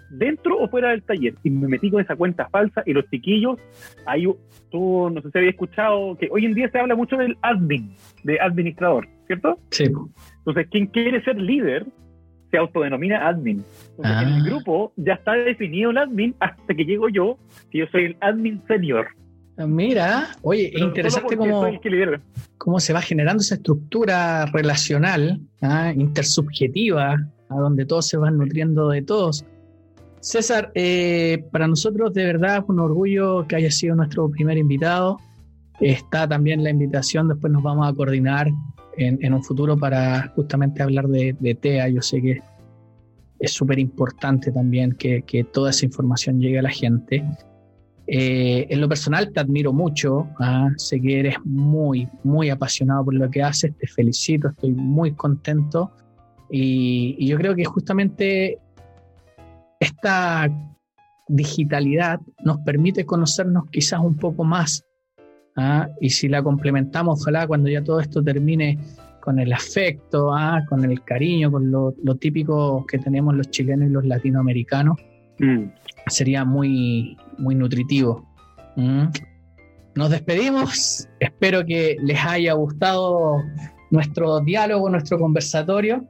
dentro 0.10 0.58
o 0.58 0.68
fuera 0.68 0.90
del 0.90 1.04
taller. 1.04 1.36
Y 1.44 1.50
me 1.50 1.68
metí 1.68 1.92
con 1.92 2.02
esa 2.02 2.16
cuenta 2.16 2.50
falsa 2.50 2.82
y 2.86 2.94
los 2.94 3.08
chiquillos, 3.10 3.60
ahí 4.06 4.26
tú 4.72 5.10
no 5.12 5.22
sé 5.22 5.30
si 5.32 5.38
había 5.38 5.52
escuchado 5.52 6.18
que 6.18 6.30
hoy 6.32 6.46
en 6.46 6.54
día 6.54 6.70
se 6.70 6.80
habla 6.80 6.96
mucho 6.96 7.18
del 7.18 7.38
admin, 7.42 7.96
de 8.24 8.40
administrador, 8.40 9.08
¿cierto? 9.28 9.60
Sí. 9.70 9.86
Entonces, 10.38 10.68
quien 10.72 10.88
quiere 10.88 11.24
ser 11.24 11.40
líder 11.40 11.86
se 12.50 12.58
autodenomina 12.58 13.28
admin. 13.28 13.64
Entonces, 13.98 14.22
en 14.22 14.34
el 14.34 14.42
ah. 14.42 14.46
grupo 14.46 14.94
ya 14.96 15.14
está 15.14 15.34
definido 15.34 15.92
el 15.92 15.98
admin 15.98 16.36
hasta 16.40 16.74
que 16.74 16.86
llego 16.86 17.10
yo, 17.10 17.38
que 17.72 17.80
yo 17.80 17.86
soy 17.92 18.06
el 18.06 18.18
admin 18.22 18.62
senior. 18.68 19.08
Ah, 19.58 19.68
mira, 19.68 20.30
oye, 20.42 20.72
es 20.74 20.82
interesante 20.82 21.36
cómo, 21.36 21.66
cómo, 22.58 22.80
se 22.80 22.94
va 22.94 23.02
generando 23.02 23.42
esa 23.42 23.56
estructura 23.56 24.46
relacional, 24.46 25.42
¿ah? 25.62 25.92
intersubjetiva, 25.94 27.16
a 27.50 27.56
donde 27.56 27.86
todos 27.86 28.08
se 28.08 28.18
van 28.18 28.38
nutriendo 28.38 28.90
de 28.90 29.02
todos. 29.02 29.46
César, 30.22 30.72
eh, 30.76 31.44
para 31.52 31.68
nosotros 31.68 32.14
de 32.14 32.26
verdad 32.26 32.58
es 32.58 32.64
un 32.68 32.80
orgullo 32.80 33.46
que 33.48 33.56
haya 33.56 33.72
sido 33.72 33.96
nuestro 33.96 34.30
primer 34.30 34.58
invitado. 34.58 35.18
Está 35.80 36.28
también 36.28 36.64
la 36.64 36.70
invitación, 36.70 37.28
después 37.28 37.52
nos 37.52 37.64
vamos 37.64 37.88
a 37.88 37.94
coordinar 37.94 38.48
en, 39.00 39.34
un 39.34 39.44
futuro 39.44 39.78
para 39.78 40.28
justamente 40.36 40.84
hablar 40.84 41.08
de, 41.08 41.58
TEA. 41.62 41.90
Yo 41.90 42.02
sé 42.02 42.22
que 42.22 42.42
es 43.40 43.52
súper 43.52 43.80
importante 43.80 44.52
también 44.52 44.94
que, 44.94 45.24
toda 45.52 45.72
esa 45.72 45.86
información 45.86 46.40
llegue 46.40 46.60
a 46.60 46.64
la 46.64 46.70
gente. 46.70 47.24
Eh, 48.08 48.68
en 48.70 48.82
lo 48.82 48.90
personal 48.90 49.32
te 49.32 49.40
admiro 49.40 49.72
mucho, 49.72 50.28
¿ah? 50.40 50.70
sé 50.78 51.00
que 51.00 51.20
eres 51.20 51.36
muy, 51.46 52.08
muy 52.24 52.50
apasionado 52.50 53.06
por 53.06 53.14
lo 53.14 53.30
que 53.30 53.44
haces, 53.44 53.78
te 53.78 53.88
felicito, 53.88 54.50
estoy 54.50 54.72
muy 54.72 55.12
contento 55.12 55.92
y 56.52 57.28
yo 57.28 57.38
creo 57.38 57.54
que 57.56 57.66
justamente 57.66 58.58
esta 59.80 60.50
digitalidad 61.28 62.20
nos 62.44 62.58
permite 62.62 63.06
conocernos 63.06 63.66
quizás 63.70 64.00
un 64.00 64.16
poco 64.16 64.44
más 64.44 64.84
¿ah? 65.56 65.88
y 66.00 66.10
si 66.10 66.28
la 66.28 66.42
complementamos, 66.44 67.22
ojalá 67.22 67.48
cuando 67.48 67.70
ya 67.70 67.84
todo 67.84 68.00
esto 68.00 68.24
termine 68.24 68.78
con 69.22 69.40
el 69.40 69.52
afecto, 69.54 70.34
¿ah? 70.34 70.66
con 70.68 70.84
el 70.86 71.04
cariño, 71.04 71.52
con 71.52 71.72
lo, 71.72 71.94
típico 72.20 72.86
que 72.86 72.98
tenemos 72.98 73.36
los 73.36 73.50
chilenos 73.50 73.90
y 73.90 73.92
los 73.92 74.06
latinoamericanos, 74.06 74.98
mm. 75.40 75.64
sería 76.08 76.46
muy, 76.46 77.18
muy 77.38 77.56
nutritivo. 77.56 78.28
Nos 79.96 80.10
despedimos, 80.10 81.08
espero 81.20 81.66
que 81.66 81.98
les 82.02 82.18
haya 82.26 82.54
gustado 82.54 83.44
nuestro 83.92 84.40
diálogo, 84.40 84.90
nuestro 84.90 85.20
conversatorio. 85.20 86.08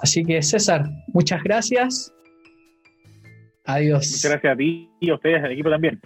Así 0.00 0.24
que 0.24 0.42
César, 0.42 0.90
muchas 1.12 1.42
gracias 1.44 2.12
Adiós. 3.66 4.10
Muchas 4.12 4.30
gracias 4.30 4.52
a 4.52 4.56
ti 4.56 4.88
y 5.00 5.10
a 5.10 5.14
ustedes, 5.14 5.42
al 5.42 5.52
equipo 5.52 5.70
también. 5.70 6.00